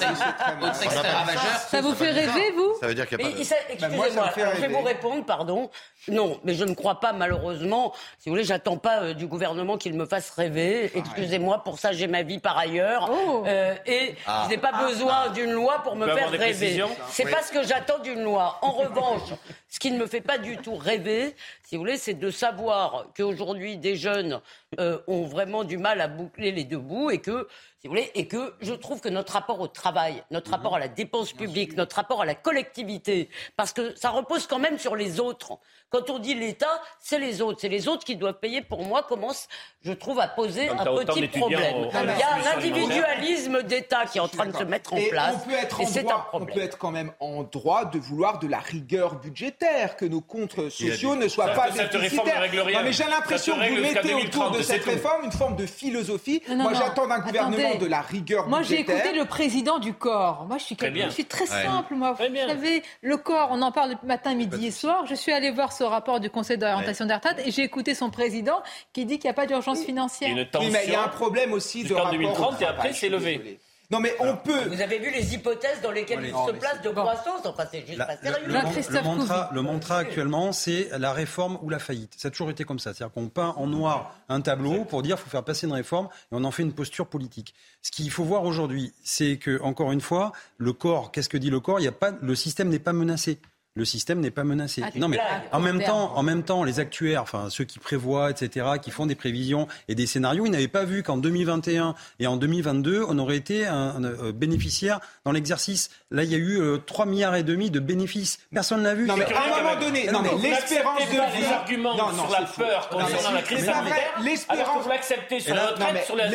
Ça 1.70 1.82
vous 1.82 1.94
fait 1.94 2.12
rêver, 2.12 2.52
vous? 2.56 2.74
Veut 2.94 2.96
dire 2.96 3.08
qu'il 3.08 3.18
n'y 3.18 3.24
a 3.24 3.28
Mais 3.28 3.34
pas 3.34 3.40
il 3.40 3.44
de... 3.44 3.48
s'est- 3.48 3.56
Bah, 3.80 3.88
Excusez-moi, 3.88 4.08
je 4.56 4.62
vais 4.62 4.68
vous 4.68 4.82
répondre, 4.82 5.26
pardon. 5.26 5.70
Non, 6.08 6.40
mais 6.44 6.54
je 6.54 6.64
ne 6.66 6.74
crois 6.74 7.00
pas, 7.00 7.14
malheureusement. 7.14 7.94
Si 8.20 8.30
vous 8.30 8.34
voulez, 8.36 8.44
j'attends 8.44 8.78
pas 8.78 9.02
euh, 9.04 9.14
du 9.14 9.28
gouvernement 9.28 9.78
qu'il 9.78 9.94
me 9.94 10.06
fasse 10.06 10.30
rêver. 10.32 10.92
Excusez-moi, 10.96 11.64
pour 11.64 11.80
ça, 11.80 11.92
j'ai 11.92 12.08
ma 12.08 12.24
vie 12.24 12.40
par 12.40 12.58
ailleurs. 12.58 13.10
Oh. 13.12 13.44
Euh, 13.48 13.76
et 13.86 14.16
Ah. 14.28 14.44
je 14.46 14.50
n'ai 14.50 14.58
pas 14.58 14.72
besoin 14.88 15.30
d'une 15.30 15.52
loi 15.52 15.80
pour 15.84 15.96
me 15.96 16.08
faire 16.14 16.30
rêver. 16.30 16.84
C'est 17.10 17.30
pas 17.30 17.42
ce 17.42 17.52
que 17.52 17.64
j'attends 17.64 18.00
d'une 18.00 18.22
loi. 18.24 18.58
En 18.62 18.72
revanche, 18.72 19.30
ce 19.70 19.80
qui 19.80 19.92
ne 19.92 19.98
me 19.98 20.08
fait 20.08 20.22
pas 20.22 20.38
du 20.38 20.58
tout 20.58 20.76
rêver, 20.76 21.36
si 21.64 21.76
vous 21.76 21.82
voulez, 21.82 21.98
c'est 21.98 22.14
de 22.14 22.30
savoir 22.30 23.06
qu'aujourd'hui, 23.18 23.78
des 23.78 23.96
jeunes 23.96 24.42
euh, 24.80 25.00
ont 25.08 25.24
vraiment 25.24 25.64
du 25.64 25.78
mal 25.78 26.02
à 26.02 26.08
boucler 26.08 26.52
les 26.52 26.64
deux 26.64 26.78
bouts 26.78 27.10
et 27.12 27.20
que 27.20 27.48
si 27.80 27.88
vous 27.88 27.92
voulez, 27.94 28.12
et 28.16 28.28
que 28.28 28.54
je 28.62 28.74
trouve 28.74 29.02
que 29.02 29.10
notre 29.10 29.34
rapport 29.34 29.60
au 29.60 29.68
travail, 29.68 30.24
notre 30.32 30.50
Mhm. 30.50 30.56
rapport 30.56 30.76
à 30.76 30.80
la 30.80 30.88
dépense 30.88 31.34
publique, 31.34 31.76
notre 31.76 31.98
rapport 31.98 32.22
à 32.22 32.26
la 32.26 32.36
collectivité, 32.36 33.30
parce 33.58 33.74
que 33.74 33.94
ça 33.98 34.10
repose 34.10 34.48
quand 34.48 34.60
même 34.60 34.78
sur 34.80 34.96
les 34.96 35.20
autres. 35.20 35.58
Quand 35.90 36.10
on 36.10 36.18
dit 36.18 36.34
l'État, 36.34 36.82
c'est 37.00 37.20
les 37.20 37.42
autres. 37.42 37.60
C'est 37.62 37.70
les 37.70 37.88
autres 37.88 38.04
qui 38.04 38.16
doivent 38.16 38.40
payer. 38.40 38.62
Pour 38.62 38.84
moi, 38.84 39.04
commence, 39.04 39.48
je 39.84 39.92
trouve, 39.92 40.20
à 40.20 40.28
poser 40.28 40.68
un 40.70 40.78
petit 40.78 41.28
problème. 41.28 41.76
au- 41.76 41.90
Il 41.92 42.20
y 42.20 42.24
a 42.24 42.34
un 42.36 42.58
individualisme 42.58 43.64
d'État 43.64 44.06
qui 44.06 44.18
est 44.18 44.22
en 44.22 44.28
train 44.28 44.46
de 44.48 44.56
se 44.58 44.64
mettre 44.64 44.94
en 44.94 44.98
Et 44.98 45.10
place. 45.10 45.36
on 45.36 45.50
peut 45.50 45.56
être 45.56 45.82
et 45.82 45.86
en 45.86 45.88
c'est 45.88 46.00
un 46.00 46.04
droit, 46.04 46.26
on 46.34 46.38
problème. 46.38 46.56
peut 46.58 46.64
être 46.64 46.78
quand 46.78 46.92
même 46.92 47.12
en 47.20 47.44
droit 47.44 47.86
de 47.86 48.00
vouloir 48.00 48.40
de 48.40 48.48
la 48.48 48.60
rigueur 48.60 49.16
budgétaire, 49.20 49.96
que 49.96 50.06
nos 50.06 50.22
comptes 50.22 50.70
sociaux 50.70 51.16
ne 51.16 51.28
soient 51.28 51.48
Ça- 51.48 51.54
pas 51.54 51.70
déficitaires. 51.70 52.42
Non, 52.74 52.82
mais 52.84 52.94
j'ai 52.94 53.04
l'impression 53.06 53.56
que 53.56 53.70
vous 53.70 53.82
mettez 53.82 54.14
autour 54.14 54.52
2030, 54.52 54.54
de 54.64 54.68
cette 54.74 54.86
réforme 54.86 55.26
une 55.26 55.32
forme 55.32 55.56
de 55.56 55.66
philosophie. 55.66 56.42
Non, 56.50 56.56
non, 56.56 56.64
Moi, 56.64 56.74
j'attends 56.74 57.08
d'un 57.08 57.20
gouvernement 57.20 57.58
Attendez. 57.70 57.78
de 57.86 57.90
la 57.90 58.02
rigueur 58.02 58.48
Moi, 58.48 58.62
j'ai 58.62 58.80
écouté 58.80 59.14
le 59.14 59.26
président 59.26 59.80
du 59.80 59.94
corps. 59.94 60.46
Moi, 60.48 60.58
je 60.58 60.64
suis, 60.64 60.76
Très 60.76 60.90
bien. 60.92 61.08
je 61.10 61.14
suis 61.14 61.26
très 61.26 61.44
Ouais. 61.44 61.64
simple, 61.64 61.96
moi. 61.96 62.14
Très 62.14 62.28
Vous 62.28 62.34
bien. 62.34 62.48
savez, 62.48 62.84
le 63.02 63.18
corps, 63.18 63.50
on 63.52 63.62
en 63.62 63.72
parle 63.72 63.96
matin, 64.04 64.34
midi 64.34 64.68
et 64.68 64.72
soir. 64.72 65.06
Je 65.06 65.16
suis 65.16 65.32
allée 65.32 65.52
voir 65.52 65.72
ce 65.74 65.84
rapport 65.84 66.20
du 66.20 66.30
Conseil 66.30 66.58
d'orientation 66.58 67.06
des 67.06 67.14
retraites 67.14 67.42
et 67.46 67.52
j'ai 67.52 67.64
écouté 67.64 67.94
son 67.96 68.10
président 68.10 68.62
qui 68.94 69.06
dit 69.06 69.20
qu'il 69.20 69.28
n'y 69.28 69.32
a 69.32 69.36
pas 69.36 69.46
d'urgence 69.46 69.84
financière. 69.84 70.30
Une 70.30 70.48
Oui, 70.60 70.70
mais 70.72 70.84
il 70.88 70.92
y 70.94 70.96
a 70.96 71.04
un 71.04 71.08
problème 71.10 71.54
aussi 71.54 71.84
de 71.84 71.94
rapport 71.94 72.10
au 72.10 72.18
2030 72.18 72.62
et 72.62 72.66
après 72.66 72.94
c'est 72.94 73.10
levé. 73.10 73.60
Non, 73.94 74.00
mais 74.00 74.14
on 74.20 74.36
peut. 74.36 74.68
Vous 74.70 74.82
avez 74.82 75.00
vu 75.00 75.12
les 75.12 75.34
hypothèses 75.34 75.80
dans 75.82 75.92
lesquelles 75.92 76.26
il 76.26 76.32
Non, 76.32 76.48
se 76.48 76.52
place 76.54 76.82
de 76.82 76.90
croissance 76.90 77.46
Enfin, 77.46 77.64
c'est 77.72 77.86
juste 77.86 77.98
La- 78.00 78.06
pas 78.08 78.16
le, 78.16 78.34
sérieux. 78.34 78.48
le 78.48 79.02
mantra, 79.04 79.44
Couvi. 79.44 79.56
le 79.56 79.62
mantra 79.62 79.98
actuellement, 80.00 80.52
c'est 80.52 80.90
la 80.98 81.14
réforme 81.14 81.60
ou 81.62 81.70
la 81.70 81.80
faillite. 81.80 82.14
Ça 82.18 82.28
a 82.30 82.32
toujours 82.32 82.50
été 82.50 82.64
comme 82.64 82.80
ça. 82.80 82.94
C'est-à-dire 82.94 83.14
qu'on 83.14 83.30
peint 83.30 83.54
en 83.58 83.68
noir 83.68 84.16
un 84.30 84.42
tableau 84.42 84.84
pour 84.84 85.04
dire 85.04 85.16
qu'il 85.18 85.26
faut 85.26 85.30
faire 85.30 85.44
passer 85.44 85.68
une 85.68 85.74
réforme 85.74 86.08
et 86.08 86.28
on 86.32 86.44
en 86.44 86.52
fait 86.52 86.64
une 86.64 86.74
posture 86.74 87.08
politique. 87.08 87.54
Ce 87.82 87.92
qu'il 87.92 88.10
faut 88.12 88.24
voir 88.24 88.44
aujourd'hui, 88.44 88.94
c'est 89.04 89.38
que, 89.38 89.62
encore 89.62 89.92
une 89.92 90.02
fois, 90.02 90.32
le 90.58 90.74
corps, 90.74 91.12
qu'est-ce 91.12 91.30
que 91.30 91.38
dit 91.38 91.50
le 91.52 91.60
corps? 91.60 91.80
Il 91.80 91.84
y 91.84 91.88
a 91.88 91.92
pas, 91.92 92.12
Le 92.22 92.36
système 92.36 92.70
n'est 92.70 92.80
pas 92.80 92.94
menacé. 92.94 93.40
Le 93.76 93.86
système 93.86 94.20
n'est 94.20 94.30
pas 94.30 94.44
menacé. 94.44 94.84
Ah, 94.86 94.90
non, 94.96 95.08
mais 95.08 95.18
en 95.52 95.60
même 95.60 95.82
temps, 95.84 96.12
en 96.16 96.22
même 96.22 96.44
temps, 96.44 96.64
les 96.64 96.80
actuaires, 96.80 97.24
enfin 97.24 97.48
ceux 97.50 97.64
qui 97.64 97.80
prévoient, 97.80 98.30
etc., 98.30 98.68
qui 98.80 98.92
font 98.92 99.08
des 99.08 99.16
prévisions 99.16 99.68
et 99.88 99.96
des 99.96 100.06
scénarios, 100.06 100.46
ils 100.46 100.52
n'avaient 100.52 100.68
pas 100.68 100.84
vu 100.84 101.02
qu'en 101.02 101.18
2021 101.18 101.96
et 102.20 102.28
en 102.28 102.38
2022, 102.38 103.04
on 103.08 103.18
aurait 103.18 103.36
été 103.38 103.66
un, 103.66 103.74
un, 103.98 104.04
euh, 104.04 104.32
bénéficiaire 104.32 105.00
dans 105.26 105.32
l'exercice. 105.32 105.90
Là, 106.12 106.24
il 106.24 106.30
y 106.30 106.36
a 106.36 106.38
eu 106.38 106.62
euh, 106.62 106.78
3 106.78 107.08
milliards 107.08 107.34
et 107.36 107.42
demi 107.42 107.72
de 107.72 107.80
bénéfices. 107.80 108.38
Personne 108.54 108.84
l'a 108.84 108.94
vu. 108.94 109.08
Non, 109.08 109.18
mais 109.18 109.26
à 109.34 109.42
un 109.44 109.64
moment 109.64 109.80
donné, 109.80 110.06
Non, 110.06 110.22
non, 110.22 110.38
mais 110.40 110.50
l'espérance 110.52 111.00
de 111.00 111.36
vie. 111.36 111.42
les 111.42 111.46
arguments 111.48 111.98
Non, 111.98 112.12
non, 112.12 112.28
sur 112.28 112.32
la 112.32 112.42
peur 112.46 112.90
Non, 112.92 112.98
mais 113.00 113.04
concernant 113.06 113.32
la 113.32 113.42
crise 113.42 113.66
sanitaire, 113.66 113.84
vrai. 113.86 113.92
alors 113.92 114.20
que 114.20 114.24
L'espérance. 114.30 114.84
vous 114.84 114.90
l'acceptez 114.90 115.40
sur 115.40 115.56
la 115.56 115.66
retraite, 115.66 116.06
sur 116.06 116.16
la. 116.16 116.28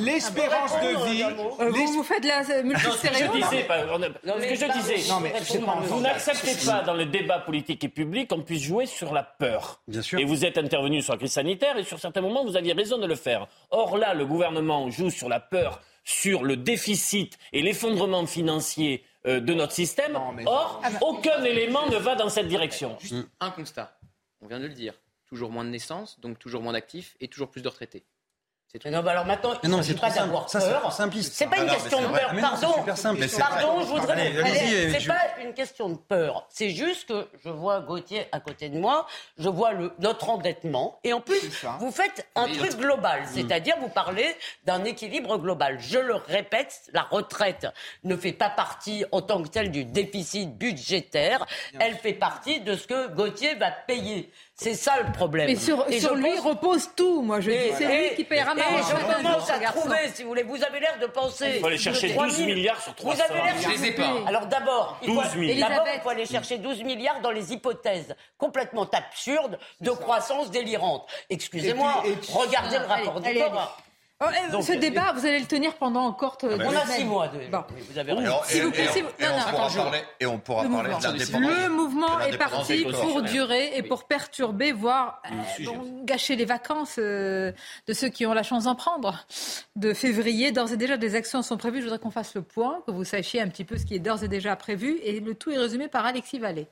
L'espérance 0.00 0.72
de 0.72 1.08
vie. 1.08 1.22
Euh, 1.22 1.70
vous, 1.70 1.86
vous 1.92 2.02
faites 2.02 2.22
de 2.24 2.28
la 2.28 2.40
Non, 2.40 2.44
ce 2.48 2.52
que 2.52 2.66
multistéréo, 2.66 3.30
je 3.32 3.38
Non, 4.26 4.34
ce 4.40 4.46
que 4.46 4.72
disais, 4.72 5.08
Non, 5.08 5.20
mais 5.20 5.32
c'est 5.44 5.58
pas 5.60 5.99
vous 6.00 6.06
n'acceptez 6.06 6.66
pas 6.66 6.82
dans 6.82 6.94
le 6.94 7.04
débat 7.06 7.38
politique 7.38 7.84
et 7.84 7.88
public 7.88 8.30
qu'on 8.30 8.42
puisse 8.42 8.62
jouer 8.62 8.86
sur 8.86 9.12
la 9.12 9.22
peur. 9.22 9.82
Bien 9.86 10.02
sûr. 10.02 10.18
Et 10.18 10.24
vous 10.24 10.44
êtes 10.44 10.56
intervenu 10.56 11.02
sur 11.02 11.12
la 11.12 11.18
crise 11.18 11.32
sanitaire 11.32 11.76
et 11.76 11.84
sur 11.84 11.98
certains 11.98 12.22
moments, 12.22 12.44
vous 12.44 12.56
aviez 12.56 12.72
raison 12.72 12.98
de 12.98 13.06
le 13.06 13.16
faire. 13.16 13.46
Or 13.70 13.98
là, 13.98 14.14
le 14.14 14.24
gouvernement 14.24 14.88
joue 14.90 15.10
sur 15.10 15.28
la 15.28 15.40
peur, 15.40 15.80
sur 16.04 16.42
le 16.42 16.56
déficit 16.56 17.38
et 17.52 17.60
l'effondrement 17.60 18.24
financier 18.26 19.04
euh, 19.26 19.40
de 19.40 19.52
notre 19.52 19.72
système. 19.72 20.18
Or, 20.46 20.82
aucun 21.02 21.44
élément 21.44 21.86
ne 21.88 21.96
va 21.96 22.14
dans 22.14 22.30
cette 22.30 22.48
direction. 22.48 22.96
Juste 22.98 23.14
un 23.40 23.50
constat. 23.50 23.96
On 24.40 24.46
vient 24.46 24.60
de 24.60 24.66
le 24.66 24.74
dire. 24.74 24.94
Toujours 25.26 25.50
moins 25.50 25.64
de 25.64 25.70
naissances, 25.70 26.18
donc 26.20 26.38
toujours 26.38 26.62
moins 26.62 26.72
d'actifs 26.72 27.16
et 27.20 27.28
toujours 27.28 27.50
plus 27.50 27.62
de 27.62 27.68
retraités. 27.68 28.02
Mais 28.84 28.90
non, 28.92 29.02
bah 29.02 29.10
alors 29.10 29.26
maintenant, 29.26 29.50
Mais 29.50 29.58
il 29.64 29.70
mais 29.70 29.76
s'agit 29.78 29.88
c'est 29.88 30.00
pas 30.00 30.10
d'avoir 30.10 30.48
Ça, 30.48 30.60
c'est 30.60 30.70
peur. 30.70 30.92
C'est 30.92 31.46
pas 31.46 31.56
une 31.58 31.64
mais 31.64 31.70
question 31.70 32.00
de 32.02 32.06
peur. 32.06 32.30
Mais 32.34 32.40
Pardon. 32.40 32.72
super 32.74 32.96
simple. 32.96 33.20
Mais 33.20 33.28
c'est 33.28 33.40
Pardon, 33.40 33.80
je 33.80 33.86
voudrais. 33.86 34.32
C'est 34.98 35.06
pas 35.06 35.42
une 35.42 35.54
question 35.54 35.88
de 35.88 35.96
peur. 35.96 36.46
C'est 36.50 36.70
juste 36.70 37.08
que 37.08 37.28
je 37.44 37.50
vois 37.50 37.80
Gauthier 37.80 38.26
à 38.30 38.40
côté 38.40 38.68
de 38.68 38.78
moi, 38.78 39.06
je 39.38 39.48
vois 39.48 39.72
le, 39.72 39.92
notre 39.98 40.28
endettement, 40.28 40.98
et 41.02 41.12
en 41.12 41.20
plus, 41.20 41.40
vous 41.80 41.90
faites 41.90 42.26
un 42.36 42.46
truc 42.46 42.76
global, 42.76 43.22
mm. 43.22 43.26
c'est-à-dire 43.34 43.76
vous 43.80 43.88
parlez 43.88 44.36
d'un 44.64 44.84
équilibre 44.84 45.38
global. 45.38 45.78
Je 45.80 45.98
le 45.98 46.14
répète, 46.14 46.90
la 46.92 47.02
retraite 47.02 47.66
ne 48.04 48.16
fait 48.16 48.32
pas 48.32 48.50
partie 48.50 49.04
en 49.10 49.22
tant 49.22 49.42
que 49.42 49.48
telle 49.48 49.70
du 49.70 49.84
déficit 49.84 50.56
budgétaire, 50.56 51.46
elle 51.78 51.96
fait 51.96 52.12
partie 52.12 52.60
de 52.60 52.76
ce 52.76 52.86
que 52.86 53.08
Gauthier 53.08 53.54
va 53.54 53.70
payer. 53.70 54.30
C'est 54.62 54.74
ça 54.74 55.00
le 55.00 55.10
problème. 55.10 55.46
Mais 55.46 55.56
sur, 55.56 56.14
lui 56.14 56.38
repose 56.38 56.90
tout, 56.94 57.22
moi 57.22 57.40
je 57.40 57.50
dis. 57.50 57.72
C'est 57.78 57.86
lui 57.86 58.14
qui 58.14 58.24
paiera 58.24 58.54
ma 58.54 58.62
retraite. 58.62 58.98
Je 58.98 59.16
commence 59.16 59.50
à 59.50 59.58
trouver, 59.58 59.96
si 60.12 60.22
vous 60.22 60.28
voulez. 60.28 60.42
Vous 60.42 60.62
avez 60.62 60.80
l'air 60.80 60.98
de 61.00 61.06
penser. 61.06 61.52
Il 61.54 61.60
faut 61.60 61.66
aller 61.68 61.78
chercher 61.78 62.12
12 62.12 62.40
milliards 62.40 62.82
sur 62.82 62.94
300. 62.94 63.22
Vous 63.24 63.32
avez 63.72 63.90
l'air 63.96 64.26
Alors 64.26 64.46
d'abord, 64.46 64.98
il, 65.02 65.14
faut, 65.14 65.22
il 65.40 65.64
faut 66.02 66.08
aller 66.10 66.26
chercher 66.26 66.58
12 66.58 66.82
milliards 66.84 67.22
dans 67.22 67.30
les 67.30 67.54
hypothèses 67.54 68.14
complètement 68.36 68.86
absurdes 68.90 69.58
de 69.80 69.90
croissance 69.90 70.50
délirante. 70.50 71.08
Excusez-moi, 71.30 72.02
regardez 72.34 72.78
le 72.78 72.84
rapport 72.84 73.20
du 73.20 73.32
Oh, 74.22 74.26
eh, 74.28 74.62
ce 74.62 74.72
débat, 74.72 75.14
vous 75.14 75.24
allez 75.24 75.38
le 75.38 75.46
tenir 75.46 75.76
pendant 75.76 76.02
encore. 76.02 76.36
Ah 76.42 76.48
bah 76.54 76.64
on 76.66 76.76
a 76.76 76.84
six 76.84 77.04
mois. 77.04 77.28
De... 77.28 77.38
vous 77.90 77.98
avez 77.98 78.12
raison. 78.12 78.34
Et, 80.20 80.26
on, 80.26 80.38
pourra 80.38 80.64
parler, 80.64 80.94
de 80.94 81.02
l'indépendance. 81.02 81.50
Le 81.62 81.68
mouvement 81.70 82.20
est 82.20 82.36
parti 82.36 82.84
pour 82.84 83.22
durer 83.22 83.78
et 83.78 83.82
pour 83.82 84.04
perturber, 84.04 84.72
voire 84.72 85.22
euh, 85.30 85.64
gâcher 86.04 86.36
les 86.36 86.44
vacances 86.44 86.96
euh, 86.98 87.52
de 87.86 87.94
ceux 87.94 88.10
qui 88.10 88.26
ont 88.26 88.34
la 88.34 88.42
chance 88.42 88.64
d'en 88.64 88.74
prendre. 88.74 89.24
De 89.76 89.94
février, 89.94 90.52
d'ores 90.52 90.72
et 90.72 90.76
déjà, 90.76 90.98
des 90.98 91.14
actions 91.14 91.40
sont 91.40 91.56
prévues. 91.56 91.78
Je 91.78 91.84
voudrais 91.84 91.98
qu'on 91.98 92.10
fasse 92.10 92.34
le 92.34 92.42
point, 92.42 92.82
que 92.86 92.90
vous 92.90 93.04
sachiez 93.04 93.40
un 93.40 93.48
petit 93.48 93.64
peu 93.64 93.78
ce 93.78 93.86
qui 93.86 93.94
est 93.94 94.00
d'ores 94.00 94.22
et 94.22 94.28
déjà 94.28 94.54
prévu. 94.54 94.98
Et 95.02 95.20
le 95.20 95.34
tout 95.34 95.50
est 95.50 95.58
résumé 95.58 95.88
par 95.88 96.04
Alexis 96.04 96.38
Vallée. 96.38 96.68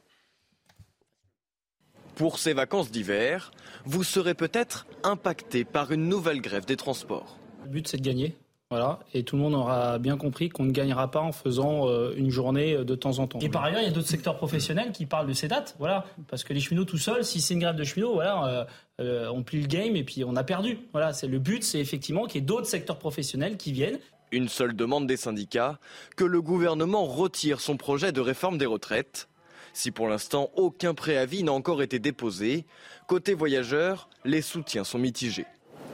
Pour 2.14 2.38
ces 2.38 2.52
vacances 2.52 2.90
d'hiver, 2.90 3.52
vous 3.86 4.04
serez 4.04 4.34
peut-être 4.34 4.86
impacté 5.02 5.64
par 5.64 5.92
une 5.92 6.08
nouvelle 6.08 6.42
grève 6.42 6.66
des 6.66 6.76
transports. 6.76 7.37
Le 7.68 7.74
but, 7.74 7.86
c'est 7.86 7.98
de 7.98 8.02
gagner. 8.02 8.34
Voilà, 8.70 8.98
et 9.12 9.24
tout 9.24 9.36
le 9.36 9.42
monde 9.42 9.54
aura 9.54 9.98
bien 9.98 10.16
compris 10.16 10.48
qu'on 10.48 10.64
ne 10.64 10.72
gagnera 10.72 11.10
pas 11.10 11.20
en 11.20 11.32
faisant 11.32 11.86
euh, 11.86 12.14
une 12.16 12.30
journée 12.30 12.74
euh, 12.74 12.84
de 12.84 12.94
temps 12.94 13.18
en 13.18 13.26
temps. 13.26 13.38
Et 13.40 13.50
par 13.50 13.64
ailleurs, 13.64 13.80
il 13.80 13.84
y 13.84 13.88
a 13.88 13.90
d'autres 13.90 14.08
secteurs 14.08 14.36
professionnels 14.36 14.92
qui 14.92 15.04
parlent 15.04 15.26
de 15.26 15.32
ces 15.34 15.48
dates, 15.48 15.74
voilà, 15.78 16.04
parce 16.28 16.44
que 16.44 16.54
les 16.54 16.60
cheminots 16.60 16.84
tout 16.84 16.98
seuls, 16.98 17.24
si 17.24 17.42
c'est 17.42 17.54
une 17.54 17.60
grève 17.60 17.76
de 17.76 17.84
cheminots, 17.84 18.14
voilà, 18.14 18.66
euh, 19.00 19.28
on 19.34 19.42
plie 19.42 19.60
le 19.60 19.66
game 19.66 19.96
et 19.96 20.04
puis 20.04 20.24
on 20.24 20.34
a 20.36 20.44
perdu. 20.44 20.78
Voilà, 20.92 21.12
c'est 21.12 21.28
le 21.28 21.38
but, 21.38 21.62
c'est 21.62 21.78
effectivement 21.78 22.26
qu'il 22.26 22.40
y 22.40 22.44
ait 22.44 22.46
d'autres 22.46 22.66
secteurs 22.66 22.98
professionnels 22.98 23.58
qui 23.58 23.72
viennent. 23.72 23.98
Une 24.32 24.48
seule 24.48 24.74
demande 24.74 25.06
des 25.06 25.18
syndicats 25.18 25.78
que 26.16 26.24
le 26.24 26.40
gouvernement 26.40 27.04
retire 27.04 27.60
son 27.60 27.76
projet 27.76 28.12
de 28.12 28.20
réforme 28.20 28.56
des 28.56 28.66
retraites. 28.66 29.28
Si 29.72 29.90
pour 29.90 30.08
l'instant 30.08 30.50
aucun 30.56 30.92
préavis 30.92 31.42
n'a 31.42 31.52
encore 31.52 31.82
été 31.82 31.98
déposé, 31.98 32.66
côté 33.06 33.32
voyageurs, 33.32 34.08
les 34.26 34.42
soutiens 34.42 34.84
sont 34.84 34.98
mitigés. 34.98 35.46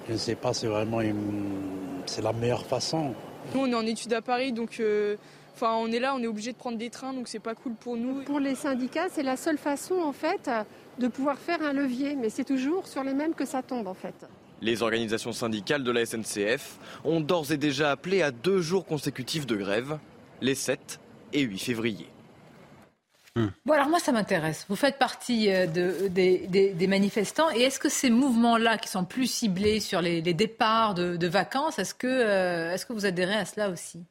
Je 0.06 0.12
ne 0.12 0.18
sais 0.18 0.34
pas, 0.34 0.52
c'est 0.52 0.66
vraiment 0.66 1.00
c'est 2.06 2.22
la 2.22 2.32
meilleure 2.32 2.66
façon. 2.66 3.14
Nous, 3.54 3.60
on 3.60 3.66
est 3.66 3.74
en 3.74 3.86
études 3.86 4.12
à 4.12 4.22
Paris, 4.22 4.52
donc 4.52 4.78
euh, 4.80 5.16
enfin, 5.54 5.74
on 5.74 5.90
est 5.90 5.98
là, 5.98 6.14
on 6.14 6.22
est 6.22 6.26
obligé 6.26 6.52
de 6.52 6.56
prendre 6.56 6.78
des 6.78 6.90
trains, 6.90 7.12
donc 7.12 7.28
c'est 7.28 7.38
pas 7.38 7.54
cool 7.54 7.74
pour 7.74 7.96
nous. 7.96 8.22
Pour 8.22 8.40
les 8.40 8.54
syndicats, 8.54 9.08
c'est 9.10 9.22
la 9.22 9.36
seule 9.36 9.58
façon, 9.58 9.94
en 9.94 10.12
fait, 10.12 10.50
de 10.98 11.08
pouvoir 11.08 11.38
faire 11.38 11.62
un 11.62 11.72
levier, 11.72 12.16
mais 12.16 12.30
c'est 12.30 12.44
toujours 12.44 12.86
sur 12.86 13.02
les 13.04 13.14
mêmes 13.14 13.34
que 13.34 13.44
ça 13.44 13.62
tombe, 13.62 13.86
en 13.86 13.94
fait. 13.94 14.14
Les 14.60 14.82
organisations 14.82 15.32
syndicales 15.32 15.82
de 15.82 15.90
la 15.90 16.06
SNCF 16.06 16.78
ont 17.04 17.20
d'ores 17.20 17.52
et 17.52 17.56
déjà 17.56 17.90
appelé 17.90 18.22
à 18.22 18.30
deux 18.30 18.60
jours 18.60 18.86
consécutifs 18.86 19.46
de 19.46 19.56
grève, 19.56 19.98
les 20.40 20.54
7 20.54 21.00
et 21.32 21.40
8 21.42 21.58
février. 21.58 22.06
Bon, 23.36 23.72
alors 23.72 23.88
moi, 23.88 23.98
ça 23.98 24.12
m'intéresse. 24.12 24.64
Vous 24.68 24.76
faites 24.76 24.96
partie 24.96 25.50
euh, 25.50 25.66
de, 25.66 26.08
des, 26.08 26.86
manifestants. 26.86 27.50
Et 27.50 27.62
est-ce 27.62 27.80
que 27.80 27.88
ces 27.88 28.10
mouvements-là, 28.10 28.78
qui 28.78 28.88
sont 28.88 29.04
plus 29.04 29.26
ciblés 29.26 29.80
sur 29.80 30.00
les, 30.00 30.22
départs 30.22 30.94
de, 30.94 31.26
vacances, 31.26 31.78
est-ce 31.80 31.94
que, 31.94 32.06
euh, 32.06 32.72
est-ce 32.72 32.86
que 32.86 32.92
vous 32.92 33.06
adhérez 33.06 33.34
à 33.34 33.44
cela 33.44 33.70
aussi? 33.70 34.04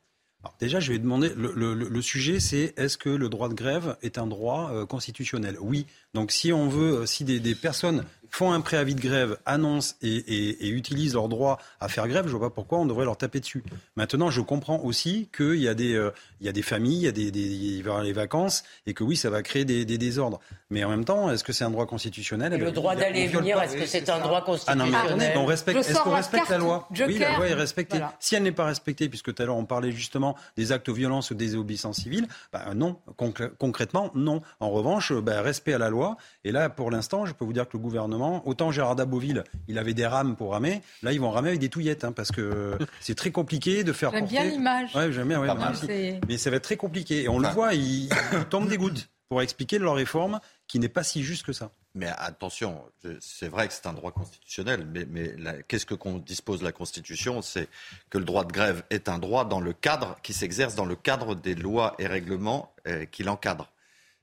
Alors 0.43 0.55
déjà, 0.59 0.81
je 0.81 0.91
vais 0.91 0.99
demander, 0.99 1.31
le, 1.37 2.01
sujet, 2.01 2.41
c'est 2.41 2.73
est-ce 2.75 2.97
que 2.97 3.09
le 3.09 3.29
droit 3.29 3.47
de 3.47 3.53
grève 3.53 3.95
est 4.01 4.17
un 4.17 4.27
droit 4.27 4.71
euh, 4.73 4.85
constitutionnel? 4.85 5.55
Oui. 5.61 5.85
Donc 6.13 6.33
si 6.33 6.51
on 6.51 6.67
veut, 6.67 7.05
si 7.05 7.23
des, 7.23 7.39
des 7.39 7.55
personnes 7.55 8.03
font 8.33 8.51
un 8.51 8.61
préavis 8.61 8.95
de 8.95 9.01
grève, 9.01 9.37
annoncent 9.45 9.93
et, 10.01 10.67
utilisent 10.67 11.13
leur 11.13 11.29
droit 11.29 11.59
à 11.79 11.87
faire 11.87 12.07
grève, 12.07 12.25
je 12.25 12.35
vois 12.35 12.49
pas 12.49 12.55
pourquoi 12.55 12.79
on 12.79 12.85
devrait 12.87 13.05
leur 13.05 13.15
taper 13.15 13.39
dessus. 13.39 13.63
Maintenant, 13.95 14.31
je 14.31 14.41
comprends 14.41 14.79
aussi 14.79 15.29
qu'il 15.35 15.57
y, 15.57 15.67
a 15.67 15.75
des, 15.75 15.93
euh, 15.93 16.09
il 16.41 16.47
y 16.47 16.49
a 16.49 16.51
des 16.51 16.63
familles, 16.63 16.97
il 16.97 17.03
y 17.03 17.07
a 17.07 17.11
des, 17.11 17.31
les 17.31 18.13
vacances, 18.13 18.63
et 18.87 18.95
que 18.95 19.03
oui, 19.03 19.17
ça 19.17 19.29
va 19.29 19.43
créer 19.43 19.65
des, 19.65 19.85
désordres. 19.85 20.39
Mais 20.71 20.83
en 20.83 20.89
même 20.89 21.05
temps, 21.05 21.29
est-ce 21.29 21.43
que 21.43 21.53
c'est 21.53 21.63
un 21.63 21.69
droit 21.69 21.85
constitutionnel? 21.85 22.59
Le 22.59 22.71
droit 22.71 22.95
d'aller 22.95 23.21
et 23.21 23.27
venir, 23.27 23.61
est-ce 23.61 23.75
que 23.75 23.85
c'est 23.85 24.09
un 24.09 24.19
droit 24.19 24.43
constitutionnel 24.43 24.95
ah 24.95 25.15
non, 25.35 25.41
on 25.43 25.45
respecte, 25.45 25.77
est-ce 25.77 25.99
qu'on 25.99 26.15
respecte 26.15 26.49
la 26.49 26.57
loi? 26.57 26.87
Oui, 27.05 27.19
la 27.19 27.37
loi 27.37 27.47
est 27.47 27.53
respectée. 27.53 27.99
Si 28.19 28.33
elle 28.35 28.43
n'est 28.43 28.51
pas 28.51 28.65
respectée, 28.65 29.09
puisque 29.09 29.33
tout 29.33 29.43
à 29.43 29.45
l'heure 29.45 29.57
on 29.57 29.65
parlait 29.65 29.91
justement 29.91 30.35
des 30.57 30.71
actes 30.71 30.87
de 30.87 30.93
violence 30.93 31.29
ou 31.29 31.35
des 31.35 31.45
désobéissances 31.45 31.97
civiles, 31.97 32.27
bah 32.51 32.73
non, 32.73 32.97
concrètement, 33.59 34.09
non. 34.15 34.41
En 34.59 34.71
revanche, 34.71 35.13
bah, 35.13 35.41
respect 35.43 35.73
à 35.73 35.77
la 35.77 35.89
loi. 35.89 36.17
Et 36.43 36.51
là, 36.51 36.69
pour 36.69 36.89
l'instant, 36.89 37.27
je 37.27 37.33
peux 37.33 37.45
vous 37.45 37.53
dire 37.53 37.67
que 37.67 37.77
le 37.77 37.83
gouvernement 37.83 38.22
Autant 38.45 38.71
Gérard 38.71 38.95
Daboville, 38.95 39.43
il 39.67 39.77
avait 39.77 39.93
des 39.93 40.05
rames 40.05 40.35
pour 40.35 40.51
ramer. 40.51 40.81
Là, 41.01 41.13
ils 41.13 41.19
vont 41.19 41.31
ramer 41.31 41.49
avec 41.49 41.59
des 41.59 41.69
touillettes, 41.69 42.03
hein, 42.03 42.11
parce 42.11 42.31
que 42.31 42.77
c'est 42.99 43.15
très 43.15 43.31
compliqué 43.31 43.83
de 43.83 43.93
faire 43.93 44.11
J'aime 44.11 44.27
bien 44.27 44.43
l'image. 44.43 44.91
j'aime 44.93 45.27
bien, 45.27 45.41
Mais 46.27 46.37
ça 46.37 46.49
va 46.49 46.57
être 46.57 46.63
très 46.63 46.77
compliqué. 46.77 47.23
Et 47.23 47.29
on 47.29 47.39
le 47.39 47.49
voit, 47.49 47.73
ils, 47.73 48.09
tombent 48.49 48.69
des 48.69 48.77
gouttes 48.77 49.09
pour 49.29 49.41
expliquer 49.41 49.79
leur 49.79 49.95
réforme 49.95 50.39
qui 50.67 50.79
n'est 50.79 50.89
pas 50.89 51.03
si 51.03 51.23
juste 51.23 51.45
que 51.45 51.53
ça. 51.53 51.71
Mais 51.95 52.07
attention, 52.17 52.81
c'est 53.19 53.47
vrai 53.47 53.67
que 53.67 53.73
c'est 53.73 53.85
un 53.85 53.93
droit 53.93 54.11
constitutionnel, 54.11 54.87
mais, 54.91 55.05
mais 55.07 55.35
qu'est-ce 55.67 55.85
que 55.85 55.95
dispose 56.19 56.63
la 56.63 56.71
Constitution? 56.71 57.41
C'est 57.41 57.67
que 58.09 58.17
le 58.17 58.25
droit 58.25 58.45
de 58.45 58.51
grève 58.51 58.83
est 58.89 59.09
un 59.09 59.19
droit 59.19 59.45
dans 59.45 59.59
le 59.59 59.73
cadre 59.73 60.17
qui 60.23 60.33
s'exerce 60.33 60.73
dans 60.75 60.85
le 60.85 60.95
cadre 60.95 61.35
des 61.35 61.53
lois 61.53 61.95
et 61.99 62.07
règlements 62.07 62.73
euh, 62.87 63.05
qui 63.05 63.21
l'encadrent. 63.23 63.71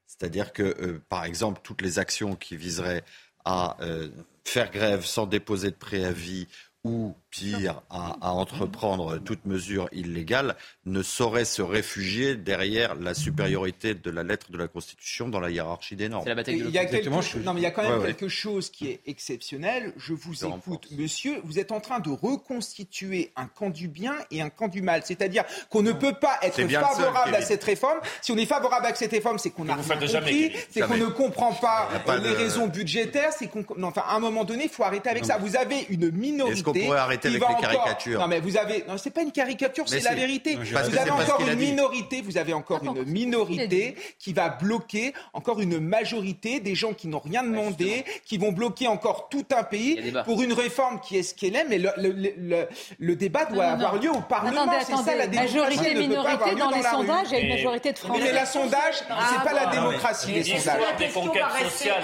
C'est-à-dire 0.07 0.53
que, 0.53 0.63
euh, 0.63 1.01
par 1.09 1.25
exemple, 1.25 1.61
toutes 1.63 1.83
les 1.83 2.01
actions 2.01 2.35
qui 2.35 2.57
viseraient 2.57 3.05
à 3.45 3.77
euh, 3.81 4.09
faire 4.45 4.71
grève 4.71 5.05
sans 5.05 5.27
déposer 5.27 5.71
de 5.71 5.77
préavis 5.77 6.47
ou 6.85 7.15
pire, 7.31 7.83
à, 7.91 8.33
entreprendre 8.33 9.19
toute 9.19 9.47
mesure 9.47 9.89
illégale, 9.93 10.57
ne 10.87 11.03
saurait 11.03 11.45
se 11.45 11.63
réfugier 11.63 12.35
derrière 12.35 12.95
la 12.95 13.15
supériorité 13.15 13.95
de 13.95 14.11
la 14.11 14.23
lettre 14.23 14.51
de 14.51 14.59
la 14.59 14.69
Constitution 14.69 15.29
dans 15.29 15.41
la 15.41 15.51
hiérarchie 15.51 15.97
des 15.97 16.09
normes. 16.09 16.25
Il 16.47 16.71
y 16.71 16.79
a 16.79 16.85
quelque... 16.87 17.09
Non, 17.39 17.55
mais 17.55 17.61
il 17.61 17.65
y 17.65 17.67
a 17.67 17.71
quand 17.71 17.89
même 17.89 18.05
quelque 18.05 18.29
chose 18.29 18.71
qui 18.71 18.89
est 18.89 19.01
exceptionnel. 19.07 19.93
Je 19.97 20.13
vous 20.13 20.45
écoute, 20.45 20.89
monsieur. 20.93 21.41
Vous 21.45 21.59
êtes 21.59 21.73
en 21.73 21.81
train 21.81 22.01
de 22.01 22.11
reconstituer 22.11 23.33
un 23.37 23.47
camp 23.47 23.71
du 23.71 23.89
bien 23.89 24.15
et 24.31 24.43
un 24.43 24.51
camp 24.51 24.69
du 24.69 24.83
mal. 24.83 25.03
C'est-à-dire 25.05 25.45
qu'on 25.69 25.83
ne 25.83 25.93
peut 25.93 26.15
pas 26.15 26.39
être 26.43 26.67
favorable 26.69 27.35
à 27.35 27.43
cette 27.43 27.63
réforme. 27.65 28.01
Si 28.23 28.33
on 28.33 28.37
est 28.37 28.47
favorable 28.47 28.87
à 28.87 28.95
cette 28.95 29.13
réforme, 29.13 29.39
c'est 29.39 29.51
qu'on 29.51 29.69
a 29.69 29.75
rien 29.75 29.97
compris, 29.97 30.53
c'est 30.71 30.81
qu'on 30.81 30.97
ne 30.97 31.07
comprend 31.07 31.53
pas, 31.53 31.89
les 32.23 32.31
raisons 32.31 32.67
budgétaires. 32.67 33.33
C'est 33.37 33.47
qu'on, 33.47 33.65
enfin, 33.83 34.03
à 34.07 34.17
un 34.17 34.21
moment 34.21 34.45
donné, 34.45 34.65
il 34.65 34.71
faut 34.71 34.85
arrêter 34.85 35.09
avec 35.09 35.25
ça. 35.25 35.39
Vous 35.39 35.57
avez 35.57 35.87
une 35.91 36.11
minorité. 36.11 36.89
Avec 37.29 37.43
les 37.43 37.61
caricatures 37.61 38.21
Non, 38.21 38.29
mais 38.29 38.41
vous 38.41 38.57
avez. 38.57 38.85
Non, 38.89 38.97
c'est 38.97 39.11
pas 39.11 39.23
une 39.23 39.33
caricature, 39.33 39.89
c'est 39.89 40.01
la 40.01 40.15
vérité. 40.15 40.57
vous 40.57 40.77
avez 40.77 41.11
encore 41.11 41.41
une 41.41 41.55
minorité. 41.55 42.23
Vous 42.23 42.39
avez 42.39 42.53
encore 42.53 42.83
une 42.83 43.05
minorité 43.05 43.97
qui 44.19 44.33
va 44.33 44.49
bloquer 44.49 45.13
encore 45.33 45.61
une 45.61 45.79
majorité 45.79 46.61
des 46.61 46.75
gens 46.75 46.93
qui 46.93 47.09
n'ont 47.09 47.21
rien 47.21 47.43
demandé, 47.43 48.05
qui 48.25 48.39
vont 48.39 48.53
bloquer 48.53 48.89
encore 48.89 49.29
tout 49.29 49.47
un 49.57 49.65
pays 49.65 50.13
pour 50.25 50.43
une 50.43 50.53
réforme 50.53 51.01
qui 51.01 51.19
est 51.19 51.23
ce 51.23 51.35
qu'elle 51.35 51.57
est. 51.57 51.65
Mais 51.65 51.79
le, 51.79 53.15
débat 53.17 53.45
doit 53.45 53.67
avoir 53.67 53.97
lieu 53.97 54.11
au 54.11 54.21
Parlement. 54.21 54.67
C'est 54.85 54.97
ça 54.97 55.15
la 55.15 55.27
démocratie. 55.27 55.61
Majorité, 55.61 55.95
minorité 55.95 56.55
dans, 56.55 56.71
les 56.71 56.83
sondages, 56.83 57.27
il 57.31 57.33
y 57.33 57.37
a 57.37 57.41
une 57.41 57.49
majorité 57.49 57.93
de 57.93 57.99
Français. 57.99 58.23
Mais 58.23 58.33
la 58.33 58.47
sondage, 58.47 58.95
c'est 58.95 59.45
pas 59.45 59.53
la 59.53 59.67
démocratie, 59.67 60.33
les 60.33 60.45
sondages. 60.45 60.81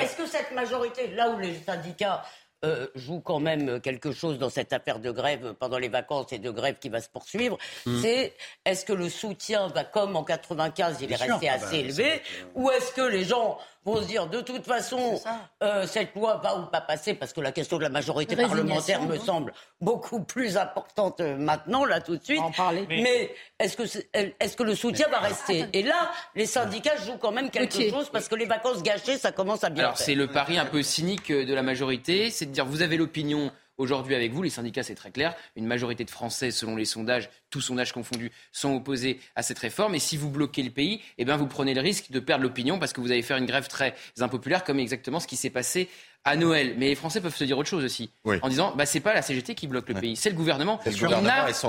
Est-ce 0.03 0.17
que 0.17 0.27
cette 0.27 0.53
majorité, 0.53 1.09
là 1.09 1.31
où 1.31 1.39
les 1.39 1.55
syndicats 1.65 2.23
euh, 2.67 2.87
joue 2.95 3.21
quand 3.21 3.41
même 3.41 3.81
quelque 3.81 4.13
chose 4.13 4.39
dans 4.39 4.51
cette 4.51 4.73
affaire 4.73 4.99
de 4.99 5.11
grève 5.11 5.55
pendant 5.59 5.79
les 5.79 5.89
vacances 5.89 6.33
et 6.33 6.39
de 6.39 6.51
grève 6.51 6.77
qui 6.79 6.89
va 6.89 7.01
se 7.01 7.09
poursuivre, 7.09 7.57
hmm. 7.87 8.01
c'est 8.03 8.35
est-ce 8.65 8.85
que 8.85 8.93
le 8.93 9.09
soutien 9.09 9.69
va 9.69 9.85
comme 9.85 10.17
en 10.17 10.25
95, 10.25 10.99
il 11.01 11.13
est 11.13 11.17
resté 11.17 11.49
assez 11.49 11.65
bah, 11.65 11.77
élevé, 11.77 12.23
ou 12.55 12.71
est-ce 12.71 12.93
que 12.93 13.03
les 13.03 13.25
gens 13.25 13.59
vont 13.87 14.03
se 14.03 14.07
dire 14.07 14.27
de 14.27 14.41
toute 14.41 14.67
façon, 14.67 15.21
euh, 15.63 15.87
cette 15.87 16.15
loi 16.15 16.41
va 16.43 16.59
ou 16.59 16.67
pas 16.67 16.81
passer, 16.81 17.15
parce 17.15 17.33
que 17.33 17.41
la 17.41 17.53
question 17.53 17.79
de 17.79 17.83
la 17.83 17.89
majorité 17.89 18.37
parlementaire 18.37 19.03
me 19.03 19.17
semble 19.17 19.53
beaucoup 19.81 20.23
plus 20.23 20.57
importante 20.57 21.21
euh, 21.21 21.37
maintenant, 21.37 21.85
là 21.85 22.01
tout 22.01 22.17
de 22.17 22.23
suite. 22.23 22.41
En 22.41 22.51
parler. 22.51 22.85
Mais, 22.89 23.35
est-ce 23.59 23.77
que, 23.77 23.85
est, 24.13 24.57
que 24.57 24.63
le 24.63 24.75
soutien 24.75 25.09
va 25.09 25.21
rester? 25.21 25.67
Et 25.73 25.83
là, 25.83 26.11
les 26.35 26.47
syndicats 26.47 26.97
jouent 26.97 27.19
quand 27.19 27.33
même 27.33 27.51
quelque 27.51 27.89
chose, 27.89 28.11
parce 28.11 28.29
que 28.29 28.35
les 28.35 28.47
vacances 28.47 28.83
gâchées, 28.83 29.17
ça 29.19 29.33
commence 29.33 29.65
à 29.65 29.71
bien 29.71 29.85
Alors 29.85 29.99
c'est 29.99 30.15
le 30.15 30.27
pari 30.27 30.59
un 30.59 30.67
peu 30.67 30.83
cynique 30.83 31.31
de 31.31 31.55
la 31.55 31.63
majorité, 31.63 32.31
c'est 32.31 32.47
de 32.47 32.51
dire 32.51 32.67
vous 32.67 32.83
avez 32.83 32.97
l'opinion 32.97 33.53
aujourd'hui 33.79 34.15
avec 34.15 34.33
vous. 34.33 34.43
Les 34.43 34.51
syndicats, 34.51 34.83
c'est 34.83 34.95
très 34.95 35.11
clair. 35.11 35.35
Une 35.57 35.67
majorité 35.67 36.05
de 36.05 36.11
Français, 36.11 36.51
selon 36.51 36.77
les 36.77 36.85
sondages, 36.85 37.31
tous 37.51 37.61
sondages 37.61 37.93
confondus, 37.93 38.31
sont 38.53 38.75
opposés 38.75 39.21
à 39.35 39.43
cette 39.43 39.59
réforme. 39.59 39.95
Et 39.95 39.99
si 39.99 40.17
vous 40.17 40.31
bloquez 40.31 40.63
le 40.63 40.71
pays, 40.71 41.01
eh 41.19 41.25
bien, 41.25 41.37
vous 41.37 41.47
prenez 41.47 41.75
le 41.75 41.81
risque 41.81 42.11
de 42.11 42.21
perdre 42.21 42.45
l'opinion 42.45 42.79
parce 42.79 42.93
que 42.93 43.01
vous 43.01 43.13
allez 43.13 43.23
faire 43.23 43.37
une 43.37 43.47
grève 43.47 43.69
très 43.69 43.95
impopulaire, 44.21 44.65
comme 44.65 44.79
exactement 44.79 45.21
ce 45.21 45.27
qui 45.27 45.37
s'est 45.37 45.51
passé 45.51 45.89
à 46.27 46.37
Noël. 46.37 46.75
Mais 46.77 46.89
les 46.89 46.95
Français 46.95 47.21
peuvent 47.21 47.35
se 47.35 47.45
dire 47.45 47.57
autre 47.57 47.69
chose 47.69 47.85
aussi, 47.85 48.11
en 48.43 48.49
disant 48.49 48.75
bah, 48.77 48.85
c'est 48.85 49.01
pas 49.01 49.15
la 49.15 49.23
CGT 49.23 49.55
qui 49.55 49.67
bloque 49.69 49.89
le 49.89 49.95
pays, 49.95 50.17
c'est 50.17 50.29
le 50.29 50.35
gouvernement. 50.35 50.79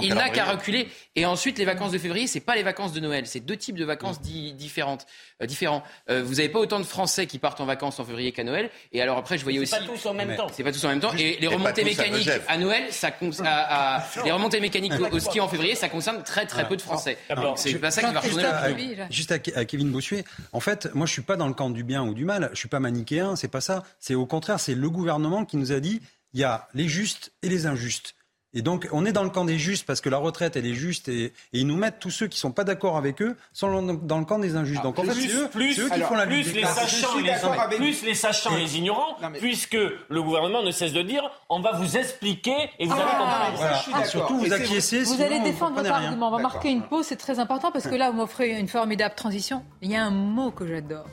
il 0.02 0.14
n'a 0.14 0.30
qu'à 0.30 0.45
reculer. 0.45 0.90
Et 1.15 1.26
ensuite, 1.26 1.57
les 1.57 1.65
vacances 1.65 1.91
de 1.91 1.98
février, 1.98 2.27
c'est 2.27 2.40
pas 2.41 2.56
les 2.56 2.64
vacances 2.64 2.91
de 2.91 2.99
Noël, 2.99 3.27
c'est 3.27 3.40
deux 3.40 3.56
types 3.56 3.77
de 3.77 3.86
vacances 3.86 4.19
différentes, 4.22 5.06
euh, 5.41 5.45
différents. 5.45 5.84
Euh, 6.10 6.23
vous 6.23 6.36
n'avez 6.36 6.49
pas 6.49 6.60
autant 6.60 6.80
de 6.80 6.86
Français 6.86 7.27
qui 7.27 7.38
partent 7.38 7.61
en 7.61 7.65
vacances 7.65 7.99
en 7.99 8.03
février 8.03 8.31
qu'à 8.31 8.44
Noël. 8.44 8.69
Et 8.91 9.02
alors 9.02 9.18
après, 9.18 9.38
je 9.38 9.44
voyais 9.44 9.60
aussi. 9.60 9.73
C'est 9.73 9.86
pas 9.86 9.94
tous 9.94 10.06
en 10.07 10.14
même 10.14 10.36
temps. 10.36 10.48
C'est 10.52 10.64
pas 10.64 10.72
tous 10.72 10.84
en 10.86 10.90
même 10.90 10.99
temps. 10.99 11.14
Et 11.18 11.38
les 11.40 11.48
remontées 11.48 11.84
mécaniques 11.84 12.30
à, 12.48 12.57
Noël, 12.57 12.86
ça 12.90 13.11
à, 13.45 14.03
les 14.26 14.31
remontées 14.31 14.60
mécaniques 14.60 14.94
au, 15.11 15.19
ski 15.19 15.40
en 15.40 15.48
février, 15.48 15.76
ça 15.76 15.88
concerne 15.88 16.23
très 16.23 16.48
très 16.48 16.68
peu 16.68 16.76
de 16.76 16.81
Français. 16.81 17.18
C'est 17.56 17.76
pas 17.76 17.91
ça 17.91 18.02
qui 18.02 18.14
va 18.14 18.22
changer. 18.22 18.98
Juste 19.11 19.31
à, 19.31 19.65
Kevin 19.65 19.91
Bossuet, 19.91 20.23
en 20.52 20.60
fait, 20.60 20.90
moi 20.95 21.06
je 21.06 21.11
suis 21.11 21.22
pas 21.22 21.36
dans 21.36 21.48
le 21.48 21.53
camp 21.53 21.69
du 21.69 21.84
bien 21.84 22.03
ou 22.03 22.15
du 22.15 22.26
mal. 22.26 22.49
Je 22.53 22.57
suis 22.57 22.69
pas 22.69 22.80
manichéen. 22.80 23.36
C'est 23.36 23.48
pas 23.48 23.61
ça. 23.61 23.84
C'est 23.99 24.15
au 24.15 24.26
contraire 24.26 24.47
c'est 24.57 24.76
le 24.76 24.90
gouvernement 24.90 25.44
qui 25.44 25.57
nous 25.57 25.74
a 25.74 25.82
dit 25.82 26.02
il 26.34 26.40
y 26.40 26.44
a 26.44 26.68
les 26.74 26.88
justes 26.88 27.34
et 27.41 27.49
les 27.49 27.65
injustes. 27.65 28.15
Et 28.53 28.61
donc, 28.61 28.88
on 28.91 29.06
est 29.06 29.11
dans 29.11 29.24
le 29.24 29.30
camp 29.30 29.44
des 29.44 29.60
justes 29.60 29.86
parce 29.86 30.02
que 30.02 30.10
la 30.10 30.18
retraite, 30.18 30.56
elle 30.56 30.65
est 30.65 30.74
juste 30.74 31.10
et, 31.10 31.34
ils 31.52 31.68
nous 31.68 31.76
mettent 31.76 31.99
tous 31.99 32.11
ceux 32.11 32.28
qui 32.28 32.38
ne 32.38 32.40
sont 32.40 32.52
pas 32.52 32.64
d'accord 32.64 32.98
avec 32.98 33.22
eux 33.22 33.36
sont 33.52 33.82
dans 33.82 34.18
le 34.18 34.26
camp 34.26 34.40
des 34.40 34.56
injustes. 34.56 34.82
donc, 34.84 34.98
en 34.98 35.03
fait, 35.03 35.14
c'est 35.14 35.36
eux, 35.36 35.49
plus, 35.49 35.76
qui 35.76 36.02
font 36.02 36.15
la 36.15 36.26
plus 36.26 36.53
les 36.53 36.64
sachants, 36.64 37.19
les, 37.19 37.76
plus 37.76 38.03
les 38.03 38.15
sachants 38.15 38.56
et 38.56 38.61
les 38.61 38.78
ignorants, 38.78 39.18
puisque 39.34 39.78
le 40.10 40.24
gouvernement 40.24 40.64
ne 40.64 40.72
cesse 40.72 40.94
de 40.94 41.02
dire 41.02 41.30
on 41.49 41.60
va 41.60 41.74
vous 41.74 41.98
expliquer 41.98 42.56
et 42.80 42.88
vous 42.88 42.94
allez 42.94 43.03
ah, 43.06 43.52
comprendre. 43.52 44.06
surtout, 44.07 44.38
vous 44.40 44.53
acquiescez. 44.53 45.03
Vous 45.03 45.22
allez 45.22 45.41
défendre 45.41 45.76
votre 45.76 45.91
argument. 45.91 46.30
On 46.30 46.38
va 46.38 46.41
marquer 46.41 46.69
une 46.69 46.84
pause, 46.84 47.06
c'est 47.06 47.18
très 47.18 47.40
important 47.40 47.72
parce 47.72 47.88
que 47.88 47.95
là, 47.95 48.10
vous 48.10 48.18
m'offrez 48.18 48.57
une 48.57 48.69
formidable 48.69 49.14
transition. 49.14 49.64
Il 49.82 49.91
y 49.91 49.95
a 49.95 50.03
un 50.03 50.11
mot 50.11 50.52
que 50.52 50.65
j'adore 50.65 51.06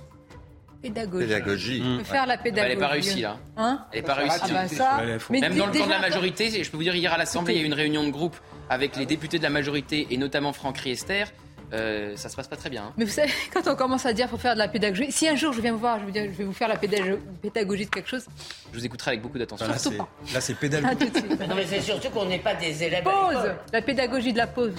pédagogie. 0.88 1.26
pédagogie. 1.26 1.80
Mmh. 1.80 2.04
Faire 2.04 2.26
la 2.26 2.36
pédagogie. 2.36 2.72
Elle 2.72 2.78
n'est 2.78 2.84
pas 2.84 2.88
réussie 2.88 3.20
là. 3.22 3.36
Hein 3.56 3.86
elle 3.92 4.00
n'est 4.00 4.06
pas 4.06 4.14
réussie. 4.14 4.40
Ah 4.80 5.00
bah 5.02 5.24
Même 5.30 5.56
dans 5.56 5.66
le 5.66 5.72
camp 5.72 5.86
de 5.86 5.90
la 5.90 6.00
majorité, 6.00 6.62
je 6.62 6.70
peux 6.70 6.76
vous 6.76 6.82
dire, 6.82 6.94
hier 6.94 7.12
à 7.12 7.18
l'Assemblée, 7.18 7.54
il 7.54 7.58
y 7.58 7.60
a 7.60 7.62
eu 7.62 7.66
une 7.66 7.74
réunion 7.74 8.04
de 8.04 8.10
groupe 8.10 8.36
avec 8.70 8.96
les 8.96 9.06
députés 9.06 9.38
de 9.38 9.42
la 9.42 9.50
majorité 9.50 10.06
et 10.10 10.16
notamment 10.16 10.52
Franck 10.52 10.78
Riester. 10.78 11.24
Euh, 11.72 12.14
ça 12.16 12.28
se 12.28 12.36
passe 12.36 12.46
pas 12.46 12.56
très 12.56 12.70
bien. 12.70 12.84
Hein. 12.84 12.92
Mais 12.96 13.04
vous 13.04 13.10
savez, 13.10 13.32
quand 13.52 13.66
on 13.66 13.74
commence 13.74 14.06
à 14.06 14.12
dire 14.12 14.26
qu'il 14.26 14.36
faut 14.36 14.42
faire 14.42 14.54
de 14.54 14.58
la 14.58 14.68
pédagogie, 14.68 15.10
si 15.10 15.28
un 15.28 15.34
jour 15.34 15.52
je 15.52 15.60
viens 15.60 15.72
vous 15.72 15.78
voir, 15.78 15.98
je, 15.98 16.10
dire, 16.10 16.24
je 16.24 16.36
vais 16.36 16.44
vous 16.44 16.52
faire 16.52 16.68
la 16.68 16.76
pédagogie 16.76 17.86
de 17.86 17.90
quelque 17.90 18.08
chose, 18.08 18.26
je 18.72 18.78
vous 18.78 18.84
écouterai 18.84 19.12
avec 19.12 19.22
beaucoup 19.22 19.38
d'attention. 19.38 19.66
Là, 19.66 19.78
surtout 19.78 19.98
pas. 19.98 20.08
Là, 20.32 20.40
c'est 20.40 20.54
pédagogie. 20.54 20.94
non, 21.48 21.54
mais 21.56 21.66
c'est 21.66 21.80
surtout 21.80 22.10
qu'on 22.10 22.26
n'est 22.26 22.38
pas 22.38 22.54
des 22.54 22.82
élèves. 22.82 23.02
Pause 23.02 23.54
La 23.72 23.82
pédagogie 23.82 24.32
de 24.32 24.38
la 24.38 24.46
pause, 24.46 24.74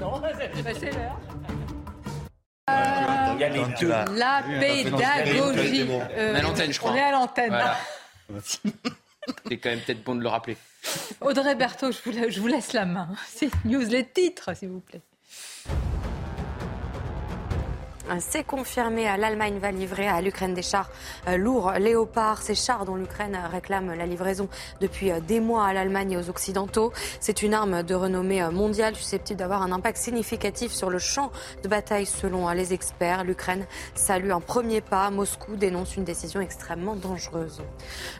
Non, 0.00 0.20
c'est 0.78 0.92
l'heure. 0.92 1.18
Il 2.68 3.40
y 3.40 3.44
a 3.44 3.48
les 3.48 3.64
deux. 3.78 3.88
La 3.88 4.42
pédagogie. 4.42 5.86
Euh, 5.88 6.34
à 6.34 6.42
l'antenne, 6.42 6.72
je 6.72 6.78
crois. 6.80 6.90
On 6.90 6.96
est 6.96 7.02
à 7.02 7.12
l'antenne. 7.12 7.56
C'est 9.48 9.58
quand 9.58 9.70
même 9.70 9.80
peut-être 9.80 10.02
bon 10.02 10.16
de 10.16 10.22
le 10.22 10.28
rappeler. 10.28 10.56
Audrey 11.20 11.54
Berthaud, 11.54 11.92
je 11.92 12.40
vous 12.40 12.46
laisse 12.46 12.72
la 12.72 12.84
main. 12.84 13.08
C'est 13.28 13.50
news, 13.64 13.80
les 13.88 14.08
titres, 14.08 14.54
s'il 14.56 14.68
vous 14.68 14.80
plaît. 14.80 15.02
C'est 18.20 18.44
confirmé. 18.44 19.04
L'Allemagne 19.18 19.58
va 19.58 19.72
livrer 19.72 20.06
à 20.06 20.20
l'Ukraine 20.20 20.54
des 20.54 20.62
chars 20.62 20.90
euh, 21.26 21.36
lourds 21.36 21.72
Léopard. 21.72 22.40
Ces 22.40 22.54
chars 22.54 22.84
dont 22.84 22.94
l'Ukraine 22.94 23.36
réclame 23.50 23.92
la 23.92 24.06
livraison 24.06 24.48
depuis 24.80 25.10
euh, 25.10 25.18
des 25.18 25.40
mois 25.40 25.66
à 25.66 25.72
l'Allemagne 25.72 26.12
et 26.12 26.16
aux 26.16 26.30
Occidentaux. 26.30 26.92
C'est 27.18 27.42
une 27.42 27.52
arme 27.52 27.82
de 27.82 27.94
renommée 27.94 28.42
euh, 28.42 28.52
mondiale 28.52 28.94
susceptible 28.94 29.40
d'avoir 29.40 29.62
un 29.62 29.72
impact 29.72 29.98
significatif 29.98 30.70
sur 30.72 30.88
le 30.88 31.00
champ 31.00 31.32
de 31.64 31.68
bataille 31.68 32.06
selon 32.06 32.48
les 32.50 32.72
experts. 32.72 33.24
L'Ukraine 33.24 33.66
salue 33.96 34.30
un 34.30 34.40
premier 34.40 34.80
pas. 34.80 35.10
Moscou 35.10 35.56
dénonce 35.56 35.96
une 35.96 36.04
décision 36.04 36.40
extrêmement 36.40 36.94
dangereuse. 36.94 37.60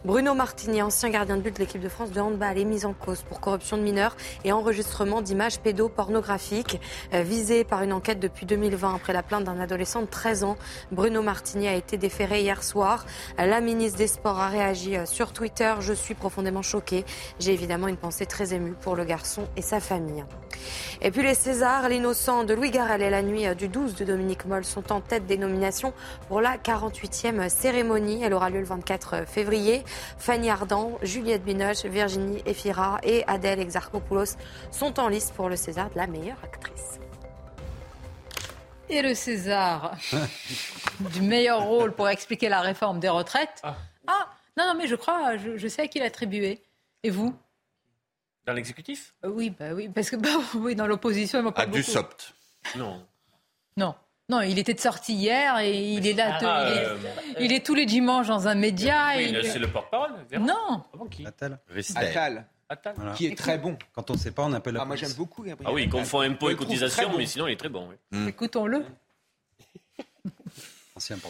Bruno 0.04 0.34
Martini, 0.34 0.82
ancien 0.82 1.10
gardien 1.10 1.36
de 1.36 1.42
but 1.42 1.54
de 1.54 1.60
l'équipe 1.60 1.80
de 1.80 1.88
France 1.88 2.10
de 2.10 2.20
handball, 2.20 2.58
est 2.58 2.64
mis 2.64 2.84
en 2.84 2.92
cause 2.92 3.22
pour 3.22 3.40
corruption 3.40 3.76
de 3.76 3.82
mineurs 3.82 4.16
et 4.44 4.50
enregistrement 4.50 5.22
d'images 5.22 5.60
pédopornographiques. 5.60 6.80
Visé 7.12 7.62
par 7.62 7.82
une 7.82 7.92
enquête 7.92 8.18
depuis 8.18 8.46
2020 8.46 8.94
après 8.94 9.12
la 9.12 9.22
plainte 9.22 9.44
d'un 9.44 9.60
adolescent 9.60 9.75
adolescent 9.76 10.00
de 10.00 10.06
13 10.06 10.44
ans. 10.44 10.56
Bruno 10.90 11.20
Martini 11.20 11.68
a 11.68 11.74
été 11.74 11.98
déféré 11.98 12.40
hier 12.40 12.62
soir. 12.62 13.04
La 13.36 13.60
ministre 13.60 13.98
des 13.98 14.06
Sports 14.06 14.40
a 14.40 14.48
réagi 14.48 14.96
euh, 14.96 15.04
sur 15.04 15.34
Twitter. 15.34 15.74
Je 15.80 15.92
suis 15.92 16.14
profondément 16.14 16.62
choquée. 16.62 17.04
J'ai 17.38 17.52
évidemment 17.52 17.88
une 17.88 17.98
pensée 17.98 18.24
très 18.24 18.54
émue 18.54 18.72
pour 18.72 18.96
le 18.96 19.04
garçon 19.04 19.46
et 19.54 19.60
sa 19.60 19.78
famille. 19.78 20.24
Et 21.02 21.10
puis 21.10 21.22
les 21.22 21.34
Césars, 21.34 21.90
l'innocent 21.90 22.44
de 22.44 22.54
Louis 22.54 22.70
Garrel 22.70 23.02
et 23.02 23.10
la 23.10 23.20
nuit 23.20 23.46
euh, 23.46 23.54
du 23.54 23.68
12 23.68 23.96
de 23.96 24.06
Dominique 24.06 24.46
Moll 24.46 24.64
sont 24.64 24.90
en 24.92 25.02
tête 25.02 25.26
des 25.26 25.36
nominations 25.36 25.92
pour 26.28 26.40
la 26.40 26.56
48e 26.56 27.50
cérémonie. 27.50 28.22
Elle 28.22 28.32
aura 28.32 28.48
lieu 28.48 28.60
le 28.60 28.64
24 28.64 29.26
février. 29.26 29.84
Fanny 30.16 30.48
Ardant, 30.48 30.92
Juliette 31.02 31.44
Binoche, 31.44 31.84
Virginie 31.84 32.42
Efira 32.46 32.98
et 33.02 33.24
Adèle 33.26 33.60
Exarchopoulos 33.60 34.38
sont 34.70 34.98
en 34.98 35.08
lice 35.08 35.32
pour 35.36 35.50
le 35.50 35.56
César 35.56 35.90
de 35.90 35.98
la 35.98 36.06
meilleure 36.06 36.38
actrice. 36.42 36.98
Et 38.88 39.02
le 39.02 39.14
César 39.14 39.96
du 41.12 41.22
meilleur 41.22 41.62
rôle 41.62 41.92
pour 41.92 42.08
expliquer 42.08 42.48
la 42.48 42.60
réforme 42.60 43.00
des 43.00 43.08
retraites. 43.08 43.60
Ah, 43.62 43.76
ah 44.06 44.28
non, 44.56 44.66
non, 44.66 44.74
mais 44.74 44.86
je 44.86 44.94
crois, 44.94 45.36
je, 45.36 45.68
sais 45.68 45.82
à 45.82 45.88
qui 45.88 45.98
l'attribuer. 45.98 46.62
Et 47.02 47.10
vous? 47.10 47.36
Dans 48.46 48.52
l'exécutif? 48.52 49.14
Euh, 49.24 49.28
Oui, 49.28 49.50
bah 49.50 49.72
oui, 49.74 49.88
parce 49.88 50.10
que 50.10 50.16
bah, 50.16 50.28
oui, 50.54 50.74
dans 50.74 50.86
l'opposition, 50.86 51.40
il 51.40 51.42
m'a 51.42 51.52
pas 51.52 51.62
À 51.62 51.66
Dussopt. 51.66 52.34
Non. 52.76 53.04
Non. 53.76 53.94
Non, 54.28 54.40
il 54.40 54.58
était 54.58 54.74
de 54.74 54.80
sortie 54.80 55.14
hier 55.14 55.58
et 55.58 55.92
il 55.92 56.06
est 56.06 56.14
là. 56.14 56.38
Ah, 56.42 56.62
euh, 56.62 56.96
il, 57.38 57.52
est, 57.52 57.64
tous 57.64 57.74
les 57.74 57.86
dimanches 57.86 58.26
dans 58.26 58.48
un 58.48 58.56
média. 58.56 59.12
c'est 59.42 59.58
le 59.58 59.68
porte-parole. 59.68 60.12
Non. 60.40 60.84
Attal. 61.24 61.60
Attal. 61.94 62.46
Qui 63.16 63.26
est 63.26 63.38
très 63.38 63.58
bon. 63.58 63.76
Quand 63.94 64.10
on 64.10 64.14
ne 64.14 64.18
sait 64.18 64.32
pas, 64.32 64.44
on 64.44 64.52
appelle 64.52 64.74
la 64.74 64.82
ah, 64.82 64.84
Moi, 64.84 64.96
j'aime 64.96 65.12
beaucoup 65.12 65.44
Ah 65.64 65.72
oui, 65.72 65.84
il 65.84 65.88
confond 65.90 66.20
impôt 66.20 66.50
et 66.50 66.56
cotisation, 66.56 67.10
mais 67.16 67.26
sinon, 67.26 67.46
il 67.46 67.52
est 67.52 67.56
très 67.56 67.68
bon. 67.68 67.88
Mm. 68.10 68.28
Écoutons-le. 68.28 68.84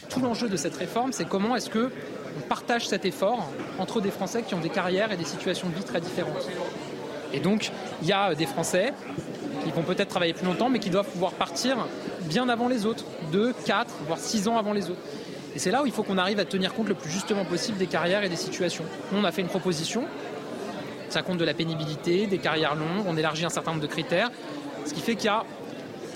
Tout 0.09 0.21
l'enjeu 0.21 0.49
de 0.49 0.57
cette 0.57 0.77
réforme, 0.77 1.13
c'est 1.13 1.27
comment 1.27 1.57
est-ce 1.57 1.69
que 1.69 1.91
on 2.39 2.41
partage 2.49 2.87
cet 2.87 3.05
effort 3.05 3.51
entre 3.79 4.01
des 4.01 4.13
Français 4.13 4.43
qui 4.43 4.55
ont 4.55 4.61
des 4.61 4.69
carrières 4.69 5.11
et 5.11 5.17
des 5.17 5.25
situations 5.25 5.69
de 5.69 5.75
vie 5.75 5.83
très 5.83 6.01
différentes. 6.01 6.49
Et 7.33 7.41
donc, 7.41 7.73
il 8.01 8.09
y 8.09 8.13
a 8.13 8.35
des 8.35 8.47
Français 8.47 8.93
qui 9.65 9.73
vont 9.73 9.83
peut-être 9.83 10.09
travailler 10.09 10.35
plus 10.35 10.47
longtemps, 10.47 10.71
mais 10.71 10.79
qui 10.79 10.91
doivent 10.91 11.11
pouvoir 11.11 11.33
partir 11.33 11.89
bien 12.21 12.49
avant 12.49 12.69
les 12.69 12.87
autres, 12.87 13.05
2, 13.33 13.53
4, 13.65 13.93
voire 14.07 14.19
6 14.19 14.47
ans 14.47 14.57
avant 14.57 14.73
les 14.73 14.89
autres. 14.89 15.01
Et 15.57 15.59
c'est 15.59 15.71
là 15.71 15.83
où 15.83 15.87
il 15.87 15.93
faut 15.93 16.03
qu'on 16.03 16.19
arrive 16.19 16.39
à 16.39 16.45
tenir 16.45 16.73
compte 16.75 16.89
le 16.89 16.95
plus 16.95 17.11
justement 17.11 17.45
possible 17.45 17.79
des 17.79 17.87
carrières 17.87 18.23
et 18.23 18.29
des 18.29 18.37
situations. 18.37 18.85
on 19.13 19.25
a 19.25 19.33
fait 19.33 19.41
une 19.41 19.49
proposition 19.49 20.05
ça 21.11 21.23
compte 21.23 21.39
de 21.39 21.45
la 21.45 21.55
pénibilité, 21.55 22.27
des 22.27 22.39
carrières 22.39 22.75
longues, 22.75 23.05
on 23.07 23.17
élargit 23.17 23.45
un 23.45 23.51
certain 23.51 23.73
nombre 23.73 23.83
de 23.83 23.87
critères, 23.87 24.31
ce 24.85 24.95
qui 24.95 25.01
fait 25.01 25.17
qu'il 25.17 25.27
y 25.27 25.29
a 25.29 25.45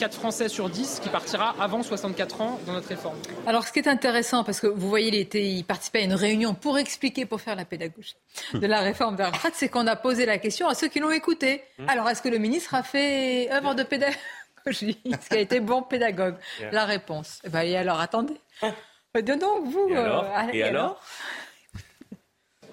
4 0.00 0.14
Français 0.14 0.48
sur 0.48 0.70
10 0.70 1.00
qui 1.02 1.10
partira 1.10 1.54
avant 1.60 1.82
64 1.82 2.40
ans 2.40 2.58
dans 2.66 2.72
notre 2.72 2.88
réforme. 2.88 3.18
Alors, 3.46 3.66
ce 3.66 3.72
qui 3.72 3.80
est 3.80 3.88
intéressant, 3.88 4.44
parce 4.44 4.58
que 4.58 4.66
vous 4.66 4.88
voyez, 4.88 5.08
il, 5.08 5.14
était, 5.14 5.46
il 5.46 5.62
participait 5.62 5.98
à 5.98 6.04
une 6.04 6.14
réunion 6.14 6.54
pour 6.54 6.78
expliquer, 6.78 7.26
pour 7.26 7.42
faire 7.42 7.54
la 7.54 7.66
pédagogie 7.66 8.16
de 8.54 8.66
la 8.66 8.80
réforme 8.80 9.16
de 9.16 9.20
la 9.20 9.28
retraite, 9.28 9.52
c'est 9.56 9.68
qu'on 9.68 9.86
a 9.86 9.96
posé 9.96 10.24
la 10.24 10.38
question 10.38 10.68
à 10.68 10.74
ceux 10.74 10.88
qui 10.88 11.00
l'ont 11.00 11.10
écouté. 11.10 11.62
Mmh. 11.78 11.88
Alors, 11.90 12.08
est-ce 12.08 12.22
que 12.22 12.30
le 12.30 12.38
ministre 12.38 12.74
a 12.74 12.82
fait 12.82 13.52
œuvre 13.52 13.74
de 13.74 13.82
pédagogie? 13.82 14.16
Est-ce 14.66 15.28
qu'il 15.28 15.36
a 15.36 15.40
été 15.40 15.60
bon 15.60 15.82
pédagogue? 15.82 16.36
La 16.72 16.86
réponse. 16.86 17.40
Eh 17.44 17.50
ben, 17.50 17.60
et 17.60 17.76
alors, 17.76 18.00
attendez. 18.00 18.40
Euh, 18.62 19.22
donc, 19.22 19.66
vous. 19.66 19.88
Et 19.90 19.96
alors, 19.96 20.24
euh, 20.24 20.52
et 20.52 20.62
alors 20.62 21.00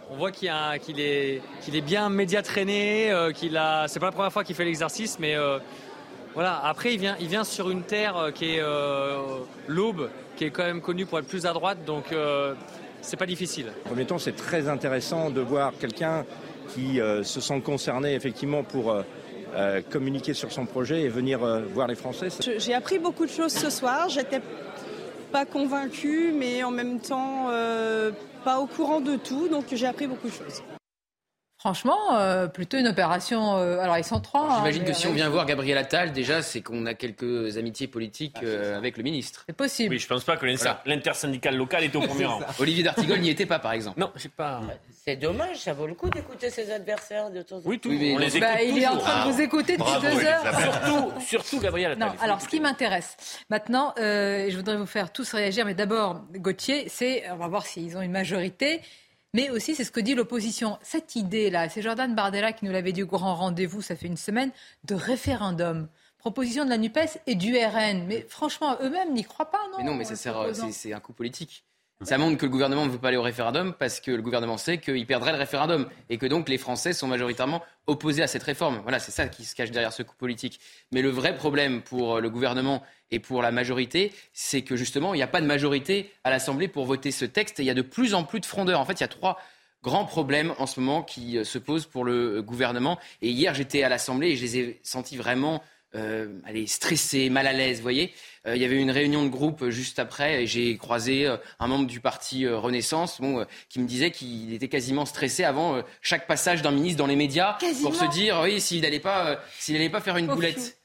on 0.10 0.16
voit 0.16 0.32
qu'il 0.32 0.50
est, 1.00 1.42
qu'il 1.62 1.76
est 1.76 1.82
bien 1.82 2.10
média 2.10 2.42
traîné, 2.42 3.12
euh, 3.12 3.32
qu'il 3.32 3.58
a, 3.58 3.88
c'est 3.88 4.00
pas 4.00 4.08
la 4.08 4.12
première 4.12 4.32
fois 4.32 4.44
qu'il 4.44 4.56
fait 4.56 4.66
l'exercice, 4.66 5.18
mais 5.20 5.36
euh, 5.36 5.60
voilà. 6.34 6.62
Après, 6.64 6.94
il 6.94 7.00
vient, 7.00 7.16
il 7.20 7.28
vient 7.28 7.44
sur 7.44 7.70
une 7.70 7.84
terre 7.84 8.18
euh, 8.18 8.32
qui 8.32 8.56
est 8.56 8.62
l'aube, 9.68 10.10
qui 10.36 10.46
est 10.46 10.52
quand 10.52 10.66
même 10.66 10.82
connue 10.82 11.06
pour 11.06 11.20
être 11.20 11.28
plus 11.28 11.46
à 11.46 11.54
droite, 11.54 11.80
donc 11.86 12.06
c'est 13.02 13.18
pas 13.18 13.26
difficile. 13.26 13.68
En 13.86 13.90
premier 13.90 14.06
temps, 14.06 14.18
c'est 14.18 14.36
très 14.36 14.68
intéressant 14.68 15.30
de 15.30 15.42
voir 15.42 15.74
quelqu'un 15.80 16.26
qui 16.74 17.00
se 17.24 17.42
sent 17.42 17.62
concerné 17.62 18.14
effectivement 18.14 18.64
pour 18.64 18.96
communiquer 19.90 20.34
sur 20.34 20.52
son 20.52 20.66
projet 20.66 21.02
et 21.02 21.10
venir 21.10 21.40
voir 21.74 21.88
les 21.88 21.96
Français. 21.96 22.28
J'ai 22.58 22.74
appris 22.74 23.00
beaucoup 23.00 23.26
de 23.26 23.32
choses 23.32 23.54
ce 23.54 23.72
soir. 23.72 24.10
J'étais 24.10 24.42
pas 25.32 25.46
convaincue, 25.46 26.32
mais 26.38 26.64
en 26.64 26.72
même 26.72 27.00
temps 27.00 27.50
pas 28.38 28.60
au 28.60 28.68
courant 28.68 29.02
de 29.02 29.16
tout, 29.16 29.48
donc 29.50 29.66
j'ai 29.72 29.88
appris 29.88 30.08
beaucoup 30.08 30.28
de 30.28 30.34
choses. 30.34 30.64
Franchement, 31.60 32.16
euh, 32.16 32.48
plutôt 32.48 32.78
une 32.78 32.88
opération. 32.88 33.58
Euh, 33.58 33.80
alors 33.80 33.98
ils 33.98 34.04
sont 34.04 34.20
trois. 34.20 34.44
Hein, 34.44 34.56
j'imagine 34.58 34.86
que 34.86 34.94
si 34.94 35.08
on 35.08 35.14
vient 35.14 35.28
voir 35.28 35.48
Gabriel 35.48 35.78
Attal, 35.80 36.14
déjà, 36.14 36.44
c'est 36.44 36.62
qu'on 36.62 36.86
a 36.86 36.94
quelques 36.94 37.58
amitiés 37.58 37.88
politiques 37.88 38.38
ah, 38.42 38.46
euh, 38.46 38.78
avec 38.78 38.96
le 38.96 39.04
ministre. 39.04 39.44
C'est 39.48 39.56
possible. 39.56 39.96
Oui, 39.96 40.00
je 40.00 40.08
pense 40.08 40.24
pas 40.24 40.38
que 40.38 40.46
l'intersyndicale 40.86 41.58
locale 41.58 41.84
était 41.84 41.98
au 41.98 42.02
premier 42.08 42.26
rang. 42.26 42.42
Olivier 42.60 42.84
d'Artigol 42.84 43.20
n'y 43.20 43.32
était 43.32 43.48
pas, 43.48 43.58
par 43.58 43.72
exemple. 43.72 44.00
Non, 44.00 44.12
j'ai 44.16 44.30
pas. 44.30 44.62
C'est 45.08 45.16
dommage, 45.16 45.62
ça 45.62 45.72
vaut 45.72 45.88
le 45.88 45.94
coup 45.94 46.10
d'écouter 46.10 46.50
ses 46.50 46.70
adversaires 46.70 47.32
de 47.32 47.42
temps 47.42 47.60
en 47.60 47.62
temps. 47.62 47.70
Oui, 47.70 47.80
tout. 47.80 47.88
Oui, 47.88 48.12
on 48.14 48.18
les 48.18 48.42
bah, 48.42 48.62
il 48.62 48.78
est 48.78 48.88
en 48.88 48.98
train 48.98 49.26
de 49.26 49.32
vous 49.32 49.40
écouter 49.40 49.78
depuis 49.78 50.02
deux 50.02 50.26
heures. 50.26 50.44
Surtout, 50.60 51.22
surtout 51.22 51.60
Gabriel. 51.62 51.98
Non, 51.98 52.12
alors 52.20 52.42
ce 52.42 52.50
qui 52.50 52.60
m'intéresse 52.60 53.16
maintenant, 53.50 53.94
je 53.96 54.54
voudrais 54.54 54.76
vous 54.76 54.86
faire 54.86 55.14
tous 55.14 55.32
réagir, 55.32 55.66
mais 55.66 55.76
d'abord 55.76 56.26
Gauthier, 56.34 56.90
c'est 56.90 57.24
on 57.32 57.38
va 57.38 57.48
voir 57.48 57.66
s'ils 57.66 57.96
ont 57.96 58.02
une 58.02 58.12
majorité. 58.12 58.82
Mais 59.34 59.50
aussi, 59.50 59.76
c'est 59.76 59.86
ce 59.86 59.92
que 59.92 60.02
dit 60.02 60.14
l'opposition. 60.14 60.78
Cette 60.82 61.16
idée-là, 61.16 61.70
c'est 61.70 61.82
Jordan 61.82 62.14
Bardella 62.14 62.52
qui 62.52 62.66
nous 62.66 62.74
l'avait 62.74 62.92
dit 62.92 63.04
au 63.04 63.08
grand 63.08 63.36
rendez-vous, 63.36 63.82
ça 63.82 63.96
fait 63.96 64.08
une 64.08 64.18
semaine, 64.18 64.52
de 64.84 64.96
référendum. 64.96 65.88
Proposition 66.18 66.66
de 66.66 66.70
la 66.70 66.78
NUPES 66.78 67.20
et 67.28 67.36
du 67.36 67.56
RN. 67.56 68.06
Mais 68.08 68.26
franchement, 68.28 68.76
eux-mêmes 68.82 69.14
n'y 69.14 69.24
croient 69.24 69.52
pas, 69.52 69.62
non 69.72 69.78
Mais 69.78 69.84
non, 69.86 69.96
mais 69.96 70.04
ça 70.04 70.18
c'est 70.18 70.92
un 70.92 71.00
coup 71.00 71.14
politique. 71.14 71.64
Ça 72.03 72.19
montre 72.19 72.38
que 72.38 72.45
le 72.45 72.52
gouvernement 72.52 72.86
ne 72.86 72.91
veut 72.91 72.99
pas 72.99 73.07
aller 73.07 73.18
au 73.18 73.24
référendum 73.24 73.74
parce 73.74 73.99
que 73.99 74.11
le 74.11 74.22
gouvernement 74.22 74.57
sait 74.57 74.78
qu'il 74.78 75.07
perdrait 75.07 75.32
le 75.32 75.40
référendum 75.40 75.90
et 76.11 76.19
que 76.19 76.28
donc 76.28 76.48
les 76.48 76.60
Français 76.60 76.94
sont 76.94 77.07
majoritairement 77.07 77.64
opposés 77.88 78.22
à 78.22 78.28
cette 78.28 78.44
réforme. 78.44 78.82
Voilà, 78.84 78.99
c'est 78.99 79.11
ça 79.11 79.28
qui 79.28 79.45
se 79.45 79.56
cache 79.56 79.72
derrière 79.72 79.91
ce 79.91 80.03
coup 80.03 80.15
politique. 80.15 80.60
Mais 80.91 81.02
le 81.02 81.10
vrai 81.10 81.36
problème 81.36 81.82
pour 81.82 82.22
le 82.22 82.30
gouvernement 82.30 82.84
et 83.10 83.19
pour 83.19 83.41
la 83.41 83.52
majorité, 83.52 84.14
c'est 84.32 84.61
que 84.61 84.76
justement, 84.76 85.15
il 85.15 85.18
n'y 85.18 85.24
a 85.24 85.28
pas 85.28 85.41
de 85.41 85.48
majorité 85.48 86.11
à 86.24 86.30
l'Assemblée 86.30 86.68
pour 86.68 86.86
voter 86.86 87.10
ce 87.10 87.26
texte 87.26 87.60
et 87.60 87.64
il 87.64 87.65
y 87.65 87.72
a 87.72 87.74
de 87.74 87.82
plus 87.82 88.14
en 88.14 88.24
plus 88.24 88.41
de 88.41 88.45
frondeurs. 88.45 88.80
En 88.80 88.86
fait, 88.86 88.99
il 88.99 89.02
y 89.02 89.03
a 89.03 89.07
trois 89.07 89.40
grands 89.82 90.06
problèmes 90.06 90.53
en 90.60 90.68
ce 90.68 90.80
moment 90.80 91.02
qui 91.02 91.38
euh, 91.38 91.44
se 91.44 91.57
posent 91.57 91.88
pour 91.88 92.06
le 92.06 92.44
gouvernement. 92.44 92.99
Et 93.24 93.30
hier, 93.30 93.56
j'étais 93.56 93.82
à 93.82 93.90
l'Assemblée 93.90 94.30
et 94.30 94.36
je 94.36 94.41
les 94.44 94.57
ai 94.60 94.80
sentis 94.84 95.18
vraiment 95.18 95.64
euh, 95.96 96.28
stressés, 96.66 97.30
mal 97.30 97.48
à 97.48 97.54
l'aise, 97.54 97.78
vous 97.78 97.84
voyez. 97.84 98.14
Euh, 98.46 98.56
il 98.56 98.62
y 98.62 98.66
avait 98.66 98.80
une 98.80 98.92
réunion 98.92 99.24
de 99.24 99.30
groupe 99.30 99.70
juste 99.70 100.00
après 100.00 100.44
et 100.44 100.48
j'ai 100.48 100.78
croisé 100.78 101.26
euh, 101.26 101.38
un 101.60 101.68
membre 101.68 101.88
du 101.88 102.00
parti 102.00 102.48
Renaissance 102.48 103.22
bon, 103.22 103.46
qui 103.70 103.80
me 103.80 103.88
disait 103.88 104.12
qu'il 104.12 104.54
était 104.54 104.68
quasiment 104.68 105.06
stressé 105.06 105.44
avant 105.44 105.82
chaque 106.02 106.28
passage 106.28 106.62
d'un 106.62 106.72
ministre 106.72 106.98
dans 106.98 107.08
les 107.08 107.16
médias 107.16 107.58
pour 107.82 107.96
se 107.96 108.06
dire 108.06 108.42
oui 108.44 108.60
s'il 108.60 108.82
n'allait 108.82 109.00
pas 109.00 109.40
s'il 109.60 109.76
n'allait 109.76 109.90
pas 109.90 110.02
faire 110.02 110.18
une 110.18 110.28
boulette. 110.28 110.78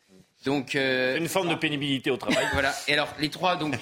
Donc 0.45 0.74
une 0.74 1.29
forme 1.29 1.49
de 1.49 1.55
pénibilité 1.55 2.11
au 2.11 2.16
travail. 2.16 2.47
voilà. 2.53 2.74
Et 2.89 2.95
alors 2.95 3.09
les 3.19 3.29
trois 3.29 3.57
donc 3.57 3.74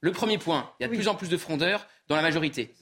le 0.00 0.12
premier 0.12 0.38
point, 0.38 0.70
il 0.78 0.84
y 0.84 0.86
a 0.86 0.88
de 0.88 0.94
plus 0.94 1.08
en 1.08 1.14
plus 1.14 1.28
de 1.28 1.36
frondeurs 1.36 1.86
dans 2.08 2.16
la 2.16 2.22
majorité. 2.22 2.74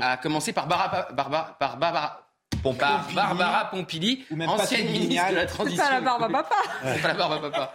À 0.00 0.16
commencer 0.16 0.52
par 0.52 0.66
Barbara, 0.66 1.56
Barbara, 1.60 2.23
par 2.72 3.08
Barbara, 3.12 3.34
Barbara 3.34 3.70
Pompili, 3.70 4.24
ancienne 4.46 4.90
ministre 4.90 5.30
de 5.30 5.34
la 5.34 5.46
transition. 5.46 5.82
C'est 5.84 5.88
pas 5.88 5.94
la 5.94 6.00
Barbara 6.00 6.30
Papa. 6.30 6.56
C'est 6.82 7.02
pas 7.02 7.08
la 7.08 7.14
Barbara 7.14 7.50
Papa. 7.50 7.74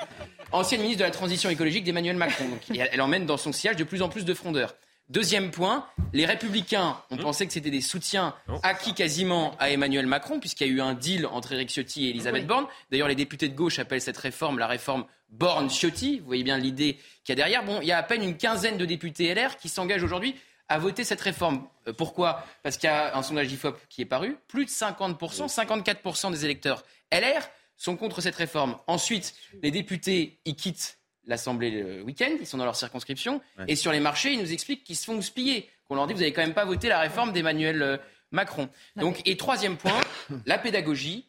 Ancienne 0.52 0.82
ministre 0.82 1.00
de 1.00 1.06
la 1.06 1.12
transition 1.12 1.50
écologique 1.50 1.84
d'Emmanuel 1.84 2.18
Macron. 2.18 2.46
elle 2.70 3.02
emmène 3.02 3.26
dans 3.26 3.38
son 3.38 3.52
siège 3.52 3.76
de 3.76 3.84
plus 3.84 4.02
en 4.02 4.10
plus 4.10 4.26
de 4.26 4.34
frondeurs. 4.34 4.74
Deuxième 5.10 5.50
point, 5.50 5.88
les 6.14 6.28
républicains 6.28 6.98
ont 7.10 7.16
mmh. 7.16 7.20
pensé 7.20 7.48
que 7.48 7.54
c'était 7.54 7.72
des 7.72 7.82
soutiens 7.82 8.36
acquis 8.62 8.94
quasiment 8.94 9.56
à 9.58 9.72
Emmanuel 9.72 10.06
Macron, 10.06 10.40
puisqu'il 10.40 10.68
y 10.68 10.70
a 10.70 10.74
eu 10.74 10.82
un 10.82 10.94
deal 10.94 11.26
entre 11.26 11.54
Éric 11.54 11.70
Ciotti 11.72 12.06
et 12.06 12.10
Elisabeth 12.12 12.46
Borne. 12.46 12.68
D'ailleurs, 12.92 13.08
les 13.08 13.16
députés 13.16 13.50
de 13.50 13.56
gauche 13.56 13.80
appellent 13.80 14.02
cette 14.02 14.18
réforme 14.18 14.60
la 14.60 14.68
réforme 14.68 15.06
Borne-Ciotti. 15.32 16.20
Vous 16.20 16.28
voyez 16.28 16.44
bien 16.44 16.60
l'idée 16.60 17.00
qu'il 17.24 17.30
y 17.30 17.32
a 17.32 17.36
derrière. 17.36 17.64
Bon, 17.64 17.80
il 17.82 17.88
y 17.88 17.92
a 17.92 17.98
à 17.98 18.04
peine 18.04 18.22
une 18.22 18.38
quinzaine 18.38 18.78
de 18.78 18.86
députés 18.86 19.34
LR 19.34 19.58
qui 19.58 19.68
s'engagent 19.68 20.04
aujourd'hui 20.04 20.36
à 20.70 20.78
voter 20.78 21.04
cette 21.04 21.22
réforme. 21.22 21.68
Euh, 21.88 21.94
pourquoi? 21.94 22.46
Parce 22.64 22.78
qu'il 22.78 22.90
y 22.90 22.94
a 22.94 23.18
un 23.18 23.24
sondage 23.24 23.52
IFOP 23.52 23.78
qui 23.90 24.02
est 24.02 24.06
paru. 24.06 24.38
Plus 24.48 24.66
de 24.66 24.70
50%, 24.70 25.54
54% 25.54 26.32
des 26.32 26.46
électeurs 26.46 26.84
LR 27.12 27.42
sont 27.76 27.98
contre 27.98 28.22
cette 28.22 28.36
réforme. 28.36 28.78
Ensuite, 28.88 29.34
les 29.64 29.72
députés, 29.72 30.40
ils 30.46 30.56
quittent 30.56 31.00
l'Assemblée 31.26 31.70
le 31.72 32.02
week-end, 32.04 32.32
ils 32.40 32.48
sont 32.48 32.58
dans 32.58 32.66
leur 32.66 32.76
circonscription. 32.76 33.42
Et 33.68 33.76
sur 33.76 33.92
les 33.92 34.00
marchés, 34.00 34.34
ils 34.34 34.40
nous 34.40 34.52
expliquent 34.52 34.84
qu'ils 34.84 34.96
se 34.96 35.06
font 35.06 35.22
spiller. 35.22 35.70
Qu'on 35.88 35.96
leur 35.96 36.08
dit, 36.08 36.14
vous 36.14 36.20
n'avez 36.20 36.34
quand 36.34 36.42
même 36.42 36.54
pas 36.54 36.66
voté 36.66 36.88
la 36.88 37.00
réforme 37.00 37.32
d'Emmanuel 37.32 37.82
euh, 37.82 37.98
Macron. 38.32 38.70
Donc, 38.96 39.22
et 39.26 39.38
troisième 39.38 39.78
point, 39.78 40.00
la 40.46 40.58
pédagogie 40.58 41.29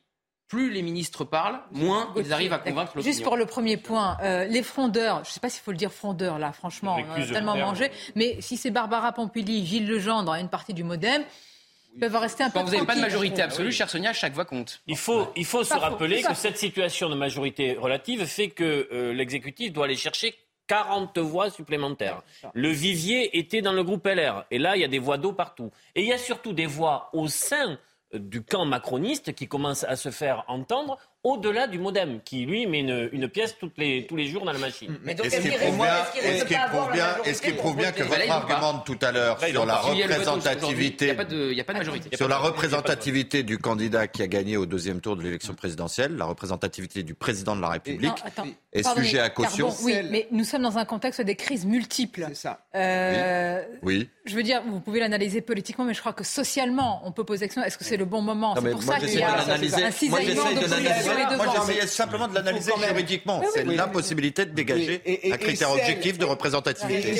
plus 0.51 0.70
les 0.70 0.82
ministres 0.82 1.24
parlent, 1.24 1.60
moins 1.70 2.12
ils 2.16 2.32
arrivent 2.32 2.52
à 2.52 2.59
convaincre 2.59 2.93
l'opinion. 2.97 3.12
Juste 3.12 3.22
pour 3.22 3.36
le 3.36 3.47
premier 3.47 3.77
point, 3.77 4.18
euh, 4.20 4.44
les 4.44 4.64
frondeurs, 4.64 5.24
je 5.24 5.31
ne 5.31 5.32
sais 5.32 5.40
pas 5.40 5.48
s'il 5.48 5.62
faut 5.62 5.70
le 5.70 5.77
dire 5.77 5.93
frondeurs 5.93 6.40
là, 6.40 6.52
franchement, 6.52 6.98
on 6.98 7.22
a 7.22 7.24
tellement 7.24 7.56
mangé, 7.56 7.90
mais 8.16 8.36
si 8.40 8.56
c'est 8.56 8.72
Barbara 8.72 9.12
Pompili, 9.12 9.64
Gilles 9.64 9.86
Legendre 9.89 10.35
et 10.35 10.40
une 10.40 10.48
partie 10.48 10.74
du 10.74 10.82
Modem, 10.82 11.22
ils 11.94 12.01
peuvent 12.01 12.16
rester 12.16 12.43
un 12.43 12.51
peu 12.51 12.59
Quand 12.59 12.64
vous 12.64 12.72
n'avez 12.72 12.86
pas 12.86 12.97
de 12.97 13.01
majorité 13.01 13.43
absolue, 13.43 13.70
cher 13.70 13.89
Sonia, 13.89 14.12
chaque 14.12 14.32
voix 14.32 14.44
compte. 14.44 14.82
Il 14.89 14.97
faut, 14.97 15.28
il 15.36 15.44
faut 15.44 15.64
se 15.64 15.74
rappeler 15.74 16.22
que 16.22 16.35
cette 16.35 16.59
situation 16.59 17.09
de 17.09 17.14
majorité 17.14 17.74
relative 17.74 18.27
fait 18.27 18.48
que 18.48 18.89
euh, 18.93 19.12
l'exécutif 19.12 19.72
doit 19.72 19.85
aller 19.85 19.97
chercher 19.97 20.35
40 20.66 21.18
voix 21.18 21.51
supplémentaires. 21.51 22.22
Le 22.55 22.70
vivier 22.70 23.39
était 23.39 23.62
dans 23.62 23.72
le 23.72 23.82
groupe 23.82 24.06
LR. 24.06 24.44
Et 24.51 24.59
là, 24.59 24.77
il 24.77 24.82
y 24.82 24.85
a 24.85 24.89
des 24.89 25.01
voix 25.01 25.18
d'eau 25.18 25.32
partout. 25.32 25.70
Et 25.97 26.02
il 26.02 26.09
y 26.09 26.12
a 26.12 26.18
surtout 26.18 26.52
des 26.52 26.66
voix 26.66 27.10
au 27.12 27.27
sein 27.27 27.77
du 28.12 28.42
camp 28.42 28.64
macroniste 28.64 29.34
qui 29.34 29.48
commence 29.48 29.84
à 29.84 29.96
se 29.96 30.10
faire 30.10 30.44
entendre 30.48 30.98
au-delà 31.22 31.66
du 31.66 31.78
modem, 31.78 32.20
qui 32.24 32.47
lui 32.47 32.66
met 32.66 32.80
une, 32.80 33.28
pièce 33.28 33.56
toutes 33.59 33.76
les, 33.76 34.06
tous 34.06 34.16
les 34.16 34.26
jours 34.26 34.44
dans 34.44 34.52
la 34.52 34.59
machine. 34.59 34.98
Est-ce 35.06 35.40
qu'il 35.40 35.52
prouve 35.52 35.76
bien, 36.92 37.06
est-ce 37.24 37.42
qu'il 37.42 37.56
prouve 37.56 37.76
bien, 37.76 37.92
que 37.92 38.02
votre 38.02 38.30
argument 38.30 38.74
de 38.74 38.84
tout 38.84 38.98
à 39.02 39.12
l'heure 39.12 39.38
sur 39.40 39.66
la 39.66 39.76
représentativité, 39.76 41.06
il 41.06 41.55
n'y 41.55 41.60
a, 41.60 41.64
pas 41.64 41.72
de 41.74 41.78
majorité. 41.78 42.16
Sur 42.16 42.28
la 42.28 42.38
représentativité 42.38 43.42
du 43.42 43.59
candidat 43.59 44.06
qui 44.06 44.22
a 44.22 44.26
gagné 44.26 44.56
au 44.56 44.64
deuxième 44.64 45.01
tour 45.01 45.16
de 45.16 45.22
l'élection 45.22 45.55
présidentielle, 45.55 46.16
la 46.16 46.24
représentativité 46.24 47.02
du 47.02 47.14
président 47.14 47.55
de 47.55 47.60
la 47.60 47.68
République 47.68 48.24
est 48.72 48.88
sujet 48.97 49.20
à 49.20 49.28
caution. 49.28 49.68
oui, 49.82 49.97
mais 50.10 50.26
nous 50.30 50.44
sommes 50.44 50.62
dans 50.62 50.78
un 50.78 50.84
contexte 50.84 51.20
des 51.20 51.36
crises 51.36 51.66
multiples. 51.66 52.24
C'est 52.28 52.34
ça. 52.34 52.66
Euh, 52.74 53.62
oui. 53.82 54.09
Je 54.24 54.36
veux 54.36 54.42
dire, 54.42 54.62
vous 54.66 54.80
pouvez 54.80 55.01
l'analyser 55.01 55.40
politiquement, 55.40 55.84
mais 55.84 55.94
je 55.94 56.01
crois 56.01 56.12
que 56.12 56.24
socialement, 56.24 57.02
on 57.05 57.12
peut 57.12 57.24
poser 57.24 57.42
la 57.42 57.48
question 57.48 57.62
est-ce 57.62 57.76
que 57.76 57.84
c'est 57.84 57.97
le 57.97 58.05
bon 58.05 58.22
moment? 58.22 58.55
C'est 58.55 58.70
pour 58.70 58.82
ça 58.82 58.98
qu'il 58.98 59.18
y 59.18 59.22
a 59.22 59.38
un 59.38 59.90
cisaillement 59.90 60.44
moi, 61.36 61.46
j'essayais 61.54 61.86
simplement 61.86 62.28
de 62.28 62.34
l'analyser 62.34 62.72
juridiquement. 62.86 63.42
C'est 63.52 63.64
l'impossibilité 63.64 64.44
de 64.46 64.52
dégager 64.52 65.02
un 65.32 65.36
critère 65.36 65.72
objectif 65.72 66.18
de 66.18 66.24
représentativité. 66.24 67.14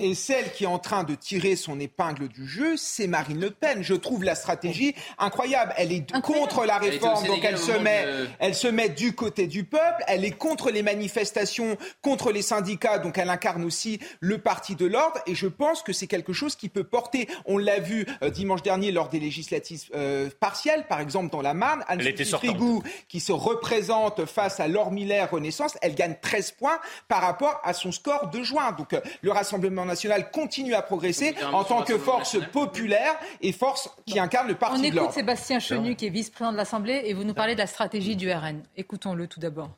Et 0.00 0.14
celle, 0.14 0.52
qui 0.52 0.64
est 0.64 0.68
en 0.68 0.78
train 0.78 1.04
de 1.04 1.14
tirer 1.14 1.56
son 1.56 1.80
épingle 1.80 2.28
du 2.28 2.46
jeu, 2.46 2.76
c'est 2.76 3.06
Marine 3.06 3.40
Le 3.40 3.50
Pen. 3.50 3.82
Je 3.82 3.94
trouve 3.94 4.24
la 4.24 4.34
stratégie 4.34 4.94
incroyable. 5.18 5.72
Elle 5.76 5.92
est 5.92 6.10
contre 6.20 6.64
la 6.64 6.78
réforme, 6.78 7.26
donc 7.26 7.44
elle 7.44 7.58
se 7.58 7.72
met, 7.72 8.06
elle 8.38 8.54
se 8.54 8.68
met 8.68 8.88
du 8.88 9.14
côté 9.14 9.46
du 9.46 9.64
peuple. 9.64 10.02
Elle 10.06 10.24
est 10.24 10.30
contre 10.30 10.70
les 10.70 10.82
manifestations, 10.82 11.76
contre 12.02 12.32
les 12.32 12.42
syndicats, 12.42 12.98
donc 12.98 13.18
elle 13.18 13.30
incarne 13.30 13.64
aussi 13.64 14.00
le 14.20 14.38
parti 14.38 14.76
de 14.76 14.86
l'ordre. 14.86 15.20
Et 15.26 15.34
je 15.34 15.46
pense 15.46 15.82
que 15.82 15.92
c'est 15.92 16.06
quelque 16.06 16.32
chose 16.32 16.56
qui 16.56 16.68
peut 16.68 16.84
porter. 16.84 17.28
On 17.44 17.58
l'a 17.58 17.80
vu 17.80 18.06
euh, 18.22 18.30
dimanche 18.30 18.62
dernier 18.62 18.92
lors 18.92 19.08
des 19.08 19.20
législatives 19.20 19.84
euh, 19.94 20.28
partielles, 20.40 20.86
par 20.88 21.00
exemple 21.00 21.30
dans 21.30 21.42
la 21.42 21.54
Marne, 21.54 21.84
Anne 21.88 22.00
Frigou, 22.24 22.82
qui 23.08 23.20
se 23.20 23.32
représente 23.32 24.24
face 24.26 24.60
à 24.60 24.68
Laure 24.68 24.90
Miller 24.90 25.30
Renaissance, 25.30 25.76
elle 25.82 25.94
gagne 25.94 26.16
13 26.20 26.52
points 26.52 26.78
par 27.08 27.22
rapport 27.22 27.60
à 27.64 27.72
son 27.72 27.92
score 27.92 28.28
de 28.30 28.42
juin. 28.42 28.72
Donc 28.72 28.92
euh, 28.92 29.00
le 29.22 29.32
Rassemblement 29.32 29.84
national 29.84 30.30
continue 30.30 30.74
à 30.74 30.82
progresser 30.82 31.34
en 31.52 31.64
tant 31.64 31.82
que 31.82 31.98
force 31.98 32.38
populaire 32.52 33.16
et 33.40 33.52
force 33.52 33.90
qui 34.06 34.18
incarne 34.18 34.48
le 34.48 34.54
parti 34.54 34.78
On 34.78 34.82
de 34.82 34.86
écoute 34.86 35.12
Sébastien 35.12 35.58
Chenu 35.58 35.96
qui 35.96 36.06
est 36.06 36.10
vice-président 36.10 36.52
de 36.52 36.56
l'Assemblée 36.56 37.02
et 37.04 37.14
vous 37.14 37.24
nous 37.24 37.34
parlez 37.34 37.54
de 37.54 37.60
la 37.60 37.66
stratégie 37.66 38.16
du 38.16 38.30
RN. 38.30 38.62
Écoutons-le 38.76 39.26
tout 39.26 39.40
d'abord. 39.40 39.70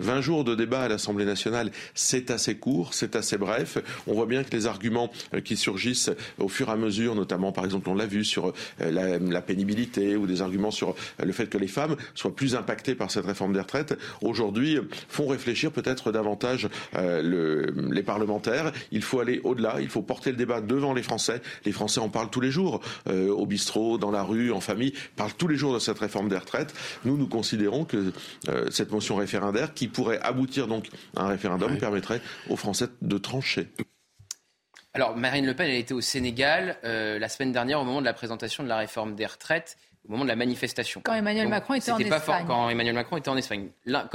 20 0.00 0.20
jours 0.20 0.44
de 0.44 0.54
débat 0.54 0.82
à 0.82 0.88
l'Assemblée 0.88 1.24
nationale, 1.24 1.70
c'est 1.94 2.30
assez 2.30 2.56
court, 2.56 2.94
c'est 2.94 3.16
assez 3.16 3.38
bref. 3.38 3.78
On 4.06 4.14
voit 4.14 4.26
bien 4.26 4.44
que 4.44 4.50
les 4.54 4.66
arguments 4.66 5.10
euh, 5.34 5.40
qui 5.40 5.56
surgissent 5.56 6.10
au 6.38 6.48
fur 6.48 6.68
et 6.68 6.72
à 6.72 6.76
mesure, 6.76 7.14
notamment 7.14 7.52
par 7.52 7.64
exemple 7.64 7.88
on 7.88 7.94
l'a 7.94 8.06
vu 8.06 8.24
sur 8.24 8.52
euh, 8.80 9.18
la, 9.18 9.40
pénibilité 9.42 10.16
ou 10.16 10.26
des 10.26 10.42
arguments 10.42 10.70
sur 10.70 10.90
euh, 10.90 11.24
le 11.24 11.32
fait 11.32 11.46
que 11.46 11.58
les 11.58 11.68
femmes 11.68 11.96
soient 12.14 12.34
plus 12.34 12.54
impactées 12.54 12.94
par 12.94 13.10
cette 13.10 13.24
réforme 13.24 13.52
des 13.52 13.60
retraites, 13.60 13.96
aujourd'hui 14.22 14.78
font 15.08 15.26
réfléchir 15.26 15.72
peut-être 15.72 16.12
davantage 16.12 16.68
les 16.94 18.02
parlementaires. 18.02 18.72
Il 18.92 19.02
faut 19.02 19.20
aller 19.20 19.40
au-delà, 19.44 19.76
il 19.80 19.88
faut 19.88 20.02
porter 20.02 20.30
le 20.30 20.36
débat 20.36 20.60
devant 20.60 20.92
les 20.94 21.02
Français. 21.02 21.40
Les 21.64 21.72
Français 21.72 22.00
en 22.00 22.08
parlent 22.08 22.30
tous 22.30 22.40
les 22.40 22.50
jours, 22.50 22.80
au 23.08 23.46
bistrot, 23.46 23.98
dans 23.98 24.10
la 24.10 24.22
rue, 24.22 24.52
en 24.52 24.60
famille, 24.60 24.92
parlent 25.16 25.32
tous 25.36 25.48
les 25.48 25.56
jours 25.56 25.74
de 25.74 25.78
cette 25.78 25.98
réforme 25.98 26.28
des 26.28 26.36
retraites. 26.36 26.74
Nous, 27.04 27.16
nous 27.16 27.26
considérons 27.26 27.84
que 27.84 28.12
cette 28.70 28.92
motion 28.92 29.16
référendaire 29.16 29.74
qui 29.74 29.87
pourrait 29.88 30.20
aboutir 30.20 30.66
donc 30.66 30.88
à 31.16 31.22
un 31.22 31.28
référendum 31.28 31.76
permettrait 31.78 32.20
aux 32.48 32.56
Français 32.56 32.88
de 33.02 33.18
trancher. 33.18 33.68
Alors, 34.94 35.16
Marine 35.16 35.46
Le 35.46 35.54
Pen, 35.54 35.68
elle 35.68 35.76
était 35.76 35.94
au 35.94 36.00
Sénégal 36.00 36.76
euh, 36.84 37.18
la 37.18 37.28
semaine 37.28 37.52
dernière 37.52 37.80
au 37.80 37.84
moment 37.84 38.00
de 38.00 38.06
la 38.06 38.14
présentation 38.14 38.64
de 38.64 38.68
la 38.68 38.78
réforme 38.78 39.14
des 39.14 39.26
retraites, 39.26 39.76
au 40.08 40.10
moment 40.10 40.24
de 40.24 40.28
la 40.28 40.36
manifestation. 40.36 41.02
Quand 41.04 41.14
Emmanuel 41.14 41.48
Macron 41.48 41.74
était 41.74 41.92
en 41.92 41.98
Espagne. 41.98 42.44
quand 42.46 42.68
Emmanuel 42.68 42.94
Macron 42.94 43.16
était 43.16 43.28
en 43.28 43.36
Espagne. 43.36 43.68
L'un, 43.84 44.08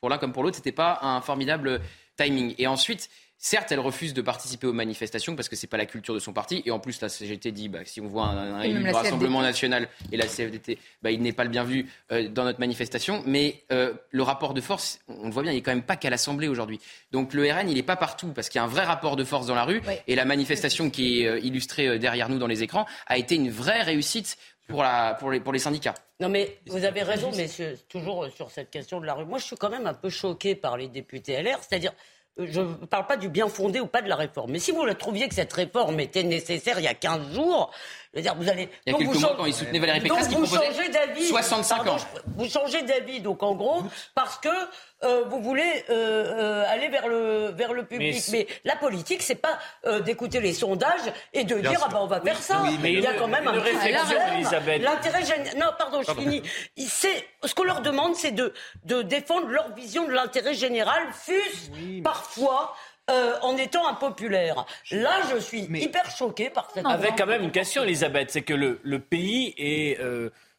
pour 0.00 0.08
l'un 0.08 0.18
comme 0.18 0.32
pour 0.32 0.42
l'autre, 0.42 0.56
c'était 0.56 0.72
pas 0.72 1.00
un 1.02 1.20
formidable 1.20 1.80
timing. 2.16 2.54
Et 2.58 2.66
ensuite, 2.66 3.10
Certes, 3.40 3.70
elle 3.70 3.78
refuse 3.78 4.14
de 4.14 4.20
participer 4.20 4.66
aux 4.66 4.72
manifestations 4.72 5.36
parce 5.36 5.48
que 5.48 5.54
c'est 5.54 5.68
pas 5.68 5.76
la 5.76 5.86
culture 5.86 6.12
de 6.12 6.18
son 6.18 6.32
parti. 6.32 6.60
Et 6.66 6.72
en 6.72 6.80
plus, 6.80 7.00
la 7.00 7.08
CGT 7.08 7.52
dit, 7.52 7.68
bah, 7.68 7.78
si 7.84 8.00
on 8.00 8.08
voit 8.08 8.24
un, 8.24 8.62
élu 8.62 8.82
du 8.82 8.90
Rassemblement 8.90 9.42
national 9.42 9.88
et 10.10 10.16
la 10.16 10.26
CFDT, 10.26 10.76
bah, 11.02 11.12
il 11.12 11.22
n'est 11.22 11.32
pas 11.32 11.44
le 11.44 11.50
bienvenu 11.50 11.88
euh, 12.10 12.28
dans 12.28 12.42
notre 12.42 12.58
manifestation. 12.58 13.22
Mais 13.26 13.62
euh, 13.70 13.94
le 14.10 14.22
rapport 14.24 14.54
de 14.54 14.60
force, 14.60 14.98
on 15.06 15.26
le 15.26 15.30
voit 15.30 15.44
bien, 15.44 15.52
il 15.52 15.54
n'est 15.54 15.62
quand 15.62 15.70
même 15.70 15.84
pas 15.84 15.94
qu'à 15.94 16.10
l'Assemblée 16.10 16.48
aujourd'hui. 16.48 16.80
Donc 17.12 17.32
le 17.32 17.48
RN, 17.48 17.68
il 17.68 17.76
n'est 17.76 17.82
pas 17.84 17.94
partout 17.94 18.32
parce 18.34 18.48
qu'il 18.48 18.58
y 18.58 18.62
a 18.62 18.64
un 18.64 18.68
vrai 18.68 18.82
rapport 18.82 19.14
de 19.14 19.22
force 19.22 19.46
dans 19.46 19.54
la 19.54 19.64
rue. 19.64 19.82
Et 20.08 20.16
la 20.16 20.24
manifestation 20.24 20.90
qui 20.90 21.22
est 21.22 21.40
illustrée 21.40 22.00
derrière 22.00 22.28
nous 22.28 22.38
dans 22.38 22.48
les 22.48 22.64
écrans 22.64 22.86
a 23.06 23.18
été 23.18 23.36
une 23.36 23.50
vraie 23.50 23.82
réussite 23.82 24.36
pour, 24.66 24.82
la, 24.82 25.14
pour, 25.14 25.30
les, 25.30 25.38
pour 25.38 25.52
les 25.52 25.60
syndicats. 25.60 25.94
Non 26.18 26.28
mais 26.28 26.58
vous 26.66 26.84
avez 26.84 27.02
raison, 27.02 27.30
messieurs, 27.36 27.78
toujours 27.88 28.26
sur 28.34 28.50
cette 28.50 28.70
question 28.70 29.00
de 29.00 29.06
la 29.06 29.14
rue. 29.14 29.24
Moi, 29.24 29.38
je 29.38 29.44
suis 29.44 29.56
quand 29.56 29.70
même 29.70 29.86
un 29.86 29.94
peu 29.94 30.10
choqué 30.10 30.56
par 30.56 30.76
les 30.76 30.88
députés 30.88 31.40
LR, 31.40 31.58
c'est-à-dire 31.60 31.92
je 32.38 32.60
ne 32.60 32.86
parle 32.86 33.06
pas 33.06 33.16
du 33.16 33.28
bien 33.28 33.48
fondé 33.48 33.80
ou 33.80 33.86
pas 33.86 34.02
de 34.02 34.08
la 34.08 34.16
réforme. 34.16 34.52
Mais 34.52 34.58
si 34.58 34.70
vous 34.70 34.84
trouviez 34.94 35.28
que 35.28 35.34
cette 35.34 35.52
réforme 35.52 36.00
était 36.00 36.22
nécessaire 36.22 36.78
il 36.78 36.84
y 36.84 36.88
a 36.88 36.94
15 36.94 37.34
jours, 37.34 37.72
je 38.12 38.18
veux 38.18 38.22
dire, 38.22 38.34
vous 38.34 38.48
allez. 38.48 38.68
Il 38.86 38.92
y 38.92 38.96
a 38.96 38.98
quelques 38.98 39.20
mois, 39.20 39.34
quand 39.36 39.46
il 39.46 39.54
soutenait 39.54 39.78
Valérie 39.78 40.00
Pécresse, 40.00 40.28
qui 40.28 40.34
proposait 40.34 40.66
changez 40.66 40.88
d'avis. 40.88 41.26
65 41.26 41.86
ans. 41.88 41.96
vous 42.36 42.48
changez 42.48 42.82
d'avis, 42.82 43.20
donc 43.20 43.42
en 43.42 43.54
gros, 43.54 43.82
parce 44.14 44.38
que 44.38 44.48
euh, 45.04 45.24
vous 45.28 45.40
voulez 45.40 45.84
euh, 45.90 45.92
euh, 45.92 46.64
aller 46.68 46.88
vers 46.88 47.06
le, 47.06 47.52
vers 47.54 47.72
le 47.72 47.84
public. 47.84 48.20
Mais, 48.32 48.46
la 48.64 48.74
politique, 48.76 49.22
c'est 49.22 49.36
pas 49.36 49.58
d'écouter 50.00 50.40
les 50.40 50.52
sondages 50.52 51.12
et 51.32 51.44
de 51.44 51.58
dire 51.58 51.80
ah 51.84 51.88
ben 51.90 51.98
on 52.00 52.06
va 52.06 52.20
faire 52.20 52.38
ça. 52.38 52.62
mais 52.82 52.92
il 52.92 53.00
y 53.00 53.06
a 53.06 53.14
quand 53.14 53.28
même 53.28 53.46
un 53.46 53.52
réflexion, 53.52 54.18
Elisabeth. 54.34 54.82
L'intérêt 54.82 55.24
général. 55.24 55.58
Non, 55.58 55.66
pardon, 55.78 56.02
je 56.02 56.12
finis. 56.12 56.42
Ce 56.76 57.54
qu'on 57.54 57.64
leur 57.64 57.82
demande, 57.82 58.16
c'est 58.16 58.32
de, 58.32 58.52
de 58.84 59.02
défendre 59.02 59.46
leur 59.48 59.72
vision 59.74 60.06
de 60.06 60.12
l'intérêt 60.12 60.54
général, 60.54 61.02
fût 61.12 62.02
parfois. 62.02 62.74
En 63.42 63.56
étant 63.56 63.86
impopulaire. 63.88 64.64
Là, 64.90 65.20
je 65.32 65.38
suis 65.38 65.60
hyper 65.62 66.10
choqué 66.10 66.50
par 66.50 66.70
cette. 66.72 66.86
Avec 66.86 67.16
quand 67.16 67.26
même 67.26 67.42
une 67.42 67.52
question, 67.52 67.84
Elisabeth, 67.84 68.30
c'est 68.30 68.42
que 68.42 68.54
le, 68.54 68.80
le, 68.82 68.98
pays 68.98 69.54
est 69.56 69.98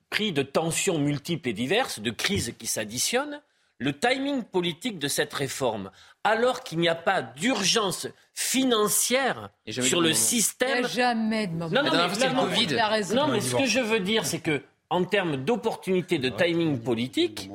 pris 0.10 0.32
de 0.32 0.42
tensions 0.42 0.98
multiples 0.98 1.50
et 1.50 1.54
diverses, 1.54 2.00
de 2.00 2.12
crises 2.12 2.54
qui 2.58 2.68
s'additionnent 2.68 3.42
le 3.80 3.98
timing 3.98 4.44
politique 4.44 5.00
de 5.00 5.08
cette 5.08 5.34
réforme, 5.34 5.90
alors 6.24 6.64
qu'il 6.64 6.80
n'y 6.80 6.90
a 6.90 6.96
pas 6.96 7.22
d'urgence 7.22 8.08
financière 8.34 9.50
sur 9.70 10.02
le 10.02 10.14
système. 10.14 10.70
Il 10.70 10.80
n'y 10.82 10.86
a 10.86 10.90
jamais 10.90 11.48
de 11.48 11.54
moment. 11.54 11.70
Non, 11.70 11.84
non, 11.84 11.92
mais, 11.92 13.16
non, 13.16 13.28
mais 13.28 13.42
ce 13.42 13.56
que 13.56 13.66
je 13.66 13.80
veux 13.80 14.02
dire, 14.02 14.26
c'est 14.26 14.40
que 14.40 14.62
en 14.92 15.04
termes 15.06 15.38
d'opportunité 15.38 16.18
de 16.18 16.30
timing 16.30 16.80
politique, 16.80 17.50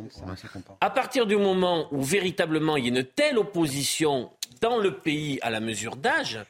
à 0.80 0.88
partir 0.88 1.26
du 1.26 1.36
moment 1.36 1.88
où 1.90 2.00
véritablement 2.00 2.76
il 2.76 2.84
y 2.84 2.86
a 2.86 3.00
une 3.00 3.04
telle 3.04 3.38
opposition 3.38 4.30
dans 4.60 4.78
le 4.78 4.98
pays 4.98 5.38
à 5.42 5.50
la 5.50 5.60
mesure 5.60 5.96
d'âge, 5.96 6.40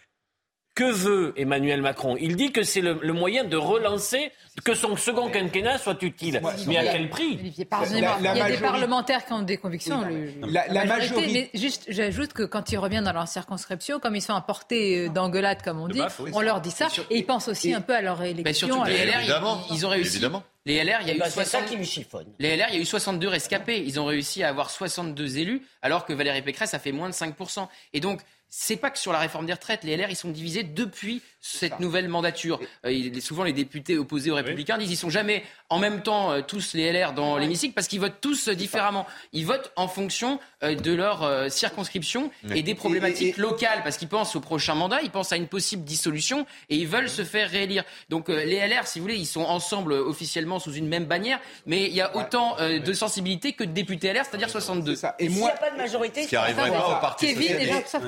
que 0.74 0.90
veut 0.90 1.32
Emmanuel 1.36 1.82
Macron? 1.82 2.16
Il 2.20 2.36
dit 2.36 2.50
que 2.50 2.64
c'est 2.64 2.80
le, 2.80 2.94
moyen 3.12 3.44
de 3.44 3.56
relancer, 3.56 4.32
que 4.64 4.74
son 4.74 4.96
second 4.96 5.30
quinquennat 5.30 5.78
soit 5.78 6.02
utile. 6.02 6.40
Mais 6.66 6.76
à 6.76 6.92
quel 6.92 7.08
prix? 7.08 7.38
Il 7.40 7.56
y 7.56 8.40
a 8.40 8.50
des 8.50 8.56
parlementaires 8.56 9.24
qui 9.24 9.32
ont 9.32 9.42
des 9.42 9.56
convictions. 9.56 10.04
la, 10.42 10.84
majorité, 10.84 11.50
Mais 11.54 11.58
juste, 11.58 11.84
j'ajoute 11.88 12.32
que 12.32 12.42
quand 12.42 12.72
ils 12.72 12.78
reviennent 12.78 13.04
dans 13.04 13.12
leur 13.12 13.28
circonscription, 13.28 14.00
comme 14.00 14.16
ils 14.16 14.22
sont 14.22 14.34
à 14.34 14.40
portée 14.40 15.06
euh, 15.06 15.08
d'engueulade, 15.08 15.62
comme 15.62 15.80
on 15.80 15.88
dit, 15.88 16.02
on 16.32 16.40
leur 16.40 16.60
dit 16.60 16.70
ça. 16.70 16.88
Et 17.10 17.18
ils 17.18 17.26
pensent 17.26 17.48
aussi 17.48 17.72
un 17.72 17.80
peu 17.80 17.94
à 17.94 18.02
leur 18.02 18.20
élection. 18.22 18.84
les 18.84 19.06
LR, 19.06 19.64
ils, 19.70 19.86
ont 19.86 19.90
réussi. 19.90 20.20
Les 20.66 20.82
LR, 20.82 21.02
il 21.02 21.08
y 21.08 21.10
a 21.10 21.14
eu 21.14 21.66
qui 21.68 21.84
chiffonne. 21.84 22.32
Les 22.38 22.56
LR, 22.56 22.66
il 22.70 22.76
y 22.76 22.78
a 22.78 22.80
eu 22.80 22.86
62 22.86 23.28
rescapés. 23.28 23.82
Ils 23.84 24.00
ont 24.00 24.06
réussi 24.06 24.42
à 24.42 24.48
avoir 24.48 24.70
62 24.70 25.38
élus, 25.38 25.66
alors 25.82 26.06
que 26.06 26.14
Valérie 26.14 26.40
Pécresse 26.40 26.72
a 26.72 26.78
fait 26.78 26.92
moins 26.92 27.08
de 27.08 27.14
5%. 27.14 27.68
Et 27.92 28.00
donc, 28.00 28.22
c'est 28.48 28.76
pas 28.76 28.90
que 28.90 28.98
sur 28.98 29.12
la 29.12 29.18
réforme 29.18 29.46
des 29.46 29.52
retraites, 29.52 29.84
les 29.84 29.96
LR 29.96 30.10
ils 30.10 30.16
sont 30.16 30.30
divisés 30.30 30.62
depuis 30.62 31.22
cette 31.44 31.78
nouvelle 31.78 32.08
mandature. 32.08 32.58
Euh, 32.86 33.20
souvent 33.20 33.44
les 33.44 33.52
députés 33.52 33.98
opposés 33.98 34.30
aux 34.30 34.34
Républicains 34.34 34.78
disent 34.78 34.90
ils 34.90 34.96
sont 34.96 35.10
jamais 35.10 35.44
en 35.68 35.78
même 35.78 36.02
temps 36.02 36.32
euh, 36.32 36.40
tous 36.40 36.72
les 36.72 36.90
LR 36.90 37.12
dans 37.12 37.36
l'hémicycle 37.36 37.74
parce 37.74 37.86
qu'ils 37.86 38.00
votent 38.00 38.20
tous 38.22 38.48
euh, 38.48 38.54
différemment. 38.54 39.06
Ils 39.34 39.44
votent 39.44 39.70
en 39.76 39.86
fonction 39.86 40.40
de 40.62 40.92
leur 40.92 41.50
circonscription 41.50 42.30
et 42.54 42.62
des 42.62 42.74
problématiques 42.74 43.36
locales 43.36 43.82
parce 43.82 43.98
qu'ils 43.98 44.08
pensent 44.08 44.34
au 44.34 44.40
prochain 44.40 44.74
mandat, 44.74 45.02
ils 45.02 45.10
pensent 45.10 45.32
à 45.32 45.36
une 45.36 45.48
possible 45.48 45.84
dissolution 45.84 46.46
et 46.70 46.76
ils 46.76 46.88
veulent 46.88 47.10
se 47.10 47.22
faire 47.22 47.50
réélire. 47.50 47.84
Donc 48.08 48.28
les 48.28 48.66
LR, 48.66 48.86
si 48.86 48.98
vous 48.98 49.04
voulez, 49.04 49.16
ils 49.16 49.26
sont 49.26 49.42
ensemble 49.42 49.92
officiellement 49.92 50.58
sous 50.58 50.72
une 50.72 50.88
même 50.88 51.04
bannière, 51.04 51.40
mais 51.66 51.84
il 51.84 51.94
y 51.94 52.00
a 52.00 52.16
autant 52.16 52.56
de 52.58 52.92
sensibilité 52.94 53.52
que 53.52 53.64
de 53.64 53.72
députés 53.72 54.12
LR, 54.12 54.24
c'est-à-dire 54.24 54.48
62. 54.48 54.94
Et 55.18 55.28
moi, 55.28 55.50
n'y 55.50 55.54
a 55.54 55.56
pas 55.58 55.70
de 55.70 55.76
majorité, 55.76 56.22
ce 56.22 56.28
qui 56.28 56.36
arriverait 56.36 56.70
pas 56.70 56.96
au 56.96 57.00
Parti 57.00 57.36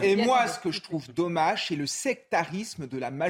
Et 0.03 0.17
moi, 0.17 0.47
ce 0.47 0.59
que 0.59 0.71
je 0.71 0.81
trouve 0.81 1.13
dommage, 1.13 1.67
c'est 1.69 1.77
le 1.77 1.87
sectarisme 1.87 2.87
de 2.87 2.99
la 2.99 3.11
majorité. 3.11 3.26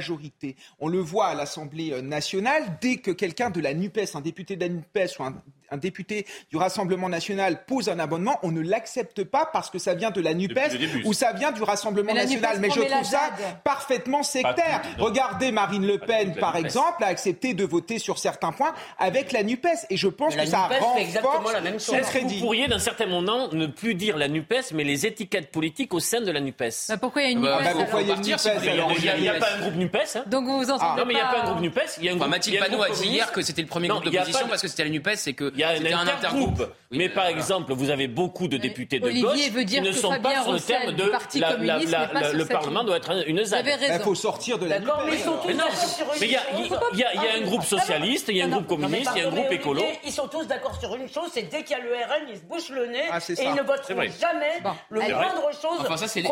On 0.78 0.88
le 0.88 0.98
voit 0.98 1.26
à 1.26 1.34
l'Assemblée 1.34 1.92
euh, 1.92 2.02
nationale, 2.02 2.78
dès 2.80 2.96
que 2.96 3.10
quelqu'un 3.10 3.50
de 3.50 3.60
la 3.60 3.74
NUPES, 3.74 4.14
un 4.14 4.20
député 4.20 4.56
de 4.56 4.60
la 4.60 4.68
NUPES 4.68 5.18
ou 5.18 5.24
un, 5.24 5.42
député 5.76 6.26
du 6.50 6.56
Rassemblement 6.56 7.08
national 7.08 7.64
pose 7.66 7.88
un 7.88 7.98
abonnement, 7.98 8.38
on 8.42 8.50
ne 8.50 8.60
l'accepte 8.60 9.24
pas 9.24 9.48
parce 9.52 9.70
que 9.70 9.78
ça 9.78 9.94
vient 9.94 10.10
de 10.10 10.20
la 10.20 10.34
NUPES 10.34 11.04
ou 11.04 11.12
ça 11.12 11.32
vient 11.32 11.52
du 11.52 11.62
Rassemblement 11.62 12.14
national. 12.14 12.58
Mais 12.60 12.70
je 12.70 12.80
trouve 12.80 13.04
ça 13.04 13.30
parfaitement 13.64 14.22
sectaire. 14.22 14.82
Regardez 14.98 15.52
Marine 15.52 15.86
Le 15.86 15.98
Pen, 15.98 16.34
par 16.34 16.56
exemple, 16.56 17.04
a 17.04 17.08
accepté 17.08 17.54
de 17.54 17.64
voter 17.64 17.98
sur 17.98 18.18
certains 18.18 18.52
points 18.52 18.74
avec 18.98 19.32
la 19.32 19.42
NUPES. 19.42 19.86
Et 19.90 19.96
je 19.96 20.08
pense 20.08 20.36
que 20.36 20.46
ça 20.46 20.68
renforce 20.68 21.52
la 21.52 21.60
même 21.60 21.78
crédit. 21.78 22.36
Vous 22.36 22.40
pourriez, 22.40 22.68
d'un 22.68 22.78
certain 22.78 23.06
moment, 23.06 23.48
ne 23.52 23.66
plus 23.66 23.94
dire 23.94 24.16
la 24.16 24.28
NUPES, 24.28 24.72
mais 24.74 24.84
les 24.84 25.06
étiquettes 25.06 25.50
politiques 25.50 25.94
au 25.94 26.00
sein 26.00 26.20
de 26.20 26.30
la 26.30 26.40
NUPES. 26.40 26.88
Bah, 26.88 26.96
pourquoi 26.98 27.22
il 27.22 27.24
y 27.24 27.28
a 27.28 27.30
une 27.32 27.40
NUPES 27.40 27.66
Il 29.16 29.20
n'y 29.22 29.28
a 29.28 29.34
pas 29.34 29.52
un 29.54 29.60
groupe 29.60 29.76
NUPES. 29.76 30.16
Hein. 30.16 30.24
Donc 30.26 30.44
vous 30.46 30.58
vous 30.58 30.70
entendez 30.70 31.00
Non, 31.00 31.06
mais 31.06 31.14
il 31.14 31.16
n'y 31.16 31.22
a 31.22 31.32
pas 31.32 31.40
un 31.42 31.44
groupe 31.50 31.60
NUPES. 31.60 31.80
Il 31.98 32.04
y 32.04 32.08
a 32.08 32.12
un 32.12 32.16
groupe. 32.16 32.28
Mathilde 32.28 32.58
Panot 32.58 32.82
a 32.82 32.90
dit 32.90 33.08
hier 33.08 33.32
que 33.32 33.42
c'était 33.42 33.62
le 33.62 33.68
premier 33.68 33.88
groupe 33.88 34.04
d'opposition 34.04 34.46
parce 34.48 34.62
que 34.62 34.68
c'était 34.68 34.84
la 34.84 34.90
NUPES 34.90 35.26
et 35.26 35.34
que 35.34 35.52
c'était 35.56 35.92
un 35.92 36.06
intergroupe. 36.06 36.62
Mais 36.92 37.08
par 37.08 37.26
exemple, 37.26 37.72
vous 37.72 37.90
avez 37.90 38.06
beaucoup 38.06 38.46
de 38.46 38.56
députés 38.56 39.00
de 39.00 39.10
gauche 39.10 39.66
qui 39.66 39.80
ne 39.80 39.92
sont 39.92 40.16
pas 40.20 40.42
sur 40.42 40.52
le 40.52 40.60
terme 40.60 40.92
de 40.92 41.04
le 42.36 42.44
Parlement 42.44 42.84
doit 42.84 42.98
être 42.98 43.28
une 43.28 43.44
ZAD. 43.44 43.66
Il 43.66 44.00
faut 44.00 44.14
sortir 44.14 44.58
de 44.58 44.66
la 44.66 44.78
NUPES. 44.78 44.92
Mais 46.20 46.26
il 46.26 46.30
y 46.30 46.36
a 46.36 47.36
un 47.36 47.40
groupe 47.42 47.64
socialiste, 47.64 48.28
il 48.28 48.36
y 48.36 48.42
a 48.42 48.44
un 48.46 48.48
groupe 48.48 48.66
communiste, 48.66 49.10
il 49.16 49.22
y 49.22 49.24
a 49.24 49.28
un 49.28 49.30
groupe 49.30 49.50
écolo. 49.50 49.82
Ils 50.04 50.12
sont 50.12 50.28
tous 50.28 50.46
d'accord 50.46 50.78
sur 50.78 50.94
une 50.94 51.08
chose, 51.08 51.30
c'est 51.32 51.42
dès 51.42 51.62
qu'il 51.62 51.76
y 51.76 51.80
a 51.80 51.82
le 51.82 51.92
RN, 51.92 52.28
ils 52.30 52.36
se 52.36 52.44
bouchent 52.44 52.70
le 52.70 52.86
nez 52.86 53.04
et 53.38 53.44
ils 53.44 53.54
ne 53.54 53.62
voteront 53.62 54.02
jamais 54.20 54.62
le 54.90 55.00
moindre 55.00 55.50
chose. 55.60 55.78
Enfin 55.80 55.96
ça 55.96 56.08
c'est 56.08 56.20
les 56.20 56.30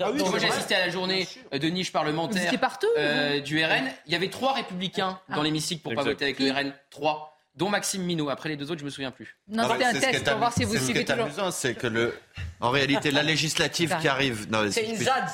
Ah 0.00 0.10
moi, 0.12 0.38
j'ai 0.38 0.48
assisté 0.48 0.74
à 0.74 0.86
la 0.86 0.90
journée 0.90 1.26
de 1.52 1.68
niche 1.68 1.92
parlementaire 1.92 2.52
euh, 2.96 3.40
du 3.40 3.64
RN. 3.64 3.90
Il 4.06 4.12
y 4.12 4.16
avait 4.16 4.30
trois 4.30 4.54
républicains 4.54 5.20
dans 5.28 5.40
ah. 5.40 5.44
l'hémicycle 5.44 5.82
pour 5.82 5.92
ne 5.92 5.96
pas 5.96 6.04
voter 6.04 6.24
avec 6.24 6.38
le 6.38 6.50
RN. 6.50 6.72
Trois 6.90 7.34
dont 7.58 7.68
Maxime 7.68 8.02
Minot. 8.02 8.30
Après 8.30 8.48
les 8.48 8.56
deux 8.56 8.70
autres, 8.70 8.80
je 8.80 8.84
me 8.84 8.90
souviens 8.90 9.10
plus. 9.10 9.36
Non, 9.48 9.68
c'était 9.70 9.84
un 9.84 9.92
test 9.92 10.24
pour 10.24 10.38
voir 10.38 10.52
si 10.52 10.64
vous 10.64 10.78
suivez 10.78 11.04
toujours. 11.04 11.52
C'est 11.52 11.74
que 11.74 11.88
le, 11.88 12.14
en 12.60 12.70
réalité, 12.70 13.10
la 13.10 13.22
législative 13.22 13.96
qui 14.00 14.08
arrive. 14.08 14.46
C'est 14.70 14.86
une 14.86 14.96
ZAD, 14.96 15.24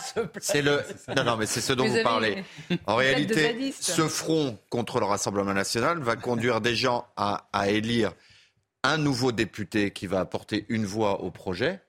C'est 0.41 0.63
le. 0.63 0.83
Non, 1.17 1.25
non, 1.25 1.37
mais 1.37 1.47
c'est 1.47 1.61
ce 1.61 1.73
dont 1.73 1.87
vous, 1.87 2.03
parlez. 2.03 2.43
En 2.87 2.97
réalité, 2.97 3.73
ce 3.79 4.09
front 4.09 4.59
contre 4.71 4.99
le 4.99 5.07
Rassemblement 5.07 5.55
national 5.55 5.99
va 5.99 6.17
conduire 6.17 6.61
des 6.61 6.75
gens 6.75 7.07
à, 7.17 7.47
à 7.53 7.69
élire 7.69 8.13
un 8.83 8.99
nouveau 8.99 9.33
député 9.33 9.91
qui 9.91 10.07
va 10.07 10.21
apporter 10.21 10.67
une 10.69 10.85
voix 10.85 11.23
au 11.23 11.31
projet 11.31 11.81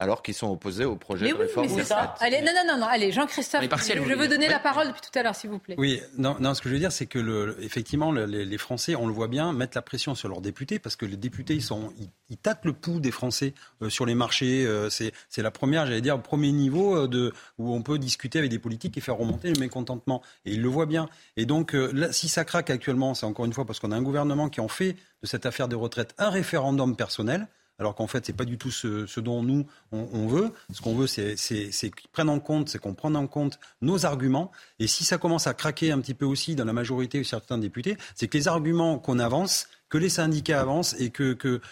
alors 0.00 0.22
qu'ils 0.22 0.34
sont 0.34 0.50
opposés 0.50 0.86
au 0.86 0.96
projet 0.96 1.28
de 1.28 1.34
réforme 1.34 1.68
mais 1.76 1.84
ça. 1.84 2.14
Allez, 2.20 2.40
non, 2.40 2.52
non, 2.66 2.78
non, 2.78 2.86
allez, 2.86 3.12
Jean-Christophe, 3.12 3.62
je 3.62 4.14
veux 4.14 4.28
donner 4.28 4.48
la 4.48 4.58
parole 4.58 4.88
depuis 4.88 5.02
tout 5.02 5.16
à 5.18 5.22
l'heure, 5.22 5.36
s'il 5.36 5.50
vous 5.50 5.58
plaît. 5.58 5.74
Oui, 5.78 6.00
non, 6.16 6.36
non, 6.40 6.54
ce 6.54 6.62
que 6.62 6.70
je 6.70 6.74
veux 6.74 6.80
dire, 6.80 6.90
c'est 6.90 7.04
que 7.04 7.18
le, 7.18 7.56
effectivement, 7.60 8.10
les, 8.10 8.58
Français, 8.58 8.94
on 8.96 9.06
le 9.06 9.12
voit 9.12 9.28
bien, 9.28 9.52
mettent 9.52 9.74
la 9.74 9.82
pression 9.82 10.14
sur 10.14 10.28
leurs 10.28 10.40
députés 10.40 10.78
parce 10.78 10.96
que 10.96 11.04
les 11.04 11.16
députés, 11.16 11.54
ils 11.54 11.62
sont, 11.62 11.92
ils, 12.30 12.36
tâtent 12.38 12.64
le 12.64 12.72
pouls 12.72 13.00
des 13.00 13.10
Français 13.10 13.52
euh, 13.82 13.90
sur 13.90 14.06
les 14.06 14.14
marchés. 14.14 14.66
Euh, 14.66 14.88
c'est, 14.88 15.12
la 15.36 15.50
première, 15.50 15.86
j'allais 15.86 16.00
dire, 16.00 16.20
premier 16.22 16.52
niveau 16.52 16.96
euh, 16.96 17.08
de 17.08 17.32
où 17.58 17.74
on 17.74 17.82
peut 17.82 17.98
discuter 17.98 18.38
avec 18.38 18.50
des 18.50 18.58
politiques 18.58 18.96
et 18.96 19.00
faire 19.02 19.16
remonter 19.16 19.52
le 19.52 19.60
mécontentement. 19.60 20.22
Et 20.46 20.52
ils 20.52 20.62
le 20.62 20.68
voient 20.68 20.86
bien. 20.86 21.08
Et 21.36 21.44
donc, 21.44 21.72
là, 21.72 22.10
si 22.12 22.28
ça 22.28 22.44
craque 22.44 22.70
actuellement, 22.70 23.14
c'est 23.14 23.26
encore 23.26 23.44
une 23.44 23.52
fois 23.52 23.66
parce 23.66 23.80
qu'on 23.80 23.92
a 23.92 23.96
un 23.96 24.02
gouvernement 24.02 24.48
qui 24.48 24.60
en 24.60 24.68
fait 24.68 24.96
de 25.22 25.26
cette 25.26 25.44
affaire 25.44 25.68
des 25.68 25.76
retraites 25.76 26.14
un 26.18 26.30
référendum 26.30 26.96
personnel 26.96 27.48
alors 27.80 27.94
qu'en 27.94 28.06
fait, 28.06 28.26
ce 28.26 28.30
n'est 28.30 28.36
pas 28.36 28.44
du 28.44 28.58
tout 28.58 28.70
ce, 28.70 29.20
dont 29.20 29.42
nous, 29.42 29.66
on, 29.90 30.26
veut. 30.26 30.52
Ce 30.72 30.82
qu'on 30.82 30.94
veut, 30.94 31.06
c'est 31.06 31.34
qu'ils 31.34 32.10
prennent 32.12 32.28
en 32.28 32.38
compte, 32.38 32.68
c'est 32.68 32.78
qu'on 32.78 32.92
prenne 32.92 33.16
en 33.16 33.26
compte 33.26 33.58
nos 33.80 34.04
arguments. 34.04 34.52
Et 34.78 34.86
si 34.86 35.02
ça 35.02 35.16
commence 35.16 35.46
à 35.46 35.54
craquer 35.54 35.90
un 35.90 35.98
petit 35.98 36.12
peu 36.12 36.26
aussi 36.26 36.54
dans 36.54 36.66
la 36.66 36.74
majorité 36.74 37.18
de 37.18 37.24
certains 37.24 37.56
députés, 37.56 37.96
c'est 38.14 38.28
que 38.28 38.36
les 38.36 38.48
arguments 38.48 38.98
qu'on 38.98 39.18
avance, 39.18 39.66
que 39.88 39.96
les 39.96 40.10
syndicats 40.10 40.60
avancent 40.60 40.94
et 41.00 41.08
que, 41.08 41.32
que 41.32 41.62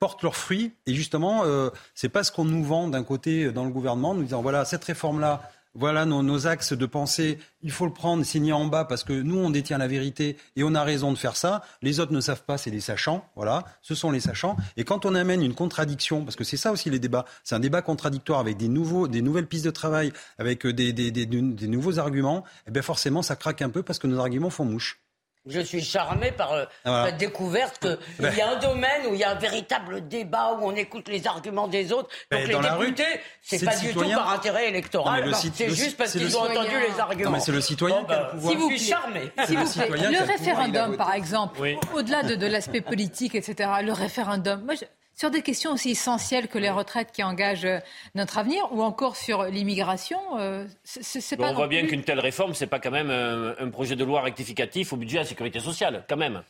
portent 0.00 0.24
leurs 0.24 0.34
fruits. 0.34 0.72
Et 0.86 0.94
justement, 0.94 1.44
euh, 1.44 1.70
c'est 1.94 2.08
pas 2.08 2.24
ce 2.24 2.32
qu'on 2.32 2.44
nous 2.44 2.64
vend 2.64 2.88
d'un 2.88 3.04
côté 3.04 3.52
dans 3.52 3.64
le 3.64 3.70
gouvernement, 3.70 4.14
nous 4.14 4.24
disant 4.24 4.42
voilà 4.42 4.64
cette 4.64 4.84
réforme 4.84 5.20
là, 5.20 5.48
voilà 5.74 6.04
nos, 6.06 6.46
axes 6.46 6.72
de 6.72 6.86
pensée. 6.86 7.38
Il 7.62 7.70
faut 7.70 7.86
le 7.86 7.92
prendre, 7.92 8.24
signer 8.24 8.52
en 8.52 8.66
bas 8.66 8.84
parce 8.84 9.04
que 9.04 9.12
nous, 9.12 9.38
on 9.38 9.50
détient 9.50 9.78
la 9.78 9.86
vérité 9.86 10.36
et 10.56 10.64
on 10.64 10.74
a 10.74 10.82
raison 10.82 11.12
de 11.12 11.18
faire 11.18 11.36
ça. 11.36 11.62
Les 11.82 12.00
autres 12.00 12.12
ne 12.12 12.20
savent 12.20 12.44
pas, 12.44 12.58
c'est 12.58 12.70
les 12.70 12.80
sachants. 12.80 13.24
Voilà, 13.36 13.64
ce 13.82 13.94
sont 13.94 14.10
les 14.10 14.20
sachants. 14.20 14.56
Et 14.76 14.84
quand 14.84 15.06
on 15.06 15.14
amène 15.14 15.42
une 15.42 15.54
contradiction, 15.54 16.24
parce 16.24 16.36
que 16.36 16.44
c'est 16.44 16.56
ça 16.56 16.72
aussi 16.72 16.90
les 16.90 16.98
débats, 16.98 17.24
c'est 17.44 17.54
un 17.54 17.60
débat 17.60 17.82
contradictoire 17.82 18.40
avec 18.40 18.56
des, 18.56 18.68
nouveaux, 18.68 19.08
des 19.08 19.22
nouvelles 19.22 19.46
pistes 19.46 19.64
de 19.64 19.70
travail, 19.70 20.12
avec 20.38 20.66
des, 20.66 20.92
des, 20.92 21.10
des, 21.10 21.26
des 21.26 21.68
nouveaux 21.68 21.98
arguments, 21.98 22.44
eh 22.66 22.70
bien 22.70 22.82
forcément, 22.82 23.22
ça 23.22 23.36
craque 23.36 23.62
un 23.62 23.70
peu 23.70 23.82
parce 23.82 23.98
que 23.98 24.06
nos 24.06 24.18
arguments 24.18 24.50
font 24.50 24.64
mouche. 24.64 25.00
Je 25.46 25.60
suis 25.60 25.82
charmé 25.82 26.32
par 26.32 26.52
euh, 26.52 26.64
la 26.84 27.06
cette 27.06 27.16
découverte 27.16 27.86
qu'il 28.16 28.34
y 28.36 28.40
a 28.40 28.50
un 28.50 28.56
domaine 28.56 29.06
où 29.08 29.14
il 29.14 29.20
y 29.20 29.24
a 29.24 29.30
un 29.30 29.34
véritable 29.34 30.06
débat, 30.06 30.58
où 30.58 30.66
on 30.66 30.74
écoute 30.74 31.08
les 31.08 31.26
arguments 31.26 31.68
des 31.68 31.92
autres. 31.92 32.08
Donc 32.30 32.46
les 32.46 32.54
députés, 32.54 33.20
c'est 33.42 33.64
pas 33.64 33.76
du 33.76 33.92
tout 33.92 34.08
par 34.08 34.30
intérêt 34.30 34.68
électoral, 34.68 35.34
c'est 35.34 35.70
juste 35.70 35.96
parce 35.96 36.12
qu'ils 36.12 36.36
ont 36.36 36.42
entendu 36.42 36.74
les 36.80 37.00
arguments. 37.00 37.30
mais 37.30 37.40
c'est 37.40 37.52
le 37.52 37.60
citoyen 37.60 38.04
qui 38.04 38.12
a 38.12 38.22
le 38.24 38.30
pouvoir. 38.30 38.52
Si 38.52 38.58
vous, 38.58 38.78
charmé. 38.78 39.32
le 39.36 40.26
référendum, 40.26 40.96
par 40.96 41.14
exemple, 41.14 41.60
au-delà 41.94 42.22
de, 42.22 42.46
l'aspect 42.46 42.80
politique, 42.80 43.34
etc., 43.34 43.70
le 43.82 43.92
référendum, 43.92 44.62
moi, 44.64 44.74
sur 45.18 45.30
des 45.30 45.42
questions 45.42 45.72
aussi 45.72 45.90
essentielles 45.90 46.46
que 46.46 46.58
les 46.58 46.70
retraites 46.70 47.10
qui 47.10 47.24
engagent 47.24 47.64
euh, 47.64 47.80
notre 48.14 48.38
avenir, 48.38 48.72
ou 48.72 48.82
encore 48.82 49.16
sur 49.16 49.44
l'immigration, 49.44 50.20
euh, 50.38 50.64
c'est 50.84 51.36
pas. 51.36 51.50
on 51.50 51.54
voit 51.54 51.66
bien 51.66 51.86
qu'une 51.86 52.04
telle 52.04 52.20
réforme, 52.20 52.54
c'est 52.54 52.68
pas 52.68 52.78
quand 52.78 52.92
même 52.92 53.10
un, 53.10 53.68
projet 53.70 53.96
de 53.96 54.04
loi 54.04 54.22
rectificatif 54.22 54.92
au 54.92 54.96
budget 54.96 55.16
de 55.16 55.22
la 55.22 55.28
sécurité 55.28 55.58
sociale, 55.58 56.04
quand 56.08 56.16
même. 56.16 56.42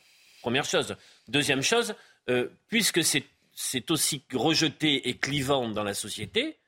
Première 0.42 0.66
chose. 0.66 0.96
Deuxième 1.28 1.62
chose, 1.62 1.94
euh, 2.28 2.48
puisque 2.68 3.02
c'est 3.02 3.90
aussi 3.90 4.22
rejeté 4.34 5.08
et 5.08 5.16
clivant 5.16 5.68
dans 5.68 5.84
la 5.84 5.94
société, 5.94 6.58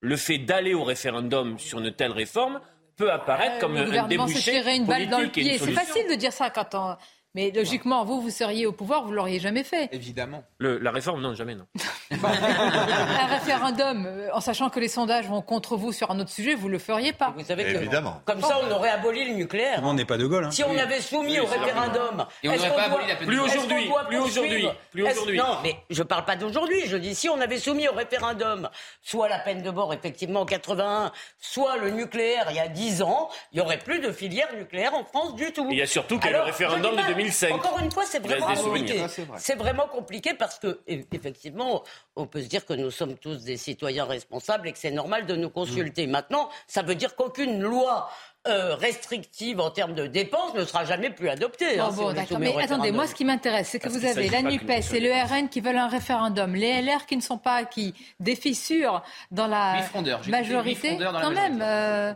le 0.00 0.16
fait 0.16 0.38
d'aller 0.38 0.72
au 0.72 0.82
référendum 0.82 1.58
sur 1.58 1.78
une 1.78 1.92
telle 1.92 2.12
réforme 2.12 2.60
peut 2.96 3.12
apparaître 3.12 3.58
comme 3.58 3.76
un 3.76 4.08
débouché 4.08 4.62
une 4.76 4.86
balle 4.86 5.08
dans 5.08 5.20
le 5.20 5.28
pied. 5.28 5.58
C'est 5.58 5.72
facile 5.72 6.08
de 6.08 6.14
dire 6.14 6.32
ça 6.32 6.48
quand 6.48 6.74
on 6.74 6.96
mais 7.34 7.52
logiquement, 7.54 8.04
vous, 8.04 8.20
vous 8.20 8.30
seriez 8.30 8.66
au 8.66 8.72
pouvoir, 8.72 9.04
vous 9.04 9.12
l'auriez 9.12 9.38
jamais 9.38 9.62
fait. 9.62 9.88
Évidemment. 9.92 10.42
la 10.58 10.90
réforme, 10.90 11.20
non, 11.20 11.34
jamais, 11.34 11.54
non. 11.54 11.66
un 12.10 13.26
référendum, 13.26 14.06
euh, 14.06 14.28
en 14.32 14.40
sachant 14.40 14.68
que 14.68 14.80
les 14.80 14.88
sondages 14.88 15.28
vont 15.28 15.40
contre 15.40 15.76
vous 15.76 15.92
sur 15.92 16.10
un 16.10 16.18
autre 16.18 16.30
sujet, 16.30 16.54
vous 16.54 16.68
le 16.68 16.78
feriez 16.78 17.12
pas. 17.12 17.32
Vous 17.36 17.44
savez 17.44 17.62
Évidemment. 17.70 18.20
comme 18.24 18.40
ça, 18.40 18.58
on 18.62 18.70
aurait 18.72 18.90
aboli 18.90 19.24
le 19.28 19.34
nucléaire. 19.34 19.80
On 19.84 19.94
n'est 19.94 20.04
pas 20.04 20.18
de 20.18 20.26
Gaulle. 20.26 20.46
Hein. 20.46 20.50
Si 20.50 20.64
on 20.64 20.76
avait 20.76 21.00
soumis 21.00 21.38
au 21.38 21.46
référendum. 21.46 22.26
Et 22.42 22.48
on 22.48 22.56
n'aurait 22.56 22.74
pas 22.74 22.82
aboli 22.82 23.06
la 23.06 23.16
Plus 23.16 23.38
aujourd'hui. 23.38 23.90
Plus 24.08 24.18
aujourd'hui. 24.18 24.68
Plus 24.90 25.04
aujourd'hui. 25.04 25.38
Non, 25.38 25.58
mais 25.62 25.76
je 25.88 26.02
parle 26.02 26.24
pas 26.24 26.36
d'aujourd'hui. 26.36 26.82
Je 26.86 26.96
dis 26.96 27.14
si 27.14 27.28
on 27.28 27.40
avait 27.40 27.58
soumis 27.58 27.86
au 27.88 27.92
référendum 27.92 28.68
soit 29.02 29.28
la 29.28 29.38
peine 29.38 29.62
de 29.62 29.70
mort, 29.70 29.94
effectivement, 29.94 30.40
en 30.40 30.46
81, 30.46 31.12
soit 31.38 31.76
le 31.76 31.90
nucléaire 31.90 32.46
il 32.50 32.56
y 32.56 32.60
a 32.60 32.68
10 32.68 33.02
ans, 33.02 33.28
il 33.52 33.58
y 33.58 33.60
aurait 33.60 33.78
plus 33.78 34.00
de 34.00 34.10
filière 34.10 34.48
nucléaire 34.56 34.94
en 34.94 35.04
France 35.04 35.34
du 35.34 35.52
tout. 35.52 35.68
il 35.70 35.78
y 35.78 35.82
a 35.82 35.86
surtout 35.86 36.18
que 36.18 36.28
le 36.28 36.40
référendum 36.40 36.96
de 36.96 37.19
encore 37.52 37.78
une 37.78 37.90
fois, 37.90 38.04
c'est 38.06 38.18
vraiment 38.20 38.54
compliqué. 38.54 39.04
C'est 39.36 39.56
vraiment 39.56 39.86
compliqué 39.86 40.34
parce 40.34 40.58
que, 40.58 40.80
effectivement, 40.86 41.82
on 42.16 42.26
peut 42.26 42.42
se 42.42 42.48
dire 42.48 42.64
que 42.64 42.74
nous 42.74 42.90
sommes 42.90 43.16
tous 43.16 43.44
des 43.44 43.56
citoyens 43.56 44.04
responsables 44.04 44.68
et 44.68 44.72
que 44.72 44.78
c'est 44.78 44.90
normal 44.90 45.26
de 45.26 45.36
nous 45.36 45.50
consulter. 45.50 46.06
Mm. 46.06 46.10
Maintenant, 46.10 46.48
ça 46.66 46.82
veut 46.82 46.94
dire 46.94 47.16
qu'aucune 47.16 47.60
loi 47.60 48.10
euh, 48.48 48.74
restrictive 48.74 49.60
en 49.60 49.70
termes 49.70 49.94
de 49.94 50.06
dépenses 50.06 50.54
ne 50.54 50.64
sera 50.64 50.86
jamais 50.86 51.10
plus 51.10 51.28
adoptée. 51.28 51.78
Hein, 51.78 51.90
bon, 51.94 52.14
Mais 52.38 52.56
attendez, 52.62 52.90
moi 52.90 53.06
ce 53.06 53.14
qui 53.14 53.26
m'intéresse, 53.26 53.68
c'est 53.68 53.78
que 53.78 53.90
vous 53.90 54.06
avez 54.06 54.30
la 54.30 54.40
NUPES 54.40 54.94
et 54.94 55.00
le 55.00 55.12
RN 55.12 55.50
qui 55.50 55.60
veulent 55.60 55.76
un 55.76 55.88
référendum, 55.88 56.54
les 56.54 56.80
LR 56.80 57.04
qui 57.04 57.16
ne 57.16 57.22
sont 57.22 57.36
pas 57.36 57.56
acquis, 57.56 57.94
des 58.18 58.36
fissures 58.36 59.02
dans 59.30 59.46
la 59.46 59.84
majorité, 60.28 60.96
quand 60.98 61.30
même. 61.32 61.60
Euh, 61.62 62.14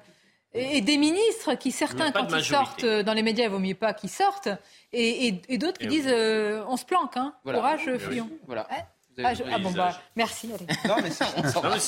et 0.54 0.80
des 0.80 0.96
ministres 0.96 1.54
qui, 1.54 1.72
certains, 1.72 2.12
quand 2.12 2.28
ils 2.36 2.44
sortent 2.44 2.84
euh, 2.84 3.02
dans 3.02 3.12
les 3.12 3.22
médias, 3.22 3.44
il 3.44 3.50
vaut 3.50 3.58
mieux 3.58 3.74
pas 3.74 3.92
qu'ils 3.92 4.10
sortent, 4.10 4.48
et, 4.92 5.32
d'autres 5.58 5.78
qui 5.78 5.88
disent 5.88 6.08
euh, 6.08 6.64
on 6.68 6.76
se 6.76 6.84
planque, 6.84 7.16
hein. 7.16 7.34
courage, 7.44 7.90
fuyons. 7.98 8.30
Voilà. 8.46 8.68
Ah, 9.22 9.32
ah, 9.52 9.58
bon, 9.58 9.70
bah, 9.70 10.00
merci. 10.16 10.48
Non, 10.88 10.96
mais 11.02 11.10
ça, 11.10 11.26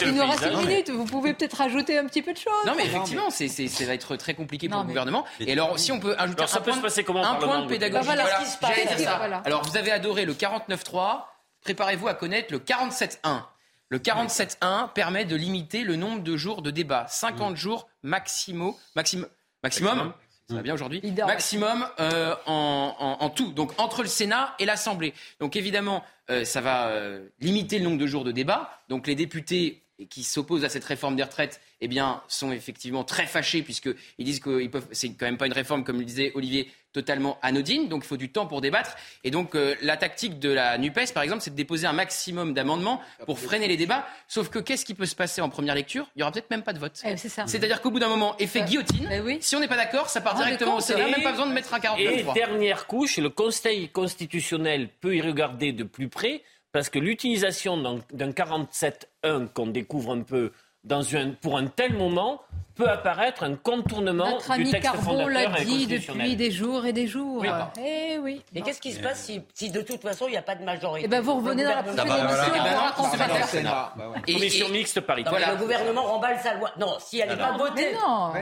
Il 0.02 0.14
nous 0.14 0.24
reste 0.24 0.44
une 0.44 0.59
minute. 0.59 0.90
Vous 0.90 1.05
pouvez 1.05 1.34
peut-être 1.34 1.56
rajouter 1.56 1.98
un 1.98 2.06
petit 2.06 2.22
peu 2.22 2.32
de 2.32 2.38
choses. 2.38 2.64
Non, 2.64 2.74
mais 2.76 2.86
effectivement, 2.86 3.30
c'est, 3.30 3.48
ça 3.48 3.84
va 3.84 3.94
être 3.94 4.16
très 4.16 4.34
compliqué 4.34 4.68
pour 4.68 4.80
le 4.80 4.86
gouvernement. 4.86 5.24
Et 5.40 5.52
alors, 5.52 5.78
si 5.78 5.93
on 5.93 6.01
peut 6.01 6.14
ajouter 6.18 6.43
un, 6.43 6.60
point, 6.60 7.22
un 7.22 7.34
point 7.34 7.62
de 7.62 7.68
pédagogie. 7.68 8.06
Bah, 8.06 8.14
voilà, 8.14 8.26
ce 8.26 8.44
qui 8.44 8.51
se 8.51 8.59
passe. 8.59 9.44
Alors, 9.44 9.62
vous 9.62 9.76
avez 9.76 9.90
adoré 9.90 10.24
le 10.24 10.34
49.3. 10.34 11.24
Préparez-vous 11.62 12.06
à 12.06 12.14
connaître 12.14 12.52
le 12.52 12.60
47.1. 12.60 13.43
Le 13.88 13.98
47.1 13.98 14.92
permet 14.92 15.24
de 15.24 15.36
limiter 15.36 15.82
le 15.84 15.96
nombre 15.96 16.22
de 16.22 16.36
jours 16.36 16.62
de 16.62 16.70
débat. 16.70 17.06
50 17.08 17.52
mmh. 17.52 17.56
jours 17.56 17.88
maximo, 18.02 18.78
maximum, 18.94 19.28
maximum 19.62 20.12
ça 20.48 20.54
va 20.54 20.62
bien 20.62 20.74
aujourd'hui, 20.74 21.02
maximum 21.26 21.88
euh, 21.98 22.36
en, 22.46 23.30
tout, 23.30 23.52
donc 23.52 23.72
entre 23.78 24.02
le 24.02 24.08
Sénat 24.08 24.54
et 24.60 24.64
l'Assemblée. 24.64 25.12
Donc 25.40 25.56
évidemment, 25.56 26.04
euh, 26.30 26.44
ça 26.44 26.60
va 26.60 26.86
euh, 26.88 27.26
limiter 27.40 27.78
le 27.78 27.84
nombre 27.84 27.98
de 27.98 28.06
jours 28.06 28.22
de 28.22 28.30
débat. 28.30 28.70
Donc 28.88 29.08
les 29.08 29.16
députés 29.16 29.82
qui 30.08 30.22
s'opposent 30.22 30.64
à 30.64 30.68
cette 30.68 30.84
réforme 30.84 31.16
des 31.16 31.24
retraites, 31.24 31.60
eh 31.80 31.88
bien, 31.88 32.22
sont 32.28 32.52
effectivement 32.52 33.02
très 33.02 33.26
fâchés 33.26 33.62
puisqu'ils 33.62 33.96
disent 34.18 34.38
que 34.38 34.70
c'est 34.92 35.08
quand 35.14 35.26
même 35.26 35.38
pas 35.38 35.46
une 35.46 35.52
réforme, 35.52 35.82
comme 35.82 35.98
le 35.98 36.04
disait 36.04 36.30
Olivier, 36.36 36.70
totalement 36.97 37.39
anodine. 37.43 37.89
Donc, 37.89 38.05
il 38.05 38.06
faut 38.06 38.16
du 38.16 38.31
temps 38.31 38.47
pour 38.47 38.62
débattre. 38.62 38.97
Et 39.23 39.31
donc, 39.31 39.55
euh, 39.55 39.74
la 39.82 39.98
tactique 39.98 40.39
de 40.39 40.51
la 40.51 40.78
NUPES, 40.78 41.12
par 41.12 41.23
exemple, 41.23 41.43
c'est 41.43 41.51
de 41.51 41.55
déposer 41.55 41.86
un 41.86 41.93
maximum 41.93 42.55
d'amendements 42.55 43.02
pour 43.27 43.39
freiner 43.39 43.68
les 43.68 43.77
débats. 43.77 44.06
Sauf 44.28 44.48
que 44.48 44.59
qu'est-ce 44.59 44.86
qui 44.86 44.94
peut 44.94 45.05
se 45.05 45.14
passer 45.14 45.43
en 45.43 45.51
première 45.51 45.74
lecture? 45.74 46.06
Il 46.16 46.20
y 46.20 46.23
aura 46.23 46.32
peut-être 46.32 46.51
même 46.51 46.62
pas 46.62 46.73
de 46.73 46.78
vote. 46.78 46.98
Eh, 47.05 47.16
C'est-à-dire 47.18 47.82
qu'au 47.82 47.90
bout 47.90 47.98
d'un 47.98 48.09
moment, 48.09 48.35
effet 48.39 48.62
guillotine. 48.62 49.09
Eh 49.12 49.39
si 49.43 49.55
on 49.55 49.60
n'est 49.60 49.68
pas 49.68 49.77
d'accord, 49.77 50.09
ça 50.09 50.23
part 50.23 50.36
ah, 50.39 50.44
directement 50.44 50.77
au 50.77 50.81
Sénat. 50.81 51.09
Même 51.10 51.23
pas 51.23 51.32
besoin 51.32 51.47
de 51.47 51.52
mettre 51.52 51.74
un 51.74 51.81
49 51.81 52.14
Et 52.14 52.32
dernière 52.32 52.86
couche, 52.86 53.18
le 53.18 53.28
Conseil 53.28 53.90
constitutionnel 53.90 54.89
peut 55.01 55.14
y 55.14 55.20
regarder 55.20 55.73
de 55.73 55.85
plus 55.85 56.09
près 56.09 56.43
parce 56.73 56.90
que 56.90 56.98
l'utilisation 56.98 57.77
d'un 58.12 58.31
47.1 58.31 59.48
qu'on 59.48 59.66
découvre 59.66 60.12
un 60.12 60.23
peu 60.23 60.52
dans 60.86 61.16
un, 61.16 61.30
pour 61.30 61.58
un 61.58 61.66
tel 61.66 61.94
moment 61.94 62.40
peut 62.76 62.88
apparaître 62.88 63.42
un 63.42 63.56
contournement 63.56 64.30
Notre 64.32 64.50
ami 64.50 64.64
du 64.64 64.70
texte 64.70 64.92
Carbo 64.92 65.28
l'a 65.28 65.48
dit 65.64 65.86
depuis 65.86 66.36
des 66.36 66.50
jours 66.50 66.84
et 66.84 66.92
des 66.92 67.06
jours. 67.06 67.40
Oui, 67.40 67.48
eh 67.82 68.18
oui. 68.18 68.42
Mais 68.52 68.60
qu'est-ce 68.60 68.80
qui 68.80 68.92
se 68.92 69.00
passe 69.00 69.24
si, 69.24 69.40
si, 69.54 69.70
de 69.70 69.80
toute 69.80 70.02
façon 70.02 70.26
il 70.28 70.32
n'y 70.32 70.36
a 70.36 70.42
pas 70.42 70.54
de 70.54 70.62
majorité? 70.62 71.06
Eh 71.06 71.08
ben 71.08 71.20
vous 71.20 71.36
revenez 71.36 71.64
dans 71.64 71.70
la 71.70 71.82
prochaine 71.82 72.06
émission. 72.06 73.62
Bah 73.64 74.12
Commission 74.26 74.68
mixte 74.68 75.00
paritaire. 75.00 75.32
Voilà. 75.32 75.52
Le 75.52 75.58
gouvernement 75.58 76.02
remballe 76.02 76.38
sa 76.42 76.54
loi. 76.54 76.70
Non, 76.78 76.96
si 77.00 77.18
elle 77.18 77.30
n'est 77.30 77.36
pas 77.36 77.56
votée. 77.56 77.92
non. 77.94 78.32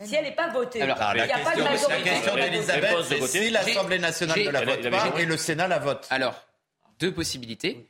Si 0.00 0.14
elle 0.14 0.24
n'est 0.24 0.32
pas 0.32 0.48
votée. 0.48 0.80
il 0.80 0.84
n'y 0.84 0.90
a 0.90 0.94
pas 0.94 1.14
de 1.56 1.62
majorité. 1.62 2.04
La 2.04 2.10
question 2.10 2.34
d'Elisabeth, 2.34 2.96
c'est 3.04 3.26
si 3.26 3.50
l'Assemblée 3.50 3.98
nationale 3.98 4.38
ne 4.44 4.50
la 4.50 4.64
vote 4.64 4.90
pas 4.90 5.18
et 5.18 5.24
le 5.24 5.36
Sénat 5.36 5.66
la 5.66 5.78
vote. 5.78 6.06
Alors, 6.10 6.34
deux 7.00 7.12
possibilités 7.12 7.88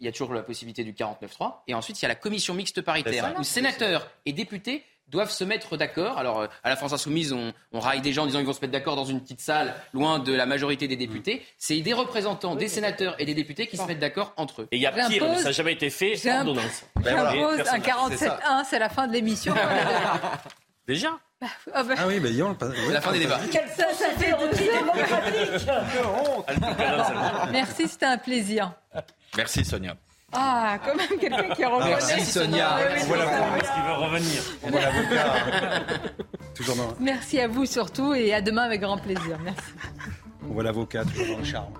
il 0.00 0.06
y 0.06 0.08
a 0.08 0.12
toujours 0.12 0.32
la 0.32 0.42
possibilité 0.42 0.84
du 0.84 0.92
49-3. 0.92 1.60
Et 1.68 1.74
ensuite, 1.74 2.00
il 2.00 2.02
y 2.02 2.06
a 2.06 2.08
la 2.08 2.14
commission 2.14 2.54
mixte 2.54 2.80
paritaire 2.80 3.34
où 3.38 3.42
sénateurs 3.42 4.08
et 4.24 4.32
députés 4.32 4.84
doivent 5.08 5.30
se 5.30 5.44
mettre 5.44 5.76
d'accord. 5.76 6.18
Alors, 6.18 6.40
euh, 6.40 6.46
à 6.62 6.68
la 6.68 6.76
France 6.76 6.92
Insoumise, 6.92 7.32
on, 7.32 7.52
on 7.72 7.80
raille 7.80 8.00
des 8.00 8.12
gens 8.12 8.22
en 8.22 8.26
disant 8.26 8.38
qu'ils 8.38 8.46
vont 8.46 8.52
se 8.52 8.60
mettre 8.60 8.72
d'accord 8.72 8.96
dans 8.96 9.04
une 9.04 9.20
petite 9.20 9.40
salle, 9.40 9.74
loin 9.92 10.20
de 10.20 10.32
la 10.32 10.46
majorité 10.46 10.88
des 10.88 10.96
députés. 10.96 11.36
Mm. 11.36 11.40
C'est 11.58 11.80
des 11.80 11.92
représentants, 11.92 12.54
des 12.54 12.68
sénateurs 12.68 13.16
et 13.18 13.24
des 13.24 13.34
députés 13.34 13.66
qui 13.66 13.76
se 13.76 13.82
mettent 13.82 13.98
d'accord 13.98 14.32
entre 14.36 14.62
eux. 14.62 14.68
Et 14.70 14.76
il 14.76 14.82
y 14.82 14.86
a 14.86 14.92
pire, 14.92 15.24
mais 15.28 15.36
ça 15.38 15.44
n'a 15.44 15.52
jamais 15.52 15.72
été 15.72 15.90
fait, 15.90 16.14
ordonnance. 16.30 16.84
J'impose 17.04 17.58
ben 17.58 17.66
un 17.72 17.78
47-1, 17.78 18.64
c'est 18.68 18.78
la 18.78 18.88
fin 18.88 19.06
de 19.06 19.12
l'émission. 19.12 19.54
Déjà 20.86 21.18
bah, 21.40 21.46
ah, 21.72 21.82
bah. 21.82 21.94
ah, 21.96 22.06
oui, 22.06 22.20
mais 22.20 22.30
bah, 22.32 22.68
C'est 22.86 22.92
la 22.92 23.00
fin 23.00 23.12
des 23.12 23.20
débats. 23.20 23.40
Quelle 23.50 23.68
ça, 23.70 23.86
ça 23.94 24.10
fait 24.10 24.26
démocratique 24.26 24.70
Merci, 27.50 27.88
c'était 27.88 28.06
un 28.06 28.18
plaisir. 28.18 28.72
Merci 29.36 29.64
Sonia. 29.64 29.96
Ah, 30.32 30.78
quand 30.84 30.94
même 30.94 31.18
quelqu'un 31.18 31.54
qui 31.54 31.64
revenu. 31.64 31.90
Merci 31.90 32.24
Sonia. 32.24 32.78
Voilà 33.06 33.24
ce 33.58 33.72
qui 33.72 33.80
veut 33.80 33.92
revenir. 33.92 34.42
On 34.62 34.70
voit 34.70 34.80
l'avocat. 34.80 35.34
Toujours 36.54 36.76
dans... 36.76 36.94
Merci 37.00 37.40
à 37.40 37.48
vous 37.48 37.66
surtout 37.66 38.14
et 38.14 38.32
à 38.32 38.40
demain 38.40 38.62
avec 38.62 38.80
grand 38.80 38.98
plaisir. 38.98 39.38
Merci. 39.42 39.62
On 40.48 40.52
voit 40.52 40.62
l'avocat 40.62 41.04
toujours 41.04 41.34
dans 41.34 41.38
le 41.38 41.44
charme. 41.44 41.72